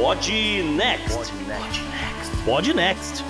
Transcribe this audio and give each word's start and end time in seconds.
Pod 0.00 0.32
Next. 0.76 1.30
Pod 2.46 2.72
Next. 2.72 3.22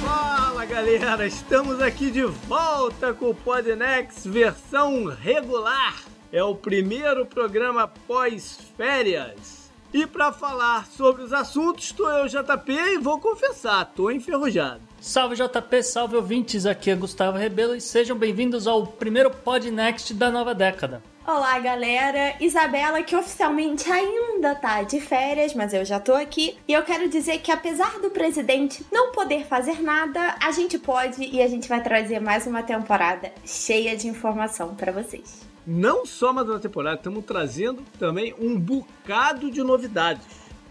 Fala 0.00 0.64
galera, 0.64 1.26
estamos 1.26 1.82
aqui 1.82 2.08
de 2.08 2.22
volta 2.22 3.12
com 3.12 3.30
o 3.30 3.34
Podnext 3.34 4.28
versão 4.28 5.06
regular. 5.06 6.04
É 6.32 6.40
o 6.40 6.54
primeiro 6.54 7.26
programa 7.26 7.88
pós-férias. 8.06 9.68
E 9.92 10.06
para 10.06 10.30
falar 10.30 10.86
sobre 10.86 11.24
os 11.24 11.32
assuntos, 11.32 11.86
estou 11.86 12.08
eu, 12.10 12.28
JP, 12.28 12.72
e 12.72 12.98
vou 12.98 13.18
confessar, 13.18 13.86
tô 13.86 14.08
enferrujado. 14.08 14.82
Salve 15.00 15.34
JP, 15.34 15.82
salve 15.82 16.14
ouvintes, 16.14 16.64
aqui 16.64 16.92
é 16.92 16.94
Gustavo 16.94 17.38
Rebelo 17.38 17.74
e 17.74 17.80
sejam 17.80 18.16
bem-vindos 18.16 18.68
ao 18.68 18.86
primeiro 18.86 19.32
Podnext 19.32 20.14
da 20.14 20.30
nova 20.30 20.54
década. 20.54 21.02
Olá, 21.26 21.58
galera. 21.58 22.36
Isabela, 22.40 23.02
que 23.02 23.16
oficialmente 23.16 23.90
ainda 23.90 24.54
tá 24.54 24.84
de 24.84 25.00
férias, 25.00 25.54
mas 25.54 25.74
eu 25.74 25.84
já 25.84 25.98
tô 25.98 26.14
aqui. 26.14 26.56
E 26.68 26.72
eu 26.72 26.84
quero 26.84 27.08
dizer 27.08 27.40
que, 27.40 27.50
apesar 27.50 27.98
do 27.98 28.10
presidente 28.10 28.86
não 28.92 29.10
poder 29.10 29.44
fazer 29.44 29.82
nada, 29.82 30.36
a 30.40 30.52
gente 30.52 30.78
pode 30.78 31.24
e 31.24 31.42
a 31.42 31.48
gente 31.48 31.68
vai 31.68 31.82
trazer 31.82 32.20
mais 32.20 32.46
uma 32.46 32.62
temporada 32.62 33.32
cheia 33.44 33.96
de 33.96 34.06
informação 34.06 34.76
para 34.76 34.92
vocês. 34.92 35.40
Não 35.66 36.06
só 36.06 36.32
mais 36.32 36.48
uma 36.48 36.60
temporada, 36.60 36.98
estamos 36.98 37.24
trazendo 37.24 37.82
também 37.98 38.32
um 38.38 38.56
bocado 38.56 39.50
de 39.50 39.64
novidades. 39.64 40.24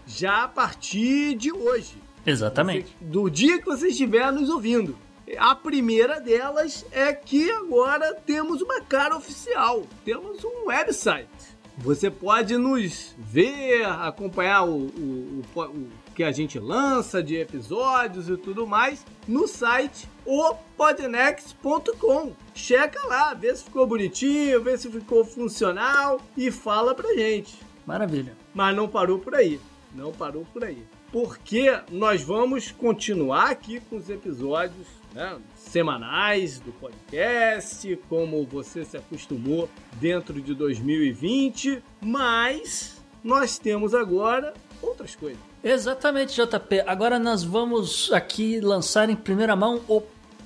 Já 0.06 0.44
a 0.44 0.48
partir 0.48 1.34
de 1.34 1.52
hoje. 1.52 1.98
Exatamente. 2.24 2.96
Do 2.98 3.28
dia 3.28 3.58
que 3.58 3.66
você 3.66 3.88
estiver 3.88 4.32
nos 4.32 4.48
ouvindo. 4.48 4.96
A 5.38 5.54
primeira 5.54 6.20
delas 6.20 6.84
é 6.92 7.12
que 7.12 7.50
agora 7.50 8.14
temos 8.14 8.62
uma 8.62 8.80
cara 8.80 9.16
oficial, 9.16 9.84
temos 10.04 10.44
um 10.44 10.66
website. 10.66 11.56
Você 11.78 12.10
pode 12.10 12.56
nos 12.56 13.14
ver, 13.18 13.84
acompanhar 13.84 14.64
o, 14.64 14.86
o, 14.86 15.42
o, 15.54 15.60
o 15.60 15.90
que 16.14 16.24
a 16.24 16.32
gente 16.32 16.58
lança 16.58 17.22
de 17.22 17.36
episódios 17.36 18.30
e 18.30 18.36
tudo 18.38 18.66
mais 18.66 19.04
no 19.28 19.46
site 19.46 20.08
opodnext.com. 20.24 22.32
Checa 22.54 23.06
lá, 23.06 23.34
vê 23.34 23.54
se 23.54 23.64
ficou 23.64 23.86
bonitinho, 23.86 24.62
vê 24.62 24.78
se 24.78 24.90
ficou 24.90 25.22
funcional 25.22 26.18
e 26.34 26.50
fala 26.50 26.94
pra 26.94 27.14
gente. 27.14 27.58
Maravilha. 27.84 28.34
Mas 28.54 28.74
não 28.74 28.88
parou 28.88 29.18
por 29.18 29.34
aí. 29.34 29.60
Não 29.94 30.12
parou 30.12 30.46
por 30.52 30.64
aí. 30.64 30.82
Porque 31.12 31.78
nós 31.90 32.22
vamos 32.22 32.70
continuar 32.70 33.50
aqui 33.50 33.80
com 33.80 33.96
os 33.96 34.08
episódios 34.08 34.86
né, 35.16 35.38
semanais 35.56 36.60
do 36.60 36.70
podcast, 36.72 37.98
como 38.06 38.44
você 38.44 38.84
se 38.84 38.98
acostumou 38.98 39.68
dentro 39.94 40.42
de 40.42 40.54
2020, 40.54 41.82
mas 42.02 43.02
nós 43.24 43.58
temos 43.58 43.94
agora 43.94 44.52
outras 44.82 45.16
coisas. 45.16 45.40
Exatamente, 45.64 46.36
JP. 46.36 46.82
Agora 46.86 47.18
nós 47.18 47.42
vamos 47.42 48.12
aqui 48.12 48.60
lançar 48.60 49.08
em 49.08 49.16
primeira 49.16 49.56
mão 49.56 49.80
o 49.88 50.02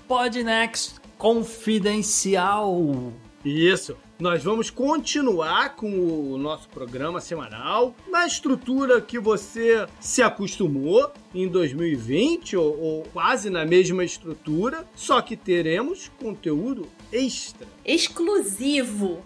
Podnext 0.07 1.01
Confidencial. 1.19 3.13
Isso. 3.45 3.97
Nós 4.21 4.45
vamos 4.45 4.69
continuar 4.69 5.77
com 5.77 5.89
o 5.89 6.37
nosso 6.37 6.69
programa 6.69 7.23
semanal 7.23 7.95
na 8.07 8.27
estrutura 8.27 9.01
que 9.01 9.19
você 9.19 9.87
se 9.99 10.21
acostumou 10.21 11.11
em 11.35 11.49
2020 11.49 12.55
ou, 12.55 12.79
ou, 12.79 13.03
quase 13.15 13.49
na 13.49 13.65
mesma 13.65 14.05
estrutura, 14.05 14.87
só 14.95 15.23
que 15.23 15.39
teremos 15.39 16.11
conteúdo 16.21 16.87
extra, 17.11 17.67
exclusivo. 17.83 19.25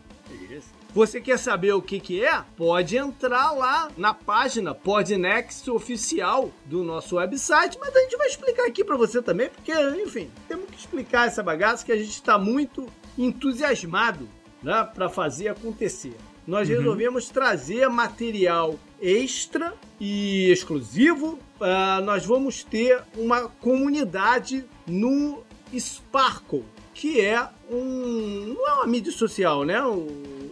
Isso. 0.48 0.69
Você 0.95 1.20
quer 1.20 1.41
saber 1.41 1.73
o 1.73 1.83
que, 1.83 1.98
que 1.98 2.25
é? 2.25 2.45
Pode 2.56 2.97
entrar 2.97 3.51
lá 3.51 3.91
na 3.97 4.14
página 4.14 4.77
Podnext 4.77 5.69
oficial 5.73 6.53
do 6.67 6.84
nosso 6.84 7.17
website, 7.17 7.77
mas 7.80 7.96
a 7.96 7.98
gente 7.98 8.17
vai 8.17 8.29
explicar 8.29 8.69
aqui 8.69 8.85
para 8.85 8.96
você 8.96 9.20
também, 9.20 9.48
porque, 9.48 9.73
enfim, 10.01 10.30
temos 10.46 10.70
que 10.70 10.79
explicar 10.79 11.27
essa 11.27 11.42
bagaça 11.42 11.85
que 11.85 11.90
a 11.90 11.98
gente 11.98 12.13
está 12.13 12.39
muito 12.39 12.86
entusiasmado 13.19 14.29
né, 14.64 14.89
para 14.95 15.08
fazer 15.08 15.48
acontecer. 15.48 16.17
Nós 16.47 16.69
uhum. 16.69 16.77
resolvemos 16.77 17.29
trazer 17.29 17.89
material 17.89 18.79
extra 19.01 19.75
e 20.01 20.51
exclusivo. 20.51 21.39
Uh, 21.61 22.05
nós 22.05 22.27
vamos 22.27 22.64
ter 22.64 23.02
uma 23.17 23.48
comunidade 23.48 24.64
no 24.86 25.42
Sparkle, 25.79 26.64
que 26.92 27.20
é 27.20 27.48
um. 27.70 28.55
não 28.55 28.69
é 28.69 28.75
uma 28.75 28.86
mídia 28.86 29.13
social, 29.13 29.64
né? 29.64 29.77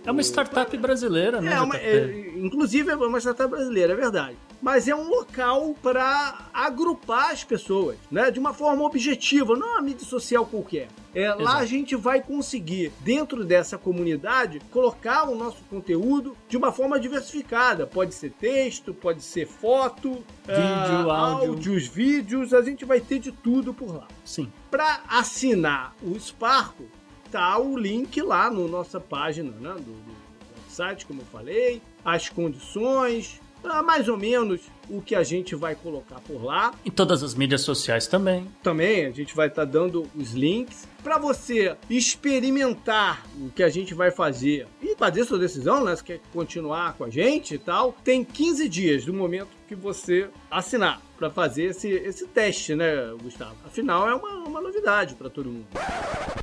É 0.05 0.11
uma 0.11 0.23
startup 0.23 0.77
brasileira, 0.77 1.41
né? 1.41 1.53
É 1.53 1.61
uma, 1.61 1.77
é, 1.77 2.33
inclusive 2.37 2.91
é 2.91 2.97
uma 2.97 3.21
startup 3.21 3.51
brasileira, 3.51 3.93
é 3.93 3.97
verdade. 3.97 4.37
Mas 4.63 4.87
é 4.87 4.95
um 4.95 5.09
local 5.09 5.75
para 5.83 6.47
agrupar 6.55 7.33
as 7.33 7.43
pessoas, 7.43 7.99
né? 8.09 8.31
De 8.31 8.39
uma 8.39 8.55
forma 8.55 8.85
objetiva, 8.85 9.57
não 9.57 9.67
é 9.67 9.73
uma 9.73 9.83
mídia 9.83 10.07
social 10.07 10.47
qualquer. 10.47 10.87
É, 11.15 11.35
lá 11.35 11.59
a 11.59 11.67
gente 11.67 11.97
vai 11.97 12.23
conseguir, 12.23 12.93
dentro 13.01 13.45
dessa 13.45 13.77
comunidade, 13.77 14.61
colocar 14.71 15.29
o 15.29 15.35
nosso 15.35 15.63
conteúdo 15.65 16.37
de 16.49 16.57
uma 16.57 16.71
forma 16.71 16.99
diversificada. 16.99 17.87
Pode 17.87 18.15
ser 18.15 18.31
texto, 18.31 18.95
pode 18.95 19.21
ser 19.21 19.47
foto, 19.47 20.25
vídeo, 20.47 21.07
uh, 21.07 21.11
áudio. 21.11 21.51
áudios, 21.51 21.87
vídeos, 21.89 22.55
a 22.55 22.63
gente 22.63 22.85
vai 22.85 23.01
ter 23.01 23.19
de 23.19 23.33
tudo 23.33 23.75
por 23.75 23.95
lá. 23.95 24.07
Sim. 24.25 24.51
Para 24.71 25.03
assinar 25.09 25.95
o 26.03 26.19
Sparco, 26.19 26.85
tá 27.33 27.59
o 27.59 27.77
link 27.77 28.23
lá 28.23 28.49
na 28.49 28.61
nossa 28.69 29.01
página 29.01 29.51
né, 29.51 29.75
do, 29.75 29.93
do 29.93 30.23
site, 30.69 31.05
como 31.05 31.21
eu 31.21 31.27
falei, 31.27 31.83
as 32.05 32.29
condições, 32.29 33.41
mais 33.85 34.09
ou 34.09 34.17
menos 34.17 34.61
o 34.89 35.01
que 35.01 35.15
a 35.15 35.23
gente 35.23 35.55
vai 35.55 35.75
colocar 35.75 36.21
por 36.21 36.43
lá. 36.45 36.73
Em 36.85 36.91
todas 36.91 37.23
as 37.23 37.35
mídias 37.35 37.63
sociais 37.63 38.07
também. 38.07 38.47
Também, 38.63 39.07
a 39.07 39.11
gente 39.11 39.35
vai 39.35 39.49
estar 39.49 39.67
tá 39.67 39.71
dando 39.71 40.09
os 40.15 40.33
links 40.33 40.87
para 41.03 41.19
você 41.19 41.77
experimentar 41.91 43.27
o 43.41 43.51
que 43.51 43.63
a 43.63 43.69
gente 43.69 43.93
vai 43.93 44.11
fazer 44.11 44.67
e 44.81 44.95
fazer 44.97 45.25
sua 45.25 45.39
decisão, 45.39 45.85
né? 45.85 45.97
Se 45.97 46.05
quer 46.05 46.21
continuar 46.33 46.95
com 46.95 47.05
a 47.05 47.11
gente 47.11 47.55
e 47.55 47.59
tal, 47.59 47.93
tem 48.05 48.25
15 48.25 48.69
dias 48.69 49.05
do 49.05 49.13
momento 49.13 49.49
que 49.67 49.75
você 49.75 50.29
assinar 50.51 51.01
para 51.17 51.31
fazer 51.31 51.65
esse, 51.67 51.89
esse 51.89 52.27
teste, 52.27 52.75
né, 52.75 53.15
Gustavo? 53.23 53.57
Afinal, 53.65 54.09
é 54.09 54.15
uma, 54.15 54.45
uma 54.45 54.61
novidade 54.61 55.15
para 55.15 55.31
todo 55.31 55.51
mundo. 55.51 55.67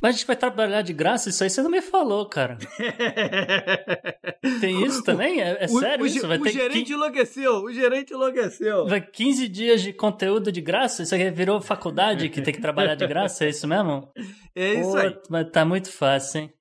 Mas 0.02 0.14
a 0.14 0.18
gente 0.18 0.26
vai 0.26 0.36
trabalhar 0.36 0.82
de 0.82 0.92
graça? 0.92 1.28
Isso 1.28 1.44
aí 1.44 1.50
você 1.50 1.62
não 1.62 1.70
me 1.70 1.82
falou, 1.82 2.26
cara. 2.26 2.56
Tem 4.60 4.84
isso 4.84 5.02
também? 5.02 5.40
É, 5.40 5.64
é 5.64 5.66
o, 5.66 5.78
sério 5.78 6.04
o, 6.04 6.06
isso? 6.06 6.26
Vai 6.26 6.38
o 6.38 6.42
ter 6.42 6.52
gerente 6.52 6.86
que... 6.86 6.92
enlouqueceu, 6.94 7.62
o 7.62 7.72
gerente 7.72 8.12
enlouqueceu. 8.12 8.29
Vai 8.86 9.00
15 9.00 9.48
dias 9.48 9.82
de 9.82 9.92
conteúdo 9.92 10.50
de 10.50 10.60
graça? 10.60 11.02
Isso 11.02 11.14
aqui 11.14 11.30
virou 11.30 11.60
faculdade 11.60 12.28
que 12.28 12.40
tem 12.40 12.54
que 12.54 12.60
trabalhar 12.60 12.94
de 12.94 13.06
graça? 13.06 13.44
É 13.44 13.48
isso 13.48 13.66
mesmo? 13.66 14.08
É 14.54 14.74
isso 14.74 14.90
Pô, 14.90 14.96
aí. 14.96 15.16
Mas 15.28 15.50
tá 15.50 15.64
muito 15.64 15.90
fácil, 15.90 16.42
hein? 16.42 16.52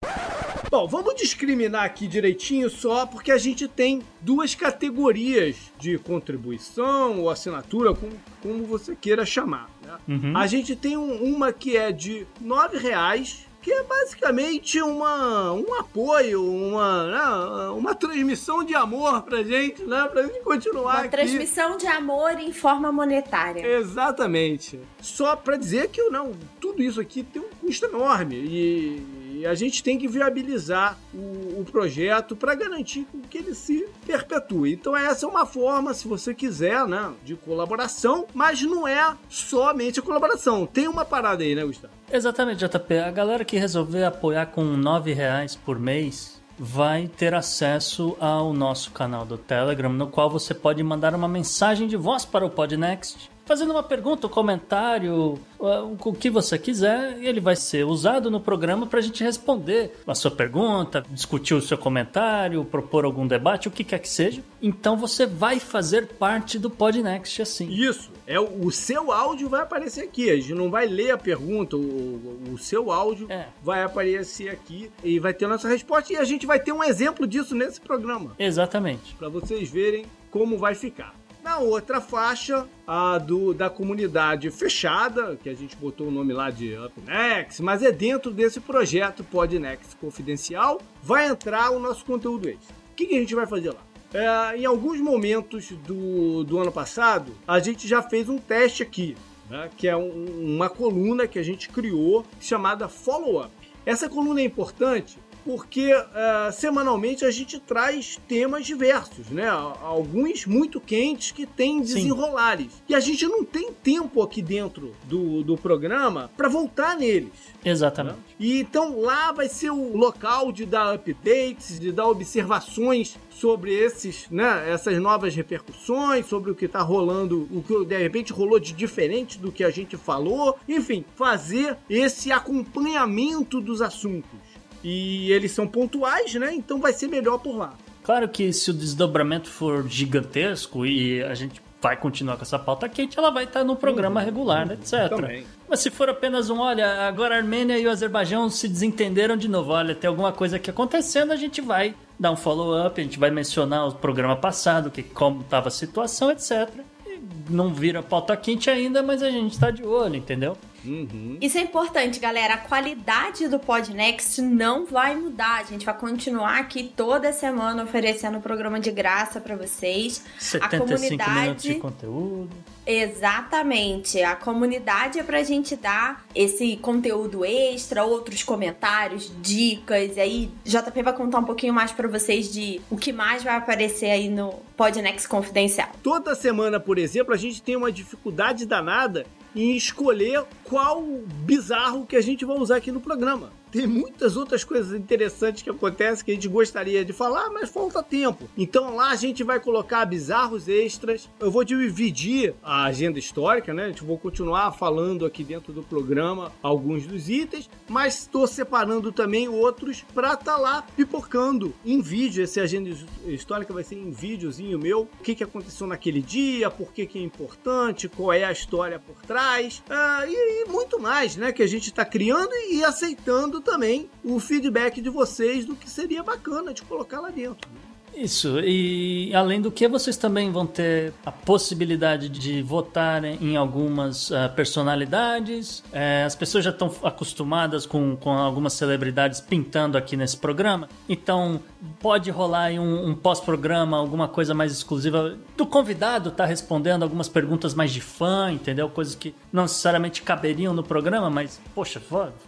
Bom, 0.69 0.88
vamos 0.88 1.16
discriminar 1.16 1.84
aqui 1.84 2.08
direitinho 2.08 2.69
só 2.69 3.08
porque 3.08 3.31
a 3.31 3.40
gente 3.40 3.68
tem 3.68 4.03
duas 4.22 4.53
categorias 4.53 5.72
de 5.79 5.97
contribuição 5.97 7.22
ou 7.22 7.29
assinatura, 7.31 7.91
como, 7.96 8.12
como 8.40 8.66
você 8.66 8.96
queira 8.96 9.25
chamar. 9.25 9.68
Né? 9.84 9.97
Uhum. 10.08 10.38
A 10.38 10.46
gente 10.46 10.75
tem 10.75 10.96
um, 10.96 11.24
uma 11.24 11.52
que 11.52 11.75
é 11.75 11.91
de 11.91 12.28
R$ 12.40 12.78
reais 12.78 13.49
que 13.69 13.74
é 13.74 13.84
basicamente 13.84 14.81
uma, 14.81 15.53
um 15.53 15.75
apoio, 15.75 16.44
uma, 16.44 17.03
né, 17.06 17.69
uma 17.69 17.94
transmissão 17.94 18.63
de 18.63 18.74
amor 18.74 19.22
pra 19.22 19.44
gente, 19.44 19.84
né? 19.84 20.09
Pra 20.12 20.24
gente 20.24 20.40
continuar 20.40 20.94
uma 20.94 21.00
aqui. 21.02 21.09
transmissão 21.09 21.78
de 21.78 21.85
amor 21.85 22.31
em 22.40 22.52
forma 22.52 22.91
monetária. 22.91 23.63
Exatamente. 23.63 24.79
Só 25.00 25.35
pra 25.35 25.56
dizer 25.56 25.90
que 25.90 26.02
não, 26.09 26.31
tudo 26.59 26.81
isso 26.81 27.00
aqui 27.00 27.22
tem 27.22 27.44
um 27.44 27.50
custo 27.62 27.85
enorme 27.85 28.38
e 28.38 29.19
e 29.40 29.46
a 29.46 29.56
gente 29.56 29.82
tem 29.82 29.98
que 29.98 30.06
viabilizar 30.06 30.98
o, 31.14 31.62
o 31.62 31.66
projeto 31.72 32.36
para 32.36 32.53
garantir 32.53 33.08
que 33.30 33.38
ele 33.38 33.56
se 33.56 33.88
perpetue. 34.06 34.74
Então 34.74 34.97
essa 34.97 35.26
é 35.26 35.30
uma 35.30 35.46
forma, 35.46 35.94
se 35.94 36.09
você 36.09 36.34
quiser, 36.34 36.86
né, 36.86 37.14
de 37.24 37.36
colaboração, 37.36 38.28
mas 38.34 38.62
não 38.62 38.86
é 38.86 39.16
somente 39.30 40.02
a 40.02 40.03
colaboração. 40.03 40.66
Tem 40.66 40.90
uma 40.90 41.06
parada 41.06 41.41
aí, 41.41 41.56
né, 41.56 41.64
Gustavo? 41.64 41.94
Exatamente, 42.12 42.66
JP. 42.66 42.97
A 42.97 43.12
galera 43.12 43.46
que 43.46 43.58
resolver 43.58 44.03
apoiar 44.03 44.47
com 44.47 44.62
nove 44.64 45.14
reais 45.14 45.56
por 45.56 45.80
mês 45.80 46.42
vai 46.58 47.08
ter 47.08 47.34
acesso 47.34 48.18
ao 48.20 48.53
nosso 48.53 48.92
canal 48.92 49.26
do 49.26 49.38
Telegram, 49.38 49.94
no 49.94 50.08
qual 50.08 50.30
você 50.30 50.53
pode 50.53 50.84
mandar 50.84 51.16
uma 51.16 51.30
mensagem 51.30 51.88
de 51.88 51.96
voz 51.96 52.26
para 52.26 52.46
o 52.46 52.50
Podnext 52.50 53.30
fazendo 53.49 53.72
uma 53.72 53.81
pergunta, 53.81 54.28
um 54.28 54.29
comentário, 54.29 55.40
o 55.57 56.13
que 56.13 56.29
você 56.29 56.55
quiser, 56.55 57.17
e 57.17 57.25
ele 57.25 57.40
vai 57.40 57.55
ser 57.55 57.84
usado 57.84 58.29
no 58.29 58.40
programa 58.40 58.85
para 58.85 58.99
a 58.99 59.01
gente 59.01 59.23
responder 59.23 59.91
a 60.05 60.13
sua 60.13 60.29
pergunta, 60.29 61.03
discutir 61.09 61.55
o 61.55 61.61
seu 61.61 61.75
comentário, 61.75 62.63
propor 62.63 63.05
algum 63.05 63.25
debate, 63.25 63.67
o 63.67 63.72
que 63.72 63.84
quer 63.84 63.97
que 63.97 64.07
seja. 64.07 64.43
Então 64.61 64.96
você 64.96 65.25
vai 65.25 65.59
fazer 65.59 66.09
parte 66.09 66.59
do 66.59 66.69
Podnext 66.69 67.41
assim. 67.41 67.67
Isso, 67.72 68.11
é 68.28 68.40
o 68.40 68.69
seu 68.69 69.11
áudio 69.11 69.49
vai 69.49 69.63
aparecer 69.63 70.01
aqui. 70.01 70.29
A 70.29 70.35
gente 70.35 70.53
não 70.53 70.69
vai 70.69 70.85
ler 70.85 71.09
a 71.09 71.17
pergunta, 71.17 71.75
o, 71.75 72.51
o 72.53 72.57
seu 72.59 72.91
áudio 72.91 73.25
é. 73.31 73.47
vai 73.63 73.81
aparecer 73.81 74.49
aqui 74.49 74.91
e 75.03 75.17
vai 75.17 75.34
ter 75.34 75.47
nossa 75.47 75.67
resposta 75.67 76.13
e 76.13 76.17
a 76.17 76.23
gente 76.23 76.46
vai 76.46 76.59
ter 76.59 76.72
um 76.72 76.84
exemplo 76.84 77.25
disso 77.25 77.55
nesse 77.55 77.81
programa. 77.81 78.35
Exatamente. 78.37 79.16
Para 79.16 79.28
vocês 79.28 79.72
verem 79.72 80.05
como 80.29 80.55
vai 80.55 80.75
ficar. 80.75 81.19
Na 81.49 81.57
outra 81.57 81.99
faixa, 81.99 82.67
a 82.85 83.17
do, 83.17 83.55
da 83.55 83.72
comunidade 83.72 84.51
fechada, 84.51 85.35
que 85.35 85.49
a 85.49 85.53
gente 85.55 85.75
botou 85.75 86.07
o 86.07 86.11
nome 86.11 86.31
lá 86.31 86.51
de 86.51 86.78
UpNext, 86.78 87.63
mas 87.63 87.81
é 87.81 87.91
dentro 87.91 88.29
desse 88.31 88.59
projeto 88.59 89.23
Podnext 89.23 89.96
Confidencial, 89.96 90.79
vai 91.01 91.28
entrar 91.28 91.72
o 91.72 91.79
nosso 91.79 92.05
conteúdo 92.05 92.47
extra. 92.47 92.75
O 92.91 92.96
que, 92.96 93.07
que 93.07 93.16
a 93.16 93.19
gente 93.19 93.34
vai 93.34 93.47
fazer 93.47 93.72
lá? 93.72 93.81
É, 94.13 94.57
em 94.59 94.66
alguns 94.66 95.01
momentos 95.01 95.72
do, 95.72 96.43
do 96.43 96.59
ano 96.59 96.72
passado, 96.72 97.34
a 97.47 97.59
gente 97.59 97.87
já 97.87 98.03
fez 98.03 98.29
um 98.29 98.37
teste 98.37 98.84
aqui, 98.84 99.17
né, 99.49 99.72
que 99.75 99.87
é 99.87 99.97
um, 99.97 100.53
uma 100.55 100.69
coluna 100.69 101.28
que 101.28 101.40
a 101.40 101.43
gente 101.43 101.67
criou 101.69 102.23
chamada 102.40 102.87
Follow 102.87 103.43
Up. 103.43 103.51
Essa 103.87 104.07
coluna 104.07 104.40
é 104.40 104.43
importante 104.43 105.17
porque 105.49 105.91
uh, 105.91 106.51
semanalmente 106.51 107.25
a 107.25 107.31
gente 107.31 107.57
traz 107.57 108.19
temas 108.28 108.67
diversos, 108.67 109.31
né? 109.31 109.47
Alguns 109.47 110.46
muito 110.46 110.79
quentes 110.79 111.31
que 111.31 111.47
têm 111.47 111.81
desenrolares. 111.81 112.72
Sim. 112.72 112.81
E 112.90 112.93
a 112.93 112.99
gente 112.99 113.25
não 113.25 113.43
tem 113.43 113.73
tempo 113.73 114.22
aqui 114.22 114.43
dentro 114.43 114.96
do, 115.05 115.43
do 115.43 115.57
programa 115.57 116.29
para 116.37 116.47
voltar 116.47 116.96
neles. 116.96 117.31
Exatamente. 117.66 118.17
Né? 118.17 118.23
E 118.40 118.59
então 118.59 119.01
lá 119.01 119.31
vai 119.31 119.49
ser 119.49 119.72
o 119.72 119.97
local 119.97 120.51
de 120.51 120.67
dar 120.67 120.93
updates, 120.93 121.79
de 121.79 121.91
dar 121.91 122.05
observações 122.05 123.17
sobre 123.40 123.73
esses, 123.73 124.29
né, 124.29 124.69
essas 124.69 124.99
novas 124.99 125.34
repercussões, 125.34 126.28
sobre 126.28 126.51
o 126.51 126.55
que 126.55 126.66
está 126.66 126.81
rolando, 126.81 127.47
o 127.51 127.63
que 127.63 127.85
de 127.85 127.97
repente 127.97 128.34
rolou 128.34 128.59
de 128.59 128.73
diferente 128.73 129.40
do 129.40 129.51
que 129.51 129.63
a 129.63 129.69
gente 129.69 129.96
falou, 129.97 130.59
enfim, 130.67 131.05
fazer 131.16 131.78
esse 131.90 132.31
acompanhamento 132.31 133.61
dos 133.61 133.81
assuntos. 133.81 134.48
E 134.84 135.31
eles 135.31 135.52
são 135.52 135.67
pontuais, 135.67 136.34
né? 136.35 136.53
Então 136.53 136.79
vai 136.79 136.93
ser 136.93 137.08
melhor 137.08 137.40
por 137.40 137.55
lá. 137.58 137.73
Claro 138.03 138.28
que 138.28 138.52
se 138.53 138.72
o 138.72 138.73
desdobramento 138.73 139.49
for 139.49 139.87
gigantesco 139.87 140.85
e 140.85 141.22
a 141.23 141.35
gente 141.35 141.61
vai 141.81 141.96
continuar 141.96 142.35
com 142.35 142.41
essa 142.41 142.59
pauta 142.59 142.90
quente, 142.90 143.17
ela 143.17 143.29
vai 143.29 143.46
estar 143.46 143.64
no 143.64 143.76
programa 143.76 144.20
uhum, 144.20 144.26
regular, 144.26 144.66
né, 144.66 144.73
etc. 144.73 145.09
Também. 145.09 145.46
Mas 145.67 145.79
se 145.79 145.90
for 145.90 146.09
apenas 146.09 146.49
um, 146.49 146.59
olha, 146.59 147.08
agora 147.08 147.35
a 147.35 147.37
Armênia 147.37 147.78
e 147.78 147.87
o 147.87 147.90
Azerbaijão 147.90 148.49
se 148.49 148.67
desentenderam 148.67 149.37
de 149.37 149.47
novo, 149.47 149.72
olha, 149.72 149.96
tem 149.96 150.08
alguma 150.08 150.31
coisa 150.31 150.58
aqui 150.58 150.70
acontecendo, 150.70 151.32
a 151.32 151.35
gente 151.35 151.61
vai 151.61 151.96
dar 152.20 152.32
um 152.32 152.35
follow-up, 152.35 152.99
a 152.99 153.03
gente 153.03 153.17
vai 153.17 153.32
mencionar 153.32 153.87
o 153.87 153.96
programa 153.96 154.35
passado, 154.35 154.91
que 154.91 155.03
como 155.03 155.41
estava 155.41 155.70
a 155.70 155.72
situação, 155.72 156.29
etc. 156.32 156.70
E 157.05 157.22
não 157.49 157.73
vira 157.73 158.03
pauta 158.03 158.35
quente 158.35 158.70
ainda, 158.70 159.02
mas 159.02 159.23
a 159.23 159.29
gente 159.29 159.53
está 159.53 159.72
de 159.72 159.84
olho, 159.84 160.16
entendeu? 160.16 160.58
Uhum. 160.84 161.37
Isso 161.41 161.58
é 161.58 161.61
importante, 161.61 162.20
galera. 162.20 162.55
A 162.55 162.58
qualidade 162.58 163.47
do 163.47 163.59
Podnext 163.59 164.41
não 164.41 164.85
vai 164.85 165.16
mudar. 165.16 165.59
A 165.59 165.64
gente 165.64 165.85
vai 165.85 165.97
continuar 165.97 166.59
aqui 166.59 166.91
toda 166.96 167.31
semana 167.31 167.84
oferecendo 167.84 168.37
o 168.37 168.41
programa 168.41 168.79
de 168.79 168.91
graça 168.91 169.40
para 169.41 169.55
vocês. 169.55 170.23
75 170.37 170.66
a 170.66 170.79
comunidade... 170.79 171.41
minutos 171.41 171.64
de 171.64 171.76
conteúdo. 171.76 172.49
Exatamente. 172.85 174.22
A 174.23 174.35
comunidade 174.35 175.20
é 175.20 175.23
pra 175.23 175.43
gente 175.43 175.76
dar 175.76 176.26
esse 176.34 176.76
conteúdo 176.78 177.46
extra, 177.46 178.03
outros 178.03 178.41
comentários, 178.41 179.32
dicas. 179.41 180.17
E 180.17 180.20
aí, 180.20 180.52
JP 180.66 181.03
vai 181.03 181.14
contar 181.14 181.40
um 181.40 181.43
pouquinho 181.43 181.73
mais 181.73 181.91
para 181.91 182.08
vocês 182.08 182.52
de 182.52 182.82
o 182.90 182.97
que 182.97 183.14
mais 183.14 183.43
vai 183.43 183.55
aparecer 183.55 184.09
aí 184.09 184.28
no 184.28 184.53
Podnext 184.75 185.28
Confidencial. 185.28 185.90
Toda 186.02 186.34
semana, 186.34 186.79
por 186.79 186.97
exemplo, 186.97 187.34
a 187.34 187.37
gente 187.37 187.61
tem 187.61 187.75
uma 187.75 187.91
dificuldade 187.91 188.66
danada 188.66 189.25
em 189.59 189.76
escolher 189.76 190.44
qual 190.64 191.03
bizarro 191.44 192.06
que 192.06 192.16
a 192.16 192.22
gente 192.22 192.46
vai 192.46 192.58
usar 192.58 192.78
aqui 192.78 192.91
no 192.91 193.02
programa 193.02 193.52
tem 193.72 193.88
muitas 193.88 194.36
outras 194.36 194.64
coisas 194.64 194.98
interessantes 194.98 195.62
que 195.62 195.70
acontecem 195.70 196.26
que 196.26 196.32
a 196.32 196.34
gente 196.34 196.48
gostaria 196.48 197.06
de 197.06 197.14
falar, 197.14 197.50
mas 197.50 197.70
falta 197.70 198.02
tempo. 198.02 198.50
Então 198.58 198.96
lá 198.96 199.12
a 199.12 199.16
gente 199.16 199.44
vai 199.44 199.60
colocar 199.60 200.06
bizarros 200.06 200.68
extras. 200.68 201.30
Eu 201.40 201.52
vou 201.52 201.64
dividir 201.64 202.54
a 202.64 202.86
agenda 202.86 203.20
histórica, 203.20 203.74
né? 203.74 203.86
A 203.86 203.88
gente 203.90 204.04
vou 204.04 204.18
continuar 204.18 204.72
falando 204.72 205.26
aqui 205.26 205.44
dentro 205.44 205.72
do 205.72 205.84
programa 205.84 206.52
alguns 206.62 207.06
dos 207.06 207.30
itens, 207.30 207.70
mas 207.88 208.22
estou 208.22 208.48
separando 208.48 209.12
também 209.12 209.48
outros 209.48 210.04
para 210.14 210.34
estar 210.34 210.56
tá 210.56 210.58
lá 210.58 210.86
pipocando 210.96 211.74
em 211.86 212.02
vídeo. 212.02 212.44
Essa 212.44 212.62
agenda 212.62 212.90
histórica 213.26 213.74
vai 213.74 213.84
ser 213.84 213.96
em 213.96 214.12
videozinho 214.12 214.80
meu. 214.80 215.02
O 215.02 215.24
que, 215.24 215.36
que 215.36 215.44
aconteceu 215.44 215.88
naquele 215.88 216.22
dia, 216.22 216.70
por 216.70 216.92
que, 216.92 217.06
que 217.06 217.20
é 217.20 217.22
importante, 217.22 218.10
qual 218.10 218.34
é 218.34 218.44
a 218.44 218.52
história 218.52 219.00
por 219.00 219.22
trás 219.22 219.84
ah, 219.90 220.26
e, 220.28 220.64
e 220.64 220.66
muito 220.70 221.00
mais, 221.00 221.36
né? 221.36 221.52
Que 221.52 221.64
a 221.64 221.68
gente 221.68 221.88
está 221.88 222.04
criando 222.04 222.54
e 222.70 222.84
aceitando 222.84 223.59
também 223.61 224.09
o 224.23 224.40
feedback 224.40 225.02
de 225.02 225.09
vocês 225.09 225.66
do 225.66 225.76
que 225.76 225.90
seria 225.90 226.23
bacana 226.23 226.73
de 226.73 226.82
colocar 226.84 227.20
lá 227.20 227.29
dentro. 227.29 227.70
Isso, 228.16 228.59
e 228.59 229.34
além 229.34 229.61
do 229.61 229.72
que, 229.72 229.88
vocês 229.88 230.17
também 230.17 230.52
vão 230.52 230.66
ter 230.66 231.14
a 231.26 231.32
possibilidade 231.32 232.28
de 232.28 232.61
votar 232.61 233.23
em 233.23 233.56
algumas 233.56 234.29
uh, 234.29 234.50
personalidades. 234.56 235.84
É, 235.91 236.23
as 236.23 236.35
pessoas 236.35 236.66
já 236.66 236.72
estão 236.72 236.94
acostumadas 237.03 237.85
com, 237.85 238.17
com 238.17 238.32
algumas 238.32 238.73
celebridades 238.73 239.40
pintando 239.40 239.97
aqui 239.97 240.17
nesse 240.17 240.38
programa, 240.38 240.90
então 241.08 241.61
pode 242.00 242.29
rolar 242.29 242.72
um, 242.72 243.09
um 243.09 243.16
pós-programa, 243.16 243.97
alguma 243.97 244.28
coisa 244.28 244.53
mais 244.53 244.72
exclusiva 244.72 245.38
do 245.56 245.66
convidado 245.66 246.32
tá 246.32 246.46
respondendo 246.46 247.03
algumas 247.03 247.29
perguntas 247.29 247.73
mais 247.73 247.91
de 247.91 248.02
fã, 248.02 248.52
entendeu? 248.52 248.90
Coisas 248.90 249.16
que 249.16 249.34
não 249.52 249.64
necessariamente 249.64 250.22
caberiam 250.23 250.73
no 250.73 250.84
programa, 250.84 251.29
mas, 251.29 251.61
poxa, 251.73 252.02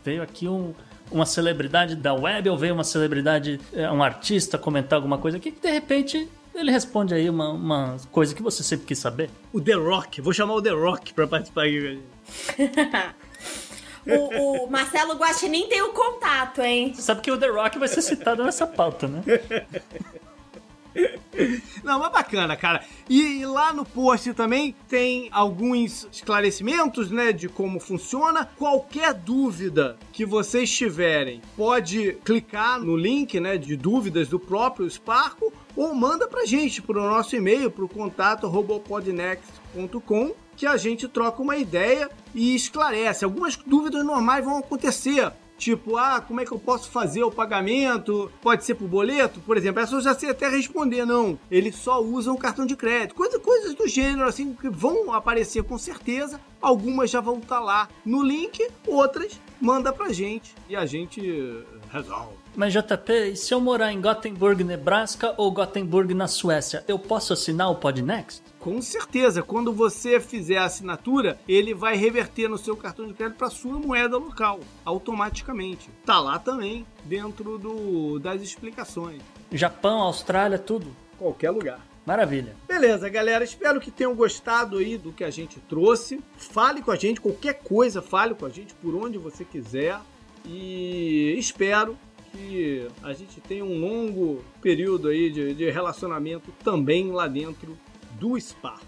veio 0.04 0.22
aqui 0.22 0.48
um 0.48 0.74
uma 1.12 1.26
celebridade 1.26 1.96
da 1.96 2.14
web 2.14 2.50
ou 2.50 2.58
veio 2.58 2.74
uma 2.74 2.84
celebridade, 2.84 3.60
é, 3.74 3.92
um 3.92 4.02
artista 4.02 4.58
comentar 4.58 4.98
alguma 4.98 5.18
coisa 5.18 5.38
aqui 5.38 5.52
que 5.52 5.62
de 5.62 5.72
repente 5.72 6.30
ele 6.54 6.72
responde 6.72 7.14
aí 7.14 7.30
uma, 7.30 7.50
uma 7.50 7.98
coisa 8.12 8.36
que 8.36 8.42
você 8.42 8.64
sempre 8.64 8.86
quis 8.86 9.00
saber. 9.00 9.30
O 9.54 9.62
The 9.62 9.74
Rock, 9.74 10.22
vou 10.22 10.34
chamar 10.34 10.56
o 10.56 10.62
The 10.62 10.72
Rock 10.72 11.14
pra 11.14 11.28
participar 11.28 11.66
aqui. 11.66 12.02
o, 14.06 14.66
o, 14.66 14.70
Marcelo 14.70 15.16
Guaxinim 15.16 15.68
tem 15.68 15.82
o 15.82 15.94
contato, 15.94 16.62
hein? 16.62 16.94
Você 16.94 17.02
sabe 17.02 17.22
que 17.22 17.32
o 17.32 17.38
The 17.38 17.48
Rock 17.48 17.80
vai 17.80 17.88
ser 17.88 18.02
citado 18.02 18.44
nessa 18.44 18.68
pauta, 18.68 19.08
né? 19.08 19.24
Não, 21.84 22.00
mas 22.00 22.12
bacana, 22.12 22.56
cara. 22.56 22.84
E, 23.10 23.40
e, 23.40 23.46
lá 23.46 23.74
no 23.74 23.86
post 23.86 24.34
também 24.34 24.76
tem 24.88 25.30
alguns 25.32 26.08
esclarecimentos, 26.12 27.10
né, 27.10 27.32
de 27.32 27.48
como 27.48 27.80
funciona. 27.80 28.50
Qualquer 28.58 29.14
dúvida 29.14 29.98
que 30.12 30.26
vocês 30.26 30.70
tiverem, 30.72 31.42
pode 31.56 32.14
clicar 32.24 32.80
no 32.80 32.96
link, 32.96 33.40
né, 33.40 33.58
de 33.58 33.76
dúvidas 33.76 34.28
do 34.28 34.40
próprio 34.40 34.90
Sparco 34.90 35.52
ou 35.76 35.94
manda 35.96 36.28
pra 36.28 36.46
gente 36.46 36.82
pro 36.82 37.02
nosso 37.02 37.36
e-mail, 37.36 37.72
pro 37.72 37.88
contato 37.88 38.48
robopodnext.com 38.48 40.34
que 40.56 40.68
a 40.68 40.78
gente 40.78 41.08
troca 41.08 41.42
uma 41.42 41.58
ideia 41.58 42.10
e 42.36 42.54
esclarece. 42.54 43.26
Algumas 43.26 43.56
dúvidas 43.56 44.06
normais 44.06 44.46
vão 44.46 44.58
acontecer. 44.58 45.32
Tipo, 45.62 45.96
ah, 45.96 46.20
como 46.20 46.42
é 46.42 46.46
que 46.46 46.52
eu 46.52 46.58
posso 46.58 46.90
fazer 46.90 47.22
o 47.22 47.30
pagamento? 47.30 48.32
Pode 48.42 48.66
ser 48.66 48.74
por 48.74 48.88
boleto? 48.88 49.40
Por 49.42 49.56
exemplo, 49.56 49.80
essa 49.80 49.94
eu 49.94 50.02
já 50.02 50.16
sei 50.16 50.32
até 50.32 50.50
responder, 50.50 51.06
não. 51.06 51.38
Eles 51.52 51.76
só 51.76 52.02
usam 52.02 52.36
cartão 52.36 52.66
de 52.66 52.76
crédito. 52.76 53.14
Coisa, 53.14 53.40
coisas 53.40 53.76
do 53.76 53.88
gênero, 53.88 54.28
assim, 54.28 54.56
que 54.56 54.68
vão 54.68 55.14
aparecer 55.14 55.64
com 55.64 55.78
certeza. 55.78 56.42
Algumas 56.60 57.12
já 57.12 57.22
vão 57.22 57.38
estar 57.38 57.58
tá 57.58 57.62
lá 57.62 57.88
no 58.04 58.24
link, 58.24 58.68
outras 58.88 59.40
manda 59.62 59.94
pra 59.94 60.12
gente 60.12 60.56
e 60.68 60.76
a 60.76 60.88
gente 60.88 61.64
resolve. 61.92 62.41
Mas 62.56 62.74
JP, 62.74 63.32
e 63.32 63.36
se 63.36 63.54
eu 63.54 63.62
morar 63.62 63.94
em 63.94 64.02
Gothenburg, 64.02 64.64
Nebraska 64.64 65.34
ou 65.38 65.52
Gothenburg 65.52 66.14
na 66.14 66.28
Suécia, 66.28 66.84
eu 66.88 67.00
posso 67.00 67.32
assinar 67.32 67.72
o 67.72 67.76
Podnext? 67.76 68.44
Com 68.60 68.82
certeza, 68.82 69.42
quando 69.42 69.72
você 69.72 70.20
fizer 70.20 70.58
a 70.58 70.66
assinatura, 70.66 71.40
ele 71.48 71.74
vai 71.74 71.96
reverter 71.96 72.50
no 72.50 72.58
seu 72.58 72.76
cartão 72.76 73.08
de 73.08 73.14
crédito 73.14 73.38
para 73.38 73.50
sua 73.50 73.80
moeda 73.80 74.18
local, 74.18 74.60
automaticamente. 74.84 75.90
Tá 76.06 76.20
lá 76.20 76.38
também, 76.38 76.86
dentro 77.06 77.58
do, 77.58 78.20
das 78.20 78.42
explicações. 78.42 79.22
Japão, 79.52 80.02
Austrália, 80.02 80.60
tudo. 80.60 80.94
Qualquer 81.18 81.52
lugar. 81.52 81.80
Maravilha. 82.06 82.56
Beleza, 82.68 83.08
galera. 83.10 83.44
Espero 83.44 83.80
que 83.80 83.92
tenham 83.92 84.14
gostado 84.14 84.78
aí 84.78 84.98
do 84.98 85.12
que 85.14 85.24
a 85.24 85.30
gente 85.30 85.60
trouxe. 85.62 86.20
Fale 86.36 86.82
com 86.82 86.92
a 86.92 86.96
gente, 86.96 87.22
qualquer 87.22 87.62
coisa, 87.64 88.02
fale 88.02 88.36
com 88.36 88.46
a 88.46 88.50
gente 88.50 88.74
por 88.76 88.94
onde 88.96 89.18
você 89.18 89.46
quiser. 89.46 90.00
E 90.46 91.36
espero 91.38 91.98
que 92.32 92.88
a 93.04 93.14
gente 93.14 93.40
tenha 93.42 93.64
um 93.64 93.80
longo 93.80 94.44
período 94.62 95.10
aí 95.10 95.30
de, 95.30 95.54
de 95.54 95.70
relacionamento 95.70 96.52
também 96.64 97.12
lá 97.12 97.28
dentro 97.28 97.78
do 98.20 98.40
Sparco. 98.40 98.86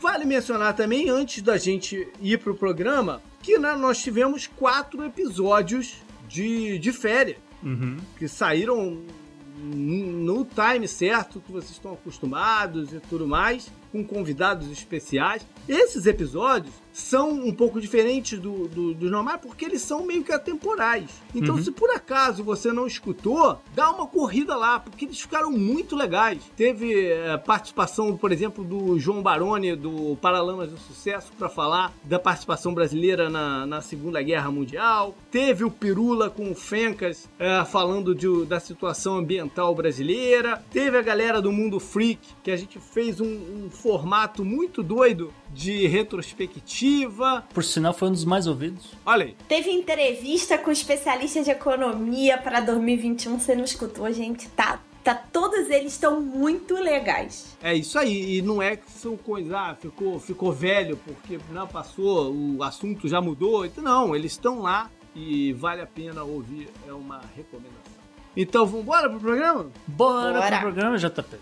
Vale 0.00 0.24
mencionar 0.24 0.74
também, 0.74 1.08
antes 1.08 1.42
da 1.42 1.56
gente 1.56 2.08
ir 2.20 2.38
pro 2.38 2.54
programa, 2.54 3.20
que 3.42 3.58
né, 3.58 3.74
nós 3.74 3.98
tivemos 3.98 4.46
quatro 4.46 5.04
episódios 5.04 5.96
de, 6.28 6.78
de 6.78 6.92
férias. 6.92 7.38
Uhum. 7.62 7.96
Que 8.16 8.28
saíram 8.28 9.02
no 9.60 10.44
time 10.44 10.86
certo, 10.86 11.40
que 11.40 11.50
vocês 11.50 11.72
estão 11.72 11.92
acostumados 11.92 12.92
e 12.92 13.00
tudo 13.00 13.26
mais. 13.26 13.72
com 13.90 14.04
convidados 14.04 14.70
especiais. 14.70 15.44
Esses 15.68 16.06
episódios 16.06 16.74
são 16.92 17.30
um 17.30 17.52
pouco 17.52 17.80
diferentes 17.80 18.38
do, 18.38 18.68
do, 18.68 18.94
do 18.94 19.10
normal 19.10 19.38
porque 19.38 19.64
eles 19.64 19.82
são 19.82 20.04
meio 20.04 20.24
que 20.24 20.32
atemporais. 20.32 21.10
Então, 21.34 21.56
uhum. 21.56 21.62
se 21.62 21.70
por 21.70 21.90
acaso 21.90 22.42
você 22.42 22.72
não 22.72 22.86
escutou, 22.86 23.60
dá 23.74 23.90
uma 23.90 24.06
corrida 24.06 24.56
lá, 24.56 24.80
porque 24.80 25.04
eles 25.04 25.20
ficaram 25.20 25.50
muito 25.50 25.94
legais. 25.94 26.38
Teve 26.56 27.10
é, 27.10 27.36
participação, 27.36 28.16
por 28.16 28.32
exemplo, 28.32 28.64
do 28.64 28.98
João 28.98 29.22
Baroni, 29.22 29.76
do 29.76 30.16
Paralamas 30.20 30.70
do 30.70 30.78
Sucesso, 30.78 31.32
para 31.38 31.48
falar 31.48 31.92
da 32.04 32.18
participação 32.18 32.74
brasileira 32.74 33.28
na, 33.28 33.66
na 33.66 33.80
Segunda 33.80 34.22
Guerra 34.22 34.50
Mundial. 34.50 35.14
Teve 35.30 35.64
o 35.64 35.70
Pirula 35.70 36.30
com 36.30 36.50
o 36.50 36.54
Fencas 36.54 37.28
é, 37.38 37.64
falando 37.64 38.14
de, 38.14 38.44
da 38.46 38.60
situação 38.60 39.18
ambiental 39.18 39.74
brasileira. 39.74 40.62
Teve 40.70 40.96
a 40.98 41.02
galera 41.02 41.40
do 41.40 41.52
Mundo 41.52 41.78
Freak, 41.78 42.20
que 42.42 42.50
a 42.50 42.56
gente 42.56 42.78
fez 42.78 43.20
um, 43.20 43.26
um 43.26 43.70
formato 43.70 44.44
muito 44.44 44.82
doido 44.82 45.32
de 45.52 45.86
retrospectiva. 45.86 47.44
Por 47.52 47.64
sinal, 47.64 47.92
foi 47.92 48.08
um 48.08 48.12
dos 48.12 48.24
mais 48.24 48.46
ouvidos. 48.46 48.92
Olha 49.04 49.26
aí. 49.26 49.36
Teve 49.48 49.70
entrevista 49.70 50.58
com 50.58 50.70
especialistas 50.70 51.44
de 51.44 51.50
economia 51.50 52.38
para 52.38 52.60
2021. 52.60 53.38
Você 53.38 53.54
não 53.54 53.64
escutou, 53.64 54.10
gente? 54.12 54.48
Tá 54.50 54.80
Tá, 55.08 55.14
todos 55.14 55.70
eles 55.70 55.94
estão 55.94 56.20
muito 56.20 56.74
legais. 56.74 57.56
É 57.62 57.74
isso 57.74 57.98
aí, 57.98 58.36
e 58.36 58.42
não 58.42 58.60
é 58.60 58.76
que 58.76 58.90
são 58.90 59.16
coisas, 59.16 59.50
ah, 59.54 59.74
ficou, 59.74 60.20
ficou 60.20 60.52
velho 60.52 60.98
porque 60.98 61.38
não 61.50 61.66
passou, 61.66 62.30
o 62.30 62.62
assunto 62.62 63.08
já 63.08 63.18
mudou. 63.18 63.64
Então, 63.64 63.82
não, 63.82 64.14
eles 64.14 64.32
estão 64.32 64.60
lá 64.60 64.90
e 65.14 65.54
vale 65.54 65.80
a 65.80 65.86
pena 65.86 66.24
ouvir, 66.24 66.68
é 66.86 66.92
uma 66.92 67.22
recomendação. 67.34 67.94
Então, 68.36 68.66
vamos 68.66 68.82
embora 68.82 69.08
pro 69.08 69.18
programa? 69.18 69.70
Bora, 69.86 70.40
Bora. 70.40 70.58
pro 70.58 70.72
programa, 70.72 70.98
JP 70.98 71.38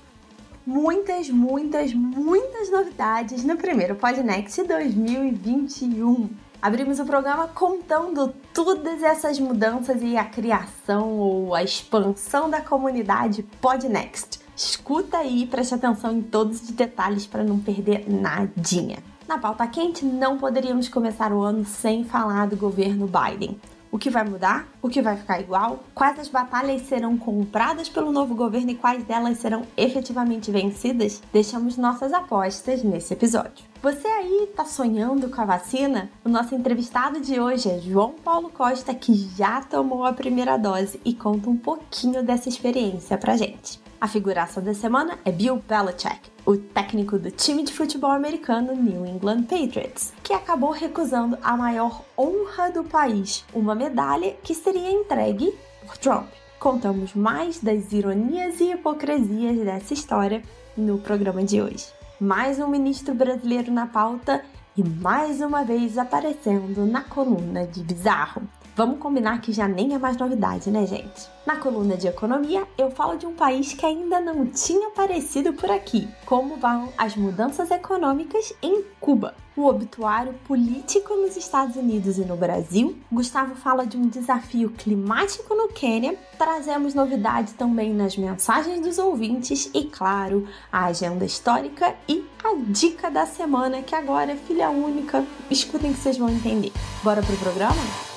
muitas, 0.67 1.31
muitas, 1.31 1.95
muitas 1.95 2.71
novidades 2.71 3.45
no 3.45 3.57
primeiro 3.57 3.95
Podnext 3.95 4.65
2021. 4.65 6.29
Abrimos 6.61 6.99
o 6.99 7.05
programa 7.05 7.47
contando 7.47 8.35
todas 8.53 9.01
essas 9.03 9.39
mudanças 9.39 10.03
e 10.03 10.17
a 10.17 10.25
criação 10.25 11.13
ou 11.13 11.55
a 11.55 11.63
expansão 11.63 12.51
da 12.51 12.61
comunidade 12.61 13.45
Podnext. 13.61 14.41
Escuta 14.57 15.19
aí 15.19 15.43
e 15.43 15.47
preste 15.47 15.75
atenção 15.75 16.13
em 16.13 16.23
todos 16.23 16.63
os 16.63 16.71
detalhes 16.71 17.27
para 17.27 17.45
não 17.45 17.61
perder 17.61 18.11
nadinha. 18.11 18.99
Na 19.29 19.39
pauta 19.39 19.67
quente, 19.67 20.05
não 20.05 20.39
poderíamos 20.39 20.89
começar 20.89 21.33
o 21.33 21.43
ano 21.43 21.65
sem 21.65 22.05
falar 22.05 22.49
do 22.49 22.57
governo 22.57 23.07
Biden. 23.07 23.61
O 23.91 23.99
que 23.99 24.11
vai 24.11 24.25
mudar? 24.25 24.69
O 24.83 24.89
que 24.89 25.01
vai 25.01 25.17
ficar 25.17 25.41
igual? 25.41 25.85
Quais 25.95 26.19
as 26.19 26.29
batalhas 26.29 26.83
serão 26.83 27.17
compradas 27.17 27.89
pelo 27.89 28.13
novo 28.13 28.35
governo 28.35 28.71
e 28.71 28.75
quais 28.75 29.05
delas 29.05 29.39
serão 29.39 29.63
efetivamente 29.77 30.51
vencidas? 30.51 31.23
Deixamos 31.33 31.77
nossas 31.77 32.13
apostas 32.13 32.83
nesse 32.83 33.15
episódio. 33.15 33.65
Você 33.83 34.09
aí 34.09 34.49
tá 34.57 34.65
sonhando 34.65 35.29
com 35.31 35.41
a 35.41 35.45
vacina? 35.45 36.11
O 36.25 36.29
nosso 36.29 36.55
entrevistado 36.55 37.21
de 37.21 37.39
hoje 37.39 37.71
é 37.71 37.79
João 37.79 38.15
Paulo 38.25 38.51
Costa, 38.51 38.95
que 38.95 39.15
já 39.15 39.63
tomou 39.63 40.05
a 40.05 40.13
primeira 40.13 40.57
dose 40.57 41.01
e 41.05 41.15
conta 41.15 41.49
um 41.49 41.57
pouquinho 41.57 42.23
dessa 42.23 42.49
experiência 42.49 43.17
pra 43.17 43.37
gente. 43.37 43.86
A 43.99 44.07
figuração 44.07 44.63
da 44.63 44.75
semana 44.75 45.19
é 45.25 45.33
Bill 45.33 45.63
Belichick, 45.67 46.31
o 46.45 46.55
técnico 46.55 47.19
do 47.19 47.31
time 47.31 47.63
de 47.63 47.73
futebol 47.73 48.11
americano 48.11 48.77
New 48.77 49.07
England 49.07 49.45
Patriots, 49.45 50.13
que 50.23 50.35
acabou 50.35 50.71
recusando 50.71 51.39
a 51.43 51.57
maior 51.57 52.03
honra 52.17 52.71
do 52.71 52.85
país, 52.85 53.43
uma 53.55 53.75
medalha 53.75 54.37
que 54.43 54.55
seria 54.55 54.91
entregue 54.91 55.59
por 55.87 55.97
Trump. 55.97 56.27
Contamos 56.59 57.15
mais 57.15 57.59
das 57.59 57.91
ironias 57.91 58.61
e 58.61 58.73
hipocrisias 58.73 59.65
dessa 59.65 59.95
história 59.95 60.43
no 60.77 60.99
programa 60.99 61.43
de 61.43 61.63
hoje. 61.63 61.87
Mais 62.21 62.59
um 62.59 62.69
ministro 62.69 63.15
brasileiro 63.15 63.73
na 63.73 63.87
pauta 63.87 64.45
e 64.77 64.85
mais 64.85 65.41
uma 65.41 65.65
vez 65.65 65.97
aparecendo 65.97 66.85
na 66.85 67.01
coluna 67.01 67.67
de 67.67 67.83
Bizarro. 67.83 68.43
Vamos 68.77 68.99
combinar 68.99 69.41
que 69.41 69.55
já 69.55 69.67
nem 69.67 69.95
é 69.95 69.99
mais 69.99 70.19
novidade, 70.19 70.71
né, 70.71 70.87
gente? 70.87 71.27
Na 71.47 71.57
coluna 71.57 71.97
de 71.97 72.09
economia, 72.09 72.69
eu 72.77 72.91
falo 72.91 73.17
de 73.17 73.25
um 73.25 73.33
país 73.33 73.73
que 73.73 73.87
ainda 73.87 74.21
não 74.21 74.45
tinha 74.45 74.89
aparecido 74.89 75.55
por 75.55 75.71
aqui. 75.71 76.07
Como 76.27 76.57
vão 76.57 76.93
as 76.99 77.17
mudanças 77.17 77.71
econômicas 77.71 78.53
em 78.63 78.85
Cuba? 79.01 79.35
O 79.57 79.65
obituário 79.65 80.35
político 80.47 81.15
nos 81.17 81.39
Estados 81.39 81.77
Unidos 81.77 82.19
e 82.19 82.27
no 82.27 82.37
Brasil. 82.37 82.99
Gustavo 83.11 83.55
fala 83.55 83.87
de 83.87 83.97
um 83.97 84.09
desafio 84.11 84.69
climático 84.69 85.55
no 85.55 85.69
Quênia. 85.69 86.15
Trazemos 86.37 86.93
novidades 86.93 87.55
também 87.55 87.95
nas 87.95 88.15
mensagens 88.19 88.83
dos 88.83 88.99
ouvintes 88.99 89.71
e, 89.73 89.85
claro, 89.85 90.47
a 90.71 90.85
agenda 90.85 91.25
histórica 91.25 91.95
e 92.07 92.23
a 92.45 92.55
dica 92.69 93.11
da 93.11 93.25
semana, 93.25 93.81
que 93.81 93.95
agora 93.95 94.33
é 94.33 94.37
filha 94.37 94.69
única. 94.69 95.25
Escutem 95.51 95.95
que 95.95 95.99
vocês 95.99 96.19
vão 96.19 96.29
entender. 96.29 96.75
Bora 97.03 97.23
pro 97.23 97.37
programa? 97.39 98.16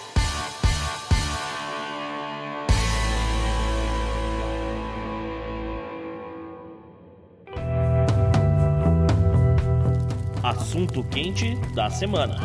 Assunto 10.80 11.04
quente 11.10 11.56
da 11.76 11.90
semana. 11.90 12.38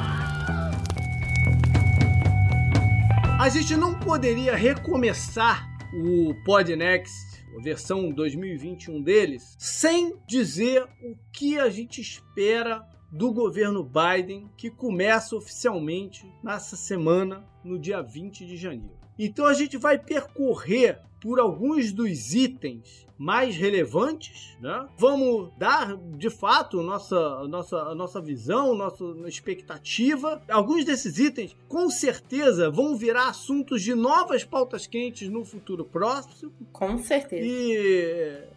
A 3.39 3.49
gente 3.49 3.77
não 3.77 3.95
poderia 3.95 4.57
recomeçar 4.57 5.69
o 5.93 6.35
Podnext, 6.45 7.13
a 7.57 7.63
versão 7.63 8.11
2021 8.11 9.03
deles, 9.03 9.55
sem 9.57 10.17
dizer 10.27 10.83
o 10.83 11.17
que 11.33 11.59
a 11.61 11.69
gente 11.69 12.01
espera 12.01 12.85
do 13.13 13.33
governo 13.33 13.85
Biden, 13.85 14.51
que 14.57 14.69
começa 14.69 15.37
oficialmente 15.37 16.27
nessa 16.43 16.75
semana, 16.75 17.45
no 17.63 17.79
dia 17.79 18.03
20 18.03 18.45
de 18.47 18.57
janeiro. 18.57 18.99
Então 19.17 19.47
a 19.47 19.55
gente 19.55 19.77
vai 19.79 19.97
percorrer 19.97 21.01
por 21.25 21.41
alguns 21.41 21.91
dos 21.91 22.35
itens 22.35 23.07
mais 23.17 23.57
relevantes, 23.57 24.59
né? 24.61 24.87
Vamos 24.99 25.51
dar 25.57 25.97
de 25.97 26.29
fato 26.29 26.83
nossa 26.83 27.49
nossa 27.49 27.95
nossa 27.95 28.21
visão, 28.21 28.75
nossa 28.75 29.03
expectativa. 29.27 30.43
Alguns 30.51 30.85
desses 30.85 31.19
itens, 31.19 31.57
com 31.67 31.89
certeza, 31.89 32.71
vão 32.71 32.95
virar 32.95 33.29
assuntos 33.29 33.81
de 33.81 33.95
novas 33.95 34.45
pautas 34.45 34.87
quentes 34.87 35.31
no 35.31 35.47
futuro 35.47 35.83
próximo. 35.83 36.53
Com 36.71 36.99
certeza. 36.99 37.43
E, 37.43 37.75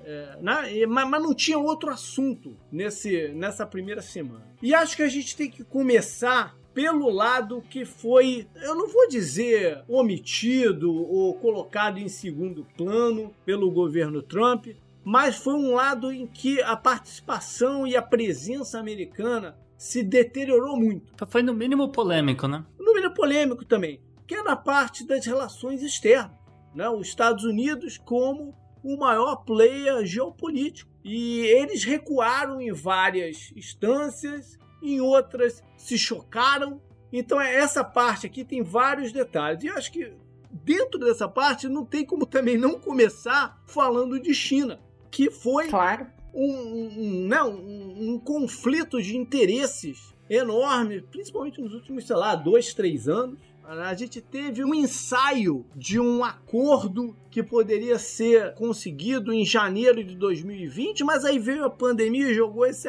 é, 0.03 0.37
né? 0.41 0.85
mas, 0.89 1.09
mas 1.09 1.23
não 1.23 1.33
tinha 1.33 1.57
outro 1.57 1.89
assunto 1.89 2.57
nesse 2.69 3.29
nessa 3.29 3.65
primeira 3.65 4.01
semana. 4.01 4.45
E 4.61 4.73
acho 4.73 4.97
que 4.97 5.03
a 5.03 5.09
gente 5.09 5.37
tem 5.37 5.49
que 5.49 5.63
começar 5.63 6.56
pelo 6.77 7.09
lado 7.09 7.63
que 7.67 7.83
foi, 7.85 8.47
eu 8.61 8.75
não 8.75 8.87
vou 8.87 9.07
dizer 9.07 9.83
omitido 9.87 10.93
ou 10.93 11.33
colocado 11.33 11.97
em 11.97 12.07
segundo 12.07 12.67
plano 12.77 13.33
pelo 13.43 13.71
governo 13.71 14.21
Trump, 14.21 14.67
mas 15.03 15.37
foi 15.37 15.55
um 15.55 15.73
lado 15.73 16.11
em 16.11 16.27
que 16.27 16.61
a 16.61 16.77
participação 16.77 17.87
e 17.87 17.95
a 17.95 18.01
presença 18.03 18.77
americana 18.77 19.57
se 19.75 20.03
deteriorou 20.03 20.77
muito. 20.77 21.13
Foi 21.27 21.41
no 21.41 21.51
mínimo 21.51 21.89
polêmico, 21.89 22.47
né? 22.47 22.63
No 22.77 22.93
mínimo 22.93 23.15
polêmico 23.15 23.65
também, 23.65 23.99
que 24.27 24.35
é 24.35 24.43
na 24.43 24.55
parte 24.55 25.03
das 25.03 25.25
relações 25.25 25.81
externas. 25.81 26.37
Né? 26.75 26.87
Os 26.87 27.07
Estados 27.07 27.43
Unidos 27.43 27.97
como 27.97 28.53
o 28.83 28.97
maior 28.97 29.37
player 29.37 30.05
geopolítico. 30.05 30.91
E 31.03 31.39
eles 31.39 31.83
recuaram 31.83 32.61
em 32.61 32.71
várias 32.71 33.51
instâncias 33.55 34.59
em 34.81 34.99
outras 35.01 35.63
se 35.75 35.97
chocaram. 35.97 36.81
Então 37.11 37.39
é 37.39 37.55
essa 37.55 37.83
parte 37.83 38.25
aqui 38.25 38.43
tem 38.43 38.61
vários 38.61 39.11
detalhes. 39.11 39.63
E 39.63 39.69
acho 39.69 39.91
que 39.91 40.13
dentro 40.51 40.99
dessa 40.99 41.27
parte 41.27 41.67
não 41.67 41.85
tem 41.85 42.05
como 42.05 42.25
também 42.25 42.57
não 42.57 42.79
começar 42.79 43.61
falando 43.65 44.19
de 44.19 44.33
China, 44.33 44.79
que 45.09 45.29
foi 45.29 45.67
claro. 45.67 46.07
um, 46.33 46.51
um, 46.51 47.27
não, 47.27 47.51
um, 47.51 48.13
um 48.13 48.19
conflito 48.19 49.01
de 49.01 49.15
interesses 49.15 50.15
enorme, 50.29 51.01
principalmente 51.01 51.61
nos 51.61 51.73
últimos, 51.73 52.05
sei 52.05 52.15
lá, 52.15 52.35
dois, 52.35 52.73
três 52.73 53.07
anos. 53.07 53.39
A 53.67 53.93
gente 53.93 54.21
teve 54.21 54.63
um 54.63 54.73
ensaio 54.73 55.65
de 55.75 55.99
um 55.99 56.23
acordo 56.23 57.13
que 57.29 57.43
poderia 57.43 57.99
ser 57.99 58.53
conseguido 58.53 59.33
em 59.33 59.43
janeiro 59.43 60.01
de 60.01 60.15
2020, 60.15 61.03
mas 61.03 61.25
aí 61.25 61.37
veio 61.37 61.65
a 61.65 61.69
pandemia 61.69 62.29
e 62.29 62.33
jogou 62.33 62.65
esse, 62.65 62.87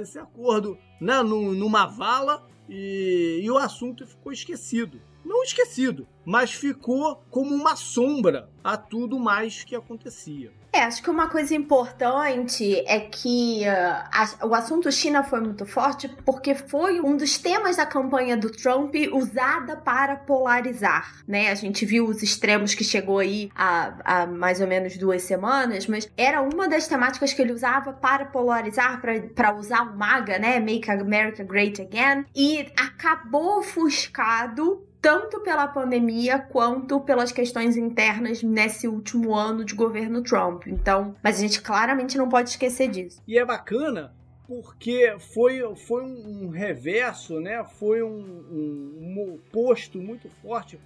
esse 0.00 0.20
acordo 0.20 0.78
né, 1.00 1.20
numa 1.20 1.84
vala 1.84 2.46
e, 2.68 3.40
e 3.42 3.50
o 3.50 3.58
assunto 3.58 4.06
ficou 4.06 4.30
esquecido. 4.30 5.02
Não 5.24 5.42
esquecido, 5.42 6.06
mas 6.24 6.52
ficou 6.52 7.24
como 7.28 7.52
uma 7.52 7.74
sombra 7.74 8.48
a 8.62 8.76
tudo 8.76 9.18
mais 9.18 9.64
que 9.64 9.74
acontecia. 9.74 10.52
É, 10.72 10.82
acho 10.82 11.02
que 11.02 11.10
uma 11.10 11.28
coisa 11.28 11.54
importante 11.54 12.76
é 12.86 13.00
que 13.00 13.62
uh, 13.62 14.08
a, 14.12 14.46
o 14.46 14.54
assunto 14.54 14.90
China 14.92 15.24
foi 15.24 15.40
muito 15.40 15.66
forte 15.66 16.08
porque 16.24 16.54
foi 16.54 17.00
um 17.00 17.16
dos 17.16 17.38
temas 17.38 17.76
da 17.76 17.84
campanha 17.84 18.36
do 18.36 18.50
Trump 18.50 18.94
usada 19.12 19.76
para 19.76 20.16
polarizar, 20.16 21.24
né? 21.26 21.50
A 21.50 21.54
gente 21.56 21.84
viu 21.84 22.06
os 22.06 22.22
extremos 22.22 22.72
que 22.72 22.84
chegou 22.84 23.18
aí 23.18 23.50
há, 23.54 23.94
há 24.04 24.26
mais 24.26 24.60
ou 24.60 24.66
menos 24.68 24.96
duas 24.96 25.22
semanas, 25.22 25.88
mas 25.88 26.08
era 26.16 26.40
uma 26.40 26.68
das 26.68 26.86
temáticas 26.86 27.32
que 27.32 27.42
ele 27.42 27.52
usava 27.52 27.92
para 27.92 28.26
polarizar, 28.26 29.00
para 29.34 29.54
usar 29.56 29.82
o 29.82 29.96
MAGA, 29.96 30.38
né? 30.38 30.60
Make 30.60 30.88
America 30.88 31.42
Great 31.42 31.82
Again, 31.82 32.26
e 32.34 32.70
acabou 32.76 33.58
ofuscado 33.58 34.86
tanto 35.00 35.40
pela 35.40 35.66
pandemia 35.66 36.38
quanto 36.38 37.00
pelas 37.00 37.32
questões 37.32 37.76
internas 37.76 38.42
nesse 38.42 38.86
último 38.86 39.34
ano 39.34 39.64
de 39.64 39.74
governo 39.74 40.22
Trump. 40.22 40.66
Então, 40.66 41.14
mas 41.22 41.38
a 41.38 41.40
gente 41.40 41.60
claramente 41.62 42.18
não 42.18 42.28
pode 42.28 42.50
esquecer 42.50 42.88
disso. 42.88 43.22
E 43.26 43.38
é 43.38 43.44
bacana 43.44 44.14
porque 44.46 45.16
foi, 45.32 45.62
foi 45.76 46.02
um 46.02 46.48
reverso, 46.48 47.40
né? 47.40 47.64
Foi 47.64 48.02
um, 48.02 48.08
um, 48.10 48.98
um 49.00 49.34
oposto 49.34 49.98
muito 49.98 50.28
forte 50.42 50.78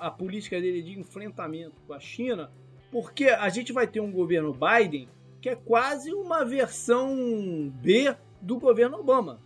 a 0.00 0.10
política 0.10 0.60
dele 0.60 0.82
de 0.82 0.98
enfrentamento 0.98 1.74
com 1.86 1.92
a 1.92 2.00
China, 2.00 2.50
porque 2.90 3.24
a 3.24 3.48
gente 3.48 3.72
vai 3.72 3.86
ter 3.86 4.00
um 4.00 4.12
governo 4.12 4.54
Biden 4.54 5.08
que 5.40 5.50
é 5.50 5.56
quase 5.56 6.12
uma 6.12 6.44
versão 6.44 7.72
B 7.80 8.14
do 8.40 8.58
governo 8.58 8.98
Obama. 8.98 9.40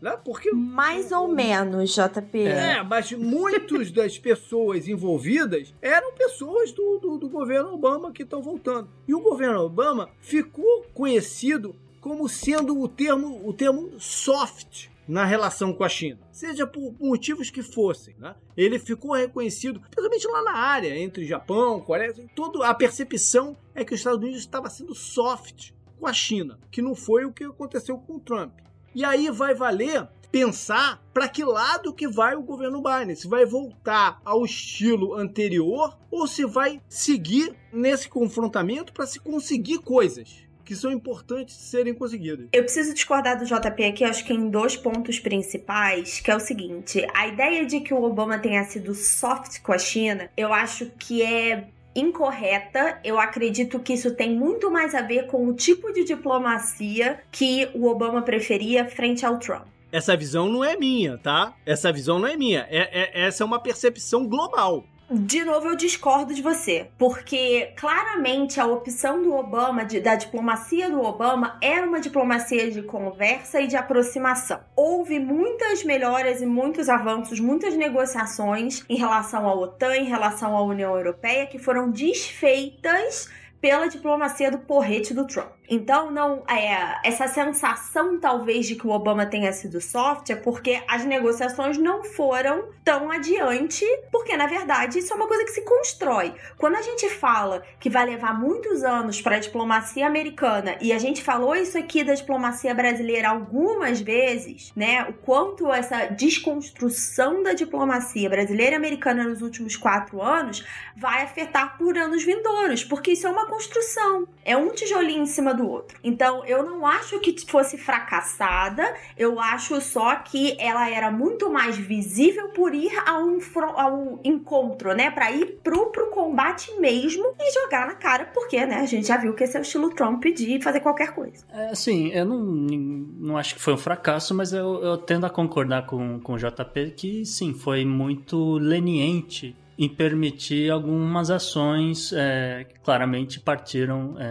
Né? 0.00 0.16
Porque, 0.24 0.50
Mais 0.52 1.12
ou 1.12 1.28
menos, 1.28 1.94
JP. 1.94 2.38
É, 2.38 2.82
mas 2.82 3.12
muitas 3.12 3.90
das 3.90 4.18
pessoas 4.18 4.88
envolvidas 4.88 5.74
eram 5.82 6.12
pessoas 6.14 6.72
do, 6.72 6.98
do, 6.98 7.18
do 7.18 7.28
governo 7.28 7.74
Obama 7.74 8.12
que 8.12 8.22
estão 8.22 8.42
voltando. 8.42 8.88
E 9.06 9.14
o 9.14 9.20
governo 9.20 9.60
Obama 9.60 10.08
ficou 10.20 10.86
conhecido 10.94 11.74
como 12.00 12.28
sendo 12.28 12.80
o 12.80 12.88
termo, 12.88 13.46
o 13.46 13.52
termo 13.52 14.00
soft 14.00 14.88
na 15.06 15.24
relação 15.24 15.72
com 15.72 15.82
a 15.82 15.88
China, 15.88 16.20
seja 16.30 16.66
por 16.66 16.94
motivos 17.00 17.50
que 17.50 17.62
fossem. 17.62 18.14
Né? 18.16 18.34
Ele 18.56 18.78
ficou 18.78 19.12
reconhecido, 19.12 19.80
principalmente 19.80 20.26
lá 20.28 20.42
na 20.44 20.56
área, 20.56 20.96
entre 20.96 21.26
Japão, 21.26 21.80
Coreia, 21.80 22.14
toda 22.34 22.66
a 22.66 22.72
percepção 22.72 23.56
é 23.74 23.84
que 23.84 23.92
os 23.92 24.00
Estados 24.00 24.20
Unidos 24.20 24.38
estava 24.38 24.70
sendo 24.70 24.94
soft 24.94 25.72
com 25.98 26.06
a 26.06 26.12
China, 26.12 26.58
que 26.70 26.80
não 26.80 26.94
foi 26.94 27.24
o 27.24 27.32
que 27.32 27.44
aconteceu 27.44 27.98
com 27.98 28.14
o 28.14 28.20
Trump. 28.20 28.52
E 28.94 29.04
aí 29.04 29.30
vai 29.30 29.54
valer 29.54 30.08
pensar 30.30 31.02
para 31.12 31.28
que 31.28 31.44
lado 31.44 31.92
que 31.92 32.08
vai 32.08 32.34
o 32.34 32.42
governo 32.42 32.82
Biden, 32.82 33.14
se 33.14 33.28
vai 33.28 33.44
voltar 33.44 34.20
ao 34.24 34.44
estilo 34.44 35.14
anterior 35.14 35.98
ou 36.10 36.26
se 36.26 36.44
vai 36.44 36.80
seguir 36.88 37.54
nesse 37.72 38.08
confrontamento 38.08 38.92
para 38.92 39.06
se 39.06 39.18
conseguir 39.18 39.78
coisas 39.78 40.48
que 40.64 40.76
são 40.76 40.92
importantes 40.92 41.56
de 41.56 41.64
serem 41.64 41.92
conseguidas. 41.92 42.46
Eu 42.52 42.62
preciso 42.62 42.94
discordar 42.94 43.36
do 43.36 43.44
JP 43.44 43.84
aqui, 43.84 44.04
acho 44.04 44.24
que 44.24 44.32
em 44.32 44.48
dois 44.48 44.76
pontos 44.76 45.18
principais, 45.18 46.20
que 46.20 46.30
é 46.30 46.36
o 46.36 46.38
seguinte: 46.38 47.04
a 47.12 47.26
ideia 47.26 47.66
de 47.66 47.80
que 47.80 47.92
o 47.92 48.00
Obama 48.00 48.38
tenha 48.38 48.62
sido 48.62 48.94
soft 48.94 49.60
com 49.62 49.72
a 49.72 49.78
China, 49.78 50.30
eu 50.36 50.52
acho 50.52 50.86
que 50.90 51.22
é 51.22 51.70
incorreta. 51.94 52.98
Eu 53.04 53.18
acredito 53.18 53.78
que 53.80 53.92
isso 53.92 54.14
tem 54.14 54.34
muito 54.34 54.70
mais 54.70 54.94
a 54.94 55.02
ver 55.02 55.26
com 55.26 55.46
o 55.46 55.54
tipo 55.54 55.92
de 55.92 56.04
diplomacia 56.04 57.20
que 57.30 57.68
o 57.74 57.86
Obama 57.86 58.22
preferia 58.22 58.84
frente 58.84 59.24
ao 59.24 59.38
Trump. 59.38 59.66
Essa 59.92 60.16
visão 60.16 60.48
não 60.48 60.64
é 60.64 60.76
minha, 60.76 61.18
tá? 61.18 61.52
Essa 61.66 61.92
visão 61.92 62.18
não 62.18 62.28
é 62.28 62.36
minha. 62.36 62.66
É, 62.70 63.20
é, 63.20 63.26
essa 63.26 63.42
é 63.42 63.46
uma 63.46 63.60
percepção 63.60 64.26
global 64.26 64.84
de 65.12 65.44
novo, 65.44 65.66
eu 65.66 65.74
discordo 65.74 66.32
de 66.32 66.40
você, 66.40 66.86
porque 66.96 67.72
claramente 67.76 68.60
a 68.60 68.66
opção 68.66 69.20
do 69.20 69.34
Obama, 69.34 69.84
de, 69.84 69.98
da 69.98 70.14
diplomacia 70.14 70.88
do 70.88 71.02
Obama, 71.02 71.58
era 71.60 71.84
uma 71.84 71.98
diplomacia 71.98 72.70
de 72.70 72.80
conversa 72.80 73.60
e 73.60 73.66
de 73.66 73.74
aproximação. 73.74 74.60
Houve 74.76 75.18
muitas 75.18 75.82
melhoras 75.82 76.40
e 76.40 76.46
muitos 76.46 76.88
avanços, 76.88 77.40
muitas 77.40 77.74
negociações 77.74 78.84
em 78.88 78.96
relação 78.96 79.48
à 79.48 79.52
OTAN, 79.52 79.96
em 79.96 80.04
relação 80.04 80.56
à 80.56 80.62
União 80.62 80.96
Europeia, 80.96 81.48
que 81.48 81.58
foram 81.58 81.90
desfeitas 81.90 83.28
pela 83.60 83.88
diplomacia 83.88 84.48
do 84.48 84.58
porrete 84.58 85.12
do 85.12 85.26
Trump. 85.26 85.59
Então, 85.72 86.10
não 86.10 86.42
é 86.48 86.98
essa 87.04 87.28
sensação 87.28 88.18
talvez 88.18 88.66
de 88.66 88.74
que 88.74 88.84
o 88.84 88.90
Obama 88.90 89.24
tenha 89.24 89.52
sido 89.52 89.80
soft 89.80 90.28
é 90.30 90.34
porque 90.34 90.82
as 90.88 91.04
negociações 91.04 91.78
não 91.78 92.02
foram 92.02 92.64
tão 92.84 93.08
adiante, 93.08 93.84
porque 94.10 94.36
na 94.36 94.48
verdade 94.48 94.98
isso 94.98 95.12
é 95.12 95.16
uma 95.16 95.28
coisa 95.28 95.44
que 95.44 95.52
se 95.52 95.62
constrói. 95.62 96.34
Quando 96.58 96.74
a 96.74 96.82
gente 96.82 97.08
fala 97.08 97.62
que 97.78 97.88
vai 97.88 98.04
levar 98.04 98.36
muitos 98.36 98.82
anos 98.82 99.20
para 99.20 99.36
a 99.36 99.38
diplomacia 99.38 100.06
americana 100.06 100.76
e 100.80 100.92
a 100.92 100.98
gente 100.98 101.22
falou 101.22 101.54
isso 101.54 101.78
aqui 101.78 102.02
da 102.02 102.14
diplomacia 102.14 102.74
brasileira 102.74 103.28
algumas 103.28 104.00
vezes, 104.00 104.72
né? 104.74 105.04
O 105.08 105.12
quanto 105.12 105.72
essa 105.72 106.06
desconstrução 106.06 107.44
da 107.44 107.52
diplomacia 107.52 108.28
brasileira 108.28 108.72
e 108.72 108.76
americana 108.76 109.22
nos 109.22 109.40
últimos 109.40 109.76
quatro 109.76 110.20
anos 110.20 110.64
vai 110.96 111.22
afetar 111.22 111.78
por 111.78 111.96
anos 111.96 112.24
vindouros, 112.24 112.82
porque 112.82 113.12
isso 113.12 113.26
é 113.26 113.30
uma 113.30 113.46
construção, 113.46 114.26
é 114.44 114.56
um 114.56 114.70
tijolinho 114.70 115.22
em 115.22 115.26
cima 115.26 115.54
do 115.54 115.59
do 115.60 115.68
outro. 115.68 115.98
Então, 116.02 116.44
eu 116.46 116.64
não 116.64 116.86
acho 116.86 117.20
que 117.20 117.38
fosse 117.46 117.76
fracassada, 117.76 118.94
eu 119.16 119.38
acho 119.38 119.80
só 119.80 120.16
que 120.16 120.56
ela 120.58 120.88
era 120.88 121.10
muito 121.10 121.50
mais 121.50 121.76
visível 121.76 122.48
por 122.48 122.74
ir 122.74 122.90
a 123.06 123.18
um, 123.18 123.38
a 123.76 123.86
um 123.92 124.18
encontro, 124.24 124.94
né? 124.94 125.10
Pra 125.10 125.30
ir 125.30 125.60
pro, 125.62 125.86
pro 125.90 126.10
combate 126.10 126.72
mesmo 126.80 127.34
e 127.38 127.52
jogar 127.52 127.86
na 127.86 127.94
cara, 127.94 128.24
porque, 128.32 128.64
né, 128.64 128.76
a 128.76 128.86
gente 128.86 129.06
já 129.06 129.16
viu 129.16 129.34
que 129.34 129.44
esse 129.44 129.56
é 129.56 129.60
o 129.60 129.62
estilo 129.62 129.90
Trump 129.90 130.24
de 130.24 130.60
fazer 130.62 130.80
qualquer 130.80 131.12
coisa. 131.12 131.44
É, 131.52 131.70
assim, 131.70 132.08
eu 132.08 132.24
não, 132.24 132.38
não 132.38 133.36
acho 133.36 133.54
que 133.54 133.60
foi 133.60 133.74
um 133.74 133.78
fracasso, 133.78 134.34
mas 134.34 134.52
eu, 134.52 134.82
eu 134.82 134.96
tendo 134.96 135.26
a 135.26 135.30
concordar 135.30 135.86
com, 135.86 136.20
com 136.20 136.34
o 136.34 136.38
JP 136.38 136.94
que 136.96 137.24
sim, 137.24 137.52
foi 137.52 137.84
muito 137.84 138.54
leniente 138.54 139.56
em 139.80 139.88
permitir 139.88 140.70
algumas 140.70 141.30
ações 141.30 142.12
é, 142.12 142.66
que 142.68 142.78
claramente 142.80 143.40
partiram 143.40 144.14
é, 144.18 144.24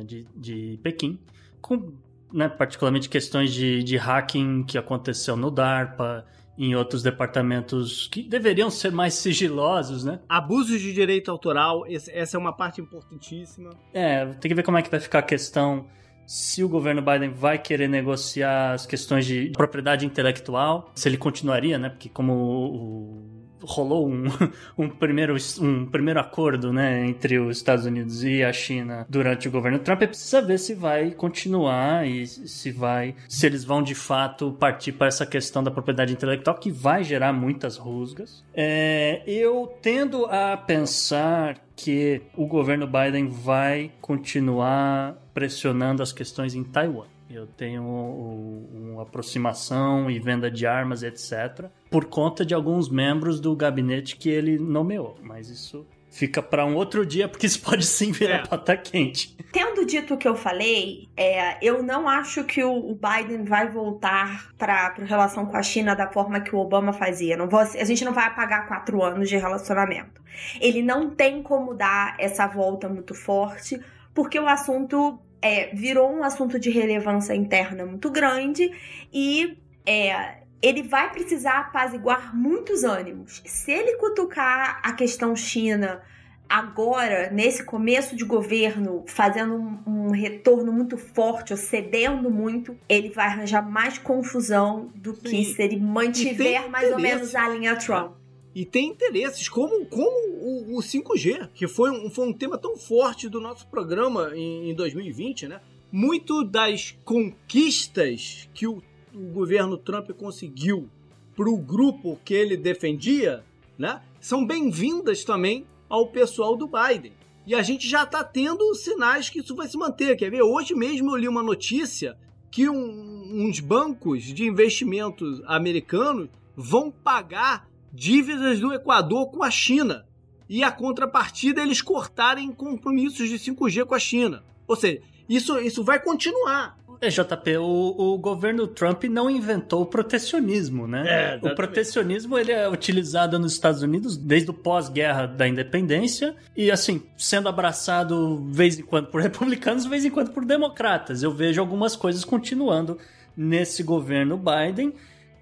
é, 0.00 0.04
de, 0.04 0.24
de 0.36 0.78
Pequim, 0.84 1.18
com 1.60 1.92
né, 2.32 2.48
particularmente 2.48 3.08
questões 3.08 3.52
de, 3.52 3.82
de 3.82 3.96
hacking 3.96 4.62
que 4.62 4.78
aconteceu 4.78 5.36
no 5.36 5.50
DARPA, 5.50 6.24
em 6.56 6.76
outros 6.76 7.02
departamentos 7.02 8.06
que 8.06 8.22
deveriam 8.22 8.70
ser 8.70 8.92
mais 8.92 9.14
sigilosos, 9.14 10.04
né? 10.04 10.20
Abusos 10.28 10.80
de 10.80 10.92
direito 10.92 11.28
autoral, 11.28 11.84
essa 11.88 12.36
é 12.36 12.38
uma 12.38 12.52
parte 12.52 12.80
importantíssima. 12.80 13.70
É, 13.92 14.24
tem 14.24 14.48
que 14.48 14.54
ver 14.54 14.62
como 14.62 14.78
é 14.78 14.82
que 14.82 14.88
vai 14.88 15.00
ficar 15.00 15.18
a 15.18 15.22
questão 15.22 15.86
se 16.24 16.62
o 16.62 16.68
governo 16.68 17.02
Biden 17.02 17.30
vai 17.30 17.58
querer 17.58 17.88
negociar 17.88 18.74
as 18.74 18.86
questões 18.86 19.26
de 19.26 19.50
propriedade 19.50 20.06
intelectual, 20.06 20.92
se 20.94 21.08
ele 21.08 21.16
continuaria, 21.16 21.76
né? 21.76 21.88
Porque 21.88 22.08
como 22.08 22.32
o 22.32 23.33
rolou 23.66 24.08
um, 24.08 24.24
um, 24.78 24.88
primeiro, 24.88 25.36
um 25.60 25.86
primeiro 25.86 26.20
acordo 26.20 26.72
né, 26.72 27.06
entre 27.06 27.38
os 27.38 27.56
Estados 27.56 27.84
Unidos 27.86 28.24
e 28.24 28.42
a 28.42 28.52
China 28.52 29.06
durante 29.08 29.48
o 29.48 29.50
governo 29.50 29.78
Trump, 29.78 30.02
é 30.02 30.06
precisa 30.06 30.40
ver 30.40 30.58
se 30.58 30.74
vai 30.74 31.10
continuar 31.10 32.06
e 32.06 32.26
se 32.26 32.70
vai, 32.70 33.14
se 33.28 33.46
eles 33.46 33.64
vão 33.64 33.82
de 33.82 33.94
fato 33.94 34.52
partir 34.52 34.92
para 34.92 35.06
essa 35.06 35.26
questão 35.26 35.62
da 35.62 35.70
propriedade 35.70 36.12
intelectual 36.12 36.56
que 36.56 36.70
vai 36.70 37.02
gerar 37.04 37.32
muitas 37.32 37.76
rusgas. 37.76 38.44
É, 38.54 39.22
eu 39.26 39.72
tendo 39.82 40.26
a 40.26 40.56
pensar 40.56 41.58
que 41.76 42.22
o 42.36 42.46
governo 42.46 42.86
Biden 42.86 43.28
vai 43.28 43.90
continuar 44.00 45.16
pressionando 45.32 46.02
as 46.02 46.12
questões 46.12 46.54
em 46.54 46.62
Taiwan. 46.62 47.06
Eu 47.34 47.48
tenho 47.48 47.82
uma 47.82 49.02
aproximação 49.02 50.08
e 50.08 50.20
venda 50.20 50.48
de 50.48 50.68
armas, 50.68 51.02
etc., 51.02 51.68
por 51.90 52.04
conta 52.04 52.46
de 52.46 52.54
alguns 52.54 52.88
membros 52.88 53.40
do 53.40 53.56
gabinete 53.56 54.14
que 54.16 54.28
ele 54.28 54.56
nomeou. 54.56 55.18
Mas 55.20 55.48
isso 55.48 55.84
fica 56.12 56.40
para 56.40 56.64
um 56.64 56.76
outro 56.76 57.04
dia, 57.04 57.28
porque 57.28 57.46
isso 57.46 57.60
pode 57.60 57.84
sim 57.84 58.12
virar 58.12 58.36
é. 58.36 58.46
pata 58.46 58.76
quente. 58.76 59.36
Tendo 59.50 59.84
dito 59.84 60.14
o 60.14 60.16
que 60.16 60.28
eu 60.28 60.36
falei, 60.36 61.08
é, 61.16 61.58
eu 61.60 61.82
não 61.82 62.08
acho 62.08 62.44
que 62.44 62.62
o 62.62 62.94
Biden 62.94 63.42
vai 63.42 63.68
voltar 63.68 64.52
para 64.56 64.94
a 64.96 65.04
relação 65.04 65.44
com 65.44 65.56
a 65.56 65.62
China 65.62 65.96
da 65.96 66.06
forma 66.06 66.38
que 66.38 66.54
o 66.54 66.60
Obama 66.60 66.92
fazia. 66.92 67.36
Não 67.36 67.48
vou, 67.48 67.58
a 67.58 67.84
gente 67.84 68.04
não 68.04 68.12
vai 68.12 68.26
apagar 68.26 68.68
quatro 68.68 69.02
anos 69.02 69.28
de 69.28 69.36
relacionamento. 69.36 70.22
Ele 70.60 70.82
não 70.82 71.10
tem 71.10 71.42
como 71.42 71.74
dar 71.74 72.14
essa 72.16 72.46
volta 72.46 72.88
muito 72.88 73.12
forte, 73.12 73.80
porque 74.14 74.38
o 74.38 74.46
assunto 74.46 75.18
é, 75.44 75.68
virou 75.74 76.10
um 76.10 76.24
assunto 76.24 76.58
de 76.58 76.70
relevância 76.70 77.34
interna 77.34 77.84
muito 77.84 78.10
grande 78.10 78.72
e 79.12 79.58
é, 79.84 80.38
ele 80.62 80.82
vai 80.82 81.12
precisar 81.12 81.58
apaziguar 81.58 82.34
muitos 82.34 82.82
ânimos. 82.82 83.42
Se 83.44 83.70
ele 83.70 83.98
cutucar 83.98 84.80
a 84.82 84.94
questão 84.94 85.36
China 85.36 86.00
agora, 86.48 87.28
nesse 87.30 87.62
começo 87.62 88.16
de 88.16 88.24
governo, 88.24 89.04
fazendo 89.06 89.54
um, 89.54 89.82
um, 89.86 90.10
retorno 90.10 90.72
muito 90.72 90.96
forte, 90.96 91.52
ou 91.52 91.58
cedendo 91.58 92.30
muito, 92.30 92.74
ele 92.88 93.10
vai 93.10 93.26
arranjar 93.26 93.60
mais 93.60 93.98
confusão 93.98 94.90
do 94.94 95.14
Sim. 95.14 95.22
que 95.22 95.44
se 95.44 95.62
ele 95.62 95.76
mantiver 95.78 96.70
mais 96.70 96.90
ou 96.90 96.98
menos 96.98 97.34
a 97.34 97.46
linha 97.50 97.76
Trump. 97.76 98.23
E 98.54 98.64
tem 98.64 98.88
interesses, 98.88 99.48
como, 99.48 99.84
como 99.86 100.08
o, 100.38 100.78
o 100.78 100.80
5G, 100.80 101.48
que 101.52 101.66
foi 101.66 101.90
um, 101.90 102.08
foi 102.08 102.28
um 102.28 102.32
tema 102.32 102.56
tão 102.56 102.76
forte 102.76 103.28
do 103.28 103.40
nosso 103.40 103.66
programa 103.66 104.30
em, 104.34 104.70
em 104.70 104.74
2020, 104.74 105.48
né? 105.48 105.60
Muito 105.90 106.44
das 106.44 106.96
conquistas 107.04 108.48
que 108.54 108.66
o, 108.66 108.80
o 109.12 109.32
governo 109.32 109.76
Trump 109.76 110.10
conseguiu 110.12 110.88
para 111.34 111.48
o 111.48 111.56
grupo 111.56 112.18
que 112.24 112.32
ele 112.32 112.56
defendia, 112.56 113.44
né? 113.76 114.00
São 114.20 114.46
bem-vindas 114.46 115.24
também 115.24 115.66
ao 115.88 116.06
pessoal 116.06 116.56
do 116.56 116.68
Biden. 116.68 117.12
E 117.46 117.54
a 117.56 117.62
gente 117.62 117.88
já 117.88 118.04
está 118.04 118.22
tendo 118.22 118.72
sinais 118.74 119.28
que 119.28 119.40
isso 119.40 119.54
vai 119.56 119.66
se 119.66 119.76
manter. 119.76 120.16
Quer 120.16 120.30
ver? 120.30 120.42
Hoje 120.42 120.74
mesmo 120.74 121.10
eu 121.10 121.16
li 121.16 121.28
uma 121.28 121.42
notícia 121.42 122.16
que 122.52 122.68
um, 122.70 123.46
uns 123.46 123.58
bancos 123.58 124.22
de 124.22 124.46
investimentos 124.46 125.42
americanos 125.44 126.28
vão 126.56 126.88
pagar 126.88 127.68
dívidas 127.94 128.58
do 128.58 128.72
Equador 128.72 129.30
com 129.30 129.42
a 129.42 129.50
China. 129.50 130.04
E 130.48 130.62
a 130.62 130.70
contrapartida 130.70 131.62
eles 131.62 131.80
cortarem 131.80 132.52
compromissos 132.52 133.28
de 133.28 133.36
5G 133.36 133.86
com 133.86 133.94
a 133.94 133.98
China. 133.98 134.42
Ou 134.66 134.76
seja, 134.76 135.00
isso, 135.28 135.58
isso 135.58 135.82
vai 135.82 136.00
continuar. 136.00 136.76
É, 137.00 137.08
JP, 137.08 137.58
o, 137.58 138.14
o 138.14 138.18
governo 138.18 138.66
Trump 138.66 139.04
não 139.04 139.28
inventou 139.28 139.82
o 139.82 139.86
protecionismo, 139.86 140.86
né? 140.86 141.38
É, 141.42 141.46
o 141.46 141.54
protecionismo 141.54 142.38
ele 142.38 142.52
é 142.52 142.68
utilizado 142.68 143.38
nos 143.38 143.52
Estados 143.52 143.82
Unidos 143.82 144.16
desde 144.16 144.50
o 144.50 144.54
pós-guerra 144.54 145.26
da 145.26 145.46
independência 145.46 146.34
e, 146.56 146.70
assim, 146.70 147.02
sendo 147.16 147.48
abraçado 147.48 148.44
vez 148.50 148.78
em 148.78 148.82
quando 148.82 149.08
por 149.08 149.20
republicanos, 149.22 149.84
vez 149.84 150.04
em 150.04 150.10
quando 150.10 150.30
por 150.30 150.44
democratas. 150.44 151.22
Eu 151.22 151.30
vejo 151.30 151.60
algumas 151.60 151.96
coisas 151.96 152.24
continuando 152.24 152.98
nesse 153.36 153.82
governo 153.82 154.38
Biden. 154.38 154.94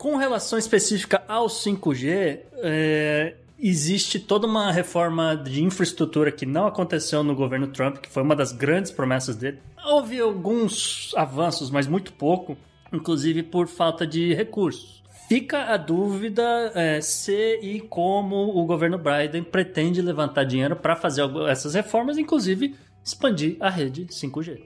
Com 0.03 0.17
relação 0.17 0.59
específica 0.59 1.23
ao 1.29 1.47
5G, 1.47 2.41
é, 2.55 3.37
existe 3.57 4.19
toda 4.19 4.49
uma 4.49 4.73
reforma 4.73 5.37
de 5.37 5.62
infraestrutura 5.62 6.33
que 6.33 6.45
não 6.45 6.67
aconteceu 6.67 7.23
no 7.23 7.37
governo 7.37 7.69
Trump, 7.69 7.99
que 7.99 8.11
foi 8.11 8.21
uma 8.25 8.35
das 8.35 8.51
grandes 8.51 8.91
promessas 8.91 9.37
dele. 9.37 9.61
Houve 9.87 10.19
alguns 10.19 11.15
avanços, 11.17 11.71
mas 11.71 11.87
muito 11.87 12.12
pouco, 12.15 12.57
inclusive 12.93 13.45
por 13.45 13.69
falta 13.69 14.05
de 14.05 14.35
recursos. 14.35 15.05
Fica 15.29 15.73
a 15.73 15.77
dúvida 15.77 16.73
é, 16.75 17.01
se 17.01 17.61
e 17.62 17.79
como 17.83 18.59
o 18.59 18.67
governo 18.67 18.99
Biden 18.99 19.45
pretende 19.45 20.03
levantar 20.03 20.43
dinheiro 20.43 20.75
para 20.75 20.97
fazer 20.97 21.23
essas 21.49 21.75
reformas, 21.75 22.19
inclusive 22.19 22.75
expandir 23.05 23.57
a 23.61 23.71
rede 23.71 24.07
5G. 24.07 24.62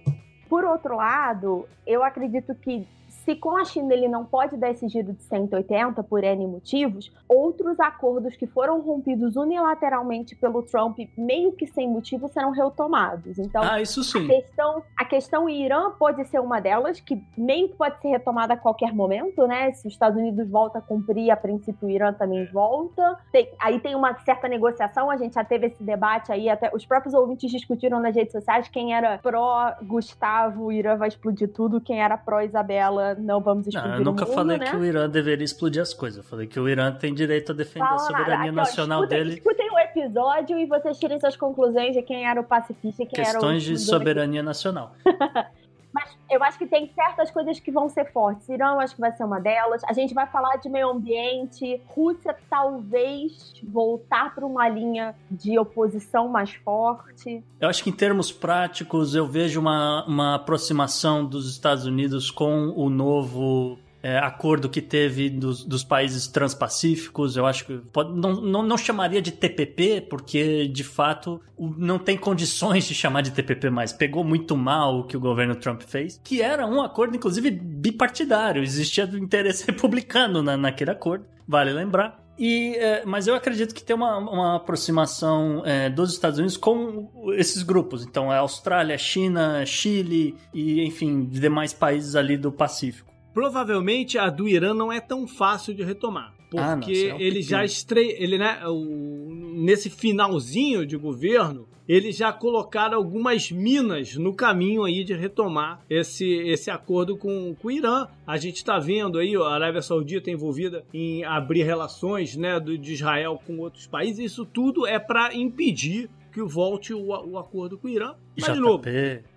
Por 0.49 0.64
outro 0.64 0.96
lado, 0.96 1.68
eu 1.87 2.03
acredito 2.03 2.55
que 2.55 2.87
se 3.27 3.35
com 3.35 3.57
a 3.57 3.65
China 3.65 3.93
ele 3.93 4.07
não 4.07 4.25
pode 4.25 4.57
dar 4.57 4.71
esse 4.71 4.89
giro 4.89 5.12
de 5.12 5.23
180 5.25 6.01
por 6.05 6.23
N 6.23 6.47
motivos, 6.47 7.12
outros 7.29 7.81
acordos 7.81 8.37
que 8.37 8.47
foram 8.47 8.81
rompidos 8.81 9.35
unilateralmente 9.35 10.37
pelo 10.37 10.62
Trump, 10.62 11.01
meio 11.19 11.51
que 11.51 11.67
sem 11.67 11.89
motivo, 11.89 12.29
serão 12.29 12.53
retomados. 12.53 13.37
Então, 13.41 13.65
ah, 13.65 13.83
isso 13.83 14.05
sim. 14.05 14.25
A 14.25 14.29
questão, 14.29 14.83
a 14.97 15.05
questão 15.05 15.49
Irã 15.49 15.91
pode 15.91 16.25
ser 16.29 16.39
uma 16.39 16.61
delas, 16.61 17.01
que 17.01 17.21
meio 17.37 17.69
que 17.69 17.75
pode 17.75 18.01
ser 18.01 18.11
retomada 18.11 18.55
a 18.55 18.57
qualquer 18.57 18.95
momento, 18.95 19.45
né? 19.49 19.73
Se 19.73 19.89
os 19.89 19.93
Estados 19.93 20.17
Unidos 20.17 20.49
volta 20.49 20.79
a 20.79 20.83
cumprir, 20.83 21.33
a 21.33 21.37
princípio 21.37 21.89
o 21.89 21.91
Irã 21.91 22.12
também 22.12 22.47
volta. 22.53 23.19
Tem, 23.33 23.51
aí 23.59 23.81
tem 23.81 23.97
uma 23.97 24.17
certa 24.21 24.47
negociação, 24.47 25.11
a 25.11 25.17
gente 25.17 25.35
já 25.35 25.43
teve 25.43 25.67
esse 25.67 25.83
debate 25.83 26.31
aí, 26.31 26.49
até 26.49 26.71
os 26.73 26.87
próprios 26.87 27.12
ouvintes 27.12 27.51
discutiram 27.51 27.99
nas 27.99 28.15
redes 28.15 28.31
sociais 28.31 28.69
quem 28.69 28.95
era 28.95 29.19
pró-Gustavo, 29.19 30.71
Irã 30.71 30.97
vai 30.97 31.09
explodir 31.09 31.53
tudo, 31.53 31.81
quem 31.81 32.01
era 32.01 32.17
pró-Isabela 32.17 33.15
não 33.18 33.40
vamos 33.40 33.66
explodir 33.66 33.90
não, 33.90 33.98
eu 33.98 34.05
nunca 34.05 34.24
mundo, 34.24 34.35
falei 34.35 34.59
né? 34.59 34.70
que 34.70 34.76
o 34.76 34.85
Irã 34.85 35.09
deveria 35.09 35.44
explodir 35.44 35.83
as 35.83 35.92
coisas. 35.92 36.18
Eu 36.18 36.24
falei 36.24 36.46
que 36.46 36.59
o 36.59 36.68
Irã 36.68 36.92
tem 36.92 37.14
direito 37.14 37.52
a 37.52 37.55
defender 37.55 37.87
Fala 37.87 37.96
a 37.96 37.98
soberania 37.98 38.37
nada. 38.37 38.52
nacional 38.52 39.02
Aqui, 39.02 39.14
ó, 39.14 39.18
escutem, 39.18 39.24
dele. 39.24 39.38
Escutem 39.38 39.70
o 39.70 39.79
episódio 39.79 40.59
e 40.59 40.66
vocês 40.66 40.98
tirem 40.98 41.18
suas 41.20 41.37
conclusões 41.37 41.94
de 41.94 42.02
quem 42.02 42.26
era 42.26 42.40
o 42.40 42.44
pacifista 42.44 43.02
e 43.02 43.07
quem 43.07 43.24
Questões 43.24 43.29
era 43.29 43.38
o... 43.38 43.40
Questões 43.40 43.62
de 43.62 43.79
soberania 43.79 44.42
nacional. 44.42 44.94
Mas 45.96 46.14
eu 46.30 46.44
acho 46.44 46.59
que 46.59 46.66
tem 46.66 46.92
certas 46.94 47.30
coisas 47.30 47.59
que 47.59 47.72
vão 47.72 47.88
ser 47.88 48.12
fortes. 48.12 48.46
Irã, 48.50 48.74
eu 48.74 48.80
acho 48.80 48.94
que 48.94 49.00
vai 49.00 49.11
ser 49.12 49.24
uma 49.24 49.40
delas. 49.40 49.82
A 49.85 49.94
gente 49.94 50.12
vai 50.12 50.26
falar 50.26 50.56
de 50.56 50.68
meio 50.68 50.90
ambiente. 50.90 51.80
Rússia, 51.87 52.37
talvez 52.50 53.54
voltar 53.64 54.35
para 54.35 54.44
uma 54.44 54.68
linha 54.68 55.14
de 55.30 55.59
oposição 55.59 56.28
mais 56.28 56.52
forte. 56.52 57.42
Eu 57.59 57.70
acho 57.70 57.82
que, 57.82 57.88
em 57.88 57.94
termos 57.94 58.30
práticos, 58.30 59.14
eu 59.14 59.26
vejo 59.26 59.59
uma, 59.59 60.04
uma 60.06 60.35
aproximação 60.35 61.24
dos 61.24 61.50
Estados 61.50 61.87
Unidos 61.87 62.30
com 62.30 62.74
o 62.76 62.90
novo 62.90 63.78
é, 64.07 64.19
acordo 64.19 64.69
que 64.69 64.81
teve 64.81 65.29
dos, 65.29 65.64
dos 65.64 65.83
países 65.83 66.29
transpacíficos. 66.29 67.37
Eu 67.37 67.45
acho 67.45 67.66
que 67.66 67.79
pode, 67.92 68.16
não, 68.16 68.40
não, 68.40 68.62
não, 68.62 68.79
chamaria 68.79 69.21
de 69.21 69.33
TPP, 69.33 70.03
porque 70.03 70.69
de 70.69 70.85
fato 70.85 71.40
não 71.59 71.99
tem 71.99 72.16
condições 72.16 72.87
de 72.87 72.95
chamar 72.95 73.23
de 73.23 73.33
TPP 73.33 73.69
mais. 73.69 73.92
Pegou 73.92 74.23
muito 74.23 74.57
mal 74.57 75.01
o 75.01 75.05
que 75.05 75.16
o 75.16 75.21
governo 75.21 75.57
Trump 75.57 75.83
fez, 75.83 76.21
que 76.23 76.40
era 76.40 76.64
um 76.69 76.81
acordo, 76.81 77.16
inclusive, 77.16 77.51
bipartidário. 77.51 78.62
Existia 78.62 79.11
interesse 79.14 79.66
republicano 79.66 80.40
na, 80.40 80.57
naquele 80.57 80.92
acordo, 80.92 81.27
vale 81.49 81.73
lembrar. 81.73 82.25
E, 82.38 82.77
é, 82.77 83.05
mas 83.05 83.27
eu 83.27 83.35
acredito 83.35 83.75
que 83.75 83.83
tem 83.83 83.97
uma, 83.97 84.19
uma 84.19 84.57
aproximação 84.57 85.64
é, 85.66 85.90
dos 85.90 86.12
Estados 86.12 86.38
Unidos 86.38 86.57
com 86.57 87.33
esses 87.35 87.64
grupos. 87.64 88.05
Então, 88.05 88.33
é 88.33 88.38
Austrália, 88.38 88.97
China, 88.99 89.66
Chile 89.66 90.37
e, 90.55 90.85
enfim, 90.85 91.25
demais 91.25 91.73
países 91.73 92.14
ali 92.14 92.37
do 92.37 92.53
Pacífico. 92.53 93.15
Provavelmente 93.37 94.16
a 94.16 94.31
do 94.31 94.49
Irã 94.49 94.72
não 94.72 94.90
é 94.90 94.99
tão 94.99 95.27
fácil 95.27 95.75
de 95.75 95.85
retomar. 95.85 96.33
Ah, 96.57 96.75
porque 96.75 97.12
ah, 97.12 97.20
ele 97.20 97.42
já 97.42 97.62
estreia. 97.62 98.16
Ele, 98.18 98.38
né, 98.38 98.66
o, 98.66 99.29
nesse 99.57 99.90
finalzinho 99.90 100.87
de 100.87 100.96
governo, 100.96 101.68
eles 101.87 102.16
já 102.16 102.33
colocaram 102.33 102.96
algumas 102.96 103.53
minas 103.53 104.16
no 104.16 104.33
caminho 104.33 104.85
aí 104.85 105.05
de 105.05 105.12
retomar 105.12 105.85
esse, 105.90 106.27
esse 106.49 106.70
acordo 106.70 107.14
com, 107.18 107.55
com 107.61 107.68
o 107.68 107.70
Irã. 107.70 108.07
A 108.27 108.38
gente 108.38 108.57
está 108.57 108.79
vendo 108.79 109.18
aí, 109.18 109.37
a 109.37 109.49
Arábia 109.51 109.83
Saudita 109.83 110.31
envolvida 110.31 110.83
em 110.94 111.22
abrir 111.22 111.62
relações 111.62 112.38
né, 112.38 112.59
do, 112.59 112.79
de 112.79 112.94
Israel 112.94 113.38
com 113.46 113.59
outros 113.59 113.87
países. 113.87 114.33
Isso 114.33 114.46
tudo 114.46 114.87
é 114.87 114.99
para 114.99 115.35
impedir 115.35 116.09
que 116.33 116.40
volte 116.40 116.94
o, 116.94 117.09
o 117.09 117.37
acordo 117.37 117.77
com 117.77 117.87
o 117.87 117.90
Irã. 117.90 118.14
Mas, 118.35 118.46
JP, 118.46 118.55
de 118.55 118.61
novo, 118.61 118.83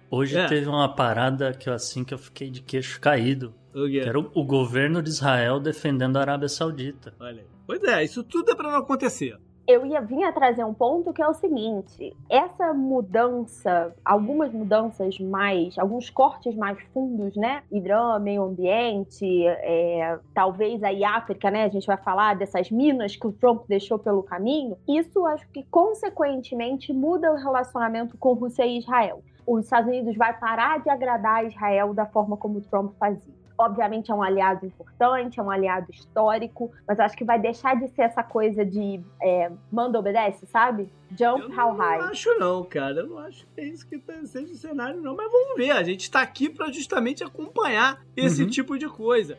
hoje 0.10 0.38
é. 0.38 0.48
teve 0.48 0.68
uma 0.68 0.94
parada 0.94 1.54
que 1.54 1.70
eu, 1.70 1.74
assim 1.74 2.04
que 2.04 2.14
eu 2.14 2.18
fiquei 2.18 2.50
de 2.50 2.62
queixo 2.62 3.00
caído. 3.00 3.54
Que 3.72 4.00
era 4.00 4.20
o, 4.20 4.32
o, 4.34 4.44
governo 4.44 5.02
de 5.02 5.10
Israel 5.10 5.60
defendendo 5.60 6.18
a 6.18 6.22
Arábia 6.22 6.50
Saudita. 6.50 7.14
Olha 7.20 7.42
aí. 7.42 7.48
Pois 7.68 7.84
é, 7.84 8.04
isso 8.04 8.24
tudo 8.24 8.52
é 8.52 8.56
para 8.56 8.72
não 8.72 8.80
acontecer. 8.80 9.38
Eu 9.68 9.86
ia 9.86 10.02
vir 10.02 10.24
a 10.24 10.32
trazer 10.32 10.64
um 10.64 10.74
ponto 10.74 11.14
que 11.14 11.22
é 11.22 11.28
o 11.28 11.34
seguinte: 11.36 12.18
essa 12.28 12.74
mudança, 12.74 13.94
algumas 14.04 14.52
mudanças 14.52 15.20
mais, 15.20 15.78
alguns 15.78 16.10
cortes 16.10 16.56
mais 16.56 16.82
fundos, 16.92 17.36
né? 17.36 17.62
Irã, 17.72 18.18
meio 18.18 18.42
ambiente, 18.42 19.46
é, 19.46 20.18
talvez 20.34 20.82
aí 20.82 21.04
África, 21.04 21.52
né? 21.52 21.66
A 21.66 21.70
gente 21.70 21.86
vai 21.86 21.98
falar 21.98 22.36
dessas 22.36 22.72
minas 22.72 23.16
que 23.16 23.28
o 23.28 23.32
Trump 23.32 23.66
deixou 23.68 24.00
pelo 24.00 24.24
caminho. 24.24 24.76
Isso 24.88 25.24
acho 25.28 25.48
que 25.50 25.64
consequentemente 25.70 26.92
muda 26.92 27.32
o 27.32 27.36
relacionamento 27.36 28.18
com 28.18 28.34
Rússia 28.34 28.66
e 28.66 28.80
Israel. 28.80 29.22
Os 29.52 29.66
Estados 29.66 29.90
Unidos 29.90 30.16
vai 30.16 30.38
parar 30.38 30.80
de 30.80 30.90
agradar 30.90 31.46
Israel 31.46 31.94
da 31.94 32.06
forma 32.06 32.38
como 32.38 32.60
o 32.60 32.62
Trump 32.62 32.94
fazia 33.00 33.40
obviamente 33.60 34.10
é 34.10 34.16
um 34.16 34.24
aliado 34.24 34.66
importante, 34.66 35.38
é 35.38 35.44
um 35.44 35.52
aliado 35.52 35.92
histórico, 35.92 36.72
mas 36.88 36.98
acho 36.98 37.18
que 37.18 37.26
vai 37.26 37.38
deixar 37.38 37.76
de 37.78 37.90
ser 37.90 38.04
essa 38.04 38.24
coisa 38.24 38.66
de 38.66 39.02
é, 39.22 39.52
manda 39.70 40.00
obedece, 40.00 40.46
sabe? 40.48 40.90
Jump 41.12 41.42
eu 41.42 41.50
how 41.50 41.76
high. 41.76 42.00
Não 42.00 42.06
acho 42.06 42.40
não, 42.40 42.64
cara. 42.64 43.02
Eu 43.02 43.08
não 43.08 43.18
acho 43.18 43.46
que 43.54 43.60
é 43.60 43.66
isso 43.66 43.86
que 43.86 44.00
tá, 44.00 44.14
seja 44.24 44.54
o 44.54 44.56
cenário, 44.56 45.02
não. 45.02 45.14
Mas 45.14 45.30
vamos 45.30 45.58
ver. 45.58 45.72
A 45.72 45.84
gente 45.84 46.04
está 46.04 46.22
aqui 46.22 46.50
para 46.50 46.72
justamente 46.72 47.22
acompanhar 47.22 48.02
esse 48.16 48.44
uhum. 48.44 48.50
tipo 48.50 48.78
de 48.78 48.88
coisa 48.88 49.38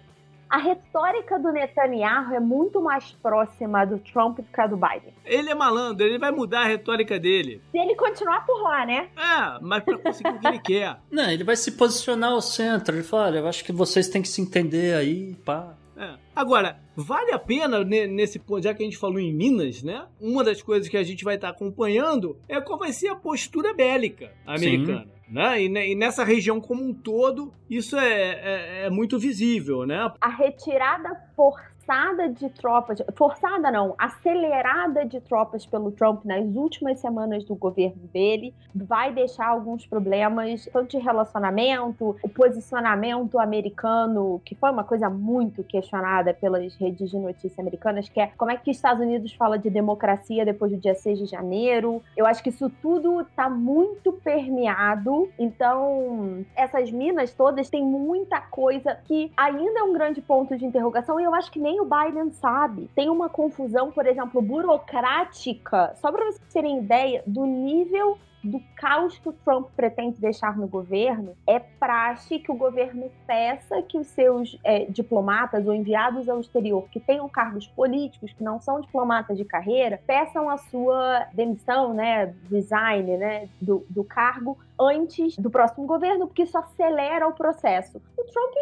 a 0.50 0.58
retórica 0.58 1.38
do 1.38 1.52
Netanyahu 1.52 2.34
é 2.34 2.40
muito 2.40 2.82
mais 2.82 3.12
próxima 3.22 3.84
do 3.84 3.98
Trump 3.98 4.38
do 4.38 4.42
que 4.42 4.60
a 4.60 4.66
do 4.66 4.76
Biden. 4.76 5.14
Ele 5.24 5.48
é 5.48 5.54
malandro, 5.54 6.04
ele 6.04 6.18
vai 6.18 6.32
mudar 6.32 6.62
a 6.62 6.66
retórica 6.66 7.20
dele. 7.20 7.62
Se 7.70 7.78
ele 7.78 7.94
continuar 7.94 8.44
por 8.44 8.60
lá, 8.60 8.84
né? 8.84 9.08
É, 9.16 9.58
mas 9.62 9.84
pra 9.84 9.96
conseguir 9.96 10.34
o 10.34 10.40
que 10.40 10.48
ele 10.48 10.58
quer. 10.64 10.98
Não, 11.08 11.30
ele 11.30 11.44
vai 11.44 11.54
se 11.54 11.72
posicionar 11.72 12.32
ao 12.32 12.40
centro. 12.40 12.96
Ele 12.96 13.04
fala: 13.04 13.26
olha, 13.26 13.38
eu 13.38 13.46
acho 13.46 13.64
que 13.64 13.72
vocês 13.72 14.08
têm 14.08 14.20
que 14.20 14.28
se 14.28 14.42
entender 14.42 14.94
aí, 14.96 15.36
pá. 15.44 15.76
É. 15.96 16.14
Agora, 16.34 16.80
vale 16.96 17.30
a 17.30 17.38
pena, 17.38 17.84
nesse 17.84 18.38
ponto, 18.38 18.62
já 18.64 18.72
que 18.72 18.82
a 18.82 18.86
gente 18.86 18.96
falou 18.96 19.20
em 19.20 19.32
Minas, 19.32 19.82
né? 19.82 20.06
Uma 20.18 20.42
das 20.42 20.62
coisas 20.62 20.88
que 20.88 20.96
a 20.96 21.02
gente 21.02 21.22
vai 21.22 21.34
estar 21.34 21.50
acompanhando 21.50 22.38
é 22.48 22.58
qual 22.60 22.78
vai 22.78 22.90
ser 22.90 23.08
a 23.08 23.14
postura 23.14 23.74
bélica 23.74 24.32
americana. 24.46 25.04
Sim. 25.04 25.19
Né? 25.30 25.62
E, 25.62 25.94
nessa 25.94 26.24
região 26.24 26.60
como 26.60 26.82
um 26.82 26.92
todo, 26.92 27.52
isso 27.68 27.96
é, 27.96 28.12
é, 28.12 28.86
é 28.86 28.90
muito 28.90 29.18
visível, 29.18 29.86
né? 29.86 30.12
A 30.20 30.28
retirada 30.28 31.14
forçada 31.36 31.79
forçada 31.90 32.28
de 32.28 32.48
tropas, 32.50 33.02
forçada 33.16 33.70
não, 33.72 33.96
acelerada 33.98 35.04
de 35.04 35.20
tropas 35.20 35.66
pelo 35.66 35.90
Trump 35.90 36.24
nas 36.24 36.44
últimas 36.54 37.00
semanas 37.00 37.42
do 37.44 37.56
governo 37.56 38.06
dele, 38.12 38.54
vai 38.72 39.12
deixar 39.12 39.48
alguns 39.48 39.84
problemas, 39.84 40.68
tanto 40.72 40.96
de 40.96 40.98
relacionamento, 40.98 42.16
o 42.22 42.28
posicionamento 42.28 43.40
americano, 43.40 44.40
que 44.44 44.54
foi 44.54 44.70
uma 44.70 44.84
coisa 44.84 45.10
muito 45.10 45.64
questionada 45.64 46.32
pelas 46.32 46.76
redes 46.76 47.10
de 47.10 47.18
notícia 47.18 47.60
americanas, 47.60 48.08
que 48.08 48.20
é 48.20 48.28
como 48.38 48.52
é 48.52 48.56
que 48.56 48.70
os 48.70 48.76
Estados 48.76 49.02
Unidos 49.02 49.32
fala 49.32 49.58
de 49.58 49.68
democracia 49.68 50.44
depois 50.44 50.70
do 50.70 50.78
dia 50.78 50.94
6 50.94 51.18
de 51.18 51.26
janeiro. 51.26 52.00
Eu 52.16 52.24
acho 52.24 52.40
que 52.40 52.50
isso 52.50 52.70
tudo 52.80 53.22
está 53.22 53.50
muito 53.50 54.12
permeado. 54.12 55.28
Então, 55.36 56.44
essas 56.54 56.92
minas 56.92 57.34
todas 57.34 57.68
têm 57.68 57.82
muita 57.82 58.40
coisa 58.40 58.96
que 59.06 59.32
ainda 59.36 59.80
é 59.80 59.82
um 59.82 59.92
grande 59.92 60.22
ponto 60.22 60.56
de 60.56 60.64
interrogação 60.64 61.18
e 61.18 61.24
eu 61.24 61.34
acho 61.34 61.50
que 61.50 61.58
nem 61.58 61.79
o 61.80 61.88
Biden 61.88 62.30
sabe. 62.30 62.90
Tem 62.94 63.08
uma 63.08 63.28
confusão, 63.28 63.90
por 63.90 64.06
exemplo, 64.06 64.40
burocrática, 64.40 65.94
só 65.96 66.10
para 66.12 66.26
vocês 66.26 66.52
terem 66.52 66.78
ideia 66.78 67.22
do 67.26 67.44
nível 67.46 68.18
do 68.42 68.60
caos 68.76 69.18
que 69.18 69.28
o 69.28 69.32
Trump 69.32 69.68
pretende 69.76 70.20
deixar 70.20 70.56
no 70.56 70.66
governo, 70.66 71.36
é 71.46 71.58
praxe 71.58 72.38
que 72.38 72.50
o 72.50 72.54
governo 72.54 73.10
peça 73.26 73.82
que 73.82 73.98
os 73.98 74.06
seus 74.08 74.58
é, 74.64 74.86
diplomatas 74.86 75.66
ou 75.66 75.74
enviados 75.74 76.28
ao 76.28 76.40
exterior 76.40 76.88
que 76.90 76.98
tenham 76.98 77.28
cargos 77.28 77.66
políticos, 77.66 78.32
que 78.32 78.42
não 78.42 78.60
são 78.60 78.80
diplomatas 78.80 79.36
de 79.36 79.44
carreira, 79.44 80.00
peçam 80.06 80.48
a 80.48 80.56
sua 80.56 81.26
demissão, 81.34 81.92
né, 81.92 82.34
resign, 82.50 83.16
né, 83.16 83.48
do, 83.60 83.84
do 83.90 84.02
cargo 84.02 84.58
antes 84.78 85.36
do 85.36 85.50
próximo 85.50 85.86
governo, 85.86 86.26
porque 86.26 86.42
isso 86.42 86.56
acelera 86.56 87.28
o 87.28 87.32
processo. 87.32 88.00
O 88.16 88.24
Trump 88.24 88.54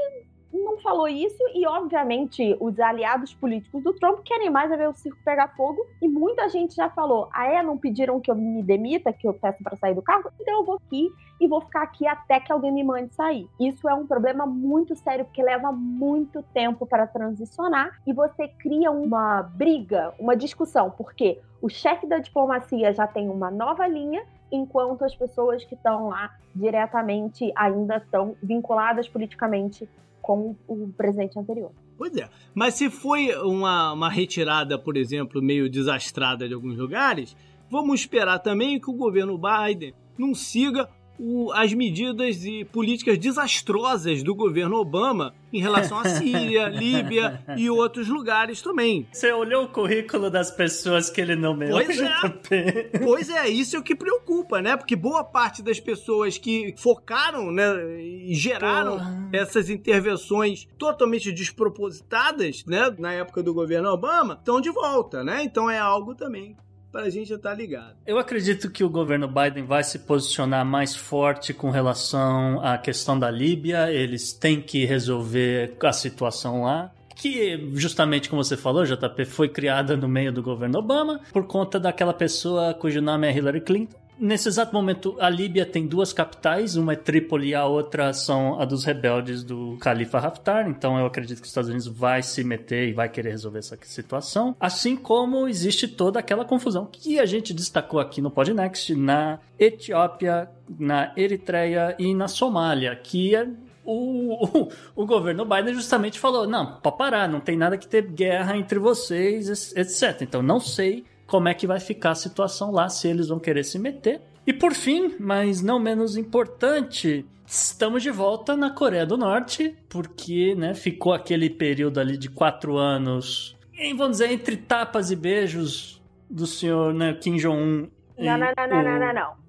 não 0.52 0.78
falou 0.78 1.08
isso 1.08 1.42
e, 1.54 1.66
obviamente, 1.66 2.56
os 2.60 2.78
aliados 2.80 3.34
políticos 3.34 3.82
do 3.82 3.92
Trump 3.94 4.20
querem 4.24 4.50
mais 4.50 4.70
é 4.70 4.76
ver 4.76 4.88
o 4.88 4.94
circo 4.94 5.18
pegar 5.24 5.48
fogo 5.48 5.84
e 6.00 6.08
muita 6.08 6.48
gente 6.48 6.74
já 6.74 6.88
falou: 6.88 7.28
ah, 7.32 7.46
é? 7.46 7.62
Não 7.62 7.76
pediram 7.76 8.20
que 8.20 8.30
eu 8.30 8.34
me 8.34 8.62
demita, 8.62 9.12
que 9.12 9.26
eu 9.26 9.34
peça 9.34 9.58
para 9.62 9.76
sair 9.76 9.94
do 9.94 10.02
cargo? 10.02 10.30
Então 10.40 10.60
eu 10.60 10.64
vou 10.64 10.76
aqui 10.76 11.10
e 11.40 11.46
vou 11.46 11.60
ficar 11.60 11.82
aqui 11.82 12.06
até 12.06 12.40
que 12.40 12.52
alguém 12.52 12.72
me 12.72 12.82
mande 12.82 13.14
sair. 13.14 13.48
Isso 13.60 13.88
é 13.88 13.94
um 13.94 14.06
problema 14.06 14.46
muito 14.46 14.96
sério 14.96 15.24
porque 15.24 15.42
leva 15.42 15.70
muito 15.70 16.42
tempo 16.54 16.86
para 16.86 17.06
transicionar 17.06 18.00
e 18.06 18.12
você 18.12 18.48
cria 18.48 18.90
uma 18.90 19.42
briga, 19.42 20.14
uma 20.18 20.36
discussão, 20.36 20.90
porque 20.90 21.40
o 21.60 21.68
chefe 21.68 22.06
da 22.06 22.18
diplomacia 22.18 22.92
já 22.92 23.06
tem 23.06 23.28
uma 23.28 23.50
nova 23.50 23.86
linha 23.86 24.24
enquanto 24.50 25.04
as 25.04 25.14
pessoas 25.14 25.64
que 25.64 25.74
estão 25.74 26.08
lá 26.08 26.34
diretamente 26.54 27.52
ainda 27.54 27.98
estão 27.98 28.34
vinculadas 28.42 29.08
politicamente 29.08 29.88
com 30.20 30.56
o 30.66 30.88
presidente 30.96 31.38
anterior. 31.38 31.72
Pois 31.96 32.16
é. 32.16 32.28
Mas 32.54 32.74
se 32.74 32.88
foi 32.88 33.34
uma, 33.38 33.92
uma 33.92 34.08
retirada, 34.08 34.78
por 34.78 34.96
exemplo, 34.96 35.42
meio 35.42 35.68
desastrada 35.68 36.46
de 36.46 36.54
alguns 36.54 36.76
lugares, 36.76 37.36
vamos 37.70 38.00
esperar 38.00 38.38
também 38.38 38.80
que 38.80 38.90
o 38.90 38.94
governo 38.94 39.38
Biden 39.38 39.94
não 40.16 40.34
siga 40.34 40.88
o, 41.18 41.50
as 41.52 41.72
medidas 41.72 42.44
e 42.44 42.64
políticas 42.64 43.18
desastrosas 43.18 44.22
do 44.22 44.34
governo 44.34 44.76
Obama 44.76 45.34
em 45.52 45.60
relação 45.60 45.98
à 45.98 46.08
Síria, 46.08 46.68
Líbia 46.70 47.42
e 47.56 47.68
outros 47.70 48.08
lugares 48.08 48.62
também. 48.62 49.06
Você 49.12 49.32
olhou 49.32 49.64
o 49.64 49.68
currículo 49.68 50.30
das 50.30 50.50
pessoas 50.50 51.10
que 51.10 51.20
ele 51.20 51.34
nomeou? 51.34 51.80
Pois 51.82 52.00
é. 52.00 52.90
pois 53.02 53.30
é, 53.30 53.48
isso 53.48 53.76
é 53.76 53.78
o 53.78 53.82
que 53.82 53.94
preocupa, 53.94 54.60
né? 54.60 54.76
Porque 54.76 54.94
boa 54.94 55.24
parte 55.24 55.62
das 55.62 55.80
pessoas 55.80 56.38
que 56.38 56.74
focaram, 56.76 57.50
né, 57.50 58.00
e 58.00 58.34
geraram 58.34 58.98
Porra. 58.98 59.30
essas 59.32 59.70
intervenções 59.70 60.68
totalmente 60.78 61.32
despropositadas, 61.32 62.64
né, 62.66 62.94
na 62.98 63.12
época 63.12 63.42
do 63.42 63.54
governo 63.54 63.88
Obama, 63.88 64.34
estão 64.34 64.60
de 64.60 64.70
volta, 64.70 65.24
né? 65.24 65.42
Então 65.42 65.68
é 65.70 65.78
algo 65.78 66.14
também 66.14 66.56
pra 66.90 67.08
gente 67.10 67.32
estar 67.32 67.54
ligado. 67.54 67.96
Eu 68.06 68.18
acredito 68.18 68.70
que 68.70 68.82
o 68.82 68.90
governo 68.90 69.28
Biden 69.28 69.64
vai 69.64 69.84
se 69.84 70.00
posicionar 70.00 70.64
mais 70.64 70.96
forte 70.96 71.52
com 71.52 71.70
relação 71.70 72.60
à 72.62 72.78
questão 72.78 73.18
da 73.18 73.30
Líbia. 73.30 73.92
Eles 73.92 74.32
têm 74.32 74.60
que 74.60 74.84
resolver 74.84 75.76
a 75.82 75.92
situação 75.92 76.62
lá 76.62 76.92
que 77.14 77.68
justamente 77.74 78.30
como 78.30 78.44
você 78.44 78.56
falou, 78.56 78.84
JP, 78.84 79.24
foi 79.24 79.48
criada 79.48 79.96
no 79.96 80.08
meio 80.08 80.32
do 80.32 80.40
governo 80.40 80.78
Obama 80.78 81.20
por 81.32 81.46
conta 81.48 81.80
daquela 81.80 82.14
pessoa 82.14 82.72
cujo 82.72 83.00
nome 83.00 83.26
é 83.26 83.36
Hillary 83.36 83.60
Clinton 83.60 84.07
Nesse 84.18 84.48
exato 84.48 84.74
momento, 84.74 85.16
a 85.20 85.30
Líbia 85.30 85.64
tem 85.64 85.86
duas 85.86 86.12
capitais, 86.12 86.74
uma 86.74 86.94
é 86.94 86.96
Trípoli 86.96 87.50
e 87.50 87.54
a 87.54 87.64
outra 87.66 88.12
são 88.12 88.60
a 88.60 88.64
dos 88.64 88.84
rebeldes 88.84 89.44
do 89.44 89.76
Califa 89.80 90.18
Haftar, 90.18 90.68
então 90.68 90.98
eu 90.98 91.06
acredito 91.06 91.38
que 91.38 91.44
os 91.44 91.50
Estados 91.50 91.70
Unidos 91.70 91.86
vai 91.86 92.22
se 92.22 92.42
meter 92.42 92.88
e 92.88 92.92
vai 92.92 93.08
querer 93.08 93.30
resolver 93.30 93.60
essa 93.60 93.78
situação, 93.82 94.56
assim 94.58 94.96
como 94.96 95.46
existe 95.46 95.86
toda 95.86 96.18
aquela 96.18 96.44
confusão 96.44 96.88
que 96.90 97.20
a 97.20 97.26
gente 97.26 97.54
destacou 97.54 98.00
aqui 98.00 98.20
no 98.20 98.30
Podnext, 98.30 98.92
na 98.94 99.38
Etiópia, 99.56 100.50
na 100.78 101.12
Eritreia 101.16 101.94
e 101.96 102.12
na 102.12 102.26
Somália, 102.26 102.96
que 102.96 103.36
é 103.36 103.46
o, 103.84 104.44
o, 104.44 104.68
o, 104.96 105.06
governo 105.06 105.46
Biden 105.46 105.72
justamente 105.74 106.18
falou: 106.18 106.46
não, 106.46 106.78
pode 106.80 106.98
parar, 106.98 107.26
não 107.26 107.40
tem 107.40 107.56
nada 107.56 107.78
que 107.78 107.88
ter 107.88 108.02
guerra 108.02 108.56
entre 108.56 108.78
vocês, 108.78 109.72
etc. 109.74 110.20
Então 110.20 110.42
não 110.42 110.60
sei 110.60 111.06
como 111.28 111.46
é 111.46 111.54
que 111.54 111.66
vai 111.66 111.78
ficar 111.78 112.12
a 112.12 112.16
situação 112.16 112.72
lá, 112.72 112.88
se 112.88 113.06
eles 113.06 113.28
vão 113.28 113.38
querer 113.38 113.62
se 113.62 113.78
meter. 113.78 114.20
E 114.46 114.52
por 114.52 114.72
fim, 114.72 115.14
mas 115.20 115.62
não 115.62 115.78
menos 115.78 116.16
importante, 116.16 117.24
estamos 117.46 118.02
de 118.02 118.10
volta 118.10 118.56
na 118.56 118.70
Coreia 118.70 119.04
do 119.04 119.18
Norte, 119.18 119.76
porque 119.90 120.54
né, 120.54 120.74
ficou 120.74 121.12
aquele 121.12 121.50
período 121.50 122.00
ali 122.00 122.16
de 122.16 122.30
quatro 122.30 122.78
anos, 122.78 123.54
em, 123.78 123.94
vamos 123.94 124.16
dizer, 124.16 124.32
entre 124.32 124.56
tapas 124.56 125.10
e 125.10 125.16
beijos 125.16 126.02
do 126.28 126.46
senhor 126.46 126.92
né, 126.94 127.12
Kim 127.12 127.36
Jong-un. 127.36 127.88
Não, 128.18 128.38
não, 128.38 128.52
não, 128.56 128.66
não, 128.66 128.82
não, 128.82 128.98
não, 128.98 129.14
não 129.14 129.47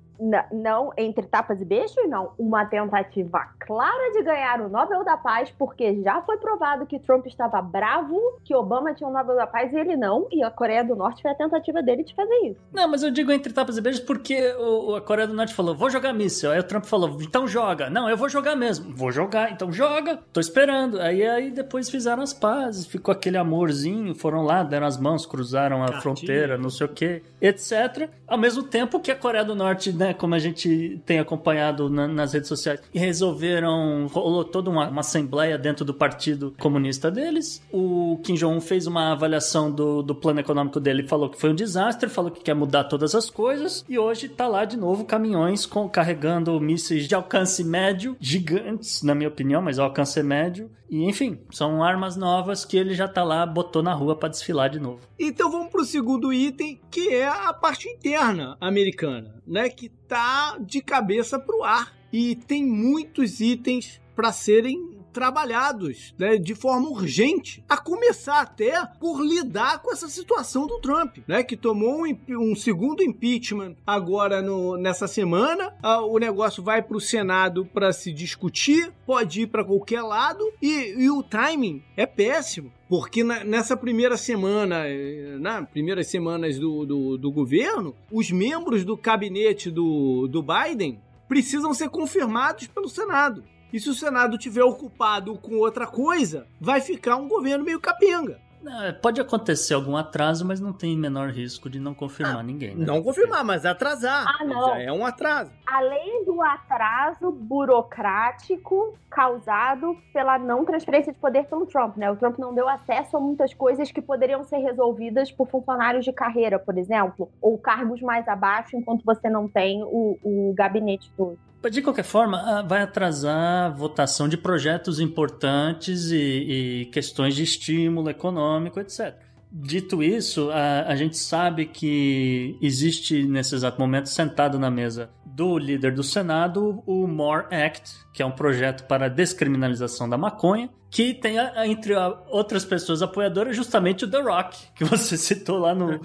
não 0.51 0.91
entre 0.97 1.25
tapas 1.27 1.61
e 1.61 1.65
beijos, 1.65 1.95
não. 2.07 2.31
Uma 2.37 2.65
tentativa 2.65 3.47
clara 3.59 4.11
de 4.11 4.23
ganhar 4.23 4.61
o 4.61 4.69
Nobel 4.69 5.03
da 5.03 5.17
Paz, 5.17 5.51
porque 5.57 6.01
já 6.01 6.21
foi 6.21 6.37
provado 6.37 6.85
que 6.85 6.99
Trump 6.99 7.25
estava 7.25 7.61
bravo, 7.61 8.19
que 8.43 8.55
Obama 8.55 8.93
tinha 8.93 9.09
o 9.09 9.13
Nobel 9.13 9.35
da 9.35 9.47
Paz 9.47 9.71
e 9.71 9.77
ele 9.77 9.95
não, 9.95 10.27
e 10.31 10.43
a 10.43 10.51
Coreia 10.51 10.83
do 10.83 10.95
Norte 10.95 11.21
foi 11.21 11.31
a 11.31 11.35
tentativa 11.35 11.81
dele 11.81 12.03
de 12.03 12.13
fazer 12.13 12.35
isso. 12.45 12.59
Não, 12.73 12.87
mas 12.87 13.03
eu 13.03 13.11
digo 13.11 13.31
entre 13.31 13.53
tapas 13.53 13.77
e 13.77 13.81
beijos 13.81 14.01
porque 14.01 14.53
o, 14.57 14.95
a 14.95 15.01
Coreia 15.01 15.27
do 15.27 15.33
Norte 15.33 15.53
falou, 15.53 15.75
vou 15.75 15.89
jogar 15.89 16.13
míssil. 16.13 16.51
Aí 16.51 16.59
o 16.59 16.63
Trump 16.63 16.85
falou, 16.85 17.17
então 17.21 17.47
joga. 17.47 17.89
Não, 17.89 18.09
eu 18.09 18.17
vou 18.17 18.29
jogar 18.29 18.55
mesmo. 18.55 18.93
Vou 18.95 19.11
jogar, 19.11 19.51
então 19.51 19.71
joga. 19.71 20.19
Tô 20.33 20.39
esperando. 20.39 20.99
Aí, 20.99 21.25
aí 21.25 21.51
depois 21.51 21.89
fizeram 21.89 22.21
as 22.21 22.33
pazes, 22.33 22.85
ficou 22.85 23.11
aquele 23.11 23.37
amorzinho, 23.37 24.15
foram 24.15 24.43
lá, 24.43 24.63
deram 24.63 24.87
as 24.87 24.97
mãos, 24.97 25.25
cruzaram 25.25 25.83
a 25.83 26.01
fronteira, 26.01 26.57
não 26.57 26.69
sei 26.69 26.85
o 26.85 26.89
que, 26.89 27.21
etc. 27.41 28.09
Ao 28.27 28.37
mesmo 28.37 28.63
tempo 28.63 28.99
que 28.99 29.11
a 29.11 29.15
Coreia 29.15 29.45
do 29.45 29.55
Norte, 29.55 29.91
né, 29.91 30.08
como 30.13 30.35
a 30.35 30.39
gente 30.39 31.01
tem 31.05 31.19
acompanhado 31.19 31.89
na, 31.89 32.07
nas 32.07 32.33
redes 32.33 32.47
sociais, 32.47 32.81
e 32.93 32.99
resolveram, 32.99 34.07
rolou 34.07 34.43
toda 34.43 34.69
uma, 34.69 34.89
uma, 34.89 35.01
assembleia 35.01 35.57
dentro 35.57 35.83
do 35.83 35.93
Partido 35.93 36.53
Comunista 36.59 37.09
deles. 37.09 37.61
O 37.71 38.19
Kim 38.23 38.35
Jong-un 38.35 38.61
fez 38.61 38.87
uma 38.87 39.11
avaliação 39.11 39.71
do, 39.71 40.01
do 40.01 40.15
plano 40.15 40.39
econômico 40.39 40.79
dele, 40.79 41.07
falou 41.07 41.29
que 41.29 41.39
foi 41.39 41.51
um 41.51 41.55
desastre, 41.55 42.09
falou 42.09 42.31
que 42.31 42.41
quer 42.41 42.53
mudar 42.53 42.85
todas 42.85 43.15
as 43.15 43.29
coisas, 43.29 43.85
e 43.87 43.97
hoje 43.97 44.29
tá 44.29 44.47
lá 44.47 44.65
de 44.65 44.77
novo 44.77 45.05
caminhões 45.05 45.65
com, 45.65 45.87
carregando 45.87 46.59
mísseis 46.59 47.07
de 47.07 47.15
alcance 47.15 47.63
médio, 47.63 48.15
gigantes, 48.19 49.03
na 49.03 49.15
minha 49.15 49.29
opinião, 49.29 49.61
mas 49.61 49.79
alcance 49.79 50.21
médio. 50.21 50.69
E 50.89 51.03
enfim, 51.03 51.39
são 51.51 51.83
armas 51.83 52.15
novas 52.15 52.65
que 52.65 52.75
ele 52.75 52.95
já 52.95 53.07
tá 53.07 53.23
lá, 53.23 53.45
botou 53.45 53.83
na 53.83 53.93
rua 53.93 54.15
para 54.15 54.29
desfilar 54.29 54.69
de 54.69 54.79
novo. 54.79 55.01
Então 55.19 55.51
vamos 55.51 55.69
pro 55.69 55.85
segundo 55.85 56.33
item, 56.33 56.81
que 56.89 57.13
é 57.13 57.27
a 57.27 57.53
parte 57.53 57.87
interna 57.87 58.57
americana, 58.59 59.35
né? 59.45 59.69
Que 59.69 59.89
tá 59.89 60.57
de 60.59 60.81
cabeça 60.81 61.39
pro 61.39 61.63
ar. 61.63 61.93
E 62.11 62.35
tem 62.35 62.65
muitos 62.65 63.39
itens 63.39 64.01
para 64.15 64.31
serem 64.31 64.98
trabalhados 65.19 66.15
né, 66.17 66.37
de 66.37 66.55
forma 66.55 66.87
urgente, 66.87 67.61
a 67.67 67.75
começar 67.75 68.39
até 68.39 68.85
por 69.01 69.21
lidar 69.21 69.81
com 69.81 69.91
essa 69.91 70.07
situação 70.07 70.65
do 70.65 70.79
Trump, 70.79 71.17
né, 71.27 71.43
que 71.43 71.57
tomou 71.57 72.05
um, 72.05 72.17
um 72.29 72.55
segundo 72.55 73.03
impeachment 73.03 73.75
agora 73.85 74.41
no, 74.41 74.77
nessa 74.77 75.09
semana. 75.09 75.73
Ah, 75.83 76.01
o 76.01 76.17
negócio 76.17 76.63
vai 76.63 76.81
para 76.81 76.95
o 76.95 77.01
Senado 77.01 77.65
para 77.65 77.91
se 77.91 78.13
discutir, 78.13 78.93
pode 79.05 79.41
ir 79.41 79.47
para 79.47 79.65
qualquer 79.65 80.03
lado 80.03 80.49
e, 80.61 80.95
e 80.97 81.09
o 81.09 81.21
timing 81.21 81.83
é 81.97 82.05
péssimo. 82.05 82.71
Porque 82.87 83.21
na, 83.21 83.43
nessa 83.43 83.75
primeira 83.75 84.15
semana, 84.15 84.87
eh, 84.87 85.35
nas 85.37 85.67
primeiras 85.69 86.07
semanas 86.07 86.57
do, 86.57 86.85
do, 86.85 87.17
do, 87.17 87.31
governo, 87.31 87.93
os 88.09 88.31
membros 88.31 88.85
do 88.85 88.95
gabinete 88.95 89.69
do, 89.69 90.29
do 90.29 90.41
Biden 90.41 90.97
precisam 91.27 91.73
ser 91.73 91.89
confirmados 91.89 92.67
pelo 92.67 92.87
Senado. 92.87 93.43
E 93.71 93.79
se 93.79 93.89
o 93.89 93.93
Senado 93.93 94.37
tiver 94.37 94.63
ocupado 94.63 95.35
com 95.37 95.57
outra 95.57 95.85
coisa, 95.85 96.47
vai 96.59 96.81
ficar 96.81 97.15
um 97.15 97.27
governo 97.27 97.63
meio 97.63 97.79
capenga. 97.79 98.39
É, 98.83 98.91
pode 98.91 99.21
acontecer 99.21 99.73
algum 99.73 99.95
atraso, 99.95 100.45
mas 100.45 100.59
não 100.59 100.73
tem 100.73 100.97
menor 100.97 101.29
risco 101.29 101.69
de 101.69 101.79
não 101.79 101.93
confirmar 101.93 102.43
ninguém. 102.43 102.75
Né? 102.75 102.85
Não 102.85 103.01
confirmar, 103.01 103.43
mas 103.43 103.65
atrasar. 103.65 104.25
Ah, 104.27 104.43
não. 104.43 104.67
Já 104.67 104.81
é 104.81 104.91
um 104.91 105.05
atraso. 105.05 105.51
Além 105.65 106.25
do 106.25 106.41
atraso 106.41 107.31
burocrático 107.31 108.97
causado 109.09 109.97
pela 110.13 110.37
não 110.37 110.65
transferência 110.65 111.13
de 111.13 111.19
poder 111.19 111.45
pelo 111.45 111.65
Trump, 111.65 111.97
né? 111.97 112.11
O 112.11 112.17
Trump 112.17 112.37
não 112.37 112.53
deu 112.53 112.67
acesso 112.67 113.17
a 113.17 113.19
muitas 113.19 113.53
coisas 113.53 113.91
que 113.91 114.01
poderiam 114.01 114.43
ser 114.43 114.57
resolvidas 114.57 115.31
por 115.31 115.47
funcionários 115.47 116.03
de 116.03 116.11
carreira, 116.11 116.59
por 116.59 116.77
exemplo, 116.77 117.29
ou 117.41 117.57
cargos 117.57 118.01
mais 118.01 118.27
abaixo, 118.27 118.75
enquanto 118.75 119.03
você 119.05 119.29
não 119.29 119.47
tem 119.47 119.83
o, 119.83 120.17
o 120.21 120.53
gabinete 120.53 121.11
todo. 121.15 121.39
De 121.69 121.81
qualquer 121.81 122.03
forma, 122.03 122.37
ah, 122.37 122.61
vai 122.61 122.81
atrasar 122.81 123.65
a 123.65 123.69
votação 123.69 124.29
de 124.29 124.37
projetos 124.37 124.99
importantes 124.99 126.09
e, 126.09 126.15
e 126.15 126.85
questões 126.85 127.35
de 127.35 127.43
estímulo 127.43 128.09
econômico, 128.09 128.79
etc. 128.79 129.13
Dito 129.51 130.01
isso, 130.01 130.51
a, 130.51 130.83
a, 130.83 130.95
gente 130.95 131.17
sabe 131.17 131.65
que 131.65 132.55
existe 132.61 133.23
nesse 133.23 133.55
exato 133.55 133.79
momento 133.79 134.07
sentado 134.07 134.59
na 134.59 134.69
mesa 134.69 135.09
do 135.25 135.57
líder 135.57 135.91
do 135.91 136.03
Senado 136.03 136.83
o 136.85 137.07
MORE 137.07 137.47
Act, 137.51 137.95
que 138.13 138.21
é 138.21 138.25
um 138.25 138.31
projeto 138.31 138.85
para 138.85 139.07
a 139.07 139.09
descriminalização 139.09 140.07
da 140.07 140.19
maconha, 140.19 140.69
que 140.91 141.15
tem, 141.15 141.37
entre 141.65 141.93
outras 142.29 142.63
pessoas 142.63 143.01
apoiadoras, 143.01 143.55
justamente 143.55 144.05
o 144.05 144.09
The 144.09 144.21
Rock, 144.21 144.57
que 144.75 144.83
você 144.83 145.17
citou 145.17 145.57
lá 145.57 145.73
no, 145.73 145.99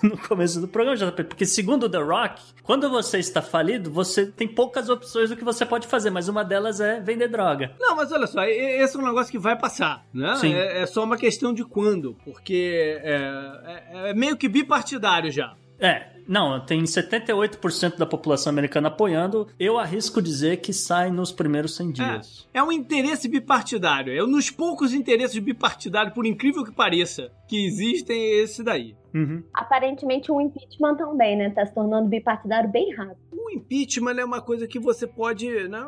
no 0.04 0.16
começo 0.16 0.60
do 0.60 0.68
programa, 0.68 0.96
JP. 0.96 1.24
Porque 1.24 1.46
segundo 1.46 1.88
The 1.88 1.98
Rock, 1.98 2.42
quando 2.62 2.88
você 2.90 3.18
está 3.18 3.42
falido, 3.42 3.90
você 3.90 4.26
tem 4.26 4.48
poucas 4.48 4.88
opções 4.88 5.30
do 5.30 5.36
que 5.36 5.44
você 5.44 5.64
pode 5.64 5.86
fazer, 5.86 6.10
mas 6.10 6.28
uma 6.28 6.44
delas 6.44 6.80
é 6.80 7.00
vender 7.00 7.28
droga. 7.28 7.72
Não, 7.78 7.96
mas 7.96 8.10
olha 8.12 8.26
só, 8.26 8.42
esse 8.44 8.96
é 8.96 9.00
um 9.00 9.04
negócio 9.04 9.30
que 9.30 9.38
vai 9.38 9.58
passar, 9.58 10.04
né? 10.12 10.36
Sim. 10.36 10.54
É, 10.54 10.82
é 10.82 10.86
só 10.86 11.04
uma 11.04 11.16
questão 11.16 11.52
de 11.52 11.64
quando, 11.64 12.16
porque 12.24 12.98
é, 13.02 13.82
é, 13.92 14.10
é 14.10 14.14
meio 14.14 14.36
que 14.36 14.48
bipartidário 14.48 15.30
já. 15.30 15.54
É, 15.80 16.10
não, 16.30 16.64
tem 16.64 16.82
78% 16.82 17.96
da 17.96 18.06
população 18.06 18.52
americana 18.52 18.86
apoiando. 18.86 19.48
Eu 19.58 19.78
arrisco 19.78 20.22
dizer 20.22 20.58
que 20.58 20.72
sai 20.72 21.10
nos 21.10 21.32
primeiros 21.32 21.74
100 21.74 21.90
dias. 21.90 22.48
É, 22.54 22.58
é 22.58 22.62
um 22.62 22.70
interesse 22.70 23.28
bipartidário. 23.28 24.16
É 24.16 24.22
um 24.22 24.30
dos 24.30 24.48
poucos 24.50 24.94
interesses 24.94 25.36
bipartidários, 25.38 26.14
por 26.14 26.24
incrível 26.24 26.64
que 26.64 26.70
pareça, 26.70 27.32
que 27.48 27.66
existem, 27.66 28.16
é 28.16 28.42
esse 28.42 28.62
daí. 28.62 28.94
Uhum. 29.12 29.42
Aparentemente, 29.52 30.30
o 30.30 30.40
impeachment 30.40 30.96
também, 30.96 31.36
né? 31.36 31.50
Tá 31.50 31.66
se 31.66 31.74
tornando 31.74 32.08
bipartidário 32.08 32.70
bem 32.70 32.94
rápido. 32.94 33.18
O 33.32 33.50
impeachment 33.50 34.14
é 34.20 34.24
uma 34.24 34.40
coisa 34.40 34.68
que 34.68 34.78
você 34.78 35.08
pode. 35.08 35.48
Né, 35.68 35.84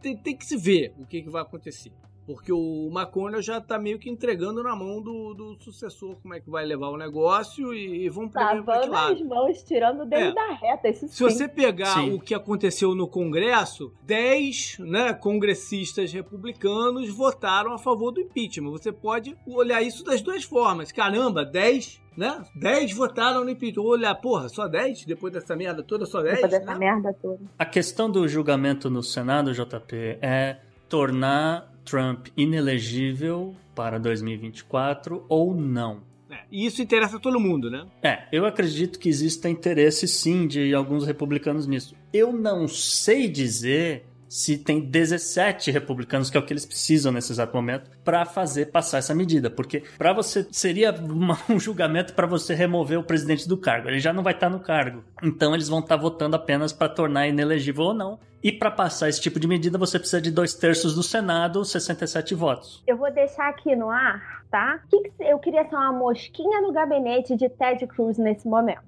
tem, 0.00 0.16
tem 0.16 0.34
que 0.34 0.46
se 0.46 0.56
ver 0.56 0.94
o 0.98 1.04
que, 1.04 1.20
que 1.20 1.28
vai 1.28 1.42
acontecer. 1.42 1.92
Porque 2.26 2.52
o 2.52 2.88
McConnell 2.92 3.42
já 3.42 3.60
tá 3.60 3.78
meio 3.78 3.98
que 3.98 4.08
entregando 4.08 4.62
na 4.62 4.76
mão 4.76 5.00
do, 5.00 5.34
do 5.34 5.56
sucessor 5.60 6.16
como 6.22 6.34
é 6.34 6.40
que 6.40 6.48
vai 6.48 6.64
levar 6.64 6.88
o 6.88 6.96
negócio 6.96 7.74
e, 7.74 8.04
e 8.04 8.08
vamos 8.08 8.32
prever 8.32 8.56
tá, 8.56 8.62
pra 8.62 8.80
que 8.80 8.88
lado. 8.88 9.12
as 9.12 9.20
mãos, 9.22 9.62
tirando 9.62 10.04
dele 10.06 10.28
é. 10.28 10.32
da 10.32 10.52
reta. 10.52 10.92
Se 10.92 11.08
sim. 11.08 11.24
você 11.24 11.48
pegar 11.48 11.94
sim. 11.94 12.12
o 12.12 12.20
que 12.20 12.34
aconteceu 12.34 12.94
no 12.94 13.08
Congresso, 13.08 13.92
10 14.04 14.78
né, 14.80 15.12
congressistas 15.14 16.12
republicanos 16.12 17.08
votaram 17.10 17.72
a 17.72 17.78
favor 17.78 18.12
do 18.12 18.20
impeachment. 18.20 18.70
Você 18.70 18.92
pode 18.92 19.36
olhar 19.46 19.82
isso 19.82 20.04
das 20.04 20.22
duas 20.22 20.44
formas. 20.44 20.92
Caramba, 20.92 21.44
10 21.44 22.02
né? 22.16 22.44
10 22.54 22.92
votaram 22.92 23.44
no 23.44 23.50
impeachment. 23.50 23.84
Olha, 23.84 24.14
porra, 24.14 24.48
só 24.48 24.68
10? 24.68 25.06
Depois 25.06 25.32
dessa 25.32 25.56
merda 25.56 25.82
toda, 25.82 26.06
só 26.06 26.22
10? 26.22 26.34
Depois 26.34 26.52
dessa 26.52 26.72
né? 26.72 26.78
merda 26.78 27.14
toda. 27.20 27.40
A 27.58 27.64
questão 27.64 28.10
do 28.10 28.28
julgamento 28.28 28.90
no 28.90 29.02
Senado, 29.02 29.52
JP, 29.52 30.18
é 30.20 30.58
tornar 30.88 31.71
Trump 31.84 32.28
inelegível 32.36 33.54
para 33.74 33.98
2024 33.98 35.24
ou 35.28 35.54
não. 35.54 36.02
É, 36.30 36.38
e 36.50 36.64
isso 36.66 36.80
interessa 36.80 37.16
a 37.16 37.20
todo 37.20 37.38
mundo, 37.38 37.70
né? 37.70 37.86
É, 38.02 38.24
eu 38.32 38.46
acredito 38.46 38.98
que 38.98 39.08
exista 39.08 39.48
interesse 39.48 40.08
sim 40.08 40.46
de 40.46 40.74
alguns 40.74 41.06
republicanos 41.06 41.66
nisso. 41.66 41.94
Eu 42.12 42.32
não 42.32 42.66
sei 42.66 43.28
dizer 43.28 44.06
se 44.32 44.56
tem 44.56 44.80
17 44.80 45.70
republicanos, 45.70 46.30
que 46.30 46.38
é 46.38 46.40
o 46.40 46.42
que 46.42 46.54
eles 46.54 46.64
precisam 46.64 47.12
nesse 47.12 47.30
exato 47.30 47.54
momento, 47.54 47.90
para 48.02 48.24
fazer 48.24 48.70
passar 48.70 48.96
essa 48.96 49.14
medida. 49.14 49.50
Porque 49.50 49.82
para 49.98 50.14
você 50.14 50.46
seria 50.50 50.90
uma, 50.90 51.38
um 51.50 51.60
julgamento 51.60 52.14
para 52.14 52.26
você 52.26 52.54
remover 52.54 52.98
o 52.98 53.04
presidente 53.04 53.46
do 53.46 53.58
cargo. 53.58 53.90
Ele 53.90 54.00
já 54.00 54.10
não 54.10 54.22
vai 54.22 54.32
estar 54.32 54.48
tá 54.48 54.56
no 54.56 54.62
cargo. 54.62 55.04
Então 55.22 55.54
eles 55.54 55.68
vão 55.68 55.80
estar 55.80 55.96
tá 55.96 56.02
votando 56.02 56.34
apenas 56.34 56.72
para 56.72 56.88
tornar 56.88 57.28
inelegível 57.28 57.84
ou 57.84 57.94
não. 57.94 58.18
E 58.42 58.50
para 58.50 58.70
passar 58.70 59.08
esse 59.08 59.20
tipo 59.20 59.38
de 59.38 59.46
medida, 59.46 59.78
você 59.78 59.98
precisa 59.98 60.20
de 60.20 60.30
dois 60.30 60.52
terços 60.54 60.94
do 60.94 61.02
Senado, 61.02 61.64
67 61.64 62.34
votos. 62.34 62.82
Eu 62.86 62.96
vou 62.96 63.12
deixar 63.12 63.48
aqui 63.48 63.76
no 63.76 63.88
ar, 63.88 64.44
tá? 64.50 64.80
Eu 65.20 65.38
queria 65.38 65.68
ser 65.68 65.76
uma 65.76 65.92
mosquinha 65.92 66.60
no 66.60 66.72
gabinete 66.72 67.36
de 67.36 67.48
Ted 67.48 67.86
Cruz 67.86 68.18
nesse 68.18 68.48
momento, 68.48 68.82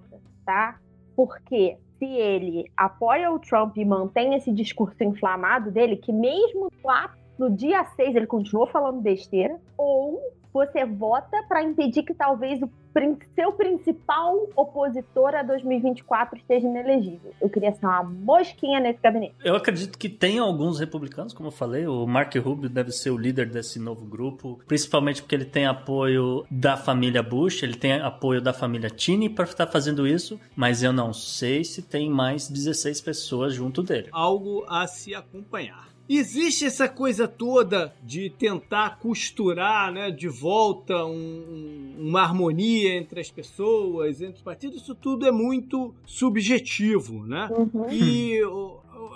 tá? 0.44 0.78
Porque 1.14 1.76
se 1.98 2.04
ele 2.04 2.68
apoia 2.76 3.30
o 3.30 3.38
Trump 3.38 3.76
e 3.76 3.84
mantém 3.84 4.34
esse 4.34 4.52
discurso 4.52 5.02
inflamado 5.04 5.70
dele, 5.70 5.96
que 5.96 6.12
mesmo 6.12 6.72
lá 6.84 7.14
no 7.38 7.48
dia 7.48 7.84
6 7.84 8.16
ele 8.16 8.26
continuou 8.26 8.66
falando 8.66 9.00
besteira, 9.00 9.60
ou 9.78 10.20
você 10.54 10.84
vota 10.84 11.42
para 11.48 11.64
impedir 11.64 12.04
que 12.04 12.14
talvez 12.14 12.62
o 12.62 12.70
seu 13.34 13.52
principal 13.52 14.48
opositor 14.54 15.34
a 15.34 15.42
2024 15.42 16.38
esteja 16.38 16.68
inelegível. 16.68 17.34
Eu 17.40 17.50
queria 17.50 17.72
ser 17.72 17.84
uma 17.84 18.04
mosquinha 18.04 18.78
nesse 18.78 19.00
gabinete. 19.02 19.34
Eu 19.44 19.56
acredito 19.56 19.98
que 19.98 20.08
tem 20.08 20.38
alguns 20.38 20.78
republicanos, 20.78 21.32
como 21.32 21.48
eu 21.48 21.52
falei, 21.52 21.88
o 21.88 22.06
Mark 22.06 22.32
Rubio 22.36 22.70
deve 22.70 22.92
ser 22.92 23.10
o 23.10 23.18
líder 23.18 23.50
desse 23.50 23.80
novo 23.80 24.06
grupo, 24.06 24.60
principalmente 24.68 25.20
porque 25.20 25.34
ele 25.34 25.44
tem 25.44 25.66
apoio 25.66 26.46
da 26.48 26.76
família 26.76 27.20
Bush, 27.20 27.64
ele 27.64 27.76
tem 27.76 27.94
apoio 27.94 28.40
da 28.40 28.52
família 28.52 28.88
Cheney 28.96 29.28
para 29.28 29.44
estar 29.46 29.66
fazendo 29.66 30.06
isso, 30.06 30.38
mas 30.54 30.84
eu 30.84 30.92
não 30.92 31.12
sei 31.12 31.64
se 31.64 31.82
tem 31.82 32.08
mais 32.08 32.48
16 32.48 33.00
pessoas 33.00 33.54
junto 33.54 33.82
dele. 33.82 34.08
Algo 34.12 34.64
a 34.68 34.86
se 34.86 35.16
acompanhar. 35.16 35.93
Existe 36.08 36.64
essa 36.64 36.88
coisa 36.88 37.26
toda 37.26 37.94
de 38.02 38.28
tentar 38.30 38.98
costurar 38.98 39.92
né, 39.92 40.10
de 40.10 40.28
volta 40.28 41.04
um, 41.04 41.94
uma 41.98 42.22
harmonia 42.22 42.94
entre 42.94 43.20
as 43.20 43.30
pessoas, 43.30 44.20
entre 44.20 44.36
os 44.36 44.42
partidos, 44.42 44.82
isso 44.82 44.94
tudo 44.94 45.26
é 45.26 45.32
muito 45.32 45.94
subjetivo, 46.04 47.26
né? 47.26 47.48
Uhum. 47.50 47.90
E 47.90 48.38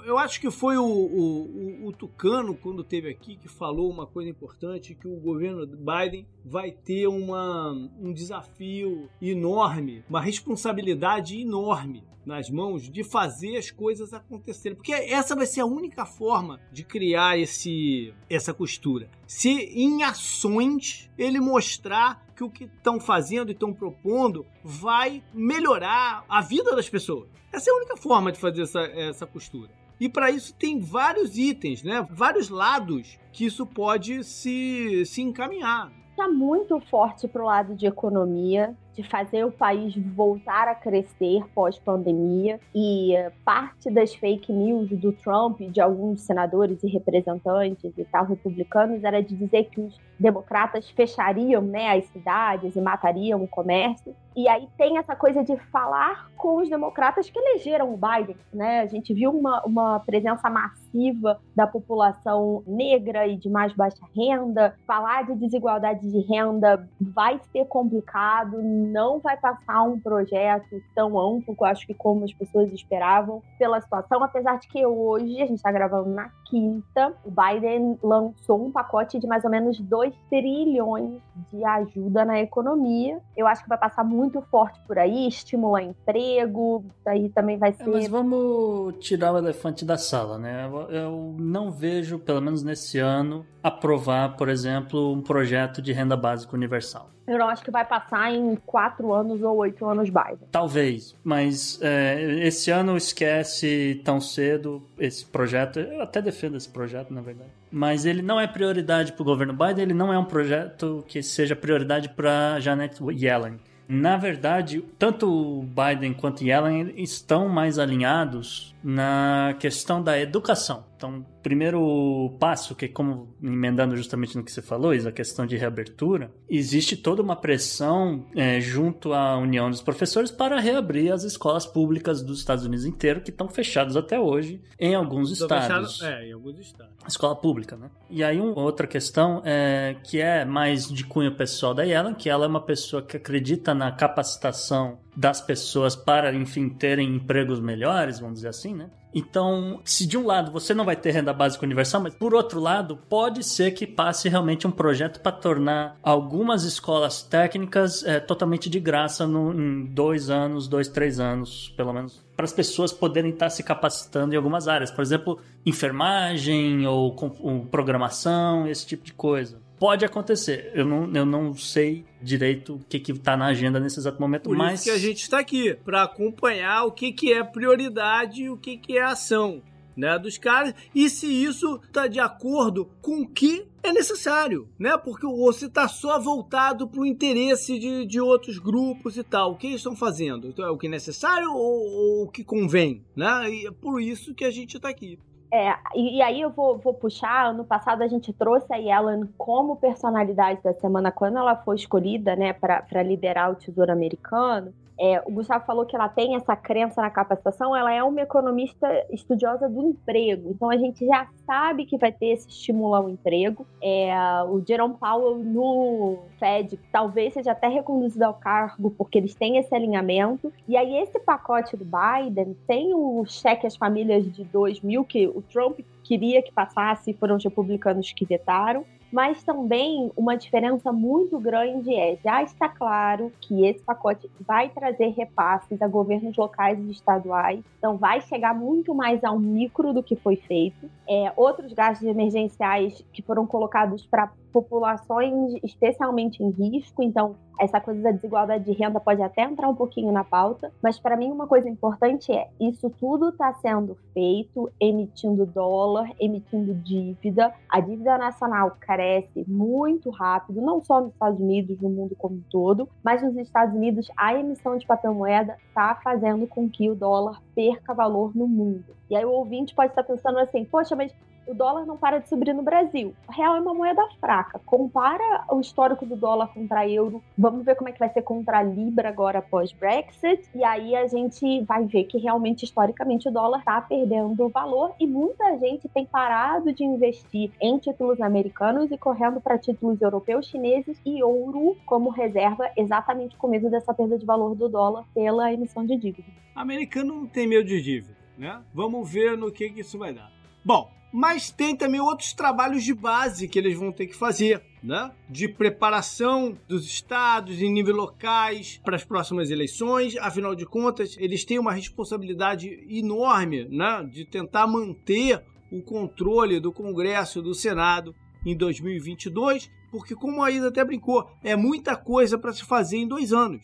eu 0.04 0.18
acho 0.18 0.40
que 0.40 0.50
foi 0.50 0.76
o, 0.76 0.84
o, 0.84 1.86
o, 1.86 1.92
Tucano, 1.92 2.54
quando 2.54 2.82
teve 2.82 3.10
aqui, 3.10 3.36
que 3.36 3.48
falou 3.48 3.90
uma 3.90 4.06
coisa 4.06 4.30
importante, 4.30 4.94
que 4.94 5.06
o 5.06 5.16
governo 5.16 5.66
Biden 5.66 6.26
vai 6.44 6.70
ter 6.70 7.06
uma, 7.06 7.72
um 8.00 8.12
desafio 8.12 9.08
enorme, 9.20 10.02
uma 10.08 10.20
responsabilidade 10.20 11.40
enorme 11.40 12.02
nas 12.28 12.50
mãos 12.50 12.88
de 12.88 13.02
fazer 13.02 13.56
as 13.56 13.70
coisas 13.70 14.12
acontecerem. 14.12 14.76
Porque 14.76 14.92
essa 14.92 15.34
vai 15.34 15.46
ser 15.46 15.62
a 15.62 15.66
única 15.66 16.04
forma 16.04 16.60
de 16.70 16.84
criar 16.84 17.38
esse, 17.38 18.12
essa 18.28 18.52
costura. 18.52 19.08
Se 19.26 19.48
em 19.48 20.02
ações 20.02 21.10
ele 21.16 21.40
mostrar 21.40 22.26
que 22.36 22.44
o 22.44 22.50
que 22.50 22.64
estão 22.64 23.00
fazendo 23.00 23.48
e 23.48 23.52
estão 23.52 23.72
propondo 23.72 24.46
vai 24.62 25.24
melhorar 25.32 26.24
a 26.28 26.40
vida 26.42 26.76
das 26.76 26.88
pessoas. 26.88 27.28
Essa 27.50 27.70
é 27.70 27.72
a 27.72 27.76
única 27.76 27.96
forma 27.96 28.30
de 28.30 28.38
fazer 28.38 28.62
essa, 28.62 28.80
essa 28.80 29.26
costura. 29.26 29.70
E 29.98 30.08
para 30.08 30.30
isso 30.30 30.54
tem 30.54 30.78
vários 30.78 31.36
itens, 31.36 31.82
né? 31.82 32.06
Vários 32.10 32.48
lados 32.48 33.18
que 33.32 33.46
isso 33.46 33.66
pode 33.66 34.22
se, 34.22 35.04
se 35.06 35.22
encaminhar. 35.22 35.90
Está 36.10 36.28
muito 36.28 36.78
forte 36.80 37.26
para 37.26 37.42
o 37.42 37.46
lado 37.46 37.74
de 37.74 37.86
economia, 37.86 38.76
de 38.98 39.08
fazer 39.08 39.44
o 39.44 39.52
país 39.52 39.94
voltar 39.96 40.66
a 40.66 40.74
crescer 40.74 41.44
pós-pandemia. 41.54 42.58
E 42.74 43.14
parte 43.44 43.88
das 43.90 44.12
fake 44.12 44.52
news 44.52 44.90
do 44.90 45.12
Trump, 45.12 45.60
de 45.60 45.80
alguns 45.80 46.22
senadores 46.22 46.82
e 46.82 46.88
representantes 46.88 47.96
e 47.96 48.04
tal 48.04 48.24
republicanos, 48.24 49.04
era 49.04 49.22
de 49.22 49.36
dizer 49.36 49.68
que 49.70 49.80
os 49.80 49.96
democratas 50.18 50.90
fechariam 50.90 51.62
né, 51.62 51.96
as 51.96 52.06
cidades 52.06 52.74
e 52.74 52.80
matariam 52.80 53.40
o 53.40 53.46
comércio. 53.46 54.16
E 54.34 54.48
aí 54.48 54.68
tem 54.76 54.98
essa 54.98 55.16
coisa 55.16 55.42
de 55.42 55.56
falar 55.72 56.28
com 56.36 56.62
os 56.62 56.68
democratas 56.68 57.28
que 57.28 57.38
elegeram 57.38 57.92
o 57.92 57.96
Biden. 57.96 58.36
Né? 58.52 58.80
A 58.80 58.86
gente 58.86 59.12
viu 59.12 59.30
uma, 59.30 59.62
uma 59.64 60.00
presença 60.00 60.48
massiva 60.48 61.40
da 61.56 61.66
população 61.66 62.62
negra 62.66 63.26
e 63.26 63.36
de 63.36 63.50
mais 63.50 63.72
baixa 63.72 64.04
renda. 64.14 64.76
Falar 64.86 65.24
de 65.26 65.34
desigualdade 65.34 66.08
de 66.08 66.20
renda 66.20 66.88
vai 67.00 67.40
ser 67.52 67.64
complicado, 67.66 68.62
não 68.88 69.18
vai 69.20 69.36
passar 69.36 69.82
um 69.82 70.00
projeto 70.00 70.82
tão 70.94 71.18
amplo, 71.18 71.56
eu 71.58 71.66
acho 71.66 71.86
que 71.86 71.94
como 71.94 72.24
as 72.24 72.32
pessoas 72.32 72.72
esperavam, 72.72 73.42
pela 73.58 73.80
situação, 73.80 74.22
apesar 74.22 74.58
de 74.58 74.68
que 74.68 74.84
hoje, 74.84 75.40
a 75.42 75.46
gente 75.46 75.56
está 75.56 75.70
gravando 75.70 76.10
na 76.10 76.30
quinta, 76.48 77.14
o 77.24 77.30
Biden 77.30 77.98
lançou 78.02 78.66
um 78.66 78.72
pacote 78.72 79.18
de 79.18 79.26
mais 79.26 79.44
ou 79.44 79.50
menos 79.50 79.78
2 79.78 80.14
trilhões 80.30 81.20
de 81.52 81.64
ajuda 81.64 82.24
na 82.24 82.40
economia. 82.40 83.20
Eu 83.36 83.46
acho 83.46 83.62
que 83.62 83.68
vai 83.68 83.78
passar 83.78 84.04
muito 84.04 84.40
forte 84.42 84.80
por 84.86 84.98
aí, 84.98 85.28
estimular 85.28 85.82
emprego, 85.82 86.84
aí 87.06 87.28
também 87.30 87.58
vai 87.58 87.72
ser. 87.72 87.82
É, 87.82 87.86
mas 87.86 88.08
vamos 88.08 88.94
tirar 88.98 89.32
o 89.32 89.38
elefante 89.38 89.84
da 89.84 89.98
sala, 89.98 90.38
né? 90.38 90.68
Eu 90.90 91.36
não 91.38 91.70
vejo, 91.70 92.18
pelo 92.18 92.40
menos 92.40 92.62
nesse 92.62 92.98
ano, 92.98 93.44
aprovar, 93.68 94.36
por 94.36 94.48
exemplo, 94.48 95.12
um 95.12 95.22
projeto 95.22 95.80
de 95.80 95.92
renda 95.92 96.16
básica 96.16 96.54
universal. 96.54 97.10
Eu 97.26 97.38
não 97.38 97.48
acho 97.48 97.62
que 97.62 97.70
vai 97.70 97.84
passar 97.84 98.32
em 98.32 98.56
quatro 98.56 99.12
anos 99.12 99.42
ou 99.42 99.56
oito 99.58 99.84
anos 99.86 100.08
Biden. 100.08 100.48
Talvez, 100.50 101.14
mas 101.22 101.78
é, 101.82 102.46
esse 102.46 102.70
ano 102.70 102.96
esquece 102.96 104.00
tão 104.02 104.18
cedo 104.18 104.82
esse 104.98 105.26
projeto. 105.26 105.78
Eu 105.78 106.02
até 106.02 106.22
defendo 106.22 106.56
esse 106.56 106.68
projeto, 106.68 107.12
na 107.12 107.20
verdade. 107.20 107.50
Mas 107.70 108.06
ele 108.06 108.22
não 108.22 108.40
é 108.40 108.46
prioridade 108.46 109.12
para 109.12 109.22
o 109.22 109.24
governo 109.26 109.52
Biden, 109.52 109.82
ele 109.82 109.94
não 109.94 110.10
é 110.10 110.18
um 110.18 110.24
projeto 110.24 111.04
que 111.06 111.22
seja 111.22 111.54
prioridade 111.54 112.08
para 112.08 112.58
Janet 112.60 112.98
Yellen. 113.10 113.58
Na 113.86 114.18
verdade, 114.18 114.84
tanto 114.98 115.26
o 115.26 115.62
Biden 115.62 116.12
quanto 116.12 116.44
Yellen 116.44 116.92
estão 116.96 117.48
mais 117.48 117.78
alinhados 117.78 118.74
na 118.84 119.54
questão 119.58 120.02
da 120.02 120.18
educação. 120.18 120.84
Então, 120.98 121.24
primeiro 121.44 122.36
passo, 122.40 122.74
que 122.74 122.88
como 122.88 123.32
emendando 123.40 123.96
justamente 123.96 124.36
no 124.36 124.42
que 124.42 124.50
você 124.50 124.60
falou, 124.60 124.92
Isa, 124.92 125.10
a 125.10 125.12
questão 125.12 125.46
de 125.46 125.56
reabertura, 125.56 126.32
existe 126.50 126.96
toda 126.96 127.22
uma 127.22 127.36
pressão 127.36 128.26
é, 128.34 128.60
junto 128.60 129.12
à 129.12 129.38
União 129.38 129.70
dos 129.70 129.80
Professores 129.80 130.32
para 130.32 130.58
reabrir 130.58 131.12
as 131.12 131.22
escolas 131.22 131.64
públicas 131.64 132.20
dos 132.20 132.40
Estados 132.40 132.64
Unidos 132.64 132.84
inteiro, 132.84 133.20
que 133.20 133.30
estão 133.30 133.48
fechadas 133.48 133.96
até 133.96 134.18
hoje 134.18 134.60
em 134.76 134.96
alguns 134.96 135.30
estados. 135.30 135.98
Fechado, 135.98 136.12
é, 136.12 136.30
em 136.30 136.32
alguns 136.32 136.58
estados. 136.58 136.92
Escola 137.06 137.36
pública, 137.36 137.76
né? 137.76 137.88
E 138.10 138.24
aí, 138.24 138.40
uma 138.40 138.60
outra 138.60 138.84
questão 138.84 139.40
é 139.44 139.94
que 140.02 140.20
é 140.20 140.44
mais 140.44 140.88
de 140.88 141.04
cunho 141.04 141.36
pessoal 141.36 141.74
da 141.74 141.84
Yellen, 141.84 142.14
que 142.14 142.28
ela 142.28 142.44
é 142.44 142.48
uma 142.48 142.60
pessoa 142.60 143.00
que 143.02 143.16
acredita 143.16 143.72
na 143.72 143.92
capacitação 143.92 144.98
das 145.18 145.40
pessoas 145.40 145.96
para, 145.96 146.32
enfim, 146.32 146.68
terem 146.68 147.16
empregos 147.16 147.58
melhores, 147.58 148.20
vamos 148.20 148.36
dizer 148.36 148.50
assim, 148.50 148.72
né? 148.72 148.88
Então, 149.12 149.80
se 149.84 150.06
de 150.06 150.16
um 150.16 150.24
lado 150.24 150.52
você 150.52 150.72
não 150.72 150.84
vai 150.84 150.94
ter 150.94 151.10
renda 151.10 151.32
básica 151.32 151.66
universal, 151.66 152.00
mas 152.00 152.14
por 152.14 152.34
outro 152.34 152.60
lado, 152.60 152.96
pode 153.08 153.42
ser 153.42 153.72
que 153.72 153.84
passe 153.84 154.28
realmente 154.28 154.64
um 154.64 154.70
projeto 154.70 155.18
para 155.18 155.32
tornar 155.32 155.98
algumas 156.04 156.62
escolas 156.62 157.20
técnicas 157.20 158.04
é, 158.04 158.20
totalmente 158.20 158.70
de 158.70 158.78
graça 158.78 159.26
no, 159.26 159.52
em 159.52 159.86
dois 159.86 160.30
anos, 160.30 160.68
dois, 160.68 160.86
três 160.86 161.18
anos, 161.18 161.74
pelo 161.76 161.92
menos, 161.92 162.24
para 162.36 162.44
as 162.44 162.52
pessoas 162.52 162.92
poderem 162.92 163.32
estar 163.32 163.50
se 163.50 163.64
capacitando 163.64 164.34
em 164.34 164.36
algumas 164.36 164.68
áreas. 164.68 164.92
Por 164.92 165.02
exemplo, 165.02 165.40
enfermagem 165.66 166.86
ou, 166.86 167.16
ou 167.40 167.66
programação, 167.66 168.68
esse 168.68 168.86
tipo 168.86 169.04
de 169.04 169.14
coisa. 169.14 169.58
Pode 169.78 170.04
acontecer. 170.04 170.72
Eu 170.74 170.84
não, 170.84 171.14
eu 171.14 171.24
não 171.24 171.54
sei 171.54 172.04
direito 172.20 172.74
o 172.74 172.78
que 172.80 173.12
está 173.12 173.36
na 173.36 173.46
agenda 173.46 173.78
nesse 173.78 173.98
exato 173.98 174.20
momento, 174.20 174.44
Por 174.44 174.56
mas... 174.56 174.80
isso 174.80 174.84
que 174.84 174.96
a 174.96 174.98
gente 174.98 175.22
está 175.22 175.38
aqui, 175.38 175.74
para 175.84 176.02
acompanhar 176.02 176.84
o 176.84 176.92
que, 176.92 177.12
que 177.12 177.32
é 177.32 177.44
prioridade 177.44 178.42
e 178.42 178.50
o 178.50 178.56
que, 178.56 178.76
que 178.76 178.98
é 178.98 179.02
ação. 179.02 179.62
Né, 179.96 180.16
dos 180.16 180.38
caras 180.38 180.74
e 180.94 181.10
se 181.10 181.26
isso 181.26 181.80
está 181.82 182.06
de 182.06 182.20
acordo 182.20 182.88
com 183.02 183.22
o 183.22 183.28
que 183.28 183.66
é 183.82 183.92
necessário, 183.92 184.68
né? 184.78 184.96
Porque 184.96 185.26
você 185.26 185.66
está 185.66 185.88
só 185.88 186.20
voltado 186.20 186.86
para 186.86 187.00
o 187.00 187.06
interesse 187.06 187.80
de, 187.80 188.06
de 188.06 188.20
outros 188.20 188.60
grupos 188.60 189.16
e 189.16 189.24
tal. 189.24 189.50
O 189.50 189.56
que 189.56 189.66
eles 189.66 189.78
estão 189.78 189.96
fazendo? 189.96 190.46
Então, 190.46 190.64
é 190.64 190.70
o 190.70 190.78
que 190.78 190.86
é 190.86 190.90
necessário 190.90 191.50
ou, 191.52 191.82
ou 191.84 192.22
o 192.22 192.28
que 192.28 192.44
convém, 192.44 193.04
né? 193.16 193.50
E 193.50 193.66
é 193.66 193.72
por 193.72 194.00
isso 194.00 194.34
que 194.36 194.44
a 194.44 194.52
gente 194.52 194.76
está 194.76 194.88
aqui. 194.88 195.18
É, 195.50 195.74
e, 195.94 196.18
e, 196.18 196.22
aí 196.22 196.40
eu 196.40 196.50
vou, 196.50 196.76
vou, 196.76 196.92
puxar, 196.92 197.46
ano 197.46 197.64
passado 197.64 198.02
a 198.02 198.08
gente 198.08 198.32
trouxe 198.32 198.72
a 198.72 198.76
Yellen 198.76 199.26
como 199.38 199.76
personalidade 199.76 200.60
da 200.62 200.74
semana, 200.74 201.10
quando 201.10 201.38
ela 201.38 201.56
foi 201.56 201.76
escolhida, 201.76 202.36
né, 202.36 202.52
para 202.52 203.02
liderar 203.02 203.50
o 203.50 203.54
Tesouro 203.54 203.90
Americano. 203.90 204.74
É, 204.98 205.22
o 205.24 205.30
Gustavo 205.30 205.64
falou 205.64 205.86
que 205.86 205.94
ela 205.94 206.08
tem 206.08 206.34
essa 206.34 206.56
crença 206.56 207.00
na 207.00 207.10
capacitação, 207.10 207.74
ela 207.74 207.92
é 207.92 208.02
uma 208.02 208.20
economista 208.20 208.88
estudiosa 209.10 209.68
do 209.68 209.82
emprego, 209.82 210.50
então 210.50 210.68
a 210.68 210.76
gente 210.76 211.06
já 211.06 211.28
sabe 211.46 211.86
que 211.86 211.96
vai 211.96 212.10
ter 212.10 212.26
esse 212.28 212.48
estímulo 212.48 212.94
ao 212.94 213.08
emprego. 213.08 213.66
É, 213.82 214.12
o 214.48 214.62
Jerome 214.66 214.94
Powell 214.94 215.36
no 215.38 216.18
Fed 216.38 216.78
talvez 216.90 217.34
seja 217.34 217.52
até 217.52 217.68
reconduzido 217.68 218.24
ao 218.24 218.34
cargo, 218.34 218.90
porque 218.90 219.18
eles 219.18 219.34
têm 219.34 219.56
esse 219.58 219.74
alinhamento. 219.74 220.52
E 220.66 220.76
aí, 220.76 220.98
esse 220.98 221.18
pacote 221.20 221.76
do 221.76 221.84
Biden 221.84 222.56
tem 222.66 222.92
o 222.94 223.24
cheque 223.26 223.66
às 223.66 223.76
famílias 223.76 224.30
de 224.32 224.44
2 224.44 224.80
mil, 224.80 225.04
que 225.04 225.26
o 225.28 225.42
Trump 225.42 225.80
queria 226.02 226.42
que 226.42 226.52
passasse, 226.52 227.12
foram 227.14 227.36
os 227.36 227.44
republicanos 227.44 228.12
que 228.12 228.24
vetaram. 228.24 228.84
Mas 229.10 229.42
também 229.42 230.12
uma 230.16 230.36
diferença 230.36 230.92
muito 230.92 231.38
grande 231.38 231.94
é: 231.94 232.16
já 232.22 232.42
está 232.42 232.68
claro 232.68 233.32
que 233.40 233.64
esse 233.64 233.82
pacote 233.82 234.30
vai 234.40 234.68
trazer 234.68 235.08
repasses 235.08 235.80
a 235.80 235.88
governos 235.88 236.36
locais 236.36 236.78
e 236.78 236.90
estaduais, 236.90 237.64
então 237.78 237.96
vai 237.96 238.20
chegar 238.20 238.54
muito 238.54 238.94
mais 238.94 239.24
ao 239.24 239.38
micro 239.38 239.92
do 239.92 240.02
que 240.02 240.16
foi 240.16 240.36
feito. 240.36 240.90
É, 241.08 241.32
outros 241.36 241.72
gastos 241.72 242.06
emergenciais 242.06 243.02
que 243.12 243.22
foram 243.22 243.46
colocados 243.46 244.04
para 244.06 244.30
populações 244.52 245.54
especialmente 245.62 246.42
em 246.42 246.50
risco, 246.50 247.02
então 247.02 247.36
essa 247.58 247.80
coisa 247.80 248.00
da 248.00 248.12
desigualdade 248.12 248.64
de 248.64 248.72
renda 248.72 249.00
pode 249.00 249.20
até 249.20 249.42
entrar 249.42 249.68
um 249.68 249.74
pouquinho 249.74 250.12
na 250.12 250.22
pauta, 250.22 250.72
mas 250.82 250.98
para 250.98 251.16
mim 251.16 251.30
uma 251.30 251.46
coisa 251.46 251.68
importante 251.68 252.32
é 252.32 252.48
isso 252.60 252.88
tudo 252.88 253.30
está 253.30 253.52
sendo 253.54 253.96
feito 254.14 254.70
emitindo 254.80 255.44
dólar, 255.44 256.10
emitindo 256.20 256.72
dívida. 256.74 257.52
A 257.68 257.80
dívida 257.80 258.16
nacional 258.16 258.76
cresce 258.78 259.44
muito 259.48 260.10
rápido, 260.10 260.60
não 260.60 260.82
só 260.82 261.00
nos 261.00 261.12
Estados 261.12 261.40
Unidos, 261.40 261.80
no 261.80 261.88
mundo 261.88 262.14
como 262.16 262.36
um 262.36 262.42
todo, 262.48 262.88
mas 263.02 263.22
nos 263.22 263.36
Estados 263.36 263.74
Unidos 263.74 264.08
a 264.16 264.34
emissão 264.34 264.76
de 264.76 264.86
papel 264.86 265.12
moeda 265.12 265.56
está 265.68 265.94
fazendo 265.96 266.46
com 266.46 266.68
que 266.68 266.88
o 266.88 266.94
dólar 266.94 267.42
perca 267.54 267.92
valor 267.92 268.34
no 268.36 268.46
mundo. 268.46 268.84
E 269.10 269.16
aí 269.16 269.24
o 269.24 269.32
ouvinte 269.32 269.74
pode 269.74 269.90
estar 269.90 270.04
pensando 270.04 270.38
assim, 270.38 270.64
poxa, 270.64 270.94
mas 270.94 271.12
o 271.48 271.54
dólar 271.54 271.86
não 271.86 271.96
para 271.96 272.18
de 272.18 272.28
subir 272.28 272.54
no 272.54 272.62
Brasil. 272.62 273.14
O 273.26 273.32
real 273.32 273.56
é 273.56 273.60
uma 273.60 273.72
moeda 273.72 274.02
fraca. 274.20 274.60
Compara 274.66 275.44
o 275.50 275.60
histórico 275.60 276.04
do 276.04 276.14
dólar 276.14 276.48
contra 276.48 276.88
euro. 276.88 277.22
Vamos 277.36 277.64
ver 277.64 277.74
como 277.74 277.88
é 277.88 277.92
que 277.92 277.98
vai 277.98 278.10
ser 278.10 278.22
contra 278.22 278.58
a 278.58 278.62
Libra 278.62 279.08
agora 279.08 279.38
após 279.38 279.72
Brexit. 279.72 280.48
E 280.54 280.62
aí 280.62 280.94
a 280.94 281.06
gente 281.06 281.62
vai 281.62 281.84
ver 281.86 282.04
que 282.04 282.18
realmente, 282.18 282.64
historicamente, 282.64 283.28
o 283.28 283.32
dólar 283.32 283.60
está 283.60 283.80
perdendo 283.80 284.48
valor 284.48 284.94
e 285.00 285.06
muita 285.06 285.58
gente 285.58 285.88
tem 285.88 286.04
parado 286.04 286.72
de 286.72 286.84
investir 286.84 287.50
em 287.60 287.78
títulos 287.78 288.20
americanos 288.20 288.90
e 288.90 288.98
correndo 288.98 289.40
para 289.40 289.58
títulos 289.58 290.00
europeus, 290.02 290.46
chineses 290.46 291.00
e 291.04 291.22
ouro 291.22 291.76
como 291.86 292.10
reserva, 292.10 292.70
exatamente 292.76 293.36
com 293.36 293.48
medo 293.48 293.70
dessa 293.70 293.94
perda 293.94 294.18
de 294.18 294.26
valor 294.26 294.54
do 294.54 294.68
dólar 294.68 295.04
pela 295.14 295.52
emissão 295.52 295.86
de 295.86 295.96
dívida. 295.96 296.28
Americano 296.54 297.14
não 297.14 297.26
tem 297.26 297.46
medo 297.46 297.66
de 297.66 297.80
dívida, 297.80 298.16
né? 298.36 298.60
Vamos 298.74 299.10
ver 299.10 299.36
no 299.36 299.50
que, 299.50 299.70
que 299.70 299.80
isso 299.80 299.98
vai 299.98 300.12
dar. 300.12 300.30
Bom, 300.64 300.90
mas 301.12 301.50
tem 301.50 301.74
também 301.74 302.00
outros 302.00 302.32
trabalhos 302.32 302.84
de 302.84 302.92
base 302.94 303.48
que 303.48 303.58
eles 303.58 303.76
vão 303.76 303.90
ter 303.90 304.06
que 304.06 304.14
fazer, 304.14 304.62
né? 304.82 305.10
De 305.28 305.48
preparação 305.48 306.56
dos 306.68 306.86
estados 306.86 307.60
em 307.62 307.72
nível 307.72 307.96
locais 307.96 308.80
para 308.84 308.96
as 308.96 309.04
próximas 309.04 309.50
eleições. 309.50 310.16
Afinal 310.16 310.54
de 310.54 310.66
contas, 310.66 311.16
eles 311.18 311.44
têm 311.44 311.58
uma 311.58 311.72
responsabilidade 311.72 312.84
enorme, 312.88 313.64
né? 313.70 314.06
De 314.10 314.24
tentar 314.24 314.66
manter 314.66 315.42
o 315.72 315.82
controle 315.82 316.60
do 316.60 316.72
Congresso, 316.72 317.42
do 317.42 317.54
Senado 317.54 318.14
em 318.44 318.56
2022, 318.56 319.70
porque 319.90 320.14
como 320.14 320.42
a 320.42 320.50
Isa 320.50 320.68
até 320.68 320.84
brincou, 320.84 321.28
é 321.42 321.56
muita 321.56 321.96
coisa 321.96 322.38
para 322.38 322.52
se 322.52 322.64
fazer 322.64 322.98
em 322.98 323.08
dois 323.08 323.32
anos, 323.32 323.62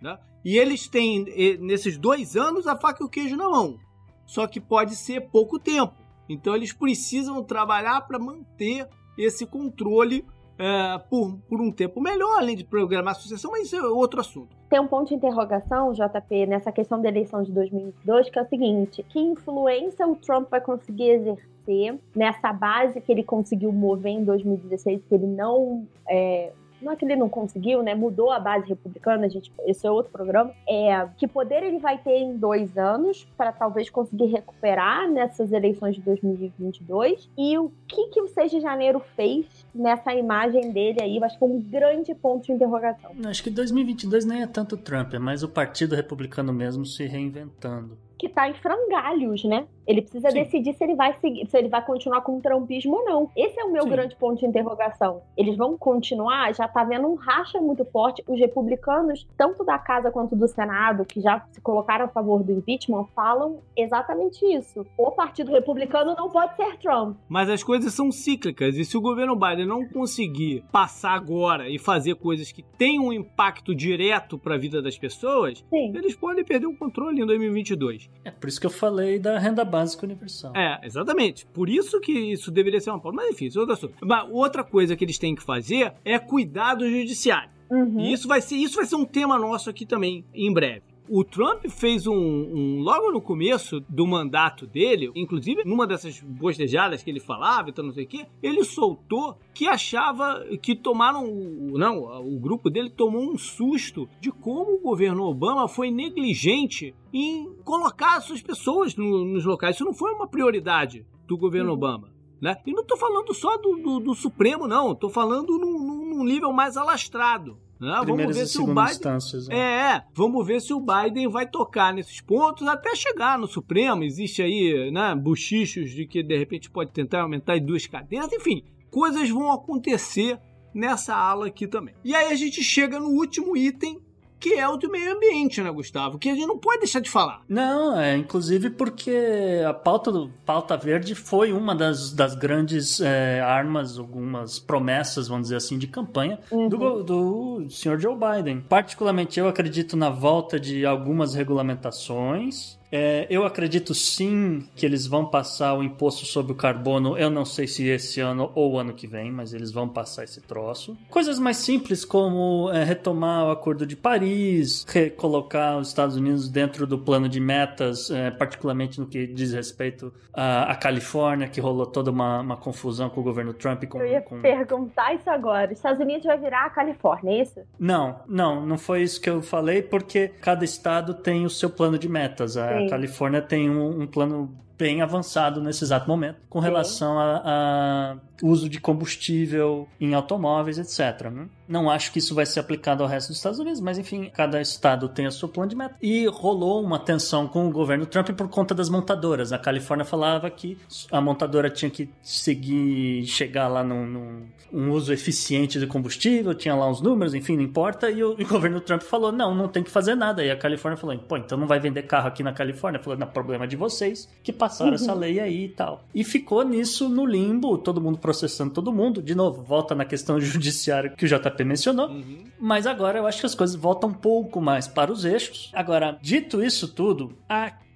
né? 0.00 0.18
E 0.44 0.56
eles 0.56 0.88
têm 0.88 1.24
nesses 1.60 1.98
dois 1.98 2.36
anos 2.36 2.66
a 2.66 2.76
faca 2.76 3.02
e 3.02 3.06
o 3.06 3.10
queijo 3.10 3.36
na 3.36 3.48
mão. 3.48 3.78
Só 4.24 4.46
que 4.46 4.60
pode 4.60 4.96
ser 4.96 5.28
pouco 5.28 5.58
tempo. 5.58 5.94
Então 6.30 6.54
eles 6.54 6.72
precisam 6.72 7.42
trabalhar 7.42 8.00
para 8.02 8.18
manter 8.18 8.88
esse 9.18 9.44
controle 9.44 10.24
é, 10.56 10.98
por, 11.08 11.38
por 11.48 11.60
um 11.60 11.72
tempo 11.72 12.00
melhor, 12.00 12.38
além 12.38 12.54
de 12.54 12.64
programar 12.64 13.12
a 13.12 13.18
sucessão, 13.18 13.50
mas 13.50 13.64
isso 13.64 13.76
é 13.76 13.82
outro 13.82 14.20
assunto. 14.20 14.56
Tem 14.68 14.78
um 14.78 14.86
ponto 14.86 15.08
de 15.08 15.14
interrogação, 15.14 15.92
JP, 15.92 16.46
nessa 16.46 16.70
questão 16.70 17.02
da 17.02 17.08
eleição 17.08 17.42
de 17.42 17.50
2022, 17.50 18.30
que 18.30 18.38
é 18.38 18.42
o 18.42 18.48
seguinte: 18.48 19.02
que 19.08 19.18
influência 19.18 20.06
o 20.06 20.14
Trump 20.14 20.48
vai 20.50 20.60
conseguir 20.60 21.10
exercer 21.10 21.98
nessa 22.14 22.52
base 22.52 23.00
que 23.00 23.10
ele 23.10 23.24
conseguiu 23.24 23.72
mover 23.72 24.12
em 24.12 24.24
2016, 24.24 25.02
que 25.08 25.14
ele 25.14 25.26
não 25.26 25.86
é, 26.06 26.52
não 26.82 26.92
é 26.92 26.96
que 26.96 27.04
ele 27.04 27.16
não 27.16 27.28
conseguiu, 27.28 27.82
né? 27.82 27.94
Mudou 27.94 28.30
a 28.30 28.38
base 28.38 28.68
republicana, 28.68 29.26
a 29.26 29.28
gente, 29.28 29.52
esse 29.66 29.86
é 29.86 29.90
outro 29.90 30.12
programa. 30.12 30.52
É 30.68 31.08
que 31.16 31.26
poder 31.26 31.62
ele 31.62 31.78
vai 31.78 31.98
ter 31.98 32.16
em 32.16 32.36
dois 32.36 32.76
anos 32.76 33.26
para 33.36 33.52
talvez 33.52 33.90
conseguir 33.90 34.26
recuperar 34.26 35.10
nessas 35.10 35.52
eleições 35.52 35.94
de 35.96 36.02
2022 36.02 37.28
e 37.36 37.58
o 37.58 37.70
que 37.86 38.08
que 38.08 38.20
o 38.20 38.28
6 38.28 38.50
de 38.50 38.60
janeiro 38.60 39.00
fez 39.16 39.66
nessa 39.74 40.14
imagem 40.14 40.72
dele 40.72 40.98
aí? 41.02 41.22
Acho 41.22 41.38
que 41.38 41.44
é 41.44 41.46
um 41.46 41.60
grande 41.60 42.14
ponto 42.14 42.46
de 42.46 42.52
interrogação. 42.52 43.12
Acho 43.24 43.42
que 43.42 43.50
2022 43.50 44.24
nem 44.24 44.42
é 44.42 44.46
tanto 44.46 44.76
Trump, 44.76 45.14
é 45.14 45.18
mais 45.18 45.42
o 45.42 45.48
Partido 45.48 45.94
Republicano 45.94 46.52
mesmo 46.52 46.84
se 46.84 47.04
reinventando. 47.06 48.09
Que 48.20 48.28
tá 48.28 48.50
em 48.50 48.52
frangalhos, 48.52 49.42
né? 49.44 49.66
Ele 49.86 50.02
precisa 50.02 50.30
Sim. 50.30 50.44
decidir 50.44 50.74
se 50.74 50.84
ele 50.84 50.94
vai 50.94 51.14
seguir, 51.20 51.46
se 51.46 51.56
ele 51.56 51.68
vai 51.68 51.84
continuar 51.84 52.20
com 52.20 52.36
o 52.36 52.40
trumpismo 52.40 52.98
ou 52.98 53.04
não. 53.04 53.30
Esse 53.34 53.58
é 53.58 53.64
o 53.64 53.72
meu 53.72 53.84
Sim. 53.84 53.88
grande 53.88 54.14
ponto 54.14 54.38
de 54.38 54.46
interrogação. 54.46 55.22
Eles 55.36 55.56
vão 55.56 55.76
continuar? 55.76 56.54
Já 56.54 56.68
tá 56.68 56.84
vendo 56.84 57.08
um 57.08 57.14
racha 57.14 57.60
muito 57.60 57.84
forte. 57.86 58.22
Os 58.28 58.38
republicanos, 58.38 59.26
tanto 59.36 59.64
da 59.64 59.78
casa 59.78 60.10
quanto 60.10 60.36
do 60.36 60.46
Senado, 60.46 61.04
que 61.06 61.20
já 61.20 61.44
se 61.50 61.60
colocaram 61.62 62.04
a 62.04 62.08
favor 62.08 62.42
do 62.42 62.52
impeachment, 62.52 63.06
falam 63.16 63.60
exatamente 63.74 64.44
isso. 64.44 64.86
O 64.98 65.10
Partido 65.10 65.50
Republicano 65.50 66.14
não 66.14 66.28
pode 66.28 66.54
ser 66.56 66.76
Trump. 66.76 67.16
Mas 67.28 67.48
as 67.48 67.64
coisas 67.64 67.92
são 67.94 68.12
cíclicas 68.12 68.76
e 68.76 68.84
se 68.84 68.98
o 68.98 69.00
governo 69.00 69.34
Biden 69.34 69.66
não 69.66 69.88
conseguir 69.88 70.62
passar 70.70 71.14
agora 71.14 71.68
e 71.68 71.78
fazer 71.78 72.16
coisas 72.16 72.52
que 72.52 72.62
tenham 72.62 73.06
um 73.06 73.12
impacto 73.12 73.74
direto 73.74 74.38
para 74.38 74.56
a 74.56 74.58
vida 74.58 74.82
das 74.82 74.98
pessoas, 74.98 75.64
Sim. 75.70 75.96
eles 75.96 76.14
podem 76.14 76.44
perder 76.44 76.66
o 76.66 76.76
controle 76.76 77.22
em 77.22 77.26
2022. 77.26 78.09
É 78.24 78.30
por 78.30 78.48
isso 78.48 78.60
que 78.60 78.66
eu 78.66 78.70
falei 78.70 79.18
da 79.18 79.38
renda 79.38 79.64
básica 79.64 80.04
universal. 80.04 80.54
É, 80.54 80.78
exatamente. 80.84 81.46
Por 81.46 81.68
isso 81.68 82.00
que 82.00 82.12
isso 82.12 82.50
deveria 82.50 82.80
ser 82.80 82.90
uma 82.90 83.00
pauta. 83.00 83.16
Mas 83.16 83.30
enfim, 83.30 83.46
isso 83.46 83.58
é 83.58 83.60
outro 83.60 83.74
assunto. 83.74 83.94
Mas 84.02 84.28
outra 84.30 84.62
coisa 84.62 84.94
que 84.94 85.04
eles 85.04 85.18
têm 85.18 85.34
que 85.34 85.42
fazer 85.42 85.94
é 86.04 86.18
cuidar 86.18 86.74
do 86.74 86.88
judiciário. 86.88 87.50
Uhum. 87.70 88.00
E 88.00 88.12
isso 88.12 88.28
vai 88.28 88.40
ser, 88.40 88.56
isso 88.56 88.76
vai 88.76 88.84
ser 88.84 88.96
um 88.96 89.04
tema 89.04 89.38
nosso 89.38 89.70
aqui 89.70 89.86
também 89.86 90.24
em 90.34 90.52
breve. 90.52 90.82
O 91.12 91.24
Trump 91.24 91.66
fez 91.68 92.06
um, 92.06 92.14
um- 92.14 92.80
logo 92.82 93.10
no 93.10 93.20
começo 93.20 93.80
do 93.88 94.06
mandato 94.06 94.64
dele, 94.64 95.10
inclusive 95.16 95.64
numa 95.64 95.84
dessas 95.84 96.20
bostejadas 96.20 97.02
que 97.02 97.10
ele 97.10 97.18
falava, 97.18 97.68
então 97.70 97.84
não 97.84 97.92
sei 97.92 98.04
o 98.04 98.06
quê, 98.06 98.26
ele 98.40 98.62
soltou 98.62 99.36
que 99.52 99.66
achava 99.66 100.44
que 100.62 100.76
tomaram, 100.76 101.26
não, 101.72 101.98
o 102.24 102.38
grupo 102.38 102.70
dele 102.70 102.88
tomou 102.90 103.28
um 103.32 103.36
susto 103.36 104.08
de 104.20 104.30
como 104.30 104.74
o 104.76 104.80
governo 104.80 105.24
Obama 105.24 105.66
foi 105.66 105.90
negligente 105.90 106.94
em 107.12 107.52
colocar 107.64 108.16
as 108.18 108.24
suas 108.24 108.40
pessoas 108.40 108.94
no- 108.94 109.24
nos 109.24 109.44
locais. 109.44 109.74
Isso 109.74 109.84
não 109.84 109.92
foi 109.92 110.12
uma 110.12 110.28
prioridade 110.28 111.04
do 111.26 111.36
governo 111.36 111.70
Uhum. 111.70 111.76
Obama. 111.76 112.12
Né? 112.40 112.56
E 112.64 112.72
não 112.72 112.84
tô 112.84 112.96
falando 112.96 113.34
só 113.34 113.56
do, 113.58 113.76
do- 113.76 114.00
do 114.00 114.14
Supremo, 114.14 114.66
não. 114.66 114.94
Tô 114.94 115.10
falando 115.10 115.58
num- 115.58 116.06
num 116.14 116.24
nível 116.24 116.52
mais 116.52 116.76
alastrado. 116.76 117.58
Né? 117.80 118.02
Vamos 118.06 118.36
ver 118.36 118.46
se 118.46 118.58
o 118.60 118.66
Biden. 118.66 118.84
instâncias. 118.84 119.48
né? 119.48 119.56
É, 119.56 119.96
é, 119.96 120.02
vamos 120.12 120.46
ver 120.46 120.60
se 120.60 120.74
o 120.74 120.80
Biden 120.80 121.28
vai 121.28 121.46
tocar 121.46 121.94
nesses 121.94 122.20
pontos 122.20 122.68
até 122.68 122.94
chegar 122.94 123.38
no 123.38 123.46
Supremo. 123.46 124.04
Existe 124.04 124.42
aí, 124.42 124.90
né, 124.90 125.14
buchichos 125.14 125.90
de 125.90 126.06
que 126.06 126.22
de 126.22 126.36
repente 126.36 126.70
pode 126.70 126.90
tentar 126.90 127.22
aumentar 127.22 127.56
em 127.56 127.64
duas 127.64 127.86
cadeiras. 127.86 128.30
Enfim, 128.32 128.62
coisas 128.90 129.30
vão 129.30 129.50
acontecer 129.50 130.38
nessa 130.74 131.14
ala 131.14 131.46
aqui 131.46 131.66
também. 131.66 131.94
E 132.04 132.14
aí 132.14 132.30
a 132.30 132.34
gente 132.34 132.62
chega 132.62 133.00
no 133.00 133.08
último 133.08 133.56
item, 133.56 133.98
que 134.40 134.54
é 134.54 134.66
o 134.68 134.76
do 134.76 134.90
meio 134.90 135.14
ambiente, 135.14 135.60
né, 135.62 135.70
Gustavo? 135.70 136.18
Que 136.18 136.30
a 136.30 136.34
gente 136.34 136.46
não 136.46 136.58
pode 136.58 136.78
deixar 136.80 137.00
de 137.00 137.10
falar. 137.10 137.42
Não, 137.48 138.00
é 138.00 138.16
inclusive 138.16 138.70
porque 138.70 139.60
a 139.68 139.74
pauta 139.74 140.10
do 140.10 140.30
pauta 140.46 140.76
verde 140.76 141.14
foi 141.14 141.52
uma 141.52 141.74
das, 141.74 142.12
das 142.12 142.34
grandes 142.34 143.00
é, 143.00 143.40
armas, 143.40 143.98
algumas 143.98 144.58
promessas, 144.58 145.28
vamos 145.28 145.44
dizer 145.44 145.56
assim, 145.56 145.78
de 145.78 145.86
campanha 145.86 146.38
Uhum. 146.50 146.68
do, 146.68 147.02
do 147.02 147.66
senhor 147.70 148.00
Joe 148.00 148.16
Biden. 148.16 148.62
Particularmente, 148.68 149.38
eu 149.38 149.46
acredito 149.46 149.96
na 149.96 150.08
volta 150.10 150.58
de 150.58 150.86
algumas 150.86 151.34
regulamentações. 151.34 152.78
É, 152.92 153.26
eu 153.30 153.44
acredito 153.44 153.94
sim 153.94 154.66
que 154.74 154.84
eles 154.84 155.06
vão 155.06 155.24
passar 155.24 155.74
o 155.74 155.82
imposto 155.82 156.26
sobre 156.26 156.52
o 156.52 156.54
carbono. 156.54 157.16
Eu 157.16 157.30
não 157.30 157.44
sei 157.44 157.66
se 157.66 157.86
esse 157.86 158.20
ano 158.20 158.50
ou 158.54 158.78
ano 158.78 158.92
que 158.92 159.06
vem, 159.06 159.30
mas 159.30 159.54
eles 159.54 159.70
vão 159.70 159.88
passar 159.88 160.24
esse 160.24 160.40
troço. 160.40 160.96
Coisas 161.08 161.38
mais 161.38 161.58
simples 161.58 162.04
como 162.04 162.70
é, 162.72 162.82
retomar 162.82 163.46
o 163.46 163.50
Acordo 163.50 163.86
de 163.86 163.96
Paris, 163.96 164.84
recolocar 164.88 165.78
os 165.78 165.88
Estados 165.88 166.16
Unidos 166.16 166.48
dentro 166.48 166.86
do 166.86 166.98
plano 166.98 167.28
de 167.28 167.38
metas, 167.38 168.10
é, 168.10 168.30
particularmente 168.30 168.98
no 168.98 169.06
que 169.06 169.26
diz 169.26 169.52
respeito 169.52 170.12
à, 170.32 170.72
à 170.72 170.74
Califórnia, 170.74 171.48
que 171.48 171.60
rolou 171.60 171.86
toda 171.86 172.10
uma, 172.10 172.40
uma 172.40 172.56
confusão 172.56 173.08
com 173.08 173.20
o 173.20 173.24
governo 173.24 173.54
Trump. 173.54 173.84
Com, 173.84 174.00
Eu 174.00 174.06
ia 174.06 174.20
com... 174.20 174.40
perguntar 174.40 175.14
isso 175.14 175.30
agora. 175.30 175.72
Os 175.72 175.78
Estados 175.78 176.00
Unidos 176.00 176.24
vai 176.24 176.38
virar 176.38 176.66
a 176.66 176.70
Califórnia, 176.70 177.38
é 177.38 177.42
isso? 177.42 177.60
Não, 177.78 178.20
não, 178.26 178.66
não 178.66 178.76
foi 178.76 179.02
isso 179.02 179.20
que 179.20 179.30
eu 179.30 179.40
falei, 179.42 179.82
porque 179.82 180.28
cada 180.40 180.64
estado 180.64 181.14
tem 181.14 181.44
o 181.44 181.50
seu 181.50 181.70
plano 181.70 181.98
de 181.98 182.08
metas. 182.08 182.56
A 182.56 182.79
Sim. 182.80 182.88
Califórnia 182.88 183.42
tem 183.42 183.70
um, 183.70 184.02
um 184.02 184.06
plano 184.06 184.54
bem 184.80 185.02
avançado 185.02 185.60
nesse 185.60 185.84
exato 185.84 186.08
momento 186.08 186.38
com 186.48 186.58
relação 186.58 187.18
a, 187.18 187.42
a 187.44 188.16
uso 188.42 188.66
de 188.66 188.80
combustível 188.80 189.86
em 190.00 190.14
automóveis, 190.14 190.78
etc. 190.78 191.30
né? 191.30 191.48
Não 191.68 191.90
acho 191.90 192.10
que 192.10 192.18
isso 192.18 192.34
vai 192.34 192.46
ser 192.46 192.60
aplicado 192.60 193.02
ao 193.02 193.08
resto 193.08 193.28
dos 193.28 193.36
Estados 193.36 193.58
Unidos, 193.58 193.78
mas 193.78 193.98
enfim, 193.98 194.30
cada 194.32 194.58
estado 194.58 195.06
tem 195.10 195.26
o 195.26 195.30
seu 195.32 195.50
plano 195.50 195.68
de 195.68 195.76
meta. 195.76 195.96
E 196.00 196.26
rolou 196.26 196.82
uma 196.82 196.98
tensão 196.98 197.46
com 197.46 197.68
o 197.68 197.70
governo 197.70 198.06
Trump 198.06 198.30
por 198.30 198.48
conta 198.48 198.74
das 198.74 198.88
montadoras. 198.88 199.52
A 199.52 199.58
Califórnia 199.58 200.06
falava 200.06 200.48
que 200.48 200.78
a 201.12 201.20
montadora 201.20 201.68
tinha 201.68 201.90
que 201.90 202.08
seguir, 202.22 203.26
chegar 203.26 203.68
lá 203.68 203.84
num, 203.84 204.06
num 204.06 204.46
um 204.72 204.90
uso 204.90 205.12
eficiente 205.12 205.78
de 205.78 205.86
combustível, 205.86 206.54
tinha 206.54 206.74
lá 206.74 206.88
uns 206.88 207.00
números, 207.00 207.34
enfim, 207.34 207.56
não 207.56 207.62
importa. 207.62 208.10
E 208.10 208.22
o, 208.22 208.32
o 208.32 208.46
governo 208.46 208.80
Trump 208.80 209.02
falou: 209.02 209.32
não, 209.32 209.54
não 209.54 209.68
tem 209.68 209.82
que 209.82 209.90
fazer 209.90 210.14
nada. 210.14 210.44
E 210.44 210.50
a 210.50 210.56
Califórnia 210.56 210.96
falou: 210.96 211.16
pô, 211.18 211.36
então 211.36 211.58
não 211.58 211.66
vai 211.66 211.78
vender 211.78 212.02
carro 212.02 212.28
aqui 212.28 212.42
na 212.42 212.52
Califórnia? 212.52 213.00
Falou: 213.00 213.18
não, 213.18 213.26
problema 213.26 213.66
de 213.66 213.76
vocês 213.76 214.28
que 214.42 214.52
passaram 214.52 214.94
essa 214.94 215.14
lei 215.14 215.40
aí 215.40 215.64
e 215.64 215.68
tal. 215.68 216.04
E 216.14 216.24
ficou 216.24 216.64
nisso 216.64 217.08
no 217.08 217.26
limbo, 217.26 217.78
todo 217.78 218.00
mundo 218.00 218.18
processando 218.18 218.72
todo 218.72 218.92
mundo. 218.92 219.22
De 219.22 219.34
novo, 219.34 219.62
volta 219.62 219.94
na 219.94 220.04
questão 220.04 220.38
judiciária 220.40 221.10
que 221.10 221.24
o 221.24 221.28
JP 221.28 221.64
mencionou. 221.64 222.10
Mas 222.58 222.86
agora 222.86 223.18
eu 223.18 223.26
acho 223.26 223.40
que 223.40 223.46
as 223.46 223.54
coisas 223.54 223.76
voltam 223.76 224.10
um 224.10 224.14
pouco 224.14 224.60
mais 224.60 224.86
para 224.86 225.12
os 225.12 225.24
eixos. 225.24 225.70
Agora, 225.74 226.18
dito 226.20 226.62
isso 226.62 226.88
tudo, 226.88 227.32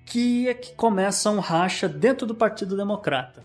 aqui 0.04 0.48
é 0.48 0.54
que 0.54 0.74
começa 0.74 1.30
um 1.30 1.40
racha 1.40 1.88
dentro 1.88 2.26
do 2.26 2.34
Partido 2.34 2.76
Democrata. 2.76 3.42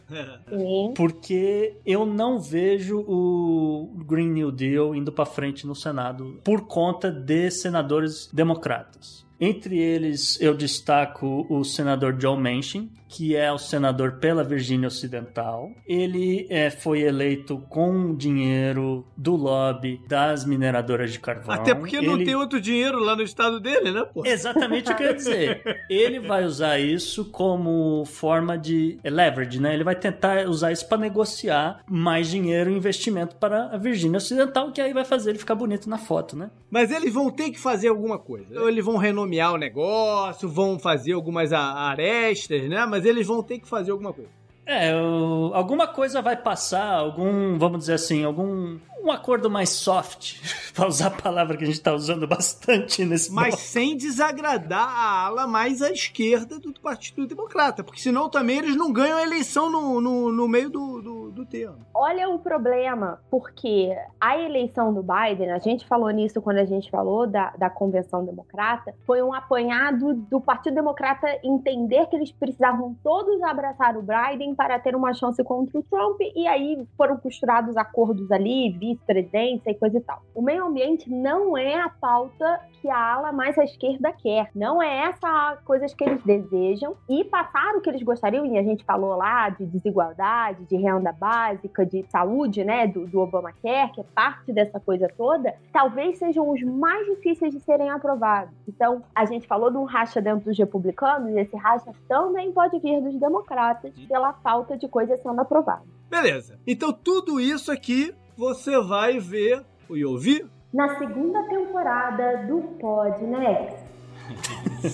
Sim. 0.49 0.93
Porque 0.95 1.77
eu 1.85 2.05
não 2.05 2.39
vejo 2.39 2.99
o 3.07 3.89
Green 4.05 4.29
New 4.29 4.51
Deal 4.51 4.93
indo 4.93 5.11
para 5.11 5.25
frente 5.25 5.65
no 5.65 5.73
Senado 5.73 6.39
por 6.43 6.67
conta 6.67 7.09
de 7.09 7.49
senadores 7.49 8.29
democratas. 8.31 9.25
Entre 9.41 9.79
eles, 9.79 10.39
eu 10.41 10.53
destaco 10.53 11.47
o 11.49 11.63
senador 11.63 12.13
John 12.17 12.35
Manchin, 12.35 12.91
que 13.09 13.35
é 13.35 13.51
o 13.51 13.57
senador 13.57 14.13
pela 14.19 14.43
Virgínia 14.43 14.87
Ocidental. 14.87 15.71
Ele 15.85 16.45
é, 16.49 16.69
foi 16.69 17.01
eleito 17.01 17.57
com 17.67 18.15
dinheiro 18.15 19.05
do 19.17 19.35
lobby 19.35 19.99
das 20.07 20.45
mineradoras 20.45 21.11
de 21.11 21.19
carvão. 21.19 21.55
Até 21.55 21.73
porque 21.73 21.99
não 21.99 22.13
Ele- 22.13 22.25
tem 22.25 22.35
outro 22.35 22.61
dinheiro 22.61 22.99
lá 22.99 23.15
no 23.15 23.23
estado 23.23 23.59
dele, 23.59 23.91
né, 23.91 24.05
pô? 24.13 24.23
Exatamente 24.25 24.91
o 24.91 24.95
que 24.95 25.01
eu 25.03 25.07
ia 25.07 25.13
dizer. 25.15 25.83
Ele 25.89 26.19
vai 26.19 26.45
usar 26.45 26.77
isso 26.79 27.25
como 27.25 28.05
forma 28.05 28.57
de 28.57 28.99
leverage, 29.03 29.59
né? 29.59 29.73
Ele 29.73 29.83
vai 29.83 29.95
tentar 29.95 30.47
usar 30.47 30.71
isso 30.71 30.87
para 30.87 30.99
negociar 30.99 31.81
mais 31.89 32.29
dinheiro 32.29 32.69
e 32.69 32.75
investimento 32.77 33.35
para 33.37 33.69
a 33.73 33.77
Virgínia 33.77 34.17
Ocidental, 34.17 34.71
que 34.71 34.79
aí 34.81 34.93
vai 34.93 35.03
fazer 35.03 35.31
ele 35.31 35.39
ficar 35.39 35.55
bonito 35.55 35.89
na 35.89 35.97
foto, 35.97 36.37
né? 36.37 36.51
Mas 36.69 36.91
eles 36.91 37.11
vão 37.11 37.31
ter 37.31 37.49
que 37.49 37.59
fazer 37.59 37.87
alguma 37.87 38.19
coisa. 38.19 38.61
Ou 38.61 38.69
eles 38.69 38.85
vão 38.85 38.97
renomear 38.97 39.53
o 39.53 39.57
negócio, 39.57 40.47
vão 40.47 40.77
fazer 40.77 41.13
algumas 41.13 41.51
arestas, 41.51 42.69
né? 42.69 42.85
Mas 42.85 42.98
eles 43.05 43.27
vão 43.27 43.41
ter 43.43 43.59
que 43.59 43.67
fazer 43.67 43.91
alguma 43.91 44.13
coisa. 44.13 44.29
É, 44.65 44.91
alguma 44.91 45.87
coisa 45.87 46.21
vai 46.21 46.35
passar, 46.35 46.93
algum, 46.93 47.57
vamos 47.57 47.79
dizer 47.79 47.93
assim, 47.93 48.23
algum 48.23 48.77
um 49.09 49.11
acordo 49.11 49.49
mais 49.49 49.69
soft, 49.69 50.35
para 50.73 50.87
usar 50.87 51.07
a 51.07 51.21
palavra 51.21 51.57
que 51.57 51.63
a 51.63 51.67
gente 51.67 51.81
tá 51.81 51.93
usando 51.93 52.27
bastante 52.27 53.03
nesse 53.03 53.31
Mas 53.31 53.45
momento. 53.45 53.59
sem 53.59 53.97
desagradar 53.97 54.87
a 54.87 55.25
ala 55.25 55.47
mais 55.47 55.81
à 55.81 55.91
esquerda 55.91 56.59
do 56.59 56.71
Partido 56.73 57.25
Democrata. 57.25 57.83
Porque 57.83 57.99
senão 57.99 58.29
também 58.29 58.59
eles 58.59 58.75
não 58.75 58.93
ganham 58.93 59.17
a 59.17 59.23
eleição 59.23 59.69
no, 59.69 59.99
no, 59.99 60.31
no 60.31 60.47
meio 60.47 60.69
do, 60.69 61.01
do, 61.01 61.31
do 61.31 61.45
termo. 61.45 61.79
Olha 61.93 62.29
o 62.29 62.39
problema, 62.39 63.19
porque 63.29 63.95
a 64.21 64.37
eleição 64.37 64.93
do 64.93 65.03
Biden, 65.03 65.51
a 65.51 65.59
gente 65.59 65.87
falou 65.87 66.09
nisso 66.11 66.41
quando 66.41 66.57
a 66.57 66.65
gente 66.65 66.89
falou 66.89 67.25
da, 67.27 67.51
da 67.57 67.69
convenção 67.69 68.23
democrata, 68.23 68.93
foi 69.05 69.21
um 69.21 69.33
apanhado 69.33 70.13
do 70.13 70.39
Partido 70.39 70.75
Democrata 70.75 71.27
entender 71.43 72.05
que 72.07 72.15
eles 72.15 72.31
precisavam 72.31 72.95
todos 73.03 73.41
abraçar 73.41 73.97
o 73.97 74.03
Biden 74.03 74.53
para 74.53 74.79
ter 74.79 74.95
uma 74.95 75.13
chance 75.13 75.43
contra 75.43 75.79
o 75.79 75.83
Trump, 75.83 76.19
e 76.35 76.47
aí 76.47 76.85
foram 76.95 77.17
costurados 77.17 77.75
acordos 77.75 78.31
ali, 78.31 78.71
vice-presidência 78.99 79.71
e 79.71 79.75
coisa 79.75 79.97
e 79.97 80.01
tal. 80.01 80.21
O 80.35 80.41
meio 80.41 80.65
ambiente 80.65 81.09
não 81.09 81.57
é 81.57 81.79
a 81.79 81.89
pauta 81.89 82.61
que 82.81 82.89
a 82.89 83.13
ala 83.13 83.31
mais 83.31 83.57
à 83.57 83.63
esquerda 83.63 84.11
quer, 84.13 84.49
não 84.55 84.81
é 84.81 85.07
essa 85.07 85.57
coisas 85.65 85.93
que 85.93 86.03
eles 86.03 86.23
desejam, 86.23 86.95
e 87.09 87.25
passar 87.25 87.75
o 87.75 87.81
que 87.81 87.89
eles 87.89 88.01
gostariam, 88.03 88.45
e 88.45 88.57
a 88.57 88.63
gente 88.63 88.85
falou 88.85 89.17
lá 89.17 89.49
de 89.49 89.65
desigualdade, 89.65 90.63
de 90.65 90.77
renda 90.77 91.11
básica, 91.11 91.85
de 91.85 92.05
saúde, 92.09 92.63
né, 92.63 92.87
do, 92.87 93.05
do 93.05 93.19
Obamacare, 93.19 93.91
que 93.91 94.01
é 94.01 94.05
parte 94.15 94.53
dessa 94.53 94.79
coisa 94.79 95.11
toda, 95.17 95.55
talvez 95.73 96.17
sejam 96.17 96.49
os 96.49 96.61
mais 96.63 97.05
difíceis 97.05 97.53
de 97.53 97.59
serem 97.59 97.89
aprovados. 97.89 98.53
Então, 98.67 99.03
a 99.13 99.25
gente 99.25 99.45
falou 99.45 99.69
de 99.69 99.77
um 99.77 99.83
racha 99.83 100.21
dentro 100.21 100.45
dos 100.45 100.57
republicanos, 100.57 101.35
esse 101.35 101.57
racha 101.57 101.91
também 102.07 102.51
pode 102.53 102.79
vir 102.79 103.01
dos 103.01 103.19
democratas 103.19 103.93
pela 104.07 104.31
falta 104.33 104.77
de 104.77 104.87
coisas 104.87 105.21
sendo 105.21 105.41
aprovadas. 105.41 105.99
Beleza. 106.09 106.59
Então 106.65 106.91
tudo 106.91 107.39
isso 107.39 107.71
aqui 107.71 108.13
você 108.39 108.79
vai 108.79 109.19
ver 109.19 109.65
e 109.89 110.05
ouvir 110.05 110.49
Na 110.73 110.97
segunda 110.97 111.43
temporada 111.49 112.47
do 112.47 112.61
Podnext. 112.79 113.83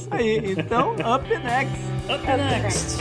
Aí, 0.10 0.54
então, 0.58 0.93
up 0.93 1.30
next. 1.30 1.78
Up 2.10 2.26
next. 2.26 2.98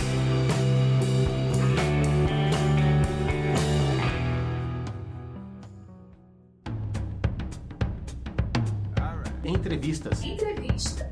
Entrevistas. 9.43 10.23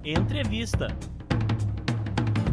Entrevista. 0.04 0.94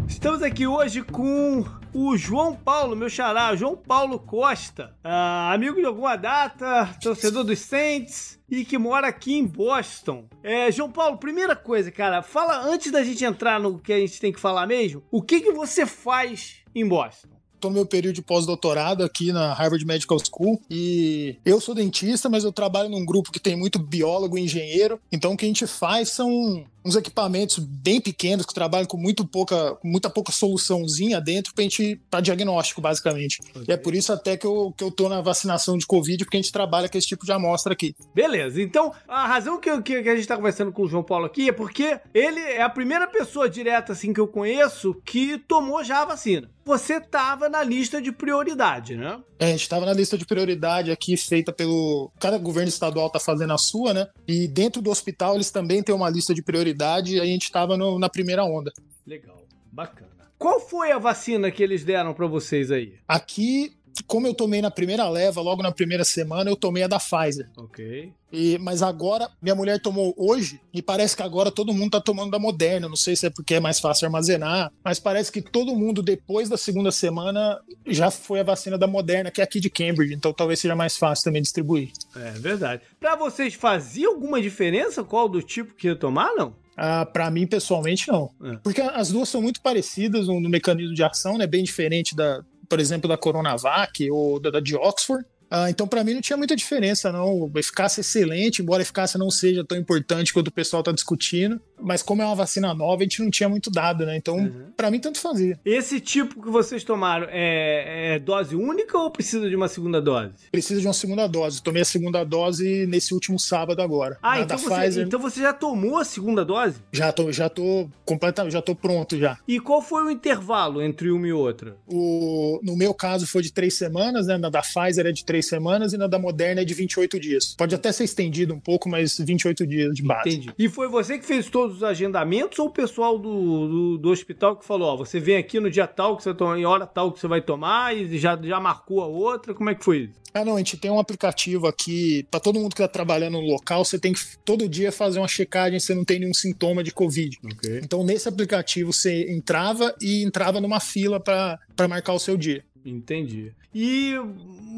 Estamos 0.09 0.41
aqui 0.41 0.65
hoje 0.65 1.03
com 1.03 1.63
o 1.93 2.17
João 2.17 2.55
Paulo, 2.55 2.95
meu 2.95 3.09
xará, 3.09 3.55
João 3.55 3.77
Paulo 3.77 4.19
Costa, 4.19 4.93
ah, 5.03 5.53
amigo 5.53 5.77
de 5.77 5.85
alguma 5.85 6.15
data, 6.17 6.89
torcedor 7.01 7.43
dos 7.43 7.59
Saints 7.59 8.37
e 8.49 8.65
que 8.65 8.77
mora 8.77 9.07
aqui 9.07 9.37
em 9.37 9.45
Boston. 9.45 10.27
É, 10.43 10.71
João 10.71 10.91
Paulo, 10.91 11.19
primeira 11.19 11.55
coisa, 11.55 11.91
cara, 11.91 12.23
fala 12.23 12.59
antes 12.59 12.91
da 12.91 13.03
gente 13.03 13.23
entrar 13.23 13.59
no 13.59 13.79
que 13.79 13.93
a 13.93 13.99
gente 13.99 14.19
tem 14.19 14.33
que 14.33 14.39
falar 14.39 14.65
mesmo, 14.65 15.03
o 15.11 15.21
que 15.21 15.41
que 15.41 15.51
você 15.51 15.85
faz 15.85 16.63
em 16.75 16.85
Boston? 16.85 17.38
Tô 17.59 17.69
no 17.69 17.75
meu 17.75 17.85
período 17.85 18.15
de 18.15 18.21
pós-doutorado 18.21 19.03
aqui 19.03 19.31
na 19.31 19.53
Harvard 19.53 19.85
Medical 19.85 20.17
School 20.19 20.61
e 20.69 21.37
eu 21.45 21.59
sou 21.59 21.75
dentista, 21.75 22.29
mas 22.29 22.43
eu 22.43 22.51
trabalho 22.51 22.89
num 22.89 23.05
grupo 23.05 23.31
que 23.31 23.39
tem 23.39 23.55
muito 23.55 23.77
biólogo 23.77 24.37
e 24.37 24.41
engenheiro. 24.41 24.99
Então 25.11 25.33
o 25.33 25.37
que 25.37 25.45
a 25.45 25.47
gente 25.47 25.67
faz 25.67 26.09
são 26.09 26.65
uns 26.83 26.95
equipamentos 26.95 27.59
bem 27.59 27.99
pequenos 27.99 28.45
que 28.45 28.53
trabalham 28.53 28.87
com 28.87 28.97
muito 28.97 29.25
pouca, 29.25 29.77
muita 29.83 30.09
pouca 30.09 30.31
soluçãozinha 30.31 31.19
dentro 31.19 31.53
pra 31.53 31.63
gente 31.63 31.99
para 32.09 32.21
diagnóstico, 32.21 32.81
basicamente. 32.81 33.39
Okay. 33.49 33.65
E 33.67 33.71
é 33.71 33.77
por 33.77 33.93
isso 33.93 34.11
até 34.13 34.37
que 34.37 34.45
eu, 34.45 34.73
que 34.75 34.83
eu 34.83 34.91
tô 34.91 35.09
na 35.09 35.21
vacinação 35.21 35.77
de 35.77 35.85
Covid, 35.85 36.23
porque 36.23 36.37
a 36.37 36.41
gente 36.41 36.51
trabalha 36.51 36.89
com 36.89 36.97
esse 36.97 37.07
tipo 37.07 37.25
de 37.25 37.31
amostra 37.31 37.73
aqui. 37.73 37.95
Beleza, 38.13 38.61
então 38.61 38.93
a 39.07 39.27
razão 39.27 39.59
que, 39.59 39.81
que, 39.81 39.95
a 39.95 40.15
gente 40.15 40.27
tá 40.27 40.35
conversando 40.35 40.71
com 40.71 40.83
o 40.83 40.87
João 40.87 41.03
Paulo 41.03 41.25
aqui 41.25 41.49
é 41.49 41.51
porque 41.51 41.99
ele 42.13 42.39
é 42.39 42.61
a 42.61 42.69
primeira 42.69 43.07
pessoa 43.07 43.49
direta 43.49 43.91
assim 43.91 44.13
que 44.13 44.19
eu 44.19 44.27
conheço 44.27 44.95
que 45.05 45.37
tomou 45.37 45.83
já 45.83 46.01
a 46.01 46.05
vacina. 46.05 46.49
Você 46.69 47.01
tava 47.01 47.49
na 47.49 47.63
lista 47.63 47.99
de 47.99 48.11
prioridade, 48.11 48.95
né? 48.95 49.19
É, 49.39 49.45
a 49.45 49.49
gente 49.49 49.63
estava 49.63 49.87
na 49.87 49.91
lista 49.91 50.15
de 50.15 50.23
prioridade 50.23 50.91
aqui 50.91 51.17
feita 51.17 51.51
pelo. 51.51 52.11
Cada 52.19 52.37
governo 52.37 52.69
estadual 52.69 53.09
tá 53.09 53.19
fazendo 53.19 53.53
a 53.53 53.57
sua, 53.57 53.91
né? 53.91 54.07
E 54.27 54.47
dentro 54.47 54.79
do 54.79 54.91
hospital 54.91 55.33
eles 55.33 55.49
também 55.49 55.81
têm 55.81 55.95
uma 55.95 56.11
lista 56.11 56.31
de 56.31 56.43
prioridade 56.43 57.15
e 57.15 57.19
a 57.19 57.25
gente 57.25 57.45
estava 57.45 57.75
na 57.75 58.07
primeira 58.07 58.43
onda. 58.43 58.71
Legal, 59.03 59.43
bacana. 59.71 60.11
Qual 60.37 60.59
foi 60.59 60.91
a 60.91 60.99
vacina 60.99 61.49
que 61.49 61.63
eles 61.63 61.83
deram 61.83 62.13
para 62.13 62.27
vocês 62.27 62.69
aí? 62.69 62.99
Aqui 63.07 63.75
como 64.07 64.27
eu 64.27 64.33
tomei 64.33 64.61
na 64.61 64.71
primeira 64.71 65.07
leva, 65.09 65.41
logo 65.41 65.61
na 65.61 65.71
primeira 65.71 66.03
semana, 66.03 66.49
eu 66.49 66.55
tomei 66.55 66.83
a 66.83 66.87
da 66.87 66.99
Pfizer. 66.99 67.49
Ok. 67.57 68.13
E, 68.31 68.57
mas 68.59 68.83
agora, 68.83 69.29
minha 69.41 69.55
mulher 69.55 69.81
tomou 69.81 70.13
hoje, 70.15 70.61
e 70.73 70.81
parece 70.81 71.15
que 71.15 71.23
agora 71.23 71.51
todo 71.51 71.73
mundo 71.73 71.91
tá 71.91 72.01
tomando 72.01 72.31
da 72.31 72.37
Moderna. 72.37 72.87
Não 72.87 72.95
sei 72.95 73.15
se 73.15 73.25
é 73.25 73.29
porque 73.29 73.55
é 73.55 73.59
mais 73.59 73.79
fácil 73.79 74.05
armazenar, 74.05 74.71
mas 74.83 74.99
parece 74.99 75.31
que 75.31 75.41
todo 75.41 75.75
mundo, 75.75 76.03
depois 76.03 76.47
da 76.47 76.57
segunda 76.57 76.91
semana, 76.91 77.59
já 77.87 78.11
foi 78.11 78.39
a 78.39 78.43
vacina 78.43 78.77
da 78.77 78.87
Moderna, 78.87 79.31
que 79.31 79.41
é 79.41 79.43
aqui 79.43 79.59
de 79.59 79.69
Cambridge. 79.69 80.13
Então 80.13 80.31
talvez 80.31 80.59
seja 80.59 80.75
mais 80.75 80.95
fácil 80.95 81.23
também 81.23 81.41
distribuir. 81.41 81.91
É 82.15 82.31
verdade. 82.31 82.83
Para 82.99 83.15
vocês, 83.15 83.55
fazia 83.55 84.07
alguma 84.07 84.41
diferença 84.41 85.03
qual 85.03 85.27
do 85.27 85.41
tipo 85.41 85.73
que 85.73 85.87
ia 85.87 85.95
tomar, 85.95 86.35
não? 86.35 86.55
Ah, 86.81 87.05
para 87.05 87.29
mim, 87.29 87.45
pessoalmente, 87.45 88.07
não. 88.07 88.31
É. 88.41 88.57
Porque 88.63 88.79
as 88.79 89.11
duas 89.11 89.27
são 89.27 89.41
muito 89.41 89.61
parecidas 89.61 90.27
no, 90.27 90.39
no 90.39 90.47
mecanismo 90.47 90.93
de 90.93 91.03
ação, 91.03 91.37
né? 91.37 91.45
Bem 91.45 91.61
diferente 91.61 92.15
da, 92.15 92.41
por 92.69 92.79
exemplo, 92.79 93.09
da 93.09 93.17
Coronavac 93.17 94.09
ou 94.11 94.39
da, 94.39 94.51
da 94.51 94.59
de 94.59 94.75
Oxford. 94.75 95.25
Ah, 95.49 95.69
então, 95.69 95.87
para 95.87 96.03
mim, 96.03 96.13
não 96.13 96.21
tinha 96.21 96.37
muita 96.37 96.55
diferença, 96.55 97.11
não. 97.11 97.51
Eficácia 97.55 98.01
excelente, 98.01 98.61
embora 98.61 98.81
a 98.81 98.83
eficácia 98.83 99.17
não 99.17 99.31
seja 99.31 99.63
tão 99.63 99.77
importante 99.77 100.33
quanto 100.33 100.49
o 100.49 100.51
pessoal 100.51 100.81
está 100.81 100.91
discutindo. 100.91 101.59
Mas 101.81 102.03
como 102.03 102.21
é 102.21 102.25
uma 102.25 102.35
vacina 102.35 102.73
nova, 102.73 103.01
a 103.01 103.03
gente 103.03 103.21
não 103.21 103.31
tinha 103.31 103.47
muito 103.47 103.71
dado, 103.71 104.05
né? 104.05 104.15
Então, 104.15 104.37
uhum. 104.37 104.71
para 104.75 104.91
mim, 104.91 104.99
tanto 104.99 105.19
fazia. 105.19 105.59
Esse 105.63 105.99
tipo 105.99 106.41
que 106.41 106.49
vocês 106.49 106.83
tomaram 106.83 107.27
é, 107.29 108.15
é, 108.15 108.19
dose 108.19 108.55
única 108.55 108.97
ou 108.97 109.09
precisa 109.09 109.49
de 109.49 109.55
uma 109.55 109.67
segunda 109.67 110.01
dose? 110.01 110.33
Precisa 110.51 110.81
de 110.81 110.87
uma 110.87 110.93
segunda 110.93 111.25
dose. 111.25 111.63
Tomei 111.63 111.81
a 111.81 111.85
segunda 111.85 112.23
dose 112.23 112.85
nesse 112.85 113.13
último 113.13 113.39
sábado 113.39 113.81
agora. 113.81 114.17
Ah, 114.21 114.41
então 114.41 114.57
você, 114.57 114.69
Pfizer. 114.69 115.07
então 115.07 115.19
você 115.19 115.41
já 115.41 115.53
tomou 115.53 115.97
a 115.97 116.05
segunda 116.05 116.43
dose? 116.43 116.75
Já 116.91 117.11
tô, 117.11 117.31
já 117.31 117.49
tô 117.49 117.89
completamente, 118.05 118.53
já 118.53 118.61
tô 118.61 118.75
pronto 118.75 119.17
já. 119.17 119.37
E 119.47 119.59
qual 119.59 119.81
foi 119.81 120.03
o 120.03 120.11
intervalo 120.11 120.81
entre 120.81 121.09
uma 121.11 121.27
e 121.27 121.33
outra? 121.33 121.77
O, 121.87 122.59
no 122.61 122.75
meu 122.75 122.93
caso 122.93 123.25
foi 123.25 123.41
de 123.41 123.53
três 123.53 123.75
semanas, 123.75 124.27
né? 124.27 124.37
Na 124.37 124.49
da 124.49 124.61
Pfizer 124.61 125.05
é 125.05 125.11
de 125.11 125.23
três 125.23 125.38
semanas 125.45 125.93
e 125.93 125.97
na 125.97 126.07
da 126.07 126.19
Moderna 126.19 126.61
é 126.61 126.65
de 126.65 126.73
28 126.73 127.19
dias. 127.19 127.55
Pode 127.57 127.75
até 127.75 127.91
ser 127.91 128.03
estendido 128.03 128.53
um 128.53 128.59
pouco, 128.59 128.89
mas 128.89 129.17
28 129.17 129.65
dias 129.65 129.93
de 129.95 130.03
base. 130.03 130.29
Entendi. 130.29 130.53
E 130.57 130.67
foi 130.67 130.87
você 130.87 131.17
que 131.17 131.25
fez 131.25 131.49
todo 131.49 131.59
todos 131.59 131.77
os 131.77 131.83
agendamentos 131.83 132.57
ou 132.57 132.67
o 132.67 132.71
pessoal 132.71 133.19
do, 133.19 133.67
do, 133.67 133.97
do, 133.97 134.09
hospital 134.09 134.55
que 134.55 134.65
falou, 134.65 134.93
ó, 134.93 134.97
você 134.97 135.19
vem 135.19 135.37
aqui 135.37 135.59
no 135.59 135.69
dia 135.69 135.85
tal 135.85 136.17
que 136.17 136.23
você 136.23 136.33
toma, 136.33 136.57
em 136.57 136.65
hora 136.65 136.85
tal 136.87 137.11
que 137.11 137.19
você 137.19 137.27
vai 137.27 137.41
tomar 137.41 137.95
e 137.95 138.17
já, 138.17 138.39
já 138.41 138.59
marcou 138.59 139.01
a 139.01 139.07
outra? 139.07 139.53
Como 139.53 139.69
é 139.69 139.75
que 139.75 139.83
foi 139.83 139.97
isso? 139.99 140.19
Ah, 140.33 140.45
não, 140.45 140.55
a 140.55 140.57
gente 140.59 140.77
tem 140.77 140.89
um 140.89 140.99
aplicativo 140.99 141.67
aqui, 141.67 142.25
para 142.29 142.39
todo 142.39 142.59
mundo 142.59 142.73
que 142.73 142.81
tá 142.81 142.87
trabalhando 142.87 143.41
no 143.41 143.47
local, 143.47 143.83
você 143.83 143.97
tem 143.97 144.13
que 144.13 144.19
todo 144.45 144.69
dia 144.69 144.91
fazer 144.91 145.19
uma 145.19 145.27
checagem 145.27 145.79
se 145.79 145.93
não 145.93 146.05
tem 146.05 146.19
nenhum 146.19 146.33
sintoma 146.33 146.83
de 146.83 146.91
Covid. 146.91 147.37
Okay. 147.43 147.81
Então, 147.83 148.03
nesse 148.03 148.29
aplicativo, 148.29 148.93
você 148.93 149.31
entrava 149.31 149.93
e 149.99 150.23
entrava 150.23 150.61
numa 150.61 150.79
fila 150.79 151.19
para 151.19 151.87
marcar 151.87 152.13
o 152.13 152.19
seu 152.19 152.37
dia. 152.37 152.63
Entendi. 152.85 153.53
E 153.73 154.13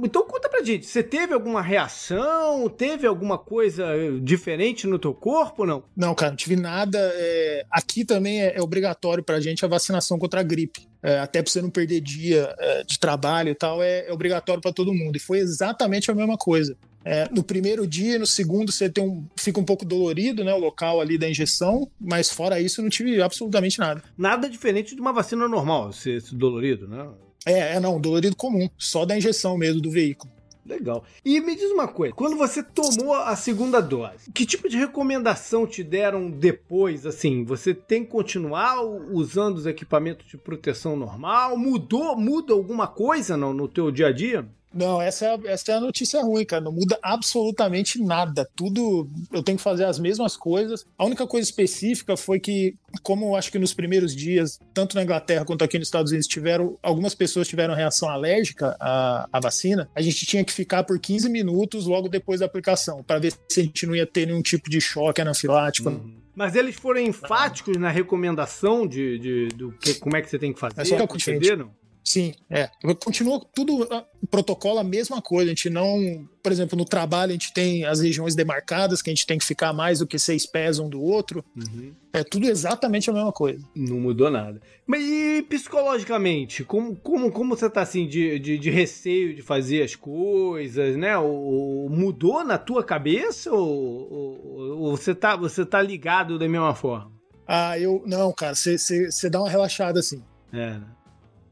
então 0.04 0.26
conta 0.26 0.50
pra 0.50 0.64
gente, 0.64 0.86
você 0.86 1.04
teve 1.04 1.34
alguma 1.34 1.62
reação? 1.62 2.68
Teve 2.70 3.06
alguma 3.08 3.38
coisa 3.38 3.86
diferente 4.22 4.88
no 4.88 5.00
teu 5.00 5.14
corpo 5.14 5.66
não? 5.66 5.84
Não, 5.96 6.16
cara, 6.16 6.32
não 6.32 6.38
tive 6.38 6.56
nada. 6.56 6.98
É... 7.00 7.66
Aqui 7.70 8.04
também 8.04 8.42
é, 8.42 8.58
é, 8.58 8.62
obrigatório 8.62 9.24
pra 9.24 9.40
gente 9.40 9.64
a 9.64 9.68
vacinação 9.68 10.18
contra 10.18 10.40
a 10.40 10.44
gripe. 10.44 10.88
É, 11.04 11.20
até 11.20 11.42
pra 11.42 11.52
você 11.52 11.62
não 11.62 11.70
perder 11.70 12.02
dia 12.02 12.54
é, 12.60 12.84
de 12.84 13.00
trabalho 13.00 13.50
e 13.50 13.56
tal, 13.56 13.82
é, 13.82 14.08
é 14.08 14.14
obrigatório 14.14 14.62
para 14.62 14.74
todo 14.74 14.94
mundo. 14.94 15.16
E 15.16 15.20
foi 15.20 15.40
exatamente 15.40 16.12
a 16.12 16.16
mesma 16.16 16.38
coisa. 16.38 16.78
É, 17.04 17.28
no 17.32 17.44
primeiro 17.44 17.88
dia, 17.88 18.20
no 18.20 18.28
segundo, 18.28 18.72
você 18.72 18.88
tem 18.90 19.04
um, 19.04 19.26
fica 19.36 19.60
um 19.60 19.66
pouco 19.66 19.84
dolorido, 19.84 20.44
né? 20.44 20.54
O 20.54 20.60
local 20.60 21.02
ali 21.02 21.18
da 21.18 21.28
injeção, 21.28 21.90
mas 22.00 22.30
fora 22.30 22.60
isso, 22.60 22.82
não 22.82 22.90
tive 22.90 23.22
absolutamente 23.22 23.80
nada. 23.80 24.04
Nada 24.18 24.48
diferente 24.48 24.94
de 24.94 25.02
uma 25.02 25.12
vacina 25.12 25.48
normal, 25.48 25.92
ser 25.92 26.22
dolorido, 26.32 26.88
né? 26.88 27.08
É, 27.46 27.76
é 27.76 27.80
não, 27.80 28.00
dolorido 28.00 28.36
comum, 28.36 28.70
só 28.78 29.06
da 29.06 29.18
injeção 29.18 29.58
mesmo 29.58 29.82
do 29.82 29.90
veículo. 29.90 30.32
Legal. 30.66 31.04
E 31.26 31.42
me 31.42 31.56
diz 31.56 31.72
uma 31.72 31.88
coisa, 31.88 32.14
quando 32.14 32.38
você 32.38 32.62
tomou 32.62 33.16
a 33.16 33.36
segunda 33.36 33.82
dose, 33.82 34.32
que 34.32 34.46
tipo 34.46 34.70
de 34.70 34.78
recomendação 34.78 35.66
te 35.66 35.84
deram 35.84 36.30
depois? 36.30 37.06
Assim, 37.06 37.44
você 37.44 37.74
tem 37.74 38.04
que 38.04 38.12
continuar 38.12 38.82
usando 38.84 39.58
os 39.58 39.66
equipamentos 39.66 40.28
de 40.28 40.38
proteção 40.38 40.96
normal? 40.96 41.58
Mudou, 41.58 42.16
muda 42.16 42.54
alguma 42.54 42.88
coisa 42.88 43.36
não, 43.36 43.54
no 43.54 43.68
teu 43.68 43.92
dia 43.92 44.08
a 44.08 44.12
dia? 44.12 44.48
Não, 44.74 45.02
essa 45.02 45.26
é, 45.26 45.30
a, 45.30 45.40
essa 45.46 45.72
é 45.72 45.76
a 45.76 45.82
notícia 45.82 46.22
ruim, 46.22 46.46
cara. 46.46 46.64
Não 46.64 46.72
muda 46.72 46.98
absolutamente 47.02 48.02
nada. 48.02 48.50
Tudo 48.56 49.10
eu 49.32 49.44
tenho 49.44 49.58
que 49.58 49.64
fazer 49.64 49.86
as 49.86 50.00
mesmas 50.00 50.38
coisas. 50.38 50.86
A 50.98 51.06
única 51.06 51.28
coisa 51.28 51.48
específica 51.48 52.16
foi 52.16 52.40
que, 52.40 52.76
como 53.04 53.26
eu 53.26 53.36
acho 53.36 53.52
que 53.52 53.60
nos 53.60 53.74
primeiros 53.74 54.16
dias, 54.16 54.60
tanto 54.74 54.96
na 54.96 55.04
Inglaterra 55.04 55.44
quanto 55.44 55.64
aqui 55.64 55.78
nos 55.78 55.88
Estados 55.88 56.12
Unidos, 56.12 56.28
tiveram 56.28 56.78
algumas 56.82 57.14
pessoas 57.14 57.48
tiveram 57.48 57.74
reação 57.74 58.10
alérgica 58.10 58.76
à, 58.80 59.28
à 59.32 59.40
vacina, 59.40 59.90
a 59.94 60.02
gente 60.02 60.26
tinha 60.26 60.44
que 60.44 60.54
ficar 60.54 60.84
por 60.84 60.98
15 61.00 61.30
minutos 61.30 61.86
logo 61.86 62.08
depois 62.08 62.40
da 62.40 62.46
aplicação, 62.46 63.04
para 63.04 63.20
ver 63.20 63.34
se 63.50 63.60
a 63.60 63.64
gente 63.64 63.86
não 63.86 63.96
ia 63.96 64.06
ter 64.06 64.26
nenhum 64.26 64.42
tipo 64.42 64.70
de 64.70 64.80
choque 64.80 65.22
anafilático. 65.22 65.90
Uhum. 65.90 66.22
Mas 66.34 66.56
eles 66.56 66.76
foram 66.76 67.02
enfáticos 67.02 67.76
na 67.78 67.90
recomendação 67.90 68.88
de, 68.88 69.20
de, 69.20 69.48
do 69.50 69.72
que, 69.74 69.96
como 69.96 70.16
é 70.16 70.22
que 70.22 70.30
você 70.30 70.40
tem 70.40 70.54
que 70.54 70.60
fazer? 70.60 70.82
É 70.82 70.86
só 70.86 71.06
concederam? 71.06 71.72
Sim, 72.04 72.34
é. 72.50 72.70
Continua 73.04 73.40
tudo, 73.54 73.88
o 74.22 74.28
protocolo 74.28 74.80
a 74.80 74.84
mesma 74.84 75.22
coisa. 75.22 75.52
A 75.52 75.54
gente 75.54 75.70
não, 75.70 76.28
por 76.42 76.52
exemplo, 76.52 76.78
no 76.78 76.84
trabalho 76.84 77.30
a 77.30 77.34
gente 77.34 77.54
tem 77.54 77.86
as 77.86 78.00
regiões 78.00 78.36
demarcadas, 78.36 79.02
que 79.02 79.10
a 79.10 79.14
gente 79.14 79.28
tem 79.28 79.38
que 79.38 79.46
ficar 79.46 79.72
mais 79.72 80.00
do 80.00 80.08
que 80.08 80.18
seis 80.18 80.46
pés 80.46 80.80
um 80.80 80.90
do 80.90 81.02
outro. 81.02 81.46
Uhum. 81.56 81.94
É 82.12 82.24
tudo 82.24 82.48
exatamente 82.48 83.10
a 83.10 83.14
mesma 83.14 83.32
coisa. 83.32 83.64
Não 83.76 84.00
mudou 84.00 84.32
nada. 84.32 84.60
Mas 84.86 85.02
e 85.04 85.44
psicologicamente? 85.44 86.64
Como, 86.64 86.96
como, 86.96 87.32
como 87.32 87.56
você 87.56 87.70
tá 87.70 87.82
assim, 87.82 88.08
de, 88.08 88.40
de, 88.40 88.58
de 88.58 88.70
receio 88.70 89.36
de 89.36 89.42
fazer 89.42 89.84
as 89.84 89.96
coisas, 89.96 90.98
né? 90.98 91.18
O, 91.18 91.88
mudou 91.90 92.44
na 92.44 92.58
tua 92.58 92.84
cabeça 92.84 93.52
ou, 93.52 94.12
ou, 94.12 94.80
ou, 94.80 94.98
você, 94.98 95.14
tá, 95.14 95.36
você 95.36 95.66
tá 95.66 95.82
ligado 95.82 96.40
da 96.40 96.50
mesma 96.50 96.74
forma? 96.74 97.12
Ah, 97.48 97.78
eu. 97.78 98.02
Não, 98.06 98.34
cara, 98.34 98.56
você 98.56 99.30
dá 99.30 99.40
uma 99.40 99.50
relaxada 99.50 100.00
assim. 100.00 100.24
É, 100.52 100.72
né? 100.72 100.84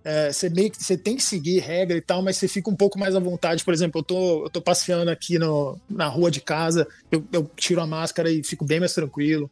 É, 0.04 0.32
você 0.32 0.50
meio 0.50 0.72
que 0.72 0.82
você 0.82 0.98
tem 0.98 1.16
que 1.16 1.24
seguir 1.24 1.60
regra 1.60 1.98
e 1.98 2.02
tal, 2.02 2.22
mas 2.22 2.38
você 2.38 2.48
fica 2.48 2.70
um 2.70 2.76
pouco 2.76 2.98
mais 2.98 3.16
à 3.16 3.20
vontade. 3.20 3.64
Por 3.64 3.74
exemplo, 3.74 4.00
eu 4.00 4.04
tô, 4.04 4.46
eu 4.46 4.50
tô 4.50 4.62
passeando 4.62 5.12
aqui 5.12 5.38
no, 5.38 5.78
na 5.90 6.08
rua 6.08 6.32
de 6.32 6.42
casa, 6.42 6.88
eu, 7.12 7.24
eu 7.32 7.50
tiro 7.56 7.82
a 7.82 7.88
máscara 7.88 8.32
e 8.32 8.44
fico 8.44 8.66
bem 8.66 8.80
mais 8.80 8.94
tranquilo. 8.94 9.50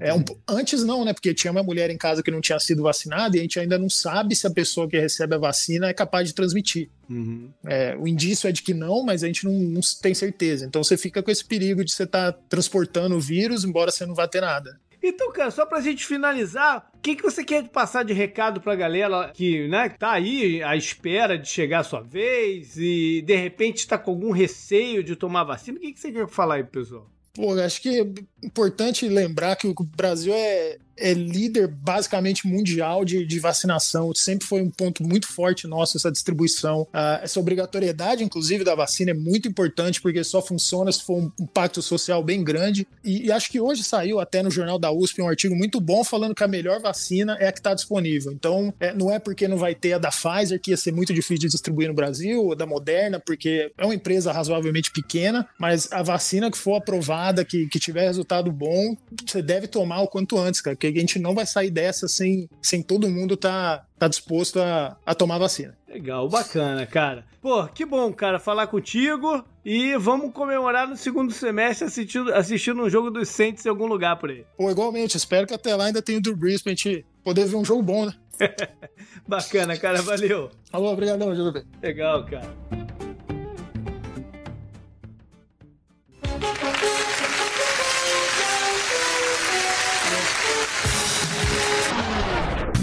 É 0.00 0.12
um, 0.12 0.22
antes 0.46 0.84
não, 0.84 1.02
né? 1.02 1.14
Porque 1.14 1.32
tinha 1.32 1.50
uma 1.50 1.62
mulher 1.62 1.88
em 1.88 1.96
casa 1.96 2.22
que 2.22 2.30
não 2.30 2.42
tinha 2.42 2.58
sido 2.60 2.82
vacinada 2.82 3.36
e 3.36 3.40
a 3.40 3.42
gente 3.42 3.58
ainda 3.58 3.78
não 3.78 3.88
sabe 3.88 4.36
se 4.36 4.46
a 4.46 4.50
pessoa 4.50 4.86
que 4.86 4.98
recebe 4.98 5.34
a 5.34 5.38
vacina 5.38 5.88
é 5.88 5.94
capaz 5.94 6.28
de 6.28 6.34
transmitir. 6.34 6.90
Uhum. 7.08 7.48
É, 7.64 7.96
o 7.96 8.06
indício 8.06 8.46
é 8.48 8.52
de 8.52 8.62
que 8.62 8.74
não, 8.74 9.02
mas 9.02 9.24
a 9.24 9.26
gente 9.26 9.46
não, 9.46 9.52
não, 9.52 9.80
tem 10.02 10.12
certeza. 10.12 10.66
Então 10.66 10.84
você 10.84 10.96
fica 10.96 11.22
com 11.22 11.30
esse 11.30 11.44
perigo 11.44 11.82
de 11.82 11.90
você 11.90 12.02
estar 12.02 12.32
tá 12.32 12.38
transportando 12.50 13.16
o 13.16 13.20
vírus, 13.20 13.64
embora 13.64 13.90
você 13.90 14.04
não 14.04 14.14
vá 14.14 14.28
ter 14.28 14.42
nada. 14.42 14.78
Então, 15.02 15.32
cara, 15.32 15.50
só 15.50 15.64
pra 15.64 15.80
gente 15.80 16.04
finalizar, 16.04 16.90
o 16.94 16.98
que, 16.98 17.14
que 17.14 17.22
você 17.22 17.44
quer 17.44 17.68
passar 17.68 18.04
de 18.04 18.12
recado 18.12 18.60
pra 18.60 18.74
galera 18.74 19.30
que, 19.32 19.68
né, 19.68 19.88
tá 19.90 20.12
aí 20.12 20.62
à 20.62 20.76
espera 20.76 21.38
de 21.38 21.48
chegar 21.48 21.80
a 21.80 21.84
sua 21.84 22.00
vez 22.00 22.76
e 22.76 23.22
de 23.22 23.36
repente 23.36 23.86
tá 23.86 23.96
com 23.96 24.10
algum 24.10 24.30
receio 24.30 25.04
de 25.04 25.14
tomar 25.14 25.44
vacina? 25.44 25.78
O 25.78 25.80
que, 25.80 25.92
que 25.92 26.00
você 26.00 26.10
quer 26.10 26.28
falar 26.28 26.56
aí, 26.56 26.64
pessoal? 26.64 27.08
Pô, 27.34 27.52
acho 27.54 27.80
que 27.80 28.00
é 28.00 28.06
importante 28.42 29.08
lembrar 29.08 29.54
que 29.54 29.68
o 29.68 29.74
Brasil 29.96 30.32
é, 30.34 30.78
é 30.98 31.12
líder 31.12 31.68
basicamente 31.68 32.46
mundial 32.46 33.04
de, 33.04 33.24
de 33.26 33.38
vacinação. 33.38 34.12
Sempre 34.14 34.46
foi 34.46 34.62
um 34.62 34.70
ponto 34.70 35.02
muito 35.02 35.28
forte 35.28 35.66
nosso 35.66 35.96
essa 35.96 36.10
distribuição. 36.10 36.82
Uh, 36.82 37.22
essa 37.22 37.40
obrigatoriedade, 37.40 38.24
inclusive, 38.24 38.64
da 38.64 38.74
vacina 38.74 39.10
é 39.10 39.14
muito 39.14 39.48
importante 39.48 40.00
porque 40.00 40.22
só 40.24 40.42
funciona 40.42 40.90
se 40.92 41.02
for 41.02 41.18
um 41.18 41.32
impacto 41.40 41.80
social 41.82 42.22
bem 42.22 42.42
grande. 42.42 42.86
E, 43.04 43.26
e 43.26 43.32
acho 43.32 43.50
que 43.50 43.60
hoje 43.60 43.82
saiu 43.82 44.20
até 44.20 44.42
no 44.42 44.50
jornal 44.50 44.78
da 44.78 44.90
USP 44.90 45.22
um 45.22 45.28
artigo 45.28 45.54
muito 45.54 45.80
bom 45.80 46.04
falando 46.04 46.34
que 46.34 46.44
a 46.44 46.48
melhor 46.48 46.80
vacina 46.80 47.36
é 47.40 47.48
a 47.48 47.52
que 47.52 47.58
está 47.58 47.74
disponível. 47.74 48.32
Então, 48.32 48.72
é, 48.80 48.92
não 48.92 49.12
é 49.12 49.18
porque 49.18 49.48
não 49.48 49.56
vai 49.56 49.74
ter 49.74 49.94
a 49.94 49.98
da 49.98 50.10
Pfizer 50.10 50.60
que 50.60 50.70
ia 50.70 50.76
ser 50.76 50.92
muito 50.92 51.12
difícil 51.12 51.38
de 51.38 51.48
distribuir 51.48 51.88
no 51.88 51.94
Brasil, 51.94 52.44
ou 52.44 52.54
da 52.54 52.66
Moderna, 52.66 53.20
porque 53.20 53.72
é 53.76 53.84
uma 53.84 53.94
empresa 53.94 54.32
razoavelmente 54.32 54.90
pequena, 54.90 55.48
mas 55.58 55.90
a 55.92 56.02
vacina 56.02 56.50
que 56.50 56.58
for 56.58 56.76
aprovada, 56.76 57.44
que, 57.44 57.66
que 57.68 57.78
tiver 57.78 58.06
resultado 58.06 58.50
bom, 58.50 58.96
você 59.26 59.42
deve 59.42 59.66
tomar 59.66 60.02
o 60.02 60.08
quanto 60.08 60.38
antes, 60.38 60.60
cara, 60.60 60.76
a 60.96 61.00
gente 61.00 61.18
não 61.18 61.34
vai 61.34 61.44
sair 61.44 61.70
dessa 61.70 62.08
sem, 62.08 62.48
sem 62.62 62.82
todo 62.82 63.08
mundo 63.10 63.36
tá, 63.36 63.84
tá 63.98 64.08
disposto 64.08 64.60
a, 64.60 64.96
a 65.04 65.14
tomar 65.14 65.38
vacina. 65.38 65.76
Legal, 65.88 66.28
bacana, 66.28 66.86
cara. 66.86 67.24
Pô, 67.40 67.66
que 67.66 67.84
bom, 67.84 68.12
cara, 68.12 68.38
falar 68.38 68.66
contigo. 68.66 69.44
E 69.64 69.96
vamos 69.96 70.32
comemorar 70.32 70.88
no 70.88 70.96
segundo 70.96 71.32
semestre 71.32 71.86
assistindo, 71.86 72.32
assistindo 72.34 72.82
um 72.82 72.90
jogo 72.90 73.10
dos 73.10 73.28
Saints 73.28 73.64
em 73.64 73.68
algum 73.68 73.86
lugar 73.86 74.18
por 74.18 74.30
aí. 74.30 74.44
Pô, 74.56 74.70
igualmente. 74.70 75.16
Espero 75.16 75.46
que 75.46 75.54
até 75.54 75.74
lá 75.76 75.86
ainda 75.86 76.02
tenha 76.02 76.18
o 76.18 76.22
Drew 76.22 76.36
Brees 76.36 76.62
pra 76.62 76.70
gente 76.70 77.04
poder 77.22 77.46
ver 77.46 77.56
um 77.56 77.64
jogo 77.64 77.82
bom, 77.82 78.06
né? 78.06 78.14
bacana, 79.26 79.76
cara. 79.76 80.02
Valeu. 80.02 80.50
Alô, 80.72 80.92
obrigadão, 80.92 81.34
Júlio. 81.34 81.64
Legal, 81.82 82.24
cara. 82.24 83.07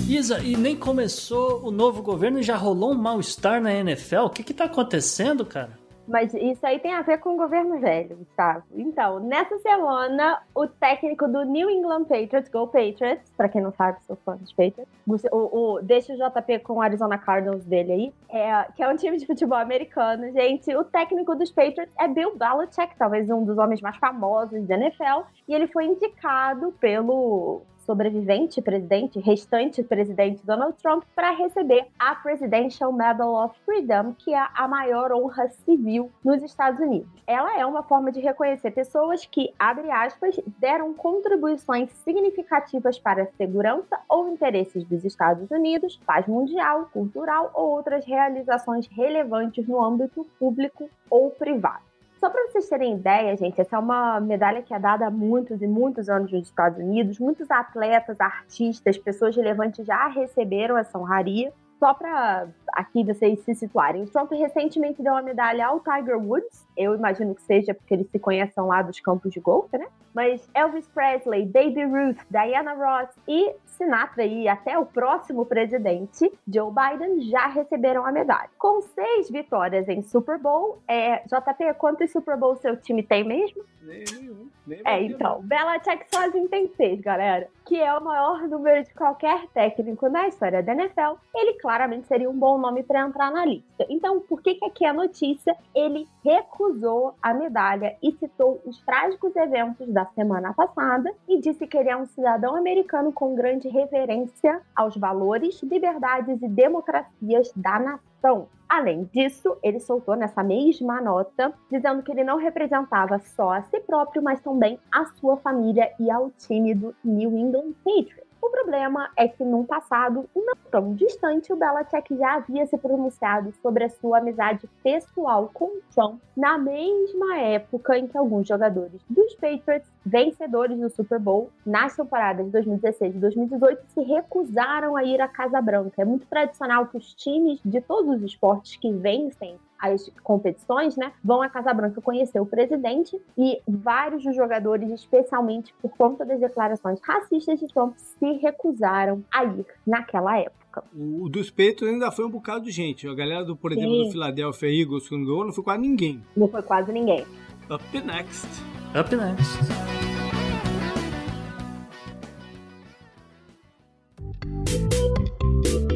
Isa, 0.08 0.38
e 0.40 0.56
nem 0.56 0.76
começou 0.76 1.66
o 1.66 1.72
novo 1.72 2.04
governo 2.04 2.40
e 2.40 2.44
já 2.44 2.56
rolou 2.56 2.92
um 2.92 2.98
mal-estar 2.98 3.60
na 3.60 3.74
NFL? 3.74 4.26
O 4.26 4.30
que 4.30 4.44
que 4.44 4.54
tá 4.54 4.66
acontecendo, 4.66 5.44
cara? 5.44 5.72
Mas 6.08 6.32
isso 6.36 6.64
aí 6.64 6.80
tem 6.80 6.94
a 6.94 7.02
ver 7.02 7.18
com 7.18 7.34
o 7.34 7.38
governo 7.38 7.80
velho, 7.80 8.16
Gustavo. 8.16 8.64
Então, 8.76 9.20
nessa 9.20 9.58
semana, 9.58 10.40
o 10.54 10.68
técnico 10.68 11.28
do 11.28 11.44
New 11.44 11.68
England 11.72 12.04
Patriots, 12.04 12.48
Go 12.50 12.68
Patriots, 12.68 13.32
pra 13.36 13.50
quem 13.50 13.62
não 13.62 13.72
sabe, 13.72 13.98
sou 14.06 14.16
fã 14.24 14.38
dos 14.38 14.54
Patriots, 14.54 14.88
o, 15.32 15.78
o, 15.78 15.82
deixa 15.82 16.14
o 16.14 16.16
JP 16.16 16.60
com 16.60 16.74
o 16.74 16.82
Arizona 16.82 17.18
Cardinals 17.18 17.66
dele 17.66 17.92
aí, 17.92 18.14
é, 18.30 18.68
que 18.76 18.84
é 18.84 18.88
um 18.88 18.96
time 18.96 19.18
de 19.18 19.26
futebol 19.26 19.58
americano, 19.58 20.32
gente. 20.32 20.76
O 20.76 20.84
técnico 20.84 21.34
dos 21.34 21.52
Patriots 21.52 21.94
é 22.00 22.08
Bill 22.08 22.38
Belichick, 22.38 22.96
talvez 22.96 23.28
um 23.32 23.44
dos 23.44 23.58
homens 23.58 23.82
mais 23.82 23.98
famosos 23.98 24.68
da 24.68 24.76
NFL, 24.76 25.24
e 25.48 25.56
ele 25.56 25.66
foi 25.66 25.86
indicado 25.86 26.72
pelo 26.80 27.64
sobrevivente 27.86 28.62
presidente, 28.62 29.20
restante 29.20 29.84
presidente 29.84 30.46
Donald 30.46 30.76
Trump, 30.82 31.04
para 31.16 31.32
receber 31.32 31.88
a 31.98 32.16
Presidential 32.16 32.92
Medal 32.92 33.46
of 33.46 33.56
Freedom, 33.64 34.14
que 34.18 34.34
é 34.34 34.48
a 34.54 34.68
maior 34.68 35.12
honra 35.12 35.48
civil 35.50 36.12
nos 36.24 36.42
Estados 36.44 36.80
Unidos. 36.80 37.08
Ela 37.28 37.60
é 37.60 37.66
uma 37.66 37.84
forma 37.84 38.12
de 38.12 38.20
reconhecer 38.20 38.72
pessoas 38.72 39.26
que, 39.26 39.54
abre 39.58 39.90
aspas, 39.92 40.40
deram 40.60 40.94
contribuições 40.94 41.90
significativas 42.04 43.00
para 43.00 43.24
a 43.24 43.32
segurança 43.38 44.00
ou 44.10 44.30
interesses 44.30 44.84
dos 44.84 45.06
Estados 45.06 45.50
Unidos, 45.52 46.00
paz 46.06 46.28
mundial, 46.28 46.90
cultural 46.92 47.52
ou 47.54 47.72
outras 47.72 48.06
realizações 48.06 48.88
relevantes 48.88 49.68
no 49.68 49.84
âmbito 49.84 50.26
público 50.40 50.90
ou 51.10 51.30
privado. 51.32 51.95
Só 52.20 52.30
para 52.30 52.48
vocês 52.48 52.68
terem 52.70 52.96
ideia, 52.96 53.36
gente, 53.36 53.60
essa 53.60 53.76
é 53.76 53.80
uma 53.80 54.20
medalha 54.20 54.62
que 54.62 54.74
é 54.74 54.80
dada 54.80 55.08
há 55.08 55.12
muitos 55.12 55.62
e 55.62 55.68
muitos 55.68 56.10
anos 56.10 56.32
nos 56.32 56.44
Estados 56.44 56.80
Unidos. 56.80 57.20
Muitos 57.20 57.52
atletas, 57.52 58.20
artistas, 58.20 58.98
pessoas 58.98 59.36
relevantes 59.36 59.86
já 59.86 60.08
receberam 60.08 60.78
essa 60.78 60.98
honraria. 60.98 61.52
Só 61.80 61.94
para 61.94 62.48
aqui 62.74 63.04
vocês 63.04 63.40
se 63.42 63.56
situarem, 63.56 64.04
o 64.04 64.08
Trump 64.08 64.32
recentemente 64.32 65.02
deu 65.02 65.14
uma 65.14 65.22
medalha 65.22 65.68
ao 65.68 65.80
Tiger 65.80 66.18
Woods. 66.18 66.66
Eu 66.76 66.96
imagino 66.96 67.36
que 67.36 67.42
seja 67.42 67.74
porque 67.74 67.94
eles 67.94 68.10
se 68.10 68.20
conhecem 68.20 68.64
lá 68.64 68.82
dos 68.82 69.00
campos 69.00 69.32
de 69.32 69.40
golfe, 69.40 69.78
né? 69.78 69.88
Mas 70.14 70.48
Elvis 70.54 70.88
Presley, 70.88 71.46
Baby 71.46 71.84
Ruth, 71.84 72.20
Diana 72.30 72.74
Ross 72.74 73.10
e 73.28 73.54
Sinatra 73.66 74.26
e 74.26 74.48
até 74.48 74.78
o 74.78 74.86
próximo 74.86 75.46
presidente, 75.46 76.32
Joe 76.48 76.72
Biden, 76.72 77.22
já 77.30 77.48
receberam 77.48 78.06
a 78.06 78.12
medalha. 78.12 78.50
Com 78.58 78.82
seis 78.82 79.30
vitórias 79.30 79.88
em 79.90 80.02
Super 80.02 80.38
Bowl, 80.38 80.82
é, 80.88 81.18
JP, 81.26 81.74
quantos 81.78 82.12
Super 82.12 82.38
Bowl 82.38 82.56
seu 82.56 82.78
time 82.78 83.04
tem 83.04 83.24
mesmo? 83.24 83.64
Nenhum. 83.82 84.50
Nem 84.66 84.82
é, 84.84 85.04
então, 85.04 85.42
Belichick 85.44 86.06
sozinho 86.10 86.50
tem 86.50 86.68
seis, 86.76 87.00
galera. 87.00 87.48
Que 87.66 87.80
é 87.80 87.94
o 87.94 88.04
maior 88.04 88.48
número 88.48 88.84
de 88.84 88.94
qualquer 88.94 89.48
técnico 89.50 90.10
na 90.10 90.28
história 90.28 90.64
da 90.64 90.74
NFL. 90.74 91.18
Ele 91.36 91.54
claramente 91.66 92.06
seria 92.06 92.30
um 92.30 92.38
bom 92.38 92.60
nome 92.60 92.84
para 92.84 93.08
entrar 93.08 93.32
na 93.32 93.44
lista. 93.44 93.88
Então, 93.90 94.20
por 94.20 94.40
que, 94.40 94.54
que 94.54 94.66
aqui 94.66 94.86
a 94.86 94.94
notícia? 94.94 95.58
Ele 95.74 96.08
recusou 96.24 97.16
a 97.20 97.34
medalha 97.34 97.98
e 98.04 98.12
citou 98.12 98.62
os 98.64 98.80
trágicos 98.84 99.36
eventos 99.36 99.92
da 99.92 100.06
semana 100.14 100.54
passada 100.54 101.12
e 101.28 101.42
disse 101.42 101.66
que 101.66 101.76
ele 101.76 101.90
é 101.90 101.98
um 101.98 102.06
cidadão 102.06 102.56
americano 102.56 103.12
com 103.12 103.34
grande 103.34 103.68
reverência 103.68 104.62
aos 104.76 104.96
valores, 104.96 105.60
liberdades 105.64 106.40
e 106.40 106.48
democracias 106.48 107.52
da 107.56 107.80
nação. 107.80 108.48
Além 108.70 109.06
disso, 109.06 109.58
ele 109.64 109.80
soltou 109.80 110.16
nessa 110.16 110.44
mesma 110.44 111.02
nota 111.02 111.52
dizendo 111.72 112.04
que 112.04 112.12
ele 112.12 112.24
não 112.24 112.38
representava 112.38 113.18
só 113.18 113.54
a 113.54 113.64
si 113.64 113.80
próprio, 113.80 114.22
mas 114.22 114.40
também 114.40 114.80
a 114.92 115.06
sua 115.06 115.38
família 115.38 115.92
e 116.00 116.12
ao 116.12 116.30
time 116.30 116.76
do 116.76 116.94
New 117.04 117.36
England 117.36 117.74
Patriots. 117.84 118.25
O 118.46 118.50
problema 118.52 119.10
é 119.18 119.28
que 119.28 119.44
num 119.44 119.66
passado 119.66 120.30
não 120.36 120.54
tão 120.70 120.94
distante, 120.94 121.52
o 121.52 121.56
Belichick 121.56 122.16
já 122.16 122.36
havia 122.36 122.68
se 122.68 122.78
pronunciado 122.78 123.52
sobre 123.60 123.86
a 123.86 123.90
sua 123.90 124.20
amizade 124.20 124.70
pessoal 124.84 125.50
com 125.52 125.80
Trump 125.96 126.22
na 126.38 126.56
mesma 126.56 127.38
época 127.38 127.98
em 127.98 128.06
que 128.06 128.16
alguns 128.16 128.48
jogadores 128.48 129.02
dos 129.10 129.34
Patriots, 129.34 129.92
vencedores 130.06 130.80
do 130.80 130.92
Super 130.92 131.18
Bowl 131.18 131.50
nas 131.66 131.96
temporadas 131.96 132.46
de 132.46 132.52
2016 132.52 133.16
e 133.16 133.18
2018, 133.18 133.84
se 133.88 134.02
recusaram 134.02 134.96
a 134.96 135.04
ir 135.04 135.20
à 135.22 135.28
Casa 135.28 135.60
Branca. 135.60 136.04
É 136.04 136.06
muito 136.06 136.28
tradicional 136.28 136.86
que 136.86 136.98
os 136.98 137.16
times 137.16 137.60
de 137.66 137.82
todos 137.82 138.18
os 138.18 138.22
esportes 138.22 138.76
que 138.76 138.92
vencem 138.92 139.58
as 139.80 140.10
competições, 140.24 140.96
né, 140.96 141.12
vão 141.24 141.42
à 141.42 141.50
Casa 141.50 141.74
Branca 141.74 142.02
conhecer 142.02 142.40
o 142.40 142.46
presidente 142.46 143.20
e 143.38 143.62
vários 143.68 144.24
dos 144.24 144.36
jogadores, 144.36 144.90
especialmente 144.90 145.74
por 145.82 145.92
conta 145.92 146.26
das 146.26 146.40
declarações 146.40 147.00
racistas 147.02 147.60
de 147.60 147.68
Trump, 147.68 147.96
se 147.98 148.32
recusaram 148.34 149.24
a 149.32 149.44
ir 149.44 149.66
naquela 149.86 150.38
época. 150.38 150.84
O 150.94 151.30
dos 151.30 151.50
peitos 151.50 151.88
ainda 151.88 152.12
foi 152.12 152.26
um 152.26 152.30
bocado 152.30 152.66
de 152.66 152.72
gente. 152.72 153.08
A 153.08 153.14
galera, 153.14 153.46
do, 153.46 153.56
por 153.56 153.72
exemplo, 153.72 153.92
Sim. 153.92 154.04
do 154.06 154.12
Philadelphia 154.12 154.82
Eagles, 154.82 155.08
que 155.08 155.16
não 155.16 155.24
ganhou, 155.24 155.46
não 155.46 155.54
foi 155.54 155.64
quase 155.64 155.82
ninguém. 155.82 156.22
Não 156.36 156.48
foi 156.48 156.62
quase 156.62 156.92
ninguém. 156.92 157.26
Up 157.70 158.02
next. 158.02 158.48
Up 158.94 159.16
next. 159.16 159.96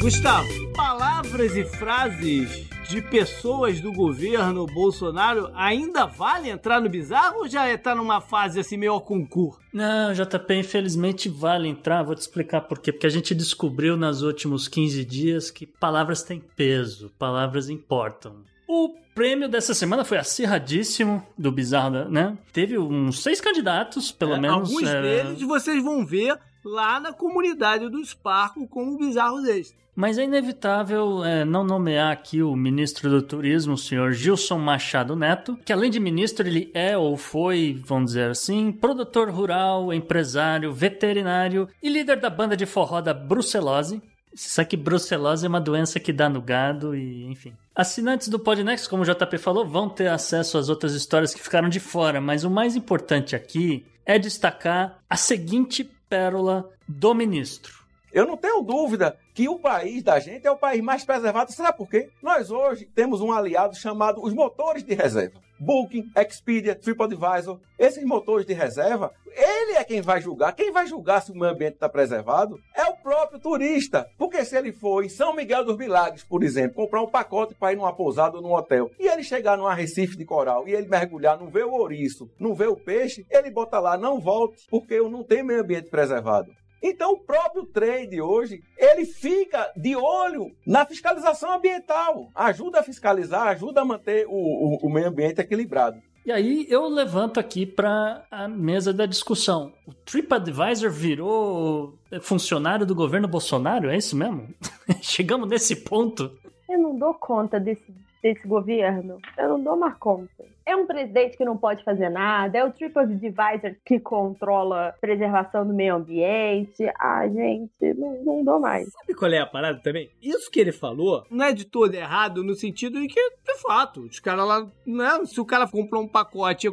Gustavo, 0.00 0.48
palavras 0.72 1.54
e 1.54 1.62
frases 1.62 2.66
de 2.88 3.02
pessoas 3.02 3.82
do 3.82 3.92
governo 3.92 4.64
Bolsonaro 4.64 5.50
ainda 5.54 6.06
vale 6.06 6.48
entrar 6.48 6.80
no 6.80 6.88
bizarro 6.88 7.40
ou 7.40 7.48
já 7.48 7.70
está 7.70 7.94
numa 7.94 8.18
fase 8.18 8.58
assim 8.58 8.78
meio 8.78 8.92
ao 8.92 9.02
concurso? 9.02 9.60
Não, 9.70 10.14
JP, 10.14 10.54
infelizmente 10.54 11.28
vale 11.28 11.68
entrar. 11.68 12.02
Vou 12.02 12.14
te 12.14 12.22
explicar 12.22 12.62
por 12.62 12.78
quê. 12.78 12.90
Porque 12.90 13.06
a 13.06 13.10
gente 13.10 13.34
descobriu 13.34 13.94
nos 13.94 14.22
últimos 14.22 14.68
15 14.68 15.04
dias 15.04 15.50
que 15.50 15.66
palavras 15.66 16.22
têm 16.22 16.40
peso, 16.40 17.12
palavras 17.18 17.68
importam. 17.68 18.36
O 18.66 18.94
prêmio 19.14 19.50
dessa 19.50 19.74
semana 19.74 20.02
foi 20.02 20.16
acirradíssimo 20.16 21.22
do 21.36 21.52
Bizarro, 21.52 22.08
né? 22.08 22.38
Teve 22.54 22.78
uns 22.78 23.22
seis 23.22 23.38
candidatos, 23.38 24.10
pelo 24.10 24.32
é, 24.32 24.40
menos. 24.40 24.70
Alguns 24.70 24.88
é... 24.88 25.02
deles 25.02 25.42
vocês 25.42 25.84
vão 25.84 26.06
ver 26.06 26.38
lá 26.64 26.98
na 26.98 27.12
comunidade 27.12 27.90
do 27.90 28.02
Sparco 28.02 28.66
como 28.66 28.96
bizarros 28.96 29.46
extras. 29.46 29.80
Mas 30.00 30.16
é 30.16 30.24
inevitável 30.24 31.22
é, 31.22 31.44
não 31.44 31.62
nomear 31.62 32.10
aqui 32.10 32.42
o 32.42 32.56
ministro 32.56 33.10
do 33.10 33.20
Turismo, 33.20 33.74
o 33.74 33.76
senhor 33.76 34.12
Gilson 34.12 34.56
Machado 34.56 35.14
Neto, 35.14 35.58
que 35.62 35.74
além 35.74 35.90
de 35.90 36.00
ministro, 36.00 36.48
ele 36.48 36.70
é 36.72 36.96
ou 36.96 37.18
foi, 37.18 37.78
vamos 37.84 38.12
dizer 38.12 38.30
assim, 38.30 38.72
produtor 38.72 39.28
rural, 39.28 39.92
empresário, 39.92 40.72
veterinário 40.72 41.68
e 41.82 41.90
líder 41.90 42.18
da 42.18 42.30
banda 42.30 42.56
de 42.56 42.64
forró 42.64 43.02
da 43.02 43.12
Brucelose. 43.12 44.00
Só 44.34 44.64
que 44.64 44.74
brucelose 44.74 45.44
é 45.44 45.48
uma 45.50 45.60
doença 45.60 46.00
que 46.00 46.14
dá 46.14 46.30
no 46.30 46.40
gado 46.40 46.96
e, 46.96 47.26
enfim. 47.26 47.52
Assinantes 47.74 48.28
do 48.28 48.38
Podnext, 48.38 48.88
como 48.88 49.02
o 49.02 49.04
JP 49.04 49.36
falou, 49.36 49.66
vão 49.66 49.86
ter 49.86 50.08
acesso 50.08 50.56
às 50.56 50.70
outras 50.70 50.94
histórias 50.94 51.34
que 51.34 51.42
ficaram 51.42 51.68
de 51.68 51.78
fora, 51.78 52.22
mas 52.22 52.42
o 52.42 52.50
mais 52.50 52.74
importante 52.74 53.36
aqui 53.36 53.84
é 54.06 54.18
destacar 54.18 54.98
a 55.10 55.16
seguinte 55.16 55.84
pérola 56.08 56.70
do 56.88 57.14
ministro. 57.14 57.79
Eu 58.12 58.26
não 58.26 58.36
tenho 58.36 58.62
dúvida 58.62 59.16
que 59.34 59.48
o 59.48 59.58
país 59.58 60.02
da 60.02 60.18
gente 60.18 60.46
é 60.46 60.50
o 60.50 60.56
país 60.56 60.82
mais 60.82 61.04
preservado. 61.04 61.52
Sabe 61.52 61.76
por 61.76 61.88
quê? 61.88 62.08
Nós 62.22 62.50
hoje 62.50 62.84
temos 62.86 63.20
um 63.20 63.32
aliado 63.32 63.76
chamado 63.76 64.22
os 64.22 64.34
motores 64.34 64.82
de 64.82 64.94
reserva. 64.94 65.40
Booking, 65.60 66.10
Expedia, 66.16 66.74
TripAdvisor. 66.74 67.60
Esses 67.78 68.02
motores 68.02 68.46
de 68.46 68.54
reserva, 68.54 69.12
ele 69.26 69.72
é 69.72 69.84
quem 69.84 70.00
vai 70.00 70.20
julgar. 70.20 70.54
Quem 70.54 70.72
vai 70.72 70.86
julgar 70.86 71.20
se 71.20 71.30
o 71.30 71.34
meio 71.34 71.52
ambiente 71.52 71.74
está 71.74 71.88
preservado 71.88 72.58
é 72.74 72.84
o 72.84 72.96
próprio 72.96 73.38
turista. 73.38 74.08
Porque 74.16 74.44
se 74.44 74.56
ele 74.56 74.72
for 74.72 75.04
em 75.04 75.08
São 75.08 75.34
Miguel 75.34 75.64
dos 75.64 75.76
Milagres, 75.76 76.24
por 76.24 76.42
exemplo, 76.42 76.74
comprar 76.74 77.02
um 77.02 77.10
pacote 77.10 77.54
para 77.54 77.72
ir 77.72 77.76
numa 77.76 77.94
pousada 77.94 78.36
ou 78.36 78.42
num 78.42 78.54
hotel, 78.54 78.90
e 78.98 79.06
ele 79.06 79.22
chegar 79.22 79.56
num 79.56 79.66
arrecife 79.66 80.16
de 80.16 80.24
coral 80.24 80.66
e 80.66 80.72
ele 80.72 80.88
mergulhar, 80.88 81.38
não 81.38 81.48
vê 81.48 81.62
o 81.62 81.72
ouriço, 81.72 82.30
não 82.38 82.54
vê 82.54 82.66
o 82.66 82.76
peixe, 82.76 83.26
ele 83.30 83.50
bota 83.50 83.78
lá, 83.78 83.96
não 83.98 84.18
volte, 84.18 84.66
porque 84.68 84.94
eu 84.94 85.10
não 85.10 85.22
tenho 85.22 85.44
meio 85.44 85.60
ambiente 85.60 85.90
preservado. 85.90 86.50
Então, 86.82 87.12
o 87.12 87.20
próprio 87.20 87.66
trade 87.66 88.20
hoje, 88.20 88.62
ele 88.76 89.04
fica 89.04 89.70
de 89.76 89.94
olho 89.94 90.50
na 90.66 90.86
fiscalização 90.86 91.52
ambiental. 91.52 92.28
Ajuda 92.34 92.80
a 92.80 92.82
fiscalizar, 92.82 93.48
ajuda 93.48 93.82
a 93.82 93.84
manter 93.84 94.26
o, 94.26 94.32
o, 94.32 94.78
o 94.86 94.90
meio 94.90 95.08
ambiente 95.08 95.40
equilibrado. 95.40 96.00
E 96.24 96.30
aí 96.30 96.66
eu 96.68 96.86
levanto 96.86 97.40
aqui 97.40 97.64
para 97.64 98.24
a 98.30 98.46
mesa 98.46 98.92
da 98.92 99.06
discussão. 99.06 99.72
O 99.86 99.94
TripAdvisor 99.94 100.90
virou 100.90 101.98
funcionário 102.20 102.84
do 102.84 102.94
governo 102.94 103.26
Bolsonaro? 103.26 103.90
É 103.90 103.96
isso 103.96 104.16
mesmo? 104.16 104.48
Chegamos 105.00 105.48
nesse 105.48 105.76
ponto? 105.76 106.30
Eu 106.68 106.78
não 106.78 106.96
dou 106.96 107.14
conta 107.14 107.58
desse, 107.58 107.92
desse 108.22 108.46
governo. 108.46 109.18
Eu 109.36 109.48
não 109.48 109.64
dou 109.64 109.76
mais 109.76 109.96
conta. 109.96 110.44
É 110.64 110.76
um 110.76 110.86
presidente 110.86 111.36
que 111.36 111.44
não 111.44 111.56
pode 111.56 111.82
fazer 111.84 112.08
nada, 112.08 112.58
é 112.58 112.64
o 112.64 112.72
TripAdvisor 112.72 113.76
que 113.84 113.98
controla 113.98 114.88
a 114.88 114.92
preservação 114.92 115.66
do 115.66 115.74
meio 115.74 115.96
ambiente. 115.96 116.84
Ah, 116.98 117.26
gente, 117.28 117.94
não, 117.94 118.24
não 118.24 118.44
dou 118.44 118.60
mais. 118.60 118.90
Sabe 118.90 119.14
qual 119.14 119.30
é 119.30 119.38
a 119.38 119.46
parada 119.46 119.78
também? 119.80 120.10
Isso 120.22 120.50
que 120.50 120.60
ele 120.60 120.72
falou 120.72 121.24
não 121.30 121.44
é 121.44 121.52
de 121.52 121.64
todo 121.64 121.94
errado 121.94 122.42
no 122.42 122.54
sentido 122.54 123.00
de 123.00 123.08
que, 123.08 123.20
de 123.20 123.60
fato, 123.60 124.02
os 124.02 124.20
caras 124.20 124.46
lá, 124.46 124.66
né? 124.86 125.24
Se 125.24 125.40
o 125.40 125.44
cara 125.44 125.66
comprou 125.66 126.02
um 126.02 126.08
pacote 126.08 126.68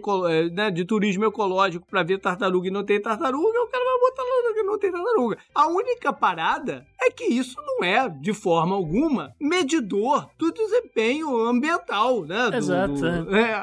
né, 0.53 0.71
de 0.71 0.85
turismo 0.85 1.25
ecológico 1.25 1.87
pra 1.89 2.03
ver 2.03 2.19
tartaruga 2.19 2.67
e 2.67 2.71
não 2.71 2.83
tem 2.83 3.01
tartaruga, 3.01 3.61
o 3.61 3.67
cara 3.67 3.83
vai 3.83 3.99
botar 3.99 4.23
lá 4.23 4.53
que 4.53 4.63
não 4.63 4.77
tem 4.77 4.91
tartaruga. 4.91 5.37
A 5.53 5.67
única 5.67 6.13
parada 6.13 6.85
é 7.01 7.11
que 7.11 7.25
isso 7.25 7.55
não 7.61 7.83
é, 7.83 8.09
de 8.09 8.33
forma 8.33 8.75
alguma, 8.75 9.33
medidor 9.39 10.29
do 10.37 10.51
desempenho 10.51 11.35
ambiental, 11.41 12.23
né? 12.25 12.49
Exato. 12.53 12.93
Do, 12.93 13.35
é, 13.35 13.53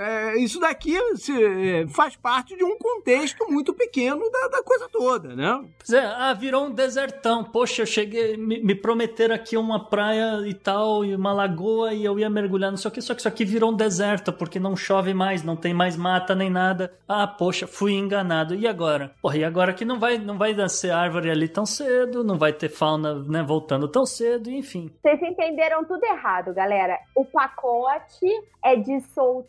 é, 0.00 0.36
isso 0.38 0.58
daqui 0.58 0.98
se, 1.16 1.32
é, 1.32 1.86
faz 1.88 2.16
parte 2.16 2.56
de 2.56 2.64
um 2.64 2.76
contexto 2.78 3.46
muito 3.48 3.72
pequeno 3.74 4.30
da, 4.30 4.48
da, 4.48 4.62
coisa 4.62 4.88
toda, 4.88 5.36
né? 5.36 5.62
Pois 5.78 5.90
é, 5.92 6.04
ah, 6.04 6.32
virou 6.32 6.66
um 6.66 6.70
desertão. 6.70 7.44
Poxa, 7.44 7.82
eu 7.82 7.86
cheguei, 7.86 8.36
me, 8.36 8.62
me 8.62 8.74
prometeram 8.74 9.34
aqui 9.34 9.56
uma 9.56 9.88
praia 9.88 10.46
e 10.46 10.54
tal, 10.54 11.04
e 11.04 11.14
uma 11.14 11.32
lagoa, 11.32 11.92
e 11.92 12.04
eu 12.04 12.18
ia 12.18 12.30
mergulhar, 12.30 12.70
não 12.70 12.78
sei 12.78 12.88
o 12.88 12.92
que, 12.92 13.02
só 13.02 13.14
que 13.14 13.20
isso 13.20 13.28
aqui 13.28 13.44
virou 13.44 13.70
um 13.70 13.76
deserto, 13.76 14.32
porque 14.32 14.58
não 14.58 14.74
chove 14.74 15.14
mais, 15.14 15.42
não 15.42 15.56
tem 15.56 15.74
mais 15.74 15.96
mata 15.96 16.34
nem 16.34 16.50
nada. 16.50 16.92
Ah, 17.06 17.26
poxa, 17.26 17.66
fui 17.66 17.92
enganado. 17.92 18.54
E 18.54 18.66
agora? 18.66 19.12
Porra, 19.20 19.38
e 19.38 19.44
agora 19.44 19.72
que 19.72 19.84
não 19.84 19.98
vai, 19.98 20.18
não 20.18 20.38
vai 20.38 20.54
nascer 20.54 20.90
árvore 20.90 21.30
ali 21.30 21.48
tão 21.48 21.66
cedo, 21.66 22.24
não 22.24 22.38
vai 22.38 22.52
ter 22.52 22.68
fauna, 22.68 23.22
né, 23.24 23.42
voltando 23.42 23.86
tão 23.88 24.06
cedo, 24.06 24.50
enfim. 24.50 24.90
Vocês 25.02 25.22
entenderam 25.22 25.84
tudo 25.84 26.04
errado, 26.04 26.54
galera. 26.54 26.98
O 27.14 27.24
pacote 27.24 28.26
é 28.64 28.76
de 28.76 29.00
soltar 29.00 29.43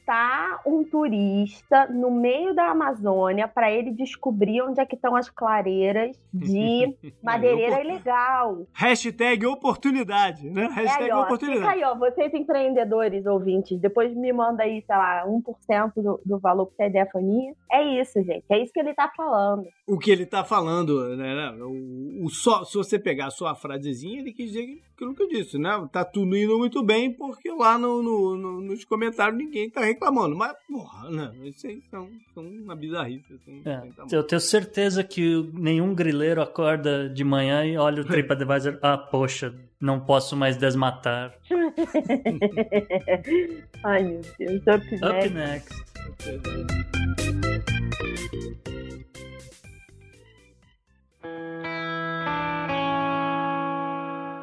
um 0.65 0.83
turista 0.83 1.87
no 1.87 2.11
meio 2.11 2.53
da 2.53 2.69
Amazônia 2.69 3.47
para 3.47 3.71
ele 3.71 3.91
descobrir 3.91 4.61
onde 4.61 4.79
é 4.79 4.85
que 4.85 4.95
estão 4.95 5.15
as 5.15 5.29
clareiras 5.29 6.17
de 6.33 6.95
madeireira 7.23 7.81
ilegal. 7.81 8.65
Hashtag 8.73 9.45
oportunidade, 9.45 10.49
né? 10.49 10.67
Hashtag 10.67 11.03
é 11.03 11.05
aí, 11.05 11.11
ó, 11.11 11.23
oportunidade. 11.23 11.61
Fica 11.61 11.73
aí, 11.73 11.83
ó, 11.83 11.95
vocês 11.97 12.33
empreendedores 12.33 13.25
ouvintes, 13.25 13.79
depois 13.79 14.15
me 14.15 14.31
manda 14.31 14.63
aí, 14.63 14.83
sei 14.85 14.95
lá, 14.95 15.25
1% 15.25 15.93
do, 15.95 16.21
do 16.25 16.39
valor 16.39 16.67
que 16.75 16.83
a 16.83 16.87
ideia 16.87 17.07
foi 17.11 17.21
minha. 17.21 17.53
É 17.71 18.01
isso, 18.01 18.21
gente. 18.23 18.43
É 18.49 18.61
isso 18.61 18.71
que 18.73 18.79
ele 18.79 18.93
tá 18.93 19.11
falando. 19.15 19.67
O 19.87 19.97
que 19.97 20.11
ele 20.11 20.25
tá 20.25 20.43
falando, 20.43 21.15
né? 21.15 21.51
O, 21.61 22.25
o 22.25 22.29
só, 22.29 22.63
se 22.63 22.75
você 22.75 22.97
pegar 22.97 23.27
a 23.27 23.31
sua 23.31 23.55
frasezinha, 23.55 24.19
ele 24.19 24.33
quis 24.33 24.51
dizer 24.51 24.81
aquilo 24.95 25.13
que 25.13 25.23
eu 25.23 25.27
disse, 25.27 25.57
né? 25.57 25.69
Tá 25.91 26.03
tudo 26.03 26.35
indo 26.35 26.57
muito 26.57 26.81
bem 26.81 27.11
porque 27.11 27.51
lá 27.51 27.77
no, 27.77 28.01
no, 28.01 28.37
no 28.37 28.61
nos 28.61 28.83
comentários 28.85 29.37
ninguém 29.37 29.69
tá 29.69 29.84
reclamando. 29.86 30.36
Mas, 30.36 30.53
porra, 30.67 31.09
né? 31.09 31.31
Isso 31.43 31.67
aí 31.67 31.81
são, 31.89 32.09
são 32.33 32.43
uma 32.43 32.75
bizarrice. 32.75 33.33
Assim, 33.33 33.61
é, 33.65 33.81
eu 34.11 34.23
tenho 34.23 34.39
certeza 34.41 35.03
que 35.03 35.49
nenhum 35.53 35.93
grileiro 35.93 36.41
acorda 36.41 37.09
de 37.09 37.23
manhã 37.23 37.65
e 37.65 37.77
olha 37.77 38.01
o 38.01 38.05
TripAdvisor. 38.05 38.79
ah, 38.81 38.97
poxa, 38.97 39.53
não 39.79 39.99
posso 39.99 40.36
mais 40.36 40.57
desmatar. 40.57 41.33
Ai, 43.83 44.03
meu 44.03 44.21
Deus. 44.38 44.61
Up, 44.67 44.95
Up 44.95 45.29
next. 45.29 45.86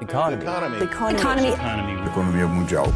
Economy. 0.00 0.42
Economy. 0.42 0.82
Economy. 0.82 1.48
Economy. 1.48 2.06
Economia 2.06 2.46
mundial. 2.46 2.86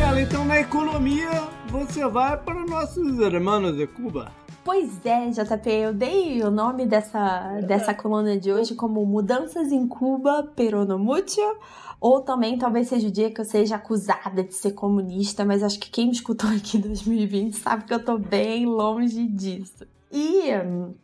Ela, 0.00 0.20
então 0.20 0.44
na 0.44 0.60
economia 0.60 1.30
você 1.74 2.06
vai 2.06 2.36
para 2.36 2.64
nossos 2.64 3.18
irmãos 3.18 3.76
de 3.76 3.84
Cuba. 3.88 4.30
Pois 4.62 5.04
é, 5.04 5.28
JP, 5.28 5.68
eu 5.70 5.92
dei 5.92 6.40
o 6.40 6.50
nome 6.50 6.86
dessa, 6.86 7.60
dessa 7.66 7.92
coluna 7.92 8.38
de 8.38 8.52
hoje 8.52 8.76
como 8.76 9.04
Mudanças 9.04 9.72
em 9.72 9.86
Cuba, 9.88 10.44
Peronomútil, 10.54 11.56
ou 12.00 12.20
também 12.20 12.56
talvez 12.56 12.86
seja 12.86 13.08
o 13.08 13.10
dia 13.10 13.28
que 13.28 13.40
eu 13.40 13.44
seja 13.44 13.74
acusada 13.74 14.44
de 14.44 14.54
ser 14.54 14.70
comunista, 14.70 15.44
mas 15.44 15.64
acho 15.64 15.80
que 15.80 15.90
quem 15.90 16.06
me 16.06 16.12
escutou 16.12 16.48
aqui 16.48 16.78
em 16.78 16.80
2020 16.80 17.54
sabe 17.54 17.84
que 17.84 17.92
eu 17.92 18.02
tô 18.02 18.18
bem 18.18 18.66
longe 18.66 19.26
disso. 19.26 19.84
E 20.16 20.48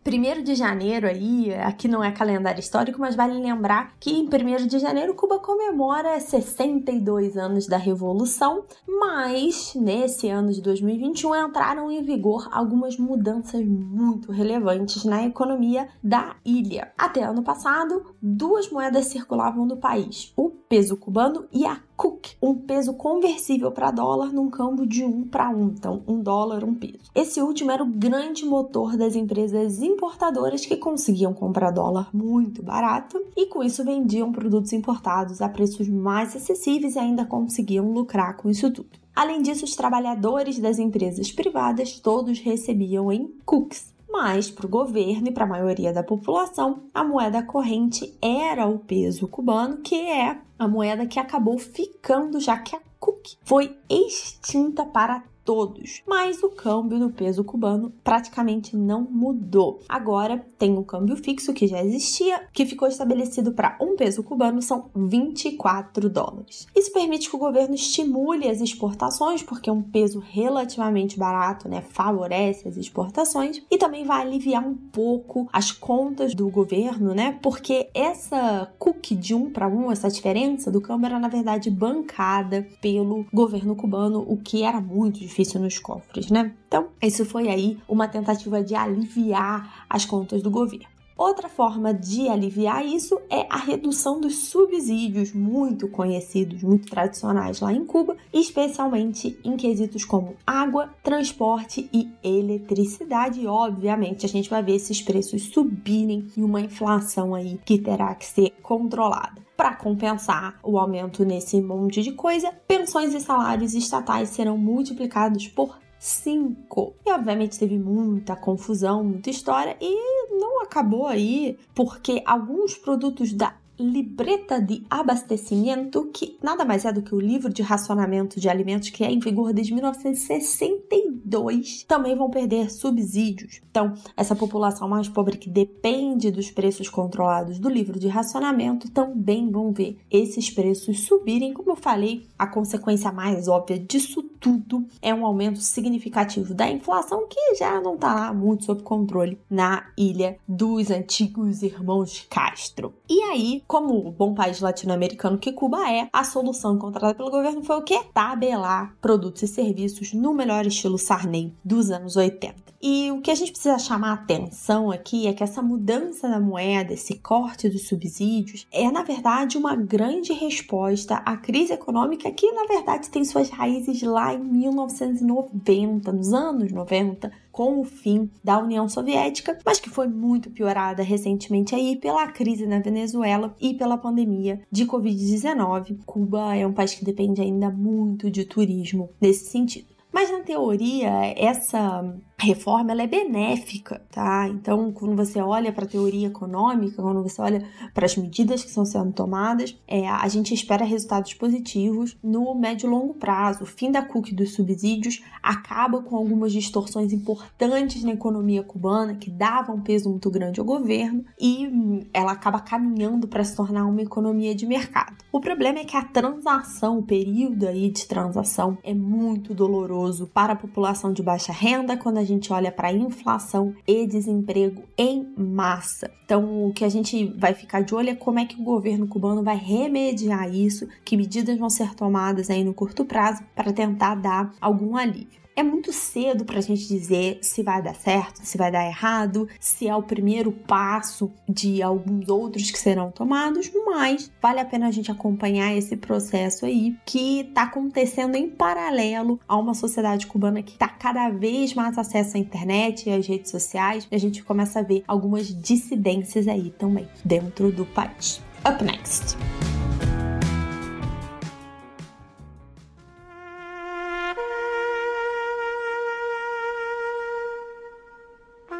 1 0.06 0.44
de 0.44 0.54
janeiro 0.54 1.04
aí, 1.04 1.52
aqui 1.54 1.88
não 1.88 2.04
é 2.04 2.12
calendário 2.12 2.60
histórico, 2.60 3.00
mas 3.00 3.16
vale 3.16 3.40
lembrar 3.40 3.96
que 3.98 4.12
em 4.12 4.28
1 4.28 4.68
de 4.68 4.78
janeiro 4.78 5.14
Cuba 5.14 5.40
comemora 5.40 6.20
62 6.20 7.36
anos 7.36 7.66
da 7.66 7.76
Revolução, 7.76 8.62
mas 8.86 9.74
nesse 9.74 10.28
ano 10.28 10.52
de 10.52 10.62
2021 10.62 11.34
entraram 11.34 11.90
em 11.90 12.04
vigor 12.04 12.48
algumas 12.52 12.96
mudanças 12.96 13.66
muito 13.66 14.30
relevantes 14.30 15.04
na 15.04 15.26
economia 15.26 15.88
da 16.00 16.36
ilha. 16.44 16.92
Até 16.96 17.24
ano 17.24 17.42
passado, 17.42 18.14
duas 18.22 18.70
moedas 18.70 19.06
circulavam 19.06 19.66
no 19.66 19.76
país: 19.76 20.32
o 20.36 20.50
peso 20.50 20.96
cubano 20.96 21.48
e 21.52 21.66
a 21.66 21.80
Cook, 22.00 22.28
um 22.40 22.54
peso 22.54 22.94
conversível 22.94 23.70
para 23.70 23.90
dólar 23.90 24.32
num 24.32 24.48
câmbio 24.48 24.86
de 24.86 25.04
um 25.04 25.22
para 25.22 25.50
um, 25.50 25.66
então 25.66 26.02
um 26.08 26.22
dólar, 26.22 26.64
um 26.64 26.74
peso. 26.74 27.10
Esse 27.14 27.42
último 27.42 27.70
era 27.70 27.82
o 27.82 27.86
grande 27.86 28.42
motor 28.46 28.96
das 28.96 29.14
empresas 29.14 29.82
importadoras 29.82 30.64
que 30.64 30.78
conseguiam 30.78 31.34
comprar 31.34 31.70
dólar 31.70 32.08
muito 32.10 32.62
barato 32.62 33.20
e 33.36 33.44
com 33.48 33.62
isso 33.62 33.84
vendiam 33.84 34.32
produtos 34.32 34.72
importados 34.72 35.42
a 35.42 35.48
preços 35.50 35.90
mais 35.90 36.34
acessíveis 36.34 36.96
e 36.96 36.98
ainda 36.98 37.26
conseguiam 37.26 37.92
lucrar 37.92 38.34
com 38.34 38.48
isso 38.48 38.70
tudo. 38.70 38.88
Além 39.14 39.42
disso, 39.42 39.66
os 39.66 39.76
trabalhadores 39.76 40.58
das 40.58 40.78
empresas 40.78 41.30
privadas 41.30 42.00
todos 42.00 42.38
recebiam 42.38 43.12
em 43.12 43.30
cooks, 43.44 43.92
mas 44.10 44.50
para 44.50 44.66
o 44.66 44.70
governo 44.70 45.28
e 45.28 45.32
para 45.32 45.44
a 45.44 45.48
maioria 45.48 45.92
da 45.92 46.02
população, 46.02 46.82
a 46.92 47.04
moeda 47.04 47.42
corrente 47.42 48.16
era 48.20 48.66
o 48.66 48.78
peso 48.78 49.28
cubano, 49.28 49.78
que 49.78 49.94
é 49.94 50.38
a 50.58 50.68
moeda 50.68 51.06
que 51.06 51.18
acabou 51.18 51.58
ficando, 51.58 52.40
já 52.40 52.58
que 52.58 52.76
a 52.76 52.80
Cook 52.98 53.28
foi 53.42 53.76
extinta 53.88 54.84
para 54.84 55.24
todos. 55.44 56.02
Mas 56.06 56.42
o 56.42 56.50
câmbio 56.50 56.98
do 56.98 57.10
peso 57.10 57.44
cubano 57.44 57.92
praticamente 58.02 58.76
não 58.76 59.02
mudou. 59.02 59.80
Agora 59.88 60.44
tem 60.58 60.76
um 60.76 60.82
câmbio 60.82 61.16
fixo 61.16 61.52
que 61.52 61.66
já 61.66 61.82
existia, 61.82 62.46
que 62.52 62.66
ficou 62.66 62.88
estabelecido 62.88 63.52
para 63.52 63.76
um 63.80 63.96
peso 63.96 64.22
cubano 64.22 64.62
são 64.62 64.90
24 64.94 66.08
dólares. 66.08 66.66
Isso 66.76 66.92
permite 66.92 67.28
que 67.28 67.36
o 67.36 67.38
governo 67.38 67.74
estimule 67.74 68.48
as 68.48 68.60
exportações, 68.60 69.42
porque 69.42 69.70
um 69.70 69.82
peso 69.82 70.18
relativamente 70.20 71.18
barato, 71.18 71.68
né, 71.68 71.82
favorece 71.82 72.68
as 72.68 72.76
exportações 72.76 73.62
e 73.70 73.78
também 73.78 74.04
vai 74.04 74.22
aliviar 74.22 74.66
um 74.66 74.74
pouco 74.74 75.48
as 75.52 75.72
contas 75.72 76.34
do 76.34 76.48
governo, 76.48 77.14
né? 77.14 77.38
Porque 77.42 77.88
essa 77.94 78.72
cookie 78.78 79.14
de 79.14 79.34
um 79.34 79.50
para 79.50 79.68
um, 79.68 79.90
essa 79.90 80.08
diferença 80.08 80.70
do 80.70 80.80
câmbio 80.80 81.06
era 81.06 81.18
na 81.18 81.28
verdade 81.28 81.70
bancada 81.70 82.66
pelo 82.80 83.26
governo 83.32 83.74
cubano, 83.74 84.24
o 84.26 84.36
que 84.36 84.62
era 84.62 84.80
muito 84.80 85.22
difícil 85.30 85.60
nos 85.60 85.78
cofres, 85.78 86.30
né? 86.30 86.52
Então, 86.66 86.88
isso 87.00 87.24
foi 87.24 87.48
aí 87.48 87.78
uma 87.88 88.08
tentativa 88.08 88.62
de 88.62 88.74
aliviar 88.74 89.86
as 89.88 90.04
contas 90.04 90.42
do 90.42 90.50
governo. 90.50 90.99
Outra 91.20 91.50
forma 91.50 91.92
de 91.92 92.30
aliviar 92.30 92.82
isso 92.82 93.20
é 93.28 93.46
a 93.50 93.58
redução 93.58 94.18
dos 94.18 94.48
subsídios 94.48 95.34
muito 95.34 95.86
conhecidos, 95.86 96.62
muito 96.62 96.88
tradicionais 96.88 97.60
lá 97.60 97.74
em 97.74 97.84
Cuba, 97.84 98.16
especialmente 98.32 99.38
em 99.44 99.54
quesitos 99.54 100.02
como 100.02 100.34
água, 100.46 100.88
transporte 101.02 101.90
e 101.92 102.10
eletricidade. 102.24 103.42
E, 103.42 103.46
obviamente, 103.46 104.24
a 104.24 104.28
gente 104.30 104.48
vai 104.48 104.62
ver 104.62 104.76
esses 104.76 105.02
preços 105.02 105.42
subirem 105.42 106.26
e 106.34 106.42
uma 106.42 106.62
inflação 106.62 107.34
aí 107.34 107.60
que 107.66 107.76
terá 107.76 108.14
que 108.14 108.24
ser 108.24 108.54
controlada. 108.62 109.42
Para 109.54 109.76
compensar 109.76 110.58
o 110.62 110.78
aumento 110.78 111.22
nesse 111.22 111.60
monte 111.60 112.00
de 112.00 112.12
coisa, 112.12 112.50
pensões 112.66 113.12
e 113.12 113.20
salários 113.20 113.74
estatais 113.74 114.30
serão 114.30 114.56
multiplicados 114.56 115.48
por 115.48 115.78
5. 116.00 116.94
E 117.04 117.12
obviamente 117.12 117.58
teve 117.58 117.78
muita 117.78 118.34
confusão, 118.34 119.04
muita 119.04 119.28
história 119.28 119.76
e 119.78 120.30
não 120.30 120.62
acabou 120.62 121.06
aí, 121.06 121.58
porque 121.74 122.22
alguns 122.24 122.74
produtos 122.74 123.34
da 123.34 123.54
libreta 123.80 124.60
de 124.60 124.84
abastecimento, 124.90 126.10
que 126.12 126.36
nada 126.42 126.64
mais 126.64 126.84
é 126.84 126.92
do 126.92 127.02
que 127.02 127.14
o 127.14 127.20
livro 127.20 127.52
de 127.52 127.62
racionamento 127.62 128.38
de 128.38 128.48
alimentos 128.48 128.90
que 128.90 129.02
é 129.02 129.10
em 129.10 129.18
vigor 129.18 129.52
desde 129.52 129.72
1962, 129.72 131.84
também 131.84 132.14
vão 132.14 132.28
perder 132.28 132.70
subsídios. 132.70 133.62
Então, 133.70 133.94
essa 134.16 134.36
população 134.36 134.88
mais 134.88 135.08
pobre 135.08 135.38
que 135.38 135.48
depende 135.48 136.30
dos 136.30 136.50
preços 136.50 136.88
controlados 136.88 137.58
do 137.58 137.68
livro 137.68 137.98
de 137.98 138.08
racionamento 138.08 138.90
também 138.90 139.50
vão 139.50 139.72
ver 139.72 139.98
esses 140.10 140.50
preços 140.50 141.04
subirem. 141.04 141.54
Como 141.54 141.70
eu 141.70 141.76
falei, 141.76 142.26
a 142.38 142.46
consequência 142.46 143.10
mais 143.10 143.48
óbvia 143.48 143.78
disso 143.78 144.22
tudo 144.40 144.86
é 145.02 145.14
um 145.14 145.24
aumento 145.24 145.60
significativo 145.60 146.54
da 146.54 146.68
inflação 146.68 147.26
que 147.28 147.54
já 147.56 147.80
não 147.80 147.94
está 147.94 148.14
lá 148.14 148.32
muito 148.32 148.64
sob 148.64 148.82
controle 148.82 149.38
na 149.48 149.86
ilha 149.96 150.38
dos 150.48 150.90
antigos 150.90 151.62
irmãos 151.62 152.26
Castro. 152.30 152.94
E 153.08 153.20
aí, 153.22 153.62
como 153.70 154.04
o 154.04 154.10
bom 154.10 154.34
país 154.34 154.58
latino-americano 154.58 155.38
que 155.38 155.52
Cuba 155.52 155.88
é, 155.88 156.08
a 156.12 156.24
solução 156.24 156.74
encontrada 156.74 157.14
pelo 157.14 157.30
governo 157.30 157.62
foi 157.62 157.76
o 157.76 157.82
quê? 157.82 158.00
Tabelar 158.12 158.96
produtos 159.00 159.44
e 159.44 159.46
serviços 159.46 160.12
no 160.12 160.34
melhor 160.34 160.66
estilo 160.66 160.98
Sarney 160.98 161.54
dos 161.64 161.88
anos 161.92 162.16
80. 162.16 162.69
E 162.82 163.10
o 163.10 163.20
que 163.20 163.30
a 163.30 163.34
gente 163.34 163.52
precisa 163.52 163.78
chamar 163.78 164.14
atenção 164.14 164.90
aqui 164.90 165.26
é 165.26 165.34
que 165.34 165.42
essa 165.42 165.60
mudança 165.60 166.26
da 166.30 166.40
moeda, 166.40 166.94
esse 166.94 167.18
corte 167.18 167.68
dos 167.68 167.86
subsídios, 167.86 168.66
é 168.72 168.90
na 168.90 169.02
verdade 169.02 169.58
uma 169.58 169.76
grande 169.76 170.32
resposta 170.32 171.16
à 171.16 171.36
crise 171.36 171.74
econômica 171.74 172.30
que 172.32 172.50
na 172.52 172.64
verdade 172.64 173.10
tem 173.10 173.22
suas 173.22 173.50
raízes 173.50 174.00
lá 174.02 174.32
em 174.32 174.38
1990, 174.38 176.10
nos 176.10 176.32
anos 176.32 176.72
90, 176.72 177.30
com 177.52 177.80
o 177.80 177.84
fim 177.84 178.30
da 178.42 178.58
União 178.58 178.88
Soviética, 178.88 179.58
mas 179.66 179.78
que 179.78 179.90
foi 179.90 180.08
muito 180.08 180.48
piorada 180.48 181.02
recentemente 181.02 181.74
aí 181.74 181.96
pela 181.96 182.28
crise 182.28 182.66
na 182.66 182.78
Venezuela 182.78 183.54
e 183.60 183.74
pela 183.74 183.98
pandemia 183.98 184.62
de 184.72 184.86
Covid-19. 184.86 185.98
Cuba 186.06 186.56
é 186.56 186.66
um 186.66 186.72
país 186.72 186.94
que 186.94 187.04
depende 187.04 187.42
ainda 187.42 187.68
muito 187.68 188.30
de 188.30 188.46
turismo 188.46 189.10
nesse 189.20 189.50
sentido. 189.50 189.90
Mas 190.12 190.30
na 190.30 190.40
teoria, 190.40 191.10
essa 191.36 192.02
reforma 192.40 192.92
ela 192.92 193.02
é 193.02 193.06
benéfica, 193.06 194.00
tá? 194.10 194.48
Então, 194.48 194.92
quando 194.92 195.14
você 195.14 195.40
olha 195.40 195.72
para 195.72 195.84
a 195.84 195.88
teoria 195.88 196.28
econômica, 196.28 197.02
quando 197.02 197.22
você 197.22 197.40
olha 197.40 197.64
para 197.94 198.06
as 198.06 198.16
medidas 198.16 198.62
que 198.62 198.68
estão 198.68 198.84
sendo 198.84 199.12
tomadas, 199.12 199.76
é, 199.86 200.08
a 200.08 200.26
gente 200.28 200.54
espera 200.54 200.84
resultados 200.84 201.34
positivos 201.34 202.16
no 202.22 202.54
médio 202.54 202.86
e 202.86 202.90
longo 202.90 203.14
prazo. 203.14 203.64
O 203.64 203.66
fim 203.66 203.90
da 203.90 204.02
cookie 204.02 204.34
dos 204.34 204.54
subsídios 204.54 205.22
acaba 205.42 206.02
com 206.02 206.16
algumas 206.16 206.52
distorções 206.52 207.12
importantes 207.12 208.02
na 208.02 208.12
economia 208.12 208.62
cubana 208.62 209.14
que 209.14 209.30
davam 209.30 209.76
um 209.76 209.80
peso 209.80 210.08
muito 210.10 210.30
grande 210.30 210.60
ao 210.60 210.66
governo 210.66 211.24
e 211.38 211.66
hum, 211.66 212.00
ela 212.12 212.32
acaba 212.32 212.60
caminhando 212.60 213.28
para 213.28 213.44
se 213.44 213.54
tornar 213.54 213.86
uma 213.86 214.02
economia 214.02 214.54
de 214.54 214.66
mercado. 214.66 215.16
O 215.32 215.40
problema 215.40 215.78
é 215.78 215.84
que 215.84 215.96
a 215.96 216.04
transação, 216.04 216.98
o 216.98 217.02
período 217.02 217.66
aí 217.68 217.88
de 217.90 218.06
transação 218.06 218.78
é 218.82 218.92
muito 218.92 219.54
doloroso 219.54 220.26
para 220.26 220.54
a 220.54 220.56
população 220.56 221.12
de 221.12 221.22
baixa 221.22 221.52
renda 221.52 221.96
quando 221.96 222.18
a 222.18 222.24
gente 222.30 222.52
olha 222.52 222.72
para 222.72 222.92
inflação 222.92 223.74
e 223.86 224.06
desemprego 224.06 224.82
em 224.96 225.26
massa. 225.36 226.10
Então, 226.24 226.66
o 226.66 226.72
que 226.72 226.84
a 226.84 226.88
gente 226.88 227.26
vai 227.38 227.54
ficar 227.54 227.82
de 227.82 227.94
olho 227.94 228.10
é 228.10 228.14
como 228.14 228.38
é 228.38 228.44
que 228.44 228.60
o 228.60 228.64
governo 228.64 229.08
cubano 229.08 229.42
vai 229.42 229.56
remediar 229.56 230.52
isso, 230.54 230.88
que 231.04 231.16
medidas 231.16 231.58
vão 231.58 231.68
ser 231.68 231.94
tomadas 231.94 232.50
aí 232.50 232.62
no 232.62 232.72
curto 232.72 233.04
prazo 233.04 233.42
para 233.54 233.72
tentar 233.72 234.14
dar 234.14 234.54
algum 234.60 234.96
alívio. 234.96 235.39
É 235.60 235.62
muito 235.62 235.92
cedo 235.92 236.42
para 236.42 236.56
a 236.56 236.62
gente 236.62 236.88
dizer 236.88 237.38
se 237.42 237.62
vai 237.62 237.82
dar 237.82 237.94
certo, 237.94 238.40
se 238.42 238.56
vai 238.56 238.72
dar 238.72 238.86
errado, 238.86 239.46
se 239.60 239.86
é 239.86 239.94
o 239.94 240.02
primeiro 240.02 240.50
passo 240.50 241.30
de 241.46 241.82
alguns 241.82 242.30
outros 242.30 242.70
que 242.70 242.78
serão 242.78 243.10
tomados, 243.10 243.70
mas 243.84 244.32
vale 244.40 244.58
a 244.58 244.64
pena 244.64 244.88
a 244.88 244.90
gente 244.90 245.10
acompanhar 245.10 245.76
esse 245.76 245.98
processo 245.98 246.64
aí 246.64 246.96
que 247.04 247.40
está 247.40 247.64
acontecendo 247.64 248.36
em 248.36 248.48
paralelo 248.48 249.38
a 249.46 249.54
uma 249.58 249.74
sociedade 249.74 250.26
cubana 250.26 250.62
que 250.62 250.72
está 250.72 250.88
cada 250.88 251.28
vez 251.28 251.74
mais 251.74 251.98
acesso 251.98 252.38
à 252.38 252.40
internet 252.40 253.10
e 253.10 253.12
às 253.12 253.26
redes 253.26 253.50
sociais. 253.50 254.08
E 254.10 254.14
a 254.14 254.18
gente 254.18 254.42
começa 254.42 254.78
a 254.78 254.82
ver 254.82 255.04
algumas 255.06 255.46
dissidências 255.48 256.48
aí 256.48 256.70
também 256.70 257.06
dentro 257.22 257.70
do 257.70 257.84
país. 257.84 258.40
Up 258.66 258.82
next. 258.82 259.36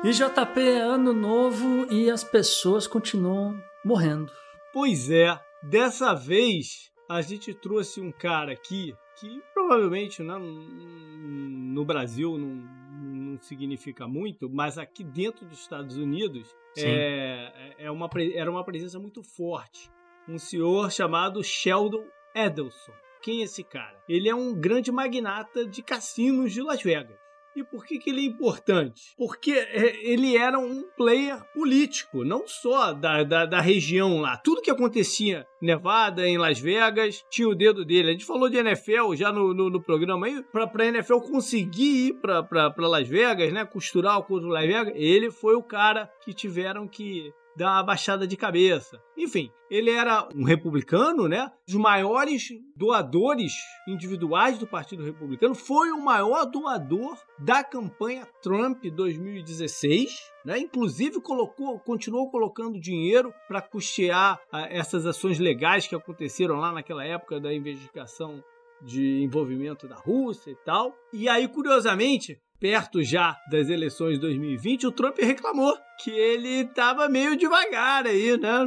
E 0.03 0.13
JP 0.13 0.59
é 0.59 0.81
ano 0.81 1.13
novo 1.13 1.87
e 1.93 2.11
as 2.11 2.25
pessoas 2.25 2.87
continuam 2.87 3.63
morrendo. 3.85 4.33
Pois 4.73 5.11
é, 5.11 5.39
dessa 5.63 6.15
vez 6.15 6.91
a 7.07 7.21
gente 7.21 7.53
trouxe 7.53 8.01
um 8.01 8.11
cara 8.11 8.51
aqui 8.53 8.95
que 9.19 9.43
provavelmente 9.53 10.23
né, 10.23 10.39
no 10.39 11.85
Brasil 11.85 12.39
não, 12.39 12.67
não 13.03 13.43
significa 13.43 14.09
muito, 14.09 14.49
mas 14.49 14.79
aqui 14.79 15.05
dentro 15.05 15.45
dos 15.45 15.61
Estados 15.61 15.99
Unidos 15.99 16.49
é, 16.79 17.75
é 17.79 17.91
uma, 17.91 18.09
era 18.35 18.51
uma 18.51 18.65
presença 18.65 18.99
muito 18.99 19.23
forte. 19.23 19.91
Um 20.27 20.39
senhor 20.39 20.91
chamado 20.91 21.45
Sheldon 21.45 22.07
Edelson. 22.35 22.93
Quem 23.21 23.43
é 23.43 23.45
esse 23.45 23.63
cara? 23.63 24.03
Ele 24.09 24.31
é 24.31 24.35
um 24.35 24.55
grande 24.55 24.91
magnata 24.91 25.67
de 25.67 25.83
cassinos 25.83 26.55
de 26.55 26.63
Las 26.63 26.83
Vegas. 26.83 27.19
E 27.57 27.65
por 27.65 27.85
que, 27.85 27.99
que 27.99 28.11
ele 28.11 28.21
é 28.21 28.25
importante? 28.27 29.13
Porque 29.17 29.53
é, 29.53 30.09
ele 30.09 30.37
era 30.37 30.59
um 30.59 30.85
player 30.97 31.43
político, 31.53 32.25
não 32.25 32.47
só 32.47 32.93
da, 32.93 33.25
da, 33.25 33.45
da, 33.47 33.61
região 33.61 34.21
lá. 34.21 34.37
Tudo 34.37 34.63
que 34.63 34.71
acontecia 34.71 35.47
em 35.61 35.67
Nevada, 35.67 36.27
em 36.27 36.39
Las 36.39 36.61
Vegas, 36.61 37.25
tinha 37.29 37.49
o 37.49 37.55
dedo 37.55 37.85
dele. 37.85 38.11
A 38.11 38.13
gente 38.13 38.25
falou 38.25 38.49
de 38.49 38.57
NFL 38.57 39.15
já 39.15 39.33
no, 39.33 39.53
no, 39.53 39.69
no 39.69 39.83
programa 39.83 40.27
aí. 40.27 40.43
Pra, 40.53 40.67
pra 40.67 40.87
NFL 40.87 41.19
conseguir 41.19 42.09
ir 42.09 42.15
pra 42.21 42.73
Las 42.79 43.09
Vegas, 43.09 43.53
né? 43.53 43.65
Costurar 43.65 44.19
o 44.19 44.25
curso 44.25 44.47
Las 44.47 44.67
Vegas, 44.67 44.95
ele 44.97 45.31
foi 45.31 45.55
o 45.55 45.63
cara 45.63 46.11
que 46.25 46.33
tiveram 46.33 46.87
que 46.87 47.33
uma 47.59 47.83
baixada 47.83 48.27
de 48.27 48.37
cabeça. 48.37 49.01
Enfim, 49.17 49.51
ele 49.71 49.91
era 49.91 50.29
um 50.35 50.45
republicano, 50.45 51.29
né? 51.29 51.51
Os 51.69 51.75
maiores 51.75 52.49
doadores 52.77 53.53
individuais 53.87 54.59
do 54.59 54.67
Partido 54.67 55.05
Republicano, 55.05 55.55
foi 55.55 55.91
o 55.91 56.03
maior 56.03 56.45
doador 56.47 57.19
da 57.39 57.63
campanha 57.63 58.27
Trump 58.43 58.85
2016, 58.85 60.11
né? 60.45 60.59
Inclusive 60.59 61.21
colocou, 61.21 61.79
continuou 61.81 62.31
colocando 62.31 62.81
dinheiro 62.81 63.33
para 63.47 63.61
custear 63.61 64.41
ah, 64.51 64.67
essas 64.71 65.07
ações 65.07 65.39
legais 65.39 65.87
que 65.87 65.95
aconteceram 65.95 66.57
lá 66.57 66.73
naquela 66.73 67.05
época 67.05 67.41
da 67.41 67.53
investigação 67.53 68.43
de 68.83 69.23
envolvimento 69.23 69.87
da 69.87 69.97
Rússia 69.97 70.51
e 70.51 70.57
tal. 70.65 70.95
E 71.13 71.29
aí, 71.29 71.47
curiosamente, 71.47 72.41
perto 72.61 73.03
já 73.03 73.37
das 73.51 73.71
eleições 73.71 74.15
de 74.15 74.21
2020, 74.21 74.87
o 74.87 74.93
Trump 74.93 75.17
reclamou 75.19 75.75
que 75.99 76.11
ele 76.11 76.61
estava 76.61 77.09
meio 77.09 77.37
devagar 77.37 78.07
aí, 78.07 78.39
né? 78.39 78.67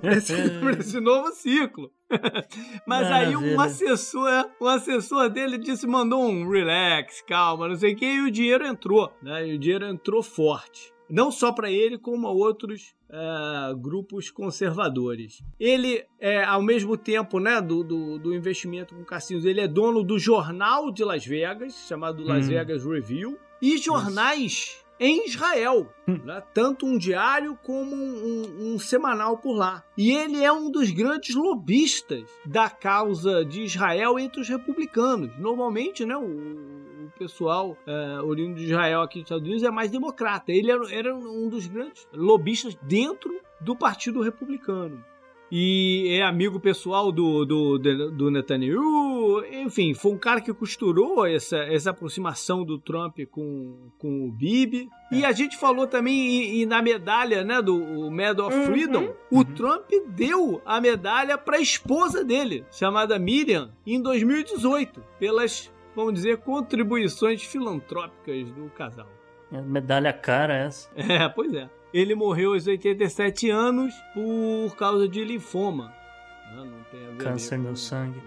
Para 0.00 0.16
esse, 0.16 0.32
esse, 0.78 1.00
novo 1.00 1.30
ciclo. 1.32 1.90
Mas 2.86 3.08
Maravilha. 3.08 3.38
aí 3.38 3.54
um 3.54 3.60
assessor, 3.60 4.50
um 4.60 4.66
assessor 4.66 5.28
dele 5.28 5.58
disse, 5.58 5.86
mandou 5.86 6.24
um 6.24 6.48
relax, 6.48 7.20
calma, 7.22 7.68
não 7.68 7.74
sei 7.76 7.94
o 7.94 7.96
que, 7.96 8.06
e 8.06 8.20
o 8.20 8.30
dinheiro 8.30 8.64
entrou, 8.64 9.12
né? 9.20 9.48
E 9.48 9.56
o 9.56 9.58
dinheiro 9.58 9.86
entrou 9.86 10.22
forte. 10.22 10.94
Não 11.10 11.30
só 11.30 11.52
para 11.52 11.70
ele, 11.70 11.98
como 11.98 12.26
a 12.26 12.30
outros 12.30 12.94
uh, 13.14 13.76
grupos 13.76 14.30
conservadores. 14.30 15.42
Ele, 15.58 16.04
é, 16.20 16.44
ao 16.44 16.62
mesmo 16.62 16.96
tempo 16.96 17.38
né, 17.38 17.60
do, 17.60 17.84
do, 17.84 18.18
do, 18.18 18.34
investimento 18.34 18.94
com 18.94 19.04
cassinos, 19.04 19.44
ele 19.44 19.60
é 19.60 19.68
dono 19.68 20.02
do 20.02 20.18
jornal 20.18 20.90
de 20.90 21.04
Las 21.04 21.24
Vegas, 21.24 21.86
chamado 21.86 22.22
Las 22.22 22.46
hum. 22.46 22.50
Vegas 22.50 22.84
Review, 22.84 23.38
e 23.62 23.78
jornais 23.78 24.44
Isso 24.44 24.84
em 24.98 25.26
Israel, 25.26 25.92
hum. 26.06 26.20
né? 26.24 26.42
tanto 26.52 26.86
um 26.86 26.96
diário 26.96 27.58
como 27.62 27.94
um, 27.94 28.24
um, 28.24 28.74
um, 28.74 28.78
semanal 28.78 29.38
por 29.38 29.56
lá. 29.56 29.82
E 29.96 30.12
ele 30.12 30.42
é 30.42 30.52
um 30.52 30.70
dos 30.70 30.90
grandes 30.90 31.34
lobistas 31.34 32.24
da 32.46 32.70
causa 32.70 33.44
de 33.44 33.62
Israel 33.62 34.18
entre 34.18 34.40
os 34.40 34.48
republicanos. 34.48 35.36
Normalmente, 35.38 36.04
né, 36.04 36.16
o 36.16 36.83
pessoal 37.18 37.76
é, 37.86 38.20
oriundo 38.20 38.56
de 38.56 38.64
Israel 38.64 39.02
aqui 39.02 39.18
nos 39.18 39.26
Estados 39.26 39.44
Unidos 39.44 39.62
é 39.62 39.70
mais 39.70 39.90
democrata. 39.90 40.52
Ele 40.52 40.70
era, 40.70 40.94
era 40.94 41.14
um 41.14 41.48
dos 41.48 41.66
grandes 41.66 42.06
lobistas 42.12 42.74
dentro 42.82 43.40
do 43.60 43.74
Partido 43.76 44.20
Republicano 44.20 45.02
e 45.56 46.08
é 46.18 46.22
amigo 46.22 46.58
pessoal 46.58 47.12
do, 47.12 47.44
do, 47.44 47.78
do 47.78 48.28
Netanyahu. 48.28 49.44
Enfim, 49.52 49.94
foi 49.94 50.10
um 50.10 50.18
cara 50.18 50.40
que 50.40 50.52
costurou 50.52 51.24
essa, 51.24 51.58
essa 51.58 51.90
aproximação 51.90 52.64
do 52.64 52.76
Trump 52.76 53.18
com, 53.30 53.76
com 53.96 54.26
o 54.26 54.32
Bibi. 54.32 54.88
É. 55.12 55.18
E 55.18 55.24
a 55.24 55.30
gente 55.30 55.56
falou 55.56 55.86
também 55.86 56.14
e, 56.14 56.62
e 56.62 56.66
na 56.66 56.82
medalha 56.82 57.44
né, 57.44 57.62
do 57.62 58.10
Medal 58.10 58.48
of 58.48 58.56
uhum. 58.56 58.66
Freedom, 58.66 59.14
o 59.30 59.38
uhum. 59.38 59.44
Trump 59.44 59.90
deu 60.08 60.60
a 60.66 60.80
medalha 60.80 61.38
para 61.38 61.58
a 61.58 61.60
esposa 61.60 62.24
dele, 62.24 62.64
chamada 62.72 63.16
Miriam, 63.16 63.70
em 63.86 64.02
2018, 64.02 65.00
pelas, 65.20 65.72
vamos 65.94 66.14
dizer, 66.14 66.38
contribuições 66.38 67.42
filantrópicas 67.42 68.50
do 68.52 68.70
casal. 68.70 69.08
É 69.52 69.60
medalha 69.60 70.12
cara 70.12 70.54
essa. 70.54 70.90
É, 70.96 71.28
pois 71.28 71.52
é. 71.54 71.68
Ele 71.92 72.14
morreu 72.14 72.54
aos 72.54 72.66
87 72.66 73.50
anos 73.50 73.94
por 74.12 74.74
causa 74.76 75.08
de 75.08 75.24
linfoma. 75.24 75.94
Não, 76.54 76.64
não 76.64 76.82
tem 76.90 77.06
a 77.06 77.10
ver 77.10 77.16
Câncer 77.18 77.58
no 77.58 77.76
sangue. 77.76 78.20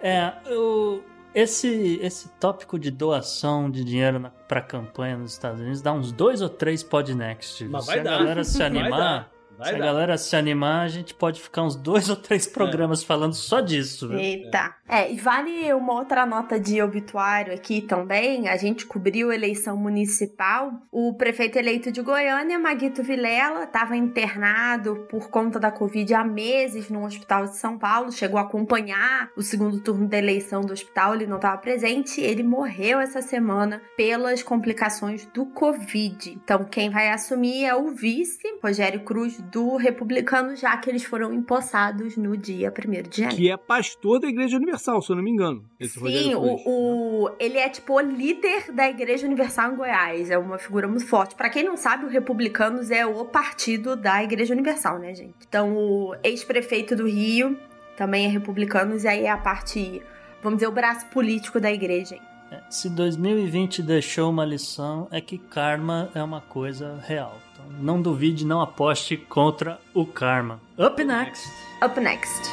É, 0.00 0.34
eu, 0.46 1.02
esse, 1.34 1.98
esse 2.02 2.28
tópico 2.38 2.78
de 2.78 2.90
doação 2.90 3.70
de 3.70 3.82
dinheiro 3.82 4.30
para 4.46 4.60
campanha 4.60 5.16
nos 5.16 5.32
Estados 5.32 5.60
Unidos 5.60 5.80
dá 5.80 5.92
uns 5.92 6.12
dois 6.12 6.42
ou 6.42 6.48
três 6.48 6.82
podnext. 6.82 7.64
Mas 7.64 7.86
vai 7.86 7.98
se 7.98 8.04
dar. 8.04 8.14
a 8.14 8.18
galera 8.18 8.44
se 8.44 8.62
animar, 8.62 9.30
Vai 9.56 9.72
se 9.72 9.78
dar. 9.78 9.84
a 9.84 9.86
galera 9.86 10.18
se 10.18 10.36
animar, 10.36 10.84
a 10.84 10.88
gente 10.88 11.14
pode 11.14 11.40
ficar 11.40 11.62
uns 11.62 11.76
dois 11.76 12.08
ou 12.10 12.16
três 12.16 12.46
programas 12.46 13.02
é. 13.02 13.06
falando 13.06 13.34
só 13.34 13.60
disso. 13.60 14.08
Viu? 14.08 14.18
Eita. 14.18 14.74
É, 14.88 15.10
e 15.10 15.16
vale 15.16 15.72
uma 15.72 15.94
outra 15.94 16.26
nota 16.26 16.60
de 16.60 16.80
obituário 16.82 17.54
aqui 17.54 17.80
também. 17.80 18.48
A 18.48 18.56
gente 18.56 18.84
cobriu 18.86 19.30
a 19.30 19.34
eleição 19.34 19.76
municipal. 19.76 20.72
O 20.92 21.14
prefeito 21.14 21.58
eleito 21.58 21.90
de 21.90 22.02
Goiânia, 22.02 22.58
Maguito 22.58 23.02
Vilela, 23.02 23.64
estava 23.64 23.96
internado 23.96 25.06
por 25.08 25.30
conta 25.30 25.58
da 25.58 25.70
Covid 25.70 26.12
há 26.14 26.24
meses 26.24 26.90
no 26.90 27.04
hospital 27.04 27.46
de 27.46 27.56
São 27.56 27.78
Paulo. 27.78 28.12
Chegou 28.12 28.38
a 28.38 28.42
acompanhar 28.42 29.30
o 29.36 29.42
segundo 29.42 29.80
turno 29.80 30.06
da 30.06 30.18
eleição 30.18 30.60
do 30.60 30.72
hospital, 30.72 31.14
ele 31.14 31.26
não 31.26 31.36
estava 31.36 31.56
presente. 31.58 32.20
Ele 32.20 32.42
morreu 32.42 33.00
essa 33.00 33.22
semana 33.22 33.80
pelas 33.96 34.42
complicações 34.42 35.26
do 35.26 35.46
Covid. 35.46 36.32
Então, 36.32 36.64
quem 36.64 36.90
vai 36.90 37.10
assumir 37.10 37.64
é 37.64 37.74
o 37.74 37.90
vice, 37.90 38.42
Rogério 38.62 39.00
Cruz, 39.00 39.38
do 39.50 39.76
republicano, 39.76 40.56
já 40.56 40.76
que 40.76 40.90
eles 40.90 41.04
foram 41.04 41.32
empossados 41.32 42.16
no 42.16 42.36
dia 42.36 42.72
1 42.72 43.08
de 43.08 43.16
janeiro. 43.18 43.36
Que 43.36 43.50
é 43.50 43.56
pastor 43.56 44.20
da 44.20 44.28
Igreja 44.28 44.56
Universal, 44.56 45.00
se 45.02 45.10
eu 45.10 45.16
não 45.16 45.22
me 45.22 45.30
engano. 45.30 45.64
Sim, 45.80 46.34
o, 46.34 46.60
o, 46.66 47.30
ele 47.38 47.58
é 47.58 47.68
tipo 47.68 47.94
o 47.94 48.00
líder 48.00 48.72
da 48.72 48.88
Igreja 48.88 49.26
Universal 49.26 49.72
em 49.72 49.76
Goiás. 49.76 50.30
É 50.30 50.38
uma 50.38 50.58
figura 50.58 50.88
muito 50.88 51.06
forte. 51.06 51.34
Para 51.34 51.50
quem 51.50 51.62
não 51.62 51.76
sabe, 51.76 52.04
o 52.04 52.08
Republicanos 52.08 52.90
é 52.90 53.04
o 53.06 53.24
partido 53.24 53.96
da 53.96 54.22
Igreja 54.22 54.52
Universal, 54.52 54.98
né, 54.98 55.14
gente? 55.14 55.34
Então, 55.46 55.76
o 55.76 56.14
ex-prefeito 56.22 56.96
do 56.96 57.06
Rio 57.06 57.56
também 57.96 58.26
é 58.26 58.28
republicanos, 58.28 59.04
e 59.04 59.08
aí 59.08 59.24
é 59.24 59.30
a 59.30 59.38
parte, 59.38 60.02
vamos 60.42 60.58
dizer, 60.58 60.68
o 60.68 60.72
braço 60.72 61.06
político 61.06 61.60
da 61.60 61.72
igreja. 61.72 62.18
É, 62.50 62.60
se 62.68 62.88
2020 62.90 63.82
deixou 63.82 64.30
uma 64.30 64.44
lição, 64.44 65.08
é 65.10 65.20
que 65.20 65.38
karma 65.38 66.10
é 66.14 66.22
uma 66.22 66.40
coisa 66.40 67.00
real. 67.06 67.38
Então, 67.54 67.66
não 67.80 68.02
duvide, 68.02 68.44
não 68.44 68.60
aposte 68.60 69.16
contra 69.16 69.80
o 69.94 70.04
karma. 70.04 70.60
Up 70.76 71.02
next! 71.04 71.48
Up 71.84 72.00
next. 72.00 72.50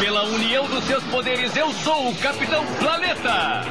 Pela 0.00 0.24
união 0.24 0.66
dos 0.66 0.82
seus 0.84 1.04
poderes, 1.04 1.56
eu 1.56 1.70
sou 1.70 2.10
o 2.10 2.16
Capitão 2.16 2.64
Planeta! 2.80 3.62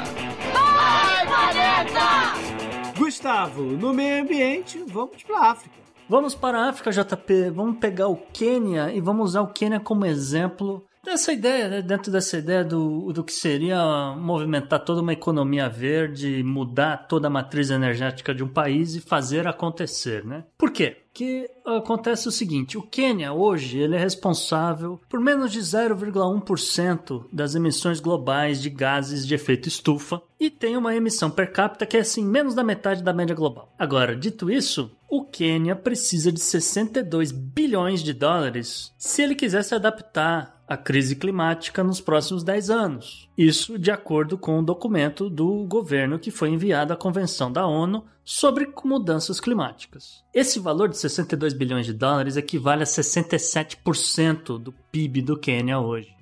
Vai, 0.54 1.28
Planeta! 1.28 2.98
Gustavo, 2.98 3.64
no 3.64 3.94
meio 3.94 4.24
ambiente, 4.24 4.82
vamos 4.88 5.22
para 5.24 5.52
África. 5.52 5.76
Vamos 6.08 6.34
para 6.34 6.60
a 6.60 6.70
África, 6.70 6.92
JP. 6.92 7.50
Vamos 7.52 7.78
pegar 7.80 8.08
o 8.08 8.16
Quênia 8.16 8.92
e 8.94 9.02
vamos 9.02 9.32
usar 9.32 9.42
o 9.42 9.48
Quênia 9.48 9.80
como 9.82 10.06
exemplo 10.06 10.86
dessa 11.04 11.34
ideia, 11.34 11.68
né? 11.68 11.82
dentro 11.82 12.12
dessa 12.12 12.38
ideia 12.38 12.64
do, 12.64 13.12
do 13.12 13.24
que 13.24 13.34
seria 13.34 14.16
movimentar 14.16 14.84
toda 14.84 15.02
uma 15.02 15.14
economia 15.14 15.68
verde, 15.68 16.44
mudar 16.44 17.08
toda 17.08 17.28
a 17.28 17.30
matriz 17.30 17.70
energética 17.70 18.34
de 18.34 18.44
um 18.44 18.48
país 18.48 18.96
e 18.96 19.02
fazer 19.02 19.48
acontecer, 19.48 20.24
né? 20.24 20.44
Por 20.58 20.72
quê? 20.72 20.98
Que 21.14 21.50
acontece 21.66 22.28
o 22.28 22.32
seguinte, 22.32 22.78
o 22.78 22.82
Quênia 22.82 23.34
hoje 23.34 23.78
ele 23.78 23.96
é 23.96 24.00
responsável 24.00 25.02
por 25.10 25.20
menos 25.20 25.52
de 25.52 25.60
0,1% 25.60 27.26
das 27.34 27.54
emissões 27.54 28.00
globais 28.00 28.62
de 28.62 28.70
gases 28.70 29.28
de 29.28 29.36
efeito 29.36 29.68
estufa 29.68 30.22
e 30.40 30.50
tem 30.50 30.78
uma 30.78 30.96
emissão 30.96 31.30
per 31.30 31.52
capita 31.52 31.86
que 31.86 31.98
é 31.98 32.00
assim 32.00 32.26
menos 32.26 32.56
da 32.56 32.64
metade 32.64 33.04
da 33.04 33.14
média 33.14 33.36
global. 33.36 33.74
Agora, 33.78 34.16
dito 34.16 34.50
isso, 34.50 34.90
o 35.10 35.26
Quênia 35.26 35.76
precisa 35.76 36.32
de 36.32 36.40
62 36.40 37.34
bilhões 37.34 38.02
de 38.02 38.14
dólares 38.14 38.94
se 38.98 39.22
ele 39.22 39.36
quiser 39.36 39.64
se 39.64 39.76
adaptar 39.76 40.61
a 40.72 40.78
crise 40.78 41.18
climática 41.18 41.84
nos 41.84 42.00
próximos 42.00 42.46
10 42.46 42.70
anos. 42.70 43.28
Isso 43.38 43.78
de 43.78 43.92
acordo 43.92 44.38
com 44.38 44.56
o 44.56 44.60
um 44.60 44.64
documento 44.64 45.30
do 45.30 45.66
governo 45.66 46.18
que 46.18 46.32
foi 46.32 46.48
enviado 46.48 46.94
à 46.94 46.96
Convenção 46.96 47.52
da 47.52 47.68
ONU 47.68 48.06
sobre 48.24 48.72
mudanças 48.86 49.42
climáticas. 49.42 50.24
Esse 50.34 50.62
valor 50.62 50.88
de 50.88 50.98
62 50.98 51.54
bilhões 51.54 51.86
de 51.86 51.94
dólares 51.94 52.38
equivale 52.38 52.84
a 52.84 52.86
67% 52.86 54.58
do 54.58 54.72
PIB 54.94 55.22
do 55.22 55.38
Quênia 55.38 55.78
hoje. 55.78 56.16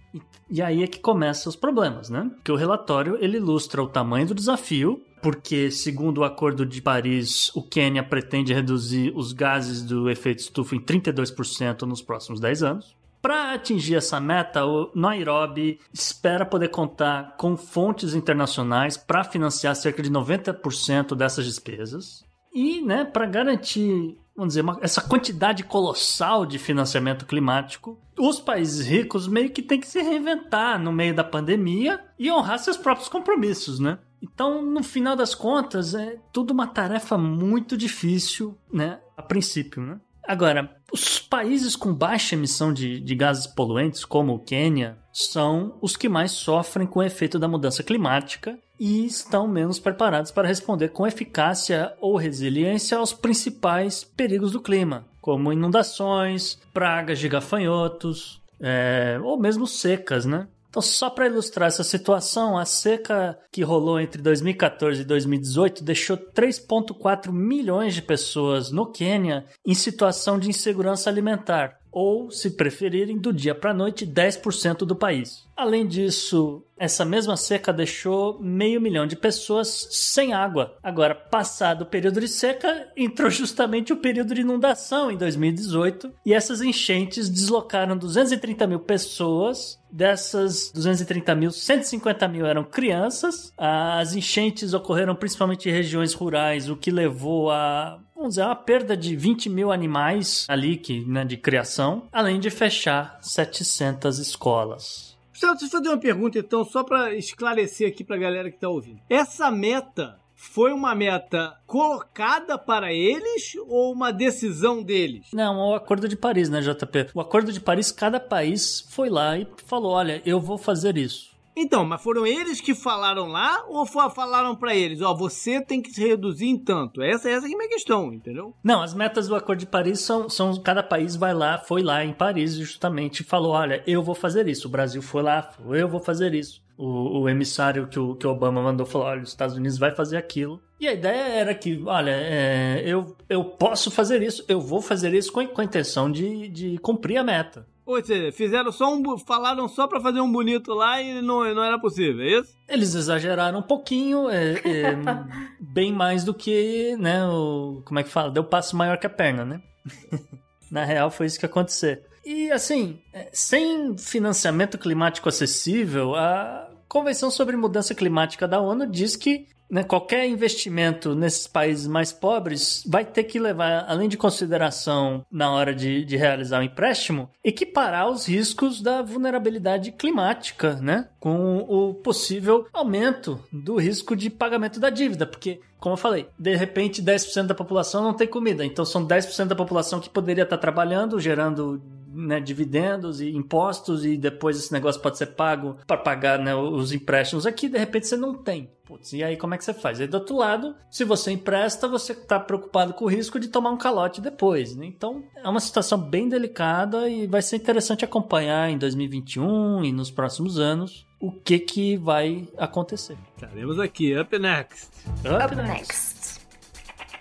E 0.49 0.63
aí 0.63 0.81
é 0.81 0.87
que 0.87 0.99
começam 0.99 1.51
os 1.51 1.55
problemas, 1.55 2.09
né? 2.09 2.31
Porque 2.33 2.51
o 2.51 2.55
relatório 2.55 3.19
ele 3.21 3.37
ilustra 3.37 3.83
o 3.83 3.87
tamanho 3.87 4.25
do 4.25 4.33
desafio, 4.33 4.99
porque 5.21 5.69
segundo 5.69 6.19
o 6.19 6.23
Acordo 6.23 6.65
de 6.65 6.81
Paris, 6.81 7.51
o 7.55 7.61
Quênia 7.61 8.01
pretende 8.01 8.51
reduzir 8.51 9.13
os 9.15 9.31
gases 9.31 9.83
do 9.83 10.09
efeito 10.09 10.39
estufa 10.39 10.75
em 10.75 10.79
32% 10.79 11.83
nos 11.83 12.01
próximos 12.01 12.39
10 12.39 12.63
anos. 12.63 12.98
Para 13.21 13.53
atingir 13.53 13.95
essa 13.95 14.19
meta, 14.19 14.65
o 14.65 14.91
Nairobi 14.95 15.79
espera 15.93 16.45
poder 16.45 16.69
contar 16.69 17.35
com 17.37 17.57
fontes 17.57 18.13
internacionais 18.13 18.95
para 18.95 19.25
financiar 19.25 19.75
cerca 19.75 20.01
de 20.01 20.09
90% 20.09 21.15
dessas 21.15 21.45
despesas. 21.45 22.23
E, 22.53 22.81
né, 22.81 23.03
para 23.03 23.25
garantir, 23.25 24.17
vamos 24.35 24.51
dizer, 24.51 24.61
uma, 24.61 24.79
essa 24.81 25.01
quantidade 25.01 25.63
colossal 25.63 26.45
de 26.45 26.57
financiamento 26.57 27.25
climático, 27.25 27.99
os 28.17 28.39
países 28.39 28.87
ricos 28.87 29.27
meio 29.27 29.51
que 29.51 29.61
têm 29.61 29.79
que 29.79 29.87
se 29.87 30.01
reinventar 30.01 30.81
no 30.81 30.91
meio 30.91 31.13
da 31.13 31.23
pandemia 31.23 31.99
e 32.17 32.31
honrar 32.31 32.57
seus 32.57 32.77
próprios 32.77 33.09
compromissos, 33.09 33.79
né? 33.79 33.99
Então, 34.21 34.61
no 34.61 34.83
final 34.83 35.15
das 35.15 35.33
contas, 35.35 35.93
é 35.93 36.17
tudo 36.33 36.51
uma 36.51 36.67
tarefa 36.67 37.17
muito 37.17 37.77
difícil, 37.77 38.57
né? 38.71 38.99
A 39.15 39.21
princípio, 39.21 39.81
né? 39.81 39.99
Agora, 40.29 40.69
os 40.93 41.17
países 41.17 41.75
com 41.75 41.91
baixa 41.91 42.35
emissão 42.35 42.71
de, 42.71 42.99
de 42.99 43.15
gases 43.15 43.47
poluentes, 43.47 44.05
como 44.05 44.35
o 44.35 44.39
Quênia, 44.39 44.95
são 45.11 45.75
os 45.81 45.97
que 45.97 46.07
mais 46.07 46.29
sofrem 46.29 46.85
com 46.85 46.99
o 46.99 47.03
efeito 47.03 47.39
da 47.39 47.47
mudança 47.47 47.81
climática 47.81 48.55
e 48.79 49.07
estão 49.07 49.47
menos 49.47 49.79
preparados 49.79 50.29
para 50.29 50.47
responder 50.47 50.89
com 50.89 51.07
eficácia 51.07 51.95
ou 51.99 52.15
resiliência 52.15 52.99
aos 52.99 53.11
principais 53.11 54.03
perigos 54.03 54.51
do 54.51 54.61
clima, 54.61 55.07
como 55.19 55.51
inundações, 55.51 56.59
pragas 56.71 57.17
de 57.17 57.27
gafanhotos, 57.27 58.39
é, 58.61 59.19
ou 59.23 59.35
mesmo 59.35 59.65
secas, 59.65 60.27
né? 60.27 60.47
Então, 60.69 60.81
só 60.81 61.09
para 61.09 61.25
ilustrar 61.25 61.67
essa 61.67 61.83
situação, 61.83 62.57
a 62.57 62.63
seca 62.63 63.39
que 63.51 63.63
rolou 63.63 63.99
entre 63.99 64.21
2014 64.21 65.01
e 65.01 65.05
2018 65.05 65.83
deixou 65.83 66.15
3,4 66.15 67.31
milhões 67.31 67.95
de 67.95 68.03
pessoas 68.03 68.71
no 68.71 68.91
Quênia 68.91 69.45
em 69.65 69.73
situação 69.73 70.37
de 70.37 70.49
insegurança 70.49 71.09
alimentar. 71.09 71.78
Ou, 71.91 72.29
se 72.29 72.51
preferirem, 72.51 73.17
do 73.17 73.33
dia 73.33 73.55
para 73.55 73.71
a 73.71 73.73
noite, 73.73 74.05
10% 74.05 74.79
do 74.79 74.95
país. 74.95 75.47
Além 75.55 75.85
disso, 75.85 76.63
essa 76.77 77.03
mesma 77.03 77.35
seca 77.35 77.73
deixou 77.73 78.39
meio 78.39 78.79
milhão 78.79 79.05
de 79.05 79.17
pessoas 79.17 79.89
sem 79.91 80.33
água. 80.33 80.77
Agora, 80.81 81.13
passado 81.13 81.81
o 81.81 81.85
período 81.85 82.21
de 82.21 82.27
seca, 82.27 82.87
entrou 82.95 83.29
justamente 83.29 83.91
o 83.91 83.97
período 83.97 84.33
de 84.33 84.41
inundação 84.41 85.11
em 85.11 85.17
2018 85.17 86.13
e 86.25 86.33
essas 86.33 86.61
enchentes 86.61 87.27
deslocaram 87.27 87.97
230 87.97 88.67
mil 88.67 88.79
pessoas. 88.79 89.77
Dessas 89.91 90.71
230 90.71 91.33
mil, 91.33 91.49
150 91.49 92.27
mil 92.27 92.45
eram 92.45 92.63
crianças. 92.63 93.51
As 93.57 94.13
enchentes 94.13 94.71
ocorreram 94.71 95.15
principalmente 95.15 95.67
em 95.67 95.71
regiões 95.71 96.13
rurais, 96.13 96.69
o 96.69 96.77
que 96.77 96.91
levou 96.91 97.49
a 97.49 97.99
vamos 98.19 98.35
dizer, 98.35 98.43
uma 98.43 98.55
perda 98.55 98.95
de 98.95 99.15
20 99.15 99.49
mil 99.49 99.71
animais 99.71 100.45
ali 100.49 100.75
que, 100.75 101.05
né, 101.05 101.23
de 101.23 101.37
criação, 101.37 102.03
além 102.11 102.39
de 102.39 102.49
fechar 102.49 103.17
700 103.21 104.19
escolas. 104.19 105.17
Gustavo, 105.31 105.53
deixa 105.53 105.65
eu 105.65 105.79
fazer 105.79 105.89
uma 105.89 105.99
pergunta 105.99 106.37
então, 106.37 106.65
só 106.65 106.83
para 106.83 107.15
esclarecer 107.15 107.87
aqui 107.87 108.03
para 108.03 108.17
a 108.17 108.19
galera 108.19 108.49
que 108.49 108.57
está 108.57 108.67
ouvindo. 108.67 108.99
Essa 109.09 109.49
meta 109.49 110.19
foi 110.35 110.71
uma 110.73 110.93
meta 110.93 111.57
colocada 111.65 112.57
para 112.57 112.93
eles 112.93 113.53
ou 113.67 113.93
uma 113.93 114.11
decisão 114.11 114.83
deles? 114.83 115.27
Não, 115.33 115.69
o 115.69 115.75
Acordo 115.75 116.07
de 116.07 116.15
Paris, 116.15 116.49
né, 116.49 116.61
JP? 116.61 117.11
O 117.13 117.21
Acordo 117.21 117.51
de 117.53 117.59
Paris, 117.59 117.91
cada 117.91 118.19
país 118.19 118.85
foi 118.89 119.09
lá 119.09 119.37
e 119.37 119.47
falou: 119.65 119.91
olha, 119.91 120.21
eu 120.25 120.39
vou 120.39 120.57
fazer 120.57 120.97
isso. 120.97 121.28
Então, 121.61 121.83
mas 121.83 122.01
foram 122.01 122.25
eles 122.25 122.61
que 122.61 122.73
falaram 122.73 123.27
lá 123.27 123.65
ou 123.67 123.85
falaram 123.85 124.55
para 124.55 124.73
eles, 124.73 125.01
ó, 125.01 125.13
você 125.13 125.59
tem 125.59 125.81
que 125.81 125.91
se 125.91 126.07
reduzir 126.07 126.47
em 126.47 126.57
tanto? 126.57 127.01
Essa, 127.01 127.29
essa 127.29 127.45
é 127.45 127.53
a 127.53 127.57
minha 127.57 127.67
questão, 127.67 128.13
entendeu? 128.13 128.53
Não, 128.63 128.81
as 128.81 128.93
metas 128.93 129.27
do 129.27 129.35
Acordo 129.35 129.59
de 129.59 129.65
Paris 129.65 129.99
são, 129.99 130.29
são 130.29 130.55
cada 130.61 130.81
país 130.81 131.17
vai 131.17 131.33
lá, 131.33 131.57
foi 131.57 131.83
lá 131.83 132.03
em 132.05 132.13
Paris 132.13 132.53
justamente 132.53 133.19
e 133.19 133.25
falou, 133.25 133.51
olha, 133.51 133.83
eu 133.85 134.01
vou 134.01 134.15
fazer 134.15 134.47
isso. 134.47 134.69
O 134.69 134.71
Brasil 134.71 135.01
foi 135.01 135.21
lá, 135.21 135.41
falou, 135.41 135.75
eu 135.75 135.89
vou 135.89 135.99
fazer 135.99 136.33
isso. 136.33 136.61
O, 136.77 137.23
o 137.23 137.29
emissário 137.29 137.87
que 137.87 137.99
o, 137.99 138.15
que 138.15 138.25
Obama 138.25 138.61
mandou 138.61 138.85
falou, 138.85 139.07
olha, 139.07 139.21
os 139.21 139.29
Estados 139.29 139.57
Unidos 139.57 139.77
vai 139.77 139.91
fazer 139.91 140.15
aquilo. 140.15 140.61
E 140.79 140.87
a 140.87 140.93
ideia 140.93 141.23
era 141.33 141.53
que, 141.53 141.83
olha, 141.85 142.11
é, 142.11 142.83
eu, 142.85 143.17
eu 143.27 143.43
posso 143.43 143.91
fazer 143.91 144.23
isso, 144.23 144.45
eu 144.47 144.61
vou 144.61 144.81
fazer 144.81 145.13
isso 145.13 145.29
com, 145.29 145.45
com 145.45 145.59
a 145.59 145.65
intenção 145.65 146.09
de, 146.09 146.47
de 146.47 146.77
cumprir 146.77 147.17
a 147.17 147.23
meta. 147.23 147.67
Ou 147.89 148.05
seja, 148.05 148.31
fizeram 148.31 148.71
só 148.71 148.93
um. 148.93 149.17
falaram 149.17 149.67
só 149.67 149.87
para 149.87 149.99
fazer 149.99 150.21
um 150.21 150.31
bonito 150.31 150.75
lá 150.75 151.01
e 151.01 151.23
não, 151.23 151.55
não 151.55 151.63
era 151.63 151.79
possível, 151.79 152.21
é 152.21 152.39
isso? 152.39 152.55
Eles 152.67 152.93
exageraram 152.93 153.57
um 153.57 153.63
pouquinho, 153.63 154.29
é, 154.29 154.53
é, 154.59 154.95
bem 155.59 155.91
mais 155.91 156.23
do 156.23 156.31
que, 156.31 156.95
né, 156.97 157.25
o. 157.25 157.81
Como 157.83 157.99
é 157.99 158.03
que 158.03 158.09
fala? 158.11 158.29
Deu 158.29 158.43
passo 158.43 158.77
maior 158.77 158.99
que 158.99 159.07
a 159.07 159.09
perna, 159.09 159.43
né? 159.43 159.61
Na 160.69 160.85
real, 160.85 161.09
foi 161.09 161.25
isso 161.25 161.39
que 161.39 161.47
aconteceu. 161.47 161.97
E 162.23 162.51
assim, 162.51 163.01
é, 163.11 163.27
sem 163.33 163.97
financiamento 163.97 164.77
climático 164.77 165.27
acessível, 165.27 166.13
a 166.13 166.69
Convenção 166.87 167.31
sobre 167.31 167.57
Mudança 167.57 167.95
Climática 167.95 168.47
da 168.47 168.61
ONU 168.61 168.85
diz 168.85 169.15
que 169.15 169.47
né, 169.69 169.83
qualquer 169.83 170.27
investimento 170.27 171.13
nesses 171.13 171.47
países 171.47 171.87
mais 171.87 172.11
pobres 172.11 172.83
vai 172.87 173.05
ter 173.05 173.23
que 173.23 173.39
levar, 173.39 173.85
além 173.87 174.09
de 174.09 174.17
consideração 174.17 175.25
na 175.31 175.51
hora 175.51 175.73
de, 175.73 176.03
de 176.03 176.17
realizar 176.17 176.59
o 176.59 176.63
empréstimo, 176.63 177.29
equiparar 177.43 178.09
os 178.09 178.27
riscos 178.27 178.81
da 178.81 179.01
vulnerabilidade 179.01 179.91
climática, 179.91 180.73
né? 180.75 181.07
Com 181.19 181.57
o 181.59 181.93
possível 181.93 182.65
aumento 182.73 183.39
do 183.51 183.77
risco 183.77 184.15
de 184.15 184.29
pagamento 184.29 184.79
da 184.79 184.89
dívida, 184.89 185.25
porque 185.25 185.59
como 185.79 185.93
eu 185.93 185.97
falei, 185.97 186.27
de 186.37 186.55
repente 186.55 187.01
10% 187.01 187.47
da 187.47 187.55
população 187.55 188.03
não 188.03 188.13
tem 188.13 188.27
comida, 188.27 188.65
então 188.65 188.83
são 188.83 189.07
10% 189.07 189.45
da 189.45 189.55
população 189.55 189.99
que 190.01 190.09
poderia 190.09 190.43
estar 190.43 190.57
trabalhando, 190.57 191.19
gerando 191.19 191.81
né, 192.19 192.39
dividendos 192.39 193.21
e 193.21 193.29
impostos 193.29 194.05
e 194.05 194.17
depois 194.17 194.57
esse 194.57 194.71
negócio 194.71 195.01
pode 195.01 195.17
ser 195.17 195.27
pago 195.27 195.77
para 195.87 195.97
pagar 195.97 196.39
né, 196.39 196.55
os 196.55 196.91
empréstimos 196.91 197.45
aqui, 197.45 197.69
de 197.69 197.77
repente 197.77 198.07
você 198.07 198.17
não 198.17 198.33
tem. 198.33 198.69
Putz, 198.85 199.13
e 199.13 199.23
aí 199.23 199.37
como 199.37 199.53
é 199.53 199.57
que 199.57 199.63
você 199.63 199.73
faz? 199.73 200.01
Aí 200.01 200.07
do 200.07 200.15
outro 200.15 200.35
lado, 200.35 200.75
se 200.89 201.03
você 201.03 201.31
empresta, 201.31 201.87
você 201.87 202.13
está 202.13 202.39
preocupado 202.39 202.93
com 202.93 203.05
o 203.05 203.07
risco 203.07 203.39
de 203.39 203.47
tomar 203.47 203.69
um 203.69 203.77
calote 203.77 204.19
depois. 204.19 204.75
Né? 204.75 204.87
Então 204.87 205.23
é 205.35 205.47
uma 205.47 205.59
situação 205.59 205.99
bem 205.99 206.27
delicada 206.27 207.07
e 207.07 207.27
vai 207.27 207.41
ser 207.41 207.57
interessante 207.57 208.03
acompanhar 208.03 208.69
em 208.69 208.77
2021 208.77 209.85
e 209.85 209.91
nos 209.91 210.09
próximos 210.09 210.59
anos 210.59 211.07
o 211.19 211.31
que 211.31 211.59
que 211.59 211.97
vai 211.97 212.47
acontecer. 212.57 213.17
Estaremos 213.35 213.79
aqui, 213.79 214.17
up 214.17 214.39
next. 214.39 214.89
Up, 215.19 215.45
up 215.45 215.55
next. 215.55 216.39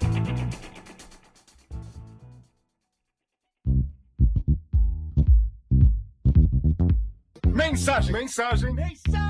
next. 0.01 0.48
Mensagem. 7.71 8.13
Mensagem. 8.15 8.73
Mensagem. 8.73 9.29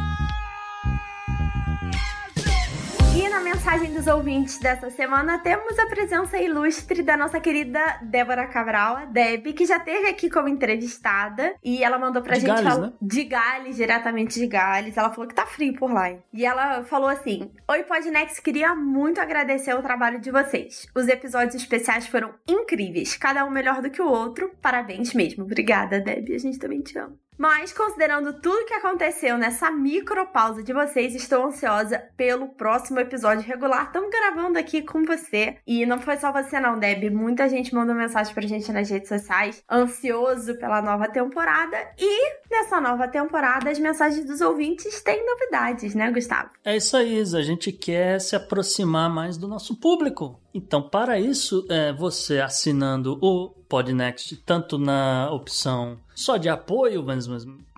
E 3.17 3.29
na 3.29 3.41
mensagem 3.41 3.93
dos 3.93 4.07
ouvintes 4.07 4.61
dessa 4.61 4.91
semana 4.91 5.41
temos 5.41 5.77
a 5.77 5.87
presença 5.87 6.39
ilustre 6.39 7.03
da 7.03 7.17
nossa 7.17 7.41
querida 7.41 7.81
Débora 8.01 8.47
Cabral, 8.47 8.97
a 8.97 9.05
Deb, 9.07 9.55
que 9.55 9.67
já 9.67 9.79
esteve 9.79 10.07
aqui 10.07 10.31
como 10.31 10.47
entrevistada 10.47 11.53
e 11.65 11.83
ela 11.83 11.99
mandou 11.99 12.23
pra 12.23 12.37
de 12.37 12.43
gente 12.43 12.63
Gales, 12.63 12.79
né? 12.79 12.93
de 13.03 13.25
Gales, 13.25 13.75
diretamente 13.75 14.39
de 14.39 14.47
Gales. 14.47 14.97
Ela 14.97 15.11
falou 15.11 15.27
que 15.27 15.35
tá 15.35 15.45
frio 15.45 15.75
por 15.75 15.93
lá. 15.93 16.09
Hein? 16.09 16.23
E 16.33 16.47
ela 16.47 16.85
falou 16.85 17.09
assim: 17.09 17.51
Oi, 17.67 17.83
Podnex, 17.83 18.39
queria 18.39 18.73
muito 18.73 19.21
agradecer 19.21 19.75
o 19.75 19.83
trabalho 19.83 20.21
de 20.21 20.31
vocês. 20.31 20.87
Os 20.95 21.09
episódios 21.09 21.57
especiais 21.57 22.07
foram 22.07 22.33
incríveis, 22.47 23.17
cada 23.17 23.45
um 23.45 23.51
melhor 23.51 23.83
do 23.83 23.91
que 23.91 24.01
o 24.01 24.09
outro. 24.09 24.53
Parabéns 24.63 25.13
mesmo. 25.13 25.43
Obrigada, 25.43 25.99
Deb. 25.99 26.33
A 26.33 26.39
gente 26.39 26.61
também 26.61 26.81
te 26.81 26.97
ama. 26.97 27.17
Mas, 27.39 27.73
considerando 27.73 28.33
tudo 28.33 28.67
que 28.67 28.75
aconteceu 28.75 29.39
nessa 29.39 29.71
micropausa 29.71 30.61
de 30.61 30.73
vocês, 30.73 31.15
estou 31.15 31.45
ansiosa 31.45 32.03
pelo 32.17 32.49
próximo 32.49 32.99
episódio 32.99 33.47
regular. 33.47 33.87
Estamos 33.87 34.11
gravando 34.11 34.59
aqui 34.59 34.83
com 34.83 35.05
você. 35.05 35.57
E 35.65 35.87
não 35.87 36.01
foi 36.01 36.17
só 36.17 36.33
você, 36.33 36.59
não, 36.59 36.77
Deb. 36.77 37.11
Muita 37.11 37.49
gente 37.49 37.73
mandou 37.73 37.95
mensagem 37.95 38.35
pra 38.35 38.45
gente 38.45 38.73
nas 38.73 38.91
redes 38.91 39.09
sociais, 39.09 39.63
ansioso 39.71 40.59
pela 40.59 40.83
nova 40.83 41.07
temporada. 41.09 41.77
E 41.97 42.33
nessa 42.51 42.81
nova 42.81 43.07
temporada, 43.07 43.71
as 43.71 43.79
mensagens 43.79 44.27
dos 44.27 44.41
ouvintes 44.41 45.01
têm 45.03 45.25
novidades, 45.25 45.95
né, 45.95 46.11
Gustavo? 46.11 46.51
É 46.65 46.77
isso 46.77 46.97
aí, 46.97 47.21
Isa. 47.21 47.39
A 47.39 47.43
gente 47.43 47.71
quer 47.71 48.21
se 48.21 48.35
aproximar 48.35 49.09
mais 49.09 49.37
do 49.37 49.47
nosso 49.47 49.79
público. 49.79 50.41
Então, 50.53 50.83
para 50.83 51.21
isso, 51.21 51.65
é, 51.71 51.93
você 51.93 52.41
assinando 52.41 53.17
o 53.23 53.58
Podnext, 53.69 54.37
tanto 54.45 54.79
na 54.79 55.31
opção 55.31 55.99
só 56.15 56.37
de 56.37 56.49
apoio, 56.49 57.05
mas, 57.05 57.29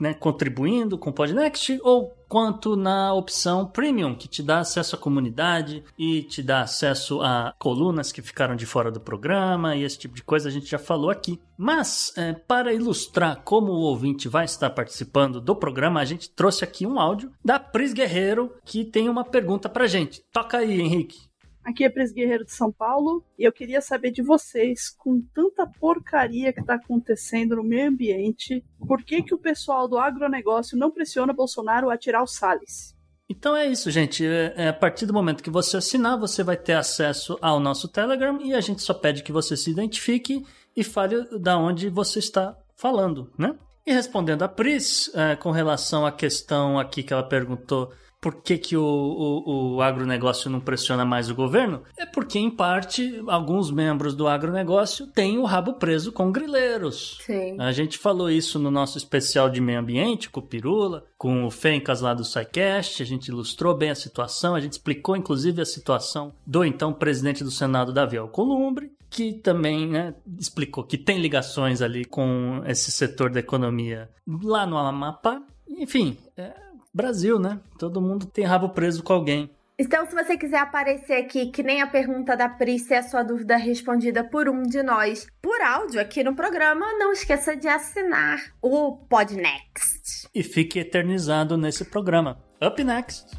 né, 0.01 0.15
contribuindo 0.15 0.97
com 0.97 1.11
o 1.11 1.13
Podnext, 1.13 1.79
ou 1.83 2.17
quanto 2.27 2.75
na 2.75 3.13
opção 3.13 3.67
Premium, 3.67 4.15
que 4.15 4.29
te 4.29 4.43
dá 4.43 4.61
acesso 4.61 4.95
à 4.95 4.99
comunidade 4.99 5.85
e 5.99 6.23
te 6.23 6.43
dá 6.43 6.63
acesso 6.63 7.21
a 7.21 7.53
colunas 7.59 8.13
que 8.13 8.23
ficaram 8.23 8.57
de 8.57 8.65
fora 8.65 8.91
do 8.91 9.01
programa 9.01 9.77
e 9.77 9.83
esse 9.83 9.99
tipo 9.99 10.15
de 10.15 10.23
coisa 10.23 10.49
a 10.49 10.53
gente 10.53 10.71
já 10.71 10.79
falou 10.79 11.11
aqui. 11.11 11.39
Mas, 11.59 12.15
é, 12.17 12.33
para 12.33 12.73
ilustrar 12.73 13.43
como 13.45 13.73
o 13.73 13.81
ouvinte 13.81 14.29
vai 14.29 14.47
estar 14.47 14.71
participando 14.71 15.41
do 15.41 15.55
programa, 15.55 16.01
a 16.01 16.05
gente 16.05 16.31
trouxe 16.31 16.65
aqui 16.65 16.87
um 16.87 16.99
áudio 16.99 17.33
da 17.45 17.59
Pris 17.59 17.93
Guerreiro, 17.93 18.55
que 18.65 18.85
tem 18.85 19.09
uma 19.09 19.25
pergunta 19.25 19.69
pra 19.69 19.87
gente. 19.87 20.23
Toca 20.33 20.59
aí, 20.59 20.81
Henrique. 20.81 21.30
Aqui 21.65 21.85
é 21.85 21.91
Pres 21.91 22.13
Guerreiro 22.13 22.45
de 22.45 22.53
São 22.53 22.73
Paulo 22.73 23.25
e 23.39 23.45
eu 23.45 23.53
queria 23.53 23.81
saber 23.81 24.11
de 24.11 24.23
vocês, 24.23 24.89
com 24.89 25.21
tanta 25.35 25.67
porcaria 25.67 26.53
que 26.53 26.61
está 26.61 26.75
acontecendo 26.75 27.57
no 27.57 27.63
meio 27.63 27.89
ambiente, 27.89 28.65
por 28.87 29.05
que, 29.05 29.23
que 29.23 29.35
o 29.35 29.39
pessoal 29.39 29.87
do 29.87 29.99
agronegócio 29.99 30.77
não 30.77 30.91
pressiona 30.91 31.33
Bolsonaro 31.33 31.91
a 31.91 31.99
tirar 31.99 32.23
o 32.23 32.27
Salles? 32.27 32.97
Então 33.29 33.55
é 33.55 33.67
isso, 33.67 33.91
gente. 33.91 34.27
É, 34.27 34.55
é, 34.57 34.69
a 34.69 34.73
partir 34.73 35.07
do 35.07 35.13
momento 35.13 35.43
que 35.43 35.51
você 35.51 35.77
assinar, 35.77 36.19
você 36.19 36.43
vai 36.43 36.57
ter 36.57 36.73
acesso 36.73 37.39
ao 37.41 37.61
nosso 37.61 37.87
Telegram 37.87 38.41
e 38.43 38.55
a 38.55 38.61
gente 38.61 38.83
só 38.83 38.93
pede 38.93 39.23
que 39.23 39.31
você 39.31 39.57
se 39.57 39.71
identifique 39.71 40.45
e 40.77 40.83
fale 40.83 41.39
da 41.39 41.57
onde 41.57 41.89
você 41.89 42.19
está 42.19 42.57
falando, 42.75 43.33
né? 43.39 43.55
E 43.87 43.93
respondendo 43.93 44.43
a 44.43 44.49
Pris, 44.49 45.11
é, 45.15 45.37
com 45.37 45.51
relação 45.51 46.05
à 46.05 46.11
questão 46.11 46.79
aqui 46.79 47.03
que 47.03 47.13
ela 47.13 47.23
perguntou 47.23 47.93
por 48.21 48.43
que, 48.43 48.59
que 48.59 48.77
o, 48.77 48.85
o, 48.85 49.77
o, 49.77 49.83
agronegócio 49.83 50.51
não 50.51 50.61
pressiona 50.61 51.05
mais 51.05 51.31
o 51.31 51.35
governo? 51.35 51.83
É 51.97 52.05
porque, 52.05 52.39
em 52.39 52.51
parte, 52.51 53.23
alguns 53.27 53.71
membros 53.71 54.15
do 54.15 54.29
agronegócio 54.29 55.07
têm 55.07 55.39
o 55.39 55.45
rabo 55.45 55.75
preso 55.75 56.13
com 56.13 56.31
grileiros. 56.31 57.19
Sim. 57.25 57.57
A 57.59 57.73
gente 57.73 57.97
falou 57.97 58.31
isso 58.31 58.59
no 58.59 58.71
nosso 58.71 58.99
especial 58.99 59.49
de 59.49 59.61
meio 59.61 59.81
ambiente, 59.81 60.29
com 60.29 60.41
o 60.41 60.43
Pirula, 60.43 61.05
com 61.17 61.47
o 61.47 61.51
Fencas 61.51 62.03
lá 62.03 62.13
do 62.13 62.25
SciCast, 62.25 63.03
a 63.03 63.07
gente 63.07 63.29
ilustrou 63.29 63.75
bem 63.75 63.91
a 63.91 63.95
situação, 63.95 64.55
a 64.55 64.61
gente 64.61 64.73
explicou, 64.73 65.17
inclusive, 65.17 65.63
a 65.63 65.67
situação 65.67 66.35
do 66.47 66.63
então 66.63 66.93
presidente 66.93 67.43
do 67.43 67.51
Senado, 67.51 67.93
Davi 67.93 68.19
Alcolumbre, 68.19 68.93
que 69.09 69.33
também 69.33 69.89
né, 69.89 70.15
explicou 70.39 70.85
que 70.85 70.97
tem 70.97 71.19
ligações 71.19 71.83
ali 71.83 72.05
com 72.05 72.63
esse 72.67 72.93
setor 72.93 73.31
da 73.31 73.41
economia 73.41 74.11
lá 74.27 74.67
no 74.67 74.77
Amapá. 74.77 75.43
Enfim, 75.69 76.17
é 76.37 76.70
Brasil, 76.93 77.39
né? 77.39 77.61
Todo 77.79 78.01
mundo 78.01 78.27
tem 78.27 78.45
rabo 78.45 78.71
preso 78.71 79.03
com 79.03 79.13
alguém. 79.13 79.51
Então, 79.79 80.05
se 80.05 80.15
você 80.15 80.37
quiser 80.37 80.59
aparecer 80.59 81.15
aqui, 81.15 81.47
que 81.47 81.63
nem 81.63 81.81
a 81.81 81.87
pergunta 81.87 82.37
da 82.37 82.51
Pris, 82.51 82.93
a 82.93 83.03
sua 83.03 83.23
dúvida 83.23 83.57
respondida 83.57 84.23
por 84.23 84.47
um 84.47 84.63
de 84.63 84.83
nós, 84.83 85.27
por 85.41 85.59
áudio 85.63 85.99
aqui 85.99 86.23
no 86.23 86.37
programa, 86.37 86.85
não 86.99 87.13
esqueça 87.13 87.57
de 87.57 87.67
assinar 87.67 88.39
o 88.61 88.99
Podnext. 89.09 90.29
E 90.35 90.43
fique 90.43 90.81
eternizado 90.81 91.57
nesse 91.57 91.87
programa. 91.87 92.39
Up 92.63 92.85
next. 92.85 93.35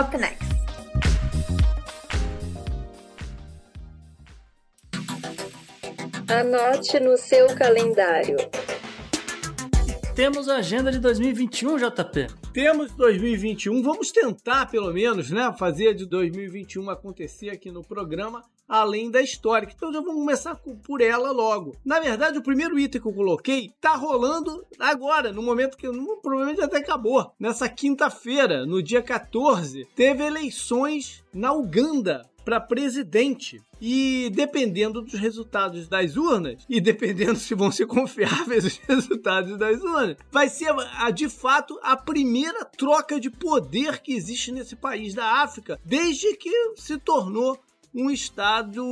Up 0.00 0.16
next. 0.16 0.60
Anote 6.28 7.00
no 7.00 7.16
seu 7.16 7.48
calendário. 7.56 8.36
Temos 10.14 10.48
a 10.48 10.56
agenda 10.56 10.90
de 10.90 10.98
2021, 10.98 11.78
JP. 11.78 12.26
Temos 12.52 12.92
2021, 12.92 13.80
vamos 13.82 14.10
tentar 14.10 14.66
pelo 14.66 14.92
menos, 14.92 15.30
né, 15.30 15.54
fazer 15.56 15.94
de 15.94 16.04
2021 16.04 16.90
acontecer 16.90 17.50
aqui 17.50 17.70
no 17.70 17.82
programa, 17.82 18.42
além 18.68 19.10
da 19.10 19.22
história. 19.22 19.68
Então 19.74 19.92
já 19.92 20.00
vamos 20.00 20.16
começar 20.16 20.56
por 20.56 21.00
ela 21.00 21.30
logo. 21.30 21.76
Na 21.84 22.00
verdade, 22.00 22.38
o 22.38 22.42
primeiro 22.42 22.78
item 22.78 23.00
que 23.00 23.06
eu 23.06 23.12
coloquei 23.12 23.72
tá 23.80 23.94
rolando 23.94 24.66
agora, 24.78 25.32
no 25.32 25.42
momento 25.42 25.76
que 25.76 25.88
provavelmente 26.22 26.60
até 26.60 26.78
acabou. 26.78 27.32
Nessa 27.38 27.68
quinta-feira, 27.68 28.66
no 28.66 28.82
dia 28.82 29.00
14, 29.00 29.86
teve 29.94 30.24
eleições 30.24 31.24
na 31.32 31.52
Uganda 31.52 32.28
para 32.50 32.60
presidente. 32.60 33.62
E 33.80 34.28
dependendo 34.34 35.00
dos 35.00 35.14
resultados 35.14 35.86
das 35.86 36.16
urnas, 36.16 36.64
e 36.68 36.80
dependendo 36.80 37.36
se 37.36 37.54
vão 37.54 37.70
ser 37.70 37.86
confiáveis 37.86 38.64
os 38.66 38.78
resultados 38.78 39.56
das 39.56 39.80
urnas, 39.80 40.16
vai 40.32 40.48
ser 40.48 40.74
a, 40.96 41.10
de 41.12 41.28
fato 41.28 41.78
a 41.80 41.96
primeira 41.96 42.64
troca 42.64 43.20
de 43.20 43.30
poder 43.30 44.00
que 44.00 44.12
existe 44.12 44.50
nesse 44.50 44.74
país 44.74 45.14
da 45.14 45.42
África 45.42 45.78
desde 45.84 46.36
que 46.36 46.50
se 46.74 46.98
tornou 46.98 47.56
um 47.94 48.10
Estado 48.10 48.82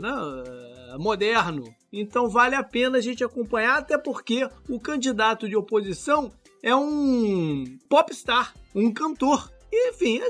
né, 0.00 0.96
moderno. 0.98 1.64
Então 1.92 2.28
vale 2.28 2.54
a 2.54 2.62
pena 2.62 2.98
a 2.98 3.00
gente 3.00 3.24
acompanhar, 3.24 3.78
até 3.78 3.98
porque 3.98 4.48
o 4.68 4.78
candidato 4.78 5.48
de 5.48 5.56
oposição 5.56 6.32
é 6.62 6.74
um 6.74 7.64
popstar, 7.88 8.54
um 8.72 8.92
cantor. 8.92 9.50
Enfim, 9.72 10.20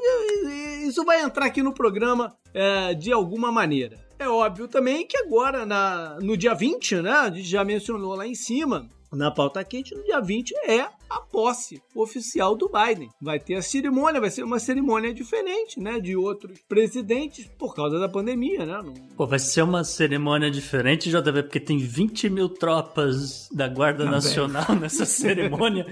isso 0.86 1.04
vai 1.04 1.20
entrar 1.20 1.46
aqui 1.46 1.62
no 1.62 1.74
programa 1.74 2.36
é, 2.54 2.94
de 2.94 3.12
alguma 3.12 3.50
maneira. 3.50 3.98
É 4.18 4.28
óbvio 4.28 4.68
também 4.68 5.04
que 5.04 5.16
agora, 5.16 5.66
na, 5.66 6.16
no 6.20 6.36
dia 6.36 6.54
20, 6.54 7.02
né, 7.02 7.10
a 7.10 7.30
gente 7.30 7.48
já 7.48 7.64
mencionou 7.64 8.14
lá 8.14 8.26
em 8.26 8.36
cima, 8.36 8.88
na 9.12 9.30
pauta 9.30 9.62
quente, 9.62 9.94
no 9.94 10.02
dia 10.02 10.20
20 10.20 10.52
é 10.66 10.88
a 11.08 11.20
posse 11.20 11.82
oficial 11.94 12.56
do 12.56 12.70
Biden. 12.70 13.10
Vai 13.20 13.38
ter 13.38 13.54
a 13.56 13.62
cerimônia, 13.62 14.20
vai 14.20 14.30
ser 14.30 14.42
uma 14.42 14.58
cerimônia 14.58 15.12
diferente, 15.12 15.78
né, 15.78 16.00
de 16.00 16.16
outros 16.16 16.58
presidentes 16.66 17.46
por 17.58 17.74
causa 17.74 17.98
da 17.98 18.08
pandemia, 18.08 18.64
né? 18.64 18.80
Não... 18.82 18.94
Pô, 19.16 19.26
vai 19.26 19.38
ser 19.38 19.62
uma 19.62 19.84
cerimônia 19.84 20.50
diferente, 20.50 21.10
JV, 21.10 21.42
porque 21.42 21.60
tem 21.60 21.78
20 21.78 22.30
mil 22.30 22.48
tropas 22.48 23.48
da 23.52 23.68
Guarda 23.68 24.04
Não, 24.04 24.12
Nacional 24.12 24.74
nessa 24.80 25.04
cerimônia. 25.04 25.86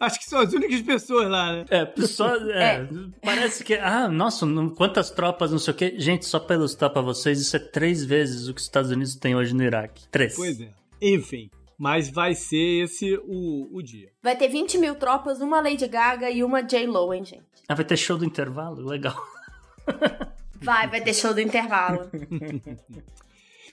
Acho 0.00 0.18
que 0.18 0.24
são 0.24 0.40
as 0.40 0.52
únicas 0.52 0.80
pessoas 0.80 1.28
lá, 1.28 1.52
né? 1.52 1.64
É, 1.68 2.06
só, 2.06 2.34
é, 2.34 2.76
é. 2.76 2.88
parece 3.22 3.62
que, 3.62 3.74
ah, 3.74 4.08
nossa, 4.08 4.46
quantas 4.76 5.10
tropas, 5.10 5.50
não 5.50 5.58
sei 5.58 5.74
o 5.74 5.76
quê. 5.76 5.94
Gente, 5.98 6.24
só 6.24 6.40
pra 6.40 6.56
ilustrar 6.56 6.90
pra 6.90 7.02
vocês, 7.02 7.40
isso 7.40 7.56
é 7.56 7.58
três 7.60 8.04
vezes 8.04 8.48
o 8.48 8.54
que 8.54 8.60
os 8.60 8.66
Estados 8.66 8.90
Unidos 8.90 9.14
têm 9.16 9.36
hoje 9.36 9.54
no 9.54 9.62
Iraque. 9.62 10.08
Três. 10.10 10.34
Pois 10.34 10.60
é. 10.60 10.68
Enfim, 11.02 11.50
mas 11.78 12.10
vai 12.10 12.34
ser 12.34 12.84
esse 12.84 13.16
o, 13.24 13.68
o 13.76 13.82
dia. 13.82 14.10
Vai 14.22 14.36
ter 14.36 14.48
20 14.48 14.78
mil 14.78 14.94
tropas, 14.94 15.40
uma 15.40 15.60
Lady 15.60 15.86
Gaga 15.86 16.30
e 16.30 16.42
uma 16.42 16.62
J-Lo, 16.62 17.12
hein, 17.12 17.24
gente? 17.24 17.44
Ah, 17.68 17.74
vai 17.74 17.84
ter 17.84 17.96
show 17.96 18.16
do 18.16 18.24
intervalo? 18.24 18.84
Legal. 18.84 19.16
Vai, 20.62 20.88
vai 20.88 21.02
ter 21.02 21.12
show 21.12 21.34
do 21.34 21.42
intervalo. 21.42 22.10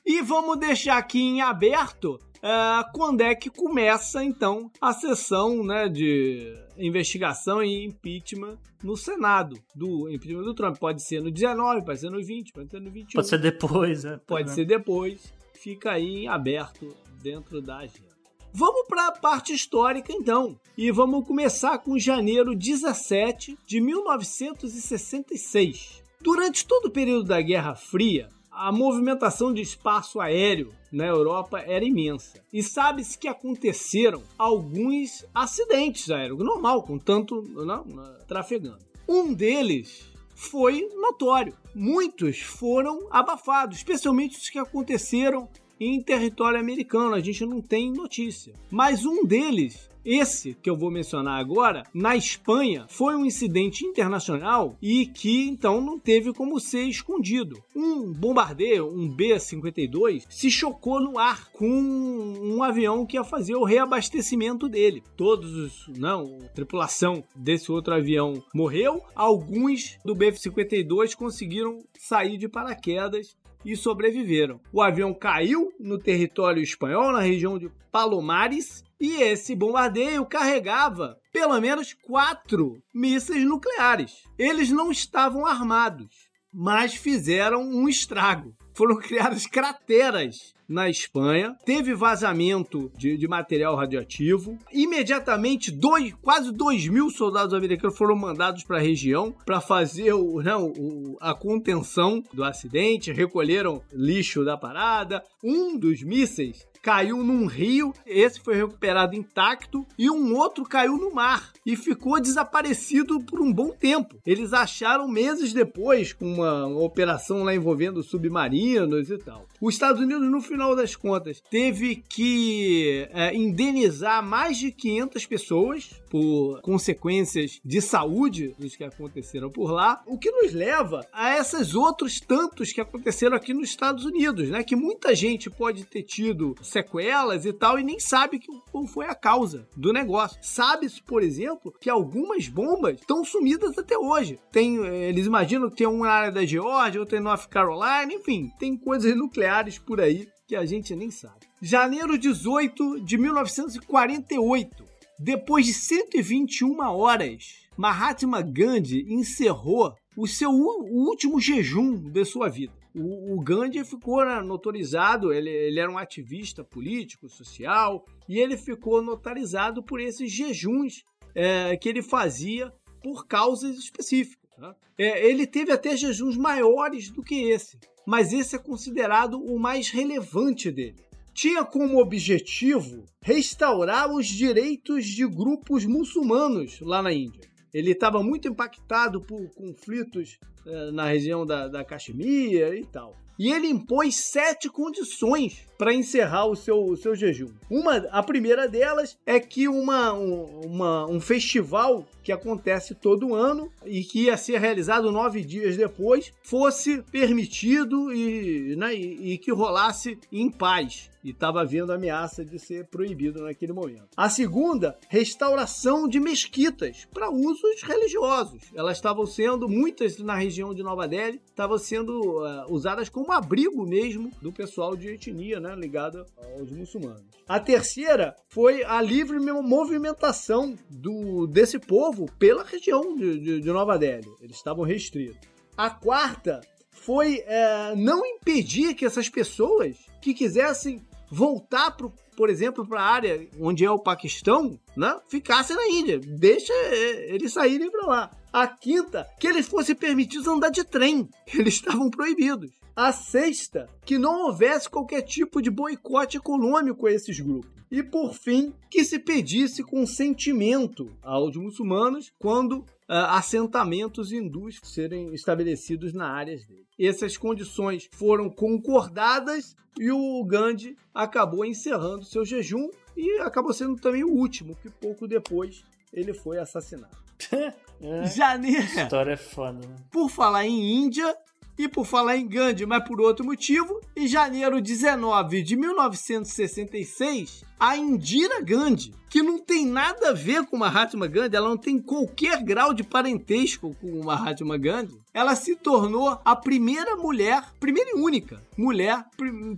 e 0.05 0.21
vamos 0.21 0.59
deixar 0.59 0.97
aqui 0.97 1.21
em 1.21 1.41
aberto 1.41 2.19
uh, 2.41 2.91
quando 2.93 3.21
é 3.21 3.33
que 3.33 3.49
começa, 3.49 4.21
então, 4.21 4.69
a 4.81 4.91
sessão 4.91 5.63
né, 5.63 5.87
de 5.87 6.53
investigação 6.77 7.63
e 7.63 7.85
impeachment 7.85 8.57
no 8.83 8.97
Senado 8.97 9.55
do 9.73 10.09
impeachment 10.09 10.43
do 10.43 10.53
Trump. 10.53 10.77
Pode 10.77 11.01
ser 11.01 11.21
no 11.21 11.31
19, 11.31 11.85
pode 11.85 11.99
ser 11.99 12.09
no 12.09 12.21
20, 12.21 12.51
pode 12.51 12.69
ser 12.69 12.81
no 12.81 12.91
21. 12.91 13.11
Pode 13.13 13.27
ser 13.27 13.37
depois, 13.37 14.03
né? 14.03 14.19
Pode 14.27 14.51
ser 14.51 14.65
depois. 14.65 15.33
Fica 15.53 15.91
aí 15.91 16.23
em 16.23 16.27
aberto 16.27 16.93
dentro 17.21 17.61
da 17.61 17.77
agenda. 17.77 18.11
Vamos 18.53 18.85
para 18.87 19.07
a 19.07 19.13
parte 19.13 19.53
histórica 19.53 20.11
então. 20.11 20.59
E 20.77 20.91
vamos 20.91 21.25
começar 21.25 21.77
com 21.79 21.97
janeiro 21.97 22.53
17 22.53 23.57
de 23.65 23.79
1966. 23.79 26.03
Durante 26.19 26.67
todo 26.67 26.87
o 26.87 26.91
período 26.91 27.23
da 27.23 27.41
Guerra 27.41 27.75
Fria, 27.75 28.27
a 28.51 28.69
movimentação 28.71 29.51
de 29.53 29.61
espaço 29.61 30.19
aéreo 30.19 30.73
na 30.91 31.05
Europa 31.05 31.59
era 31.59 31.85
imensa. 31.85 32.43
E 32.51 32.61
sabe-se 32.61 33.17
que 33.17 33.29
aconteceram 33.29 34.21
alguns 34.37 35.25
acidentes 35.33 36.11
aéreos, 36.11 36.39
normal, 36.39 36.83
com 36.83 36.99
tanto 36.99 37.41
não, 37.41 37.85
trafegando. 38.27 38.83
Um 39.07 39.33
deles 39.33 40.11
foi 40.35 40.89
notório. 40.95 41.55
Muitos 41.73 42.41
foram 42.41 43.07
abafados, 43.09 43.77
especialmente 43.77 44.37
os 44.37 44.49
que 44.49 44.59
aconteceram 44.59 45.47
em 45.83 46.01
território 46.01 46.59
americano, 46.59 47.15
a 47.15 47.19
gente 47.19 47.45
não 47.45 47.59
tem 47.61 47.91
notícia. 47.91 48.53
Mas 48.69 49.03
um 49.05 49.25
deles 49.25 49.89
esse 50.03 50.55
que 50.55 50.69
eu 50.69 50.75
vou 50.75 50.89
mencionar 50.89 51.39
agora, 51.39 51.83
na 51.93 52.15
Espanha, 52.15 52.85
foi 52.89 53.15
um 53.15 53.25
incidente 53.25 53.85
internacional 53.85 54.75
e 54.81 55.05
que 55.05 55.47
então 55.47 55.79
não 55.79 55.99
teve 55.99 56.33
como 56.33 56.59
ser 56.59 56.83
escondido. 56.83 57.61
Um 57.75 58.11
bombardeio, 58.11 58.91
um 58.91 59.07
B-52, 59.07 60.25
se 60.27 60.49
chocou 60.49 60.99
no 60.99 61.19
ar 61.19 61.51
com 61.51 61.69
um 61.69 62.63
avião 62.63 63.05
que 63.05 63.15
ia 63.15 63.23
fazer 63.23 63.55
o 63.55 63.63
reabastecimento 63.63 64.67
dele. 64.67 65.03
Todos 65.15 65.55
os, 65.55 65.87
não, 65.99 66.39
a 66.43 66.47
tripulação 66.47 67.23
desse 67.35 67.71
outro 67.71 67.93
avião 67.93 68.43
morreu, 68.53 69.03
alguns 69.13 69.99
do 70.03 70.15
B-52 70.15 71.15
conseguiram 71.15 71.83
sair 71.95 72.37
de 72.37 72.49
paraquedas 72.49 73.35
e 73.65 73.75
sobreviveram. 73.75 74.59
O 74.71 74.81
avião 74.81 75.13
caiu 75.13 75.71
no 75.79 75.97
território 75.97 76.61
espanhol, 76.61 77.11
na 77.11 77.19
região 77.19 77.57
de 77.57 77.69
Palomares, 77.91 78.83
e 78.99 79.21
esse 79.21 79.55
bombardeio 79.55 80.25
carregava 80.25 81.17
pelo 81.33 81.59
menos 81.59 81.93
quatro 81.93 82.81
mísseis 82.93 83.43
nucleares. 83.43 84.23
Eles 84.37 84.69
não 84.69 84.91
estavam 84.91 85.45
armados, 85.45 86.29
mas 86.53 86.93
fizeram 86.93 87.61
um 87.61 87.87
estrago. 87.87 88.53
Foram 88.81 88.97
criadas 88.97 89.45
crateras 89.45 90.55
na 90.67 90.89
Espanha, 90.89 91.55
teve 91.63 91.93
vazamento 91.93 92.91
de, 92.97 93.15
de 93.15 93.27
material 93.27 93.75
radioativo. 93.75 94.57
Imediatamente, 94.73 95.69
dois, 95.69 96.15
quase 96.19 96.51
2 96.51 96.87
mil 96.87 97.11
soldados 97.11 97.53
americanos 97.53 97.95
foram 97.95 98.15
mandados 98.15 98.63
para 98.63 98.77
a 98.77 98.81
região 98.81 99.35
para 99.45 99.61
fazer 99.61 100.13
o, 100.13 100.41
não, 100.41 100.73
o, 100.75 101.15
a 101.21 101.35
contenção 101.35 102.23
do 102.33 102.43
acidente, 102.43 103.11
recolheram 103.11 103.83
lixo 103.93 104.43
da 104.43 104.57
parada. 104.57 105.23
Um 105.43 105.77
dos 105.77 106.01
mísseis 106.01 106.65
caiu 106.81 107.23
num 107.23 107.45
rio, 107.45 107.93
esse 108.05 108.39
foi 108.39 108.55
recuperado 108.55 109.15
intacto, 109.15 109.85
e 109.97 110.09
um 110.09 110.35
outro 110.35 110.63
caiu 110.63 110.97
no 110.97 111.13
mar 111.13 111.51
e 111.65 111.75
ficou 111.75 112.19
desaparecido 112.19 113.21
por 113.21 113.39
um 113.39 113.53
bom 113.53 113.69
tempo. 113.69 114.17
Eles 114.25 114.53
acharam 114.53 115.07
meses 115.07 115.53
depois, 115.53 116.11
com 116.13 116.25
uma, 116.25 116.67
operação 116.67 117.43
lá 117.43 117.53
envolvendo 117.53 118.01
submarinos 118.01 119.09
e 119.09 119.17
tal. 119.17 119.47
Os 119.59 119.75
Estados 119.75 120.01
Unidos, 120.01 120.29
no 120.29 120.41
final 120.41 120.75
das 120.75 120.95
contas, 120.95 121.41
teve 121.49 121.97
que 122.09 123.07
é, 123.11 123.35
indenizar 123.35 124.23
mais 124.23 124.57
de 124.57 124.71
500 124.71 125.25
pessoas 125.25 126.00
por 126.11 126.61
consequências 126.61 127.59
de 127.65 127.81
saúde 127.81 128.53
dos 128.59 128.75
que 128.75 128.83
aconteceram 128.83 129.49
por 129.49 129.71
lá, 129.71 130.03
o 130.05 130.17
que 130.17 130.29
nos 130.29 130.53
leva 130.53 131.07
a 131.11 131.37
esses 131.37 131.73
outros 131.73 132.19
tantos 132.19 132.71
que 132.71 132.81
aconteceram 132.81 133.35
aqui 133.35 133.53
nos 133.53 133.69
Estados 133.69 134.05
Unidos, 134.05 134.49
né? 134.49 134.63
Que 134.63 134.75
muita 134.75 135.15
gente 135.15 135.49
pode 135.49 135.85
ter 135.85 136.03
tido 136.03 136.53
sequelas 136.61 137.45
e 137.45 137.53
tal 137.53 137.79
e 137.79 137.83
nem 137.83 137.99
sabe 137.99 138.37
que, 138.37 138.47
qual 138.71 138.85
foi 138.85 139.05
a 139.05 139.15
causa 139.15 139.67
do 139.75 139.91
negócio. 139.91 140.37
Sabe-se, 140.41 141.01
por 141.01 141.23
exemplo, 141.23 141.73
que 141.79 141.89
algumas 141.89 142.47
bombas 142.47 142.99
estão 142.99 143.25
sumidas 143.25 143.77
até 143.77 143.97
hoje. 143.97 144.37
Tem, 144.51 144.85
eles 144.85 145.25
imaginam 145.25 145.69
que 145.69 145.77
tem 145.77 145.87
uma 145.87 146.11
na 146.11 146.13
área 146.17 146.31
da 146.31 146.45
Geórgia, 146.45 146.99
outra 146.99 147.17
em 147.17 147.21
North 147.21 147.47
Carolina, 147.47 148.13
enfim, 148.13 148.51
tem 148.59 148.75
coisas 148.75 149.15
nucleares 149.15 149.79
por 149.79 150.01
aí 150.01 150.27
que 150.45 150.55
a 150.55 150.65
gente 150.65 150.93
nem 150.93 151.09
sabe. 151.09 151.47
Janeiro 151.61 152.17
18 152.17 152.99
de 153.05 153.17
1948. 153.17 154.90
Depois 155.23 155.67
de 155.67 155.73
121 155.75 156.79
horas, 156.79 157.67
Mahatma 157.77 158.41
Gandhi 158.41 159.05
encerrou 159.07 159.93
o 160.17 160.25
seu 160.27 160.49
último 160.49 161.39
jejum 161.39 161.95
de 161.95 162.25
sua 162.25 162.49
vida. 162.49 162.73
O, 162.95 163.35
o 163.35 163.39
Gandhi 163.39 163.85
ficou 163.85 164.25
né, 164.25 164.41
notorizado, 164.41 165.31
ele, 165.31 165.51
ele 165.51 165.79
era 165.79 165.91
um 165.91 165.97
ativista 165.99 166.63
político, 166.63 167.29
social, 167.29 168.03
e 168.27 168.39
ele 168.39 168.57
ficou 168.57 168.99
notarizado 168.99 169.83
por 169.83 170.01
esses 170.01 170.31
jejuns 170.31 171.03
é, 171.35 171.77
que 171.77 171.87
ele 171.87 172.01
fazia 172.01 172.73
por 173.03 173.27
causas 173.27 173.77
específicas. 173.77 174.49
Né? 174.57 174.73
É, 174.97 175.29
ele 175.29 175.45
teve 175.45 175.71
até 175.71 175.95
jejuns 175.95 176.35
maiores 176.35 177.11
do 177.11 177.21
que 177.21 177.43
esse, 177.43 177.77
mas 178.07 178.33
esse 178.33 178.55
é 178.55 178.59
considerado 178.59 179.39
o 179.39 179.59
mais 179.59 179.91
relevante 179.91 180.71
dele. 180.71 181.10
Tinha 181.33 181.63
como 181.63 181.99
objetivo 181.99 183.05
restaurar 183.21 184.11
os 184.11 184.27
direitos 184.27 185.05
de 185.05 185.25
grupos 185.27 185.85
muçulmanos 185.85 186.79
lá 186.81 187.01
na 187.01 187.13
Índia. 187.13 187.49
Ele 187.73 187.91
estava 187.91 188.21
muito 188.21 188.47
impactado 188.47 189.21
por 189.21 189.49
conflitos 189.55 190.37
eh, 190.65 190.91
na 190.91 191.05
região 191.05 191.45
da, 191.45 191.67
da 191.67 191.83
Caxemira 191.83 192.75
e 192.75 192.85
tal. 192.85 193.15
E 193.39 193.51
ele 193.51 193.67
impôs 193.67 194.17
sete 194.17 194.69
condições 194.69 195.67
para 195.75 195.91
encerrar 195.91 196.45
o 196.45 196.55
seu, 196.55 196.85
o 196.85 196.95
seu 196.95 197.15
jejum. 197.15 197.47
Uma, 197.71 197.95
a 198.11 198.21
primeira 198.21 198.67
delas 198.67 199.17
é 199.25 199.39
que 199.39 199.67
uma, 199.67 200.13
uma, 200.13 201.09
um 201.09 201.19
festival 201.19 202.05
que 202.21 202.31
acontece 202.31 202.93
todo 202.93 203.33
ano 203.33 203.71
e 203.83 204.03
que 204.03 204.25
ia 204.25 204.37
ser 204.37 204.59
realizado 204.59 205.11
nove 205.11 205.43
dias 205.43 205.75
depois 205.75 206.31
fosse 206.43 207.01
permitido 207.11 208.13
e, 208.13 208.75
né, 208.75 208.93
e, 208.93 209.33
e 209.33 209.37
que 209.39 209.51
rolasse 209.51 210.19
em 210.31 210.51
paz 210.51 211.09
e 211.23 211.31
estava 211.31 211.61
havendo 211.61 211.91
ameaça 211.91 212.43
de 212.43 212.59
ser 212.59 212.85
proibido 212.87 213.43
naquele 213.43 213.73
momento. 213.73 214.09
A 214.15 214.29
segunda, 214.29 214.97
restauração 215.09 216.07
de 216.07 216.19
mesquitas 216.19 217.07
para 217.13 217.29
usos 217.29 217.81
religiosos. 217.83 218.61
Elas 218.75 218.97
estavam 218.97 219.25
sendo, 219.25 219.67
muitas 219.67 220.17
na 220.19 220.35
região 220.35 220.73
de 220.73 220.83
Nova 220.83 221.07
Delhi, 221.07 221.41
estavam 221.45 221.77
sendo 221.77 222.19
uh, 222.19 222.71
usadas 222.71 223.09
como 223.09 223.31
abrigo 223.31 223.85
mesmo 223.85 224.31
do 224.41 224.51
pessoal 224.51 224.95
de 224.95 225.09
etnia, 225.09 225.59
né, 225.59 225.75
ligada 225.75 226.25
aos 226.55 226.71
muçulmanos. 226.71 227.23
A 227.47 227.59
terceira 227.59 228.35
foi 228.47 228.83
a 228.83 229.01
livre 229.01 229.39
movimentação 229.39 230.75
do, 230.89 231.47
desse 231.47 231.79
povo 231.79 232.25
pela 232.39 232.63
região 232.63 233.15
de, 233.15 233.39
de, 233.39 233.61
de 233.61 233.71
Nova 233.71 233.97
Delhi. 233.97 234.29
Eles 234.41 234.55
estavam 234.55 234.85
restritos. 234.85 235.37
A 235.75 235.89
quarta 235.89 236.61
foi 236.91 237.43
é, 237.45 237.95
não 237.95 238.25
impedir 238.25 238.93
que 238.93 239.05
essas 239.05 239.27
pessoas 239.27 239.97
que 240.21 240.33
quisessem 240.33 241.01
voltar 241.31 241.91
pro, 241.91 242.13
por 242.35 242.49
exemplo, 242.49 242.85
para 242.85 243.01
a 243.01 243.09
área 243.09 243.47
onde 243.59 243.85
é 243.85 243.89
o 243.89 243.97
Paquistão, 243.97 244.77
né, 244.95 245.17
ficassem 245.29 245.75
na 245.75 245.87
Índia. 245.87 246.19
Deixa 246.19 246.73
eles 246.93 247.53
saírem 247.53 247.89
para 247.89 248.05
lá. 248.05 248.31
A 248.51 248.67
quinta, 248.67 249.25
que 249.39 249.47
eles 249.47 249.67
fossem 249.67 249.95
permitidos 249.95 250.45
andar 250.45 250.69
de 250.69 250.83
trem. 250.83 251.29
Eles 251.57 251.75
estavam 251.75 252.09
proibidos. 252.09 252.69
A 252.93 253.13
sexta, 253.13 253.87
que 254.05 254.17
não 254.17 254.47
houvesse 254.47 254.89
qualquer 254.89 255.21
tipo 255.21 255.61
de 255.61 255.71
boicote 255.71 256.35
econômico 256.35 257.07
a 257.07 257.11
esses 257.13 257.39
grupos. 257.39 257.80
E 257.91 258.01
por 258.01 258.33
fim, 258.33 258.73
que 258.89 259.03
se 259.03 259.19
pedisse 259.19 259.83
consentimento 259.83 261.11
aos 261.21 261.57
muçulmanos 261.57 262.31
quando 262.39 262.79
uh, 262.79 262.85
assentamentos 263.09 264.31
hindus 264.31 264.79
serem 264.81 265.33
estabelecidos 265.33 266.13
na 266.13 266.31
áreas 266.31 266.65
dele. 266.65 266.85
Essas 266.97 267.35
condições 267.35 268.07
foram 268.13 268.49
concordadas 268.49 269.75
e 269.99 270.09
o 270.09 270.41
Gandhi 270.45 270.95
acabou 271.13 271.65
encerrando 271.65 272.23
seu 272.23 272.45
jejum 272.45 272.89
e 273.17 273.39
acabou 273.41 273.73
sendo 273.73 273.99
também 273.99 274.23
o 274.23 274.31
último, 274.31 274.75
que 274.81 274.89
pouco 274.89 275.27
depois 275.27 275.83
ele 276.13 276.33
foi 276.33 276.57
assassinado. 276.57 277.17
É. 278.03 278.25
Janeiro. 278.25 278.81
História 278.81 279.33
é 279.33 279.37
foda, 279.37 279.77
né? 279.87 279.95
Por 280.11 280.27
falar 280.27 280.65
em 280.65 281.03
Índia 281.03 281.37
e 281.77 281.87
por 281.87 282.05
falar 282.05 282.37
em 282.37 282.47
Gandhi, 282.47 282.85
mas 282.85 283.03
por 283.03 283.19
outro 283.19 283.45
motivo, 283.45 283.99
em 284.15 284.27
janeiro 284.27 284.81
19 284.81 285.63
de 285.63 285.75
1966, 285.75 287.63
a 287.79 287.97
Indira 287.97 288.61
Gandhi, 288.61 289.13
que 289.29 289.41
não 289.41 289.57
tem 289.57 289.85
nada 289.85 290.29
a 290.29 290.33
ver 290.33 290.65
com 290.65 290.77
Mahatma 290.77 291.27
Gandhi, 291.27 291.55
ela 291.55 291.69
não 291.69 291.77
tem 291.77 291.99
qualquer 291.99 292.61
grau 292.63 292.93
de 292.93 293.03
parentesco 293.03 293.95
com 293.99 294.23
Mahatma 294.23 294.77
Gandhi, 294.77 295.19
ela 295.33 295.55
se 295.55 295.75
tornou 295.75 296.39
a 296.43 296.55
primeira 296.55 297.15
mulher, 297.15 297.63
primeira 297.79 298.11
e 298.11 298.15
única 298.15 298.61
mulher 298.77 299.25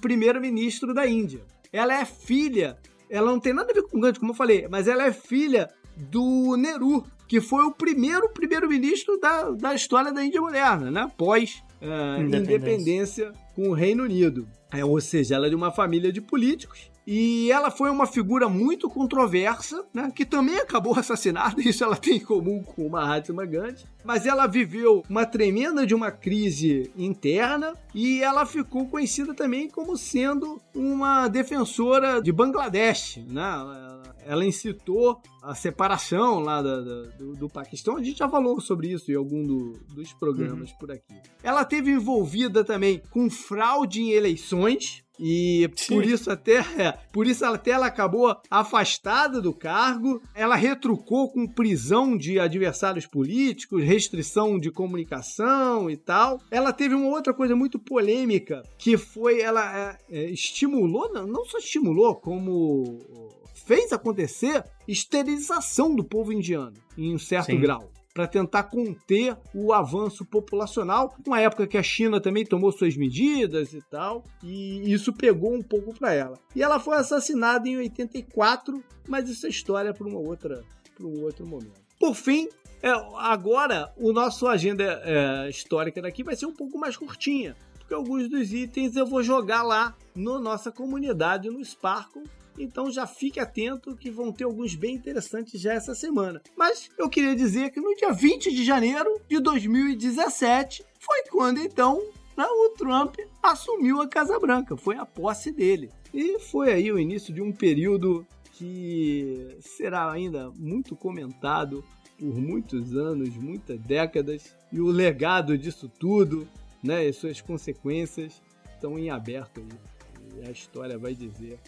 primeira-ministro 0.01 0.93
da 0.93 1.07
Índia. 1.07 1.45
Ela 1.71 1.99
é 1.99 2.05
filha, 2.05 2.77
ela 3.09 3.31
não 3.31 3.39
tem 3.39 3.53
nada 3.53 3.71
a 3.71 3.73
ver 3.73 3.83
com 3.83 3.99
Gandhi, 3.99 4.19
como 4.19 4.31
eu 4.31 4.35
falei, 4.35 4.67
mas 4.69 4.87
ela 4.87 5.05
é 5.05 5.13
filha 5.13 5.69
do 5.95 6.57
Nehru, 6.57 7.05
que 7.27 7.39
foi 7.39 7.63
o 7.63 7.71
primeiro 7.71 8.29
primeiro-ministro 8.29 9.19
da, 9.19 9.51
da 9.51 9.73
história 9.73 10.11
da 10.11 10.23
Índia 10.23 10.41
moderna, 10.41 10.91
né? 10.91 11.11
Pós 11.17 11.63
uh, 11.83 12.21
independência. 12.21 12.55
independência 12.55 13.33
com 13.55 13.69
o 13.69 13.73
Reino 13.73 14.03
Unido. 14.03 14.47
É, 14.71 14.83
ou 14.83 14.99
seja, 14.99 15.35
ela 15.35 15.47
é 15.47 15.49
de 15.49 15.55
uma 15.55 15.71
família 15.71 16.11
de 16.11 16.19
políticos 16.19 16.91
e 17.05 17.51
ela 17.51 17.69
foi 17.69 17.89
uma 17.89 18.07
figura 18.07 18.47
muito 18.47 18.89
controversa, 18.89 19.85
né, 19.93 20.11
que 20.15 20.25
também 20.25 20.57
acabou 20.57 20.97
assassinada, 20.97 21.61
isso 21.61 21.83
ela 21.83 21.95
tem 21.95 22.17
em 22.17 22.19
comum 22.19 22.63
com 22.63 22.89
Mahatma 22.89 23.45
Gandhi. 23.45 23.85
Mas 24.03 24.25
ela 24.25 24.47
viveu 24.47 25.03
uma 25.09 25.25
tremenda 25.25 25.85
de 25.85 25.93
uma 25.93 26.11
crise 26.11 26.91
interna 26.97 27.73
e 27.93 28.21
ela 28.23 28.45
ficou 28.45 28.87
conhecida 28.87 29.33
também 29.33 29.69
como 29.69 29.95
sendo 29.97 30.61
uma 30.73 31.27
defensora 31.27 32.21
de 32.21 32.31
Bangladesh, 32.31 33.19
né? 33.27 34.02
Ela 34.25 34.45
incitou 34.45 35.21
a 35.41 35.53
separação 35.53 36.39
lá 36.39 36.61
da, 36.61 36.79
da, 36.79 37.01
do, 37.17 37.33
do, 37.35 37.49
Paquistão. 37.49 37.97
A 37.97 38.03
gente 38.03 38.19
já 38.19 38.29
falou 38.29 38.59
sobre 38.61 38.91
isso 38.91 39.11
em 39.11 39.15
algum 39.15 39.45
do, 39.45 39.73
dos 39.93 40.13
programas 40.13 40.71
uhum. 40.71 40.77
por 40.77 40.91
aqui. 40.91 41.15
Ela 41.43 41.65
teve 41.65 41.91
envolvida 41.91 42.63
também 42.63 43.01
com 43.09 43.29
fraude 43.29 44.01
em 44.01 44.11
eleições. 44.11 45.03
E 45.19 45.69
Sim. 45.75 45.93
por 45.93 46.05
isso 46.05 46.31
até 46.31 46.57
é, 46.75 46.91
por 47.11 47.27
isso 47.27 47.45
até 47.45 47.69
ela 47.69 47.85
acabou 47.85 48.35
afastada 48.49 49.39
do 49.39 49.53
cargo. 49.53 50.19
Ela 50.33 50.55
retrucou 50.55 51.31
com 51.31 51.47
prisão 51.47 52.17
de 52.17 52.39
adversários 52.39 53.05
políticos, 53.05 53.83
restrição 53.83 54.57
de 54.57 54.71
comunicação 54.71 55.87
e 55.87 55.95
tal. 55.95 56.39
Ela 56.49 56.73
teve 56.73 56.95
uma 56.95 57.09
outra 57.09 57.31
coisa 57.31 57.55
muito 57.55 57.77
polêmica 57.77 58.63
que 58.77 58.97
foi 58.97 59.39
ela 59.39 59.77
é, 59.77 59.97
é, 60.09 60.29
estimulou, 60.31 61.13
não, 61.13 61.27
não 61.27 61.45
só 61.45 61.59
estimulou 61.59 62.15
como 62.15 63.22
fez 63.65 63.91
acontecer 63.91 64.63
esterilização 64.87 65.95
do 65.95 66.03
povo 66.03 66.31
indiano, 66.31 66.75
em 66.97 67.13
um 67.13 67.19
certo 67.19 67.51
Sim. 67.51 67.59
grau 67.59 67.89
para 68.13 68.27
tentar 68.27 68.63
conter 68.63 69.35
o 69.53 69.73
avanço 69.73 70.23
populacional, 70.23 71.15
uma 71.25 71.41
época 71.41 71.65
que 71.65 71.77
a 71.77 71.83
China 71.83 72.21
também 72.21 72.45
tomou 72.45 72.71
suas 72.71 72.95
medidas 72.95 73.73
e 73.73 73.81
tal, 73.89 74.23
e 74.43 74.93
isso 74.93 75.11
pegou 75.11 75.53
um 75.53 75.63
pouco 75.63 75.93
para 75.97 76.13
ela. 76.13 76.39
E 76.55 76.61
ela 76.61 76.79
foi 76.79 76.95
assassinada 76.97 77.67
em 77.67 77.77
84, 77.77 78.83
mas 79.07 79.27
isso 79.27 79.47
é 79.47 79.49
história 79.49 79.93
para 79.93 80.07
uma 80.07 80.19
outra, 80.19 80.63
para 80.95 81.07
um 81.07 81.23
outro 81.23 81.45
momento. 81.45 81.81
Por 81.99 82.13
fim, 82.13 82.47
é, 82.83 82.91
agora 83.17 83.91
o 83.97 84.13
nosso 84.13 84.45
agenda 84.45 85.01
é, 85.03 85.49
histórica 85.49 86.01
daqui 86.01 86.23
vai 86.23 86.35
ser 86.35 86.45
um 86.45 86.53
pouco 86.53 86.77
mais 86.77 86.95
curtinha, 86.95 87.55
porque 87.79 87.95
alguns 87.95 88.29
dos 88.29 88.53
itens 88.53 88.95
eu 88.95 89.07
vou 89.07 89.23
jogar 89.23 89.63
lá 89.63 89.95
na 90.15 90.37
nossa 90.37 90.71
comunidade 90.71 91.49
no 91.49 91.65
Sparkle 91.65 92.23
então 92.57 92.91
já 92.91 93.07
fique 93.07 93.39
atento 93.39 93.95
que 93.95 94.11
vão 94.11 94.31
ter 94.31 94.43
alguns 94.43 94.75
bem 94.75 94.95
interessantes 94.95 95.59
já 95.59 95.73
essa 95.73 95.95
semana. 95.95 96.41
Mas 96.55 96.89
eu 96.97 97.09
queria 97.09 97.35
dizer 97.35 97.71
que 97.71 97.79
no 97.79 97.95
dia 97.95 98.11
20 98.11 98.51
de 98.51 98.63
janeiro 98.63 99.19
de 99.27 99.39
2017 99.39 100.85
foi 100.99 101.23
quando 101.29 101.59
então 101.59 102.01
né, 102.37 102.45
o 102.45 102.69
Trump 102.69 103.15
assumiu 103.41 104.01
a 104.01 104.07
Casa 104.07 104.39
Branca, 104.39 104.75
foi 104.75 104.95
a 104.95 105.05
posse 105.05 105.51
dele. 105.51 105.89
E 106.13 106.39
foi 106.39 106.71
aí 106.71 106.91
o 106.91 106.99
início 106.99 107.33
de 107.33 107.41
um 107.41 107.51
período 107.51 108.25
que 108.53 109.57
será 109.59 110.11
ainda 110.11 110.51
muito 110.51 110.95
comentado 110.95 111.83
por 112.19 112.35
muitos 112.35 112.95
anos, 112.95 113.35
muitas 113.35 113.79
décadas, 113.79 114.55
e 114.71 114.79
o 114.79 114.87
legado 114.87 115.57
disso 115.57 115.91
tudo, 115.99 116.47
né, 116.81 117.05
e 117.05 117.13
suas 117.13 117.41
consequências 117.41 118.41
estão 118.73 118.97
em 118.97 119.09
aberto 119.09 119.59
aí. 119.59 120.39
E 120.39 120.47
a 120.47 120.51
história 120.51 120.97
vai 120.97 121.13
dizer 121.13 121.59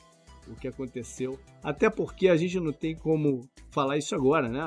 o 0.48 0.56
que 0.56 0.68
aconteceu. 0.68 1.40
Até 1.64 1.90
porque 1.90 2.28
a 2.28 2.38
gente 2.38 2.60
não 2.60 2.72
tem 2.72 2.96
como 2.96 3.48
falar 3.72 3.98
isso 3.98 4.16
agora, 4.16 4.48
né? 4.48 4.64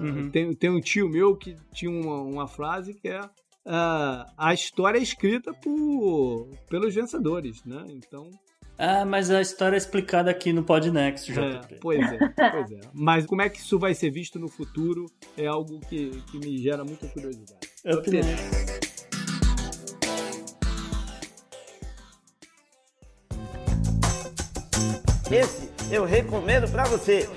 Uhum. 0.00 0.30
Tem, 0.30 0.52
tem 0.54 0.70
um 0.70 0.80
tio 0.80 1.08
meu 1.08 1.36
que 1.36 1.56
tinha 1.72 1.90
uma, 1.90 2.20
uma 2.22 2.48
frase 2.48 2.94
que 2.94 3.08
é 3.08 3.20
uh, 3.20 4.30
a 4.36 4.52
história 4.52 4.98
é 4.98 5.02
escrita 5.02 5.52
por, 5.52 6.48
pelos 6.68 6.94
vencedores, 6.94 7.64
né? 7.64 7.84
Então. 7.88 8.30
Ah, 8.78 9.04
mas 9.04 9.30
a 9.30 9.42
história 9.42 9.76
é 9.76 9.78
explicada 9.78 10.30
aqui 10.30 10.54
no 10.54 10.62
Podnext, 10.62 11.30
JP. 11.30 11.74
É, 11.74 11.78
pois 11.80 12.00
é, 12.00 12.18
pois 12.50 12.72
é. 12.72 12.80
Mas 12.94 13.26
como 13.26 13.42
é 13.42 13.48
que 13.48 13.58
isso 13.58 13.78
vai 13.78 13.94
ser 13.94 14.10
visto 14.10 14.38
no 14.38 14.48
futuro 14.48 15.04
é 15.36 15.46
algo 15.46 15.80
que, 15.80 16.10
que 16.30 16.38
me 16.38 16.56
gera 16.56 16.82
muita 16.82 17.06
curiosidade. 17.08 17.68
Eu 17.84 18.02
também. 18.02 18.22
Esse 25.30 25.70
eu 25.94 26.04
recomendo 26.04 26.68
para 26.72 26.82
você. 26.86 27.28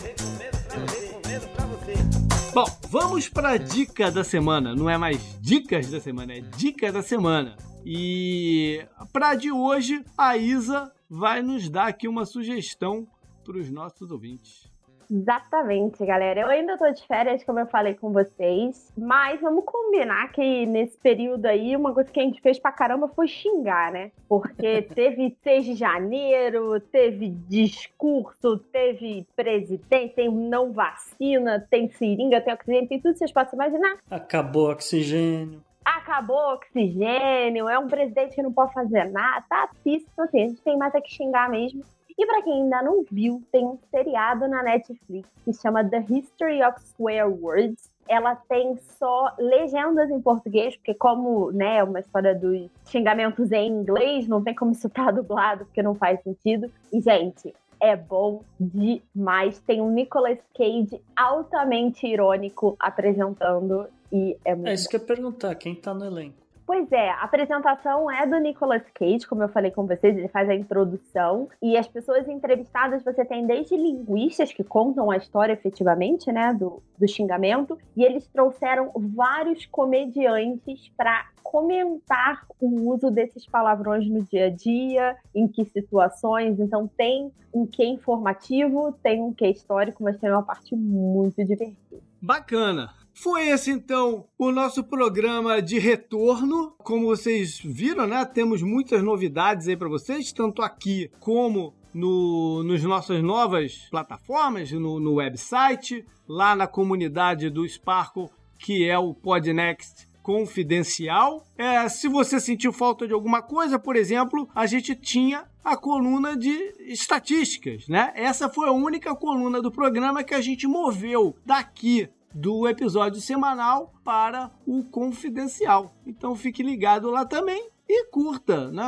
Bom, 2.51 2.65
vamos 2.89 3.29
para 3.29 3.57
dica 3.57 4.09
da 4.09 4.23
semana. 4.23 4.75
Não 4.75 4.89
é 4.89 4.97
mais 4.97 5.39
dicas 5.39 5.91
da 5.91 5.99
semana, 5.99 6.33
é 6.33 6.41
dica 6.41 6.91
da 6.91 7.03
semana. 7.03 7.55
E 7.85 8.83
para 9.11 9.35
de 9.35 9.51
hoje, 9.51 10.03
a 10.17 10.35
Isa 10.35 10.91
vai 11.07 11.43
nos 11.43 11.69
dar 11.69 11.87
aqui 11.87 12.07
uma 12.07 12.25
sugestão 12.25 13.07
para 13.45 13.59
os 13.59 13.69
nossos 13.69 14.09
ouvintes. 14.09 14.72
Exatamente, 15.09 16.05
galera. 16.05 16.41
Eu 16.41 16.47
ainda 16.47 16.77
tô 16.77 16.89
de 16.91 17.05
férias, 17.05 17.43
como 17.43 17.59
eu 17.59 17.67
falei 17.67 17.93
com 17.93 18.11
vocês, 18.11 18.91
mas 18.97 19.39
vamos 19.41 19.65
combinar 19.65 20.31
que 20.31 20.65
nesse 20.65 20.97
período 20.97 21.45
aí, 21.45 21.75
uma 21.75 21.93
coisa 21.93 22.11
que 22.11 22.19
a 22.19 22.23
gente 22.23 22.41
fez 22.41 22.59
pra 22.59 22.71
caramba 22.71 23.07
foi 23.07 23.27
xingar, 23.27 23.91
né? 23.91 24.11
Porque 24.27 24.81
teve 24.93 25.35
6 25.43 25.65
de 25.65 25.75
janeiro, 25.75 26.79
teve 26.79 27.29
discurso, 27.29 28.57
teve 28.71 29.25
presidente, 29.35 30.15
tem 30.15 30.29
não 30.29 30.71
vacina, 30.71 31.65
tem 31.69 31.89
seringa, 31.89 32.41
tem 32.41 32.53
oxigênio, 32.53 32.89
tem 32.89 32.99
tudo 32.99 33.13
que 33.13 33.19
vocês 33.19 33.31
possam 33.31 33.53
imaginar. 33.53 33.97
Acabou 34.09 34.67
o 34.67 34.71
oxigênio. 34.71 35.61
Acabou 35.85 36.37
o 36.37 36.53
oxigênio, 36.53 37.67
é 37.67 37.77
um 37.77 37.87
presidente 37.87 38.35
que 38.35 38.41
não 38.41 38.53
pode 38.53 38.73
fazer 38.73 39.05
nada, 39.11 39.45
tá 39.49 39.69
difícil. 39.73 40.07
Então, 40.13 40.25
assim, 40.25 40.43
a 40.43 40.47
gente 40.47 40.61
tem 40.61 40.77
mais 40.77 40.95
é 40.95 41.01
que 41.01 41.11
xingar 41.11 41.49
mesmo. 41.49 41.83
E 42.17 42.25
para 42.25 42.41
quem 42.41 42.63
ainda 42.63 42.81
não 42.81 43.03
viu, 43.09 43.41
tem 43.51 43.65
um 43.65 43.77
seriado 43.89 44.47
na 44.47 44.61
Netflix 44.63 45.27
que 45.43 45.53
chama 45.53 45.83
The 45.83 46.05
History 46.09 46.63
of 46.63 46.79
Swear 46.79 47.29
Words. 47.29 47.91
Ela 48.07 48.35
tem 48.35 48.75
só 48.77 49.33
legendas 49.39 50.09
em 50.09 50.21
português, 50.21 50.75
porque 50.75 50.93
como 50.93 51.51
né, 51.51 51.77
é 51.77 51.83
uma 51.83 51.99
história 51.99 52.35
dos 52.35 52.69
xingamentos 52.85 53.51
em 53.51 53.67
inglês, 53.67 54.27
não 54.27 54.43
tem 54.43 54.53
como 54.53 54.71
isso 54.71 54.87
estar 54.87 55.11
dublado, 55.11 55.65
porque 55.65 55.81
não 55.81 55.95
faz 55.95 56.21
sentido. 56.21 56.69
E, 56.91 56.99
gente, 56.99 57.53
é 57.79 57.95
bom 57.95 58.41
demais. 58.59 59.59
Tem 59.59 59.81
um 59.81 59.89
Nicolas 59.89 60.39
Cage 60.55 61.01
altamente 61.15 62.07
irônico 62.07 62.75
apresentando 62.79 63.87
e 64.11 64.37
é 64.45 64.53
muito 64.53 64.69
É 64.69 64.73
isso 64.73 64.87
que 64.87 64.95
eu 64.95 65.01
ia 65.01 65.05
perguntar, 65.05 65.55
quem 65.55 65.75
tá 65.75 65.93
no 65.93 66.05
elenco? 66.05 66.42
Pois 66.65 66.91
é, 66.91 67.09
a 67.09 67.23
apresentação 67.23 68.09
é 68.09 68.25
do 68.25 68.37
Nicolas 68.37 68.83
Cage, 68.93 69.27
como 69.27 69.43
eu 69.43 69.49
falei 69.49 69.71
com 69.71 69.85
vocês, 69.85 70.17
ele 70.17 70.29
faz 70.29 70.49
a 70.49 70.55
introdução. 70.55 71.49
E 71.61 71.77
as 71.77 71.87
pessoas 71.87 72.27
entrevistadas, 72.27 73.03
você 73.03 73.25
tem 73.25 73.45
desde 73.45 73.75
linguistas 73.75 74.53
que 74.53 74.63
contam 74.63 75.11
a 75.11 75.17
história 75.17 75.53
efetivamente, 75.53 76.31
né, 76.31 76.53
do, 76.53 76.81
do 76.97 77.07
xingamento, 77.07 77.77
e 77.95 78.03
eles 78.03 78.27
trouxeram 78.27 78.91
vários 78.95 79.65
comediantes 79.65 80.89
para 80.95 81.27
comentar 81.43 82.45
o 82.59 82.93
uso 82.93 83.11
desses 83.11 83.45
palavrões 83.45 84.09
no 84.09 84.23
dia 84.23 84.47
a 84.47 84.49
dia, 84.49 85.17
em 85.35 85.47
que 85.47 85.65
situações. 85.65 86.59
Então, 86.59 86.87
tem 86.87 87.31
um 87.53 87.67
que 87.67 87.85
informativo, 87.85 88.97
tem 89.03 89.21
um 89.21 89.33
que 89.33 89.47
histórico, 89.47 90.01
mas 90.03 90.17
tem 90.17 90.31
uma 90.31 90.43
parte 90.43 90.75
muito 90.75 91.43
divertida. 91.43 92.01
Bacana. 92.21 93.02
Foi 93.13 93.47
esse 93.47 93.71
então 93.71 94.25
o 94.37 94.51
nosso 94.51 94.83
programa 94.83 95.61
de 95.61 95.77
retorno. 95.77 96.73
Como 96.79 97.05
vocês 97.05 97.59
viram, 97.63 98.07
né? 98.07 98.25
Temos 98.25 98.61
muitas 98.61 99.03
novidades 99.03 99.67
aí 99.67 99.77
para 99.77 99.87
vocês, 99.87 100.31
tanto 100.31 100.61
aqui 100.61 101.09
como 101.19 101.73
no, 101.93 102.63
nos 102.63 102.83
nossas 102.83 103.21
novas 103.21 103.87
plataformas, 103.91 104.71
no, 104.71 104.99
no 104.99 105.15
website, 105.15 106.05
lá 106.27 106.55
na 106.55 106.67
comunidade 106.67 107.49
do 107.49 107.67
Sparkle, 107.67 108.29
que 108.57 108.89
é 108.89 108.97
o 108.97 109.13
Podnext 109.13 110.07
confidencial. 110.23 111.45
É, 111.57 111.87
se 111.89 112.07
você 112.07 112.39
sentiu 112.39 112.73
falta 112.73 113.05
de 113.05 113.13
alguma 113.13 113.41
coisa, 113.41 113.77
por 113.77 113.95
exemplo, 113.95 114.49
a 114.55 114.65
gente 114.65 114.95
tinha 114.95 115.45
a 115.63 115.77
coluna 115.77 116.35
de 116.35 116.55
estatísticas, 116.79 117.87
né? 117.87 118.11
Essa 118.15 118.49
foi 118.49 118.67
a 118.67 118.71
única 118.71 119.15
coluna 119.15 119.61
do 119.61 119.71
programa 119.71 120.23
que 120.23 120.33
a 120.33 120.41
gente 120.41 120.65
moveu 120.65 121.35
daqui 121.45 122.09
do 122.33 122.67
episódio 122.67 123.21
semanal 123.21 123.93
para 124.03 124.51
o 124.65 124.83
confidencial. 124.83 125.95
Então 126.05 126.35
fique 126.35 126.63
ligado 126.63 127.09
lá 127.09 127.25
também 127.25 127.69
e 127.87 128.05
curta 128.05 128.71
né, 128.71 128.83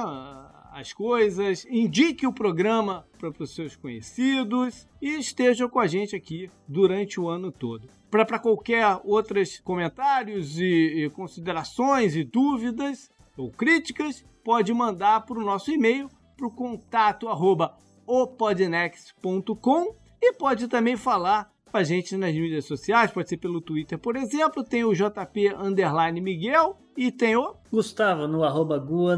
as 0.71 0.91
coisas, 0.91 1.65
indique 1.69 2.27
o 2.27 2.33
programa 2.33 3.07
para 3.17 3.31
os 3.43 3.55
seus 3.55 3.75
conhecidos 3.75 4.87
e 5.01 5.17
esteja 5.17 5.69
com 5.69 5.79
a 5.79 5.87
gente 5.87 6.15
aqui 6.15 6.49
durante 6.67 7.19
o 7.19 7.29
ano 7.29 7.51
todo. 7.51 7.87
Para 8.11 8.39
qualquer 8.39 8.99
outros 9.03 9.59
comentários 9.59 10.59
e, 10.59 11.05
e 11.05 11.09
considerações 11.09 12.15
e 12.15 12.23
dúvidas 12.23 13.09
ou 13.37 13.51
críticas, 13.51 14.25
pode 14.43 14.73
mandar 14.73 15.25
para 15.25 15.39
o 15.39 15.43
nosso 15.43 15.71
e-mail 15.71 16.09
para 16.35 16.47
o 16.47 16.51
e 20.21 20.33
pode 20.33 20.67
também 20.67 20.97
falar 20.97 21.54
com 21.75 21.79
a 21.79 21.83
gente 21.83 22.15
nas 22.15 22.33
mídias 22.33 22.63
sociais, 22.63 23.11
pode 23.11 23.27
ser 23.27 23.35
pelo 23.35 23.59
Twitter, 23.59 23.99
por 23.99 24.15
exemplo, 24.15 24.63
tem 24.63 24.85
o 24.85 24.93
JP 24.93 25.55
Miguel 26.21 26.77
e 26.95 27.11
tem 27.11 27.35
o 27.35 27.53
Gustavo 27.69 28.29
no 28.29 28.45
arroba 28.45 28.79
Gu 28.79 29.09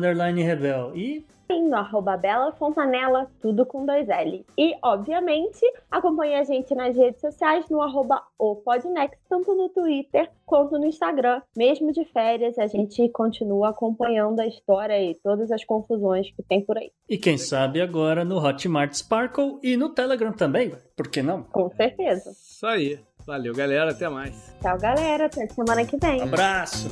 Rebel. 0.41 0.91
E 0.95 1.23
no 1.49 1.75
arroba 1.75 2.17
Bela 2.17 2.51
Fontanella, 2.53 3.29
tudo 3.41 3.65
com 3.65 3.85
dois 3.85 4.07
L. 4.09 4.45
E, 4.57 4.75
obviamente, 4.81 5.61
acompanhe 5.89 6.35
a 6.35 6.43
gente 6.43 6.73
nas 6.75 6.95
redes 6.95 7.21
sociais 7.21 7.69
no 7.69 7.81
arroba 7.81 8.21
Podnext, 8.37 9.17
tanto 9.29 9.55
no 9.55 9.69
Twitter 9.69 10.29
quanto 10.45 10.77
no 10.77 10.85
Instagram. 10.85 11.41
Mesmo 11.55 11.91
de 11.91 12.05
férias, 12.05 12.57
a 12.57 12.67
gente 12.67 13.07
continua 13.09 13.69
acompanhando 13.69 14.39
a 14.39 14.47
história 14.47 15.01
e 15.01 15.15
todas 15.15 15.51
as 15.51 15.63
confusões 15.63 16.31
que 16.31 16.43
tem 16.43 16.61
por 16.61 16.77
aí. 16.77 16.91
E 17.09 17.17
quem 17.17 17.37
sabe 17.37 17.81
agora 17.81 18.23
no 18.23 18.37
Hotmart 18.37 18.93
Sparkle 18.93 19.59
e 19.63 19.77
no 19.77 19.89
Telegram 19.89 20.31
também, 20.31 20.73
por 20.95 21.07
que 21.09 21.21
não? 21.21 21.43
Com 21.43 21.69
certeza. 21.69 22.31
Isso 22.31 22.65
aí. 22.65 22.99
Valeu, 23.25 23.53
galera. 23.53 23.91
Até 23.91 24.07
mais. 24.07 24.55
Tchau, 24.61 24.77
galera. 24.79 25.25
Até 25.25 25.47
semana 25.47 25.85
que 25.85 25.97
vem. 25.97 26.21
Abraço. 26.21 26.89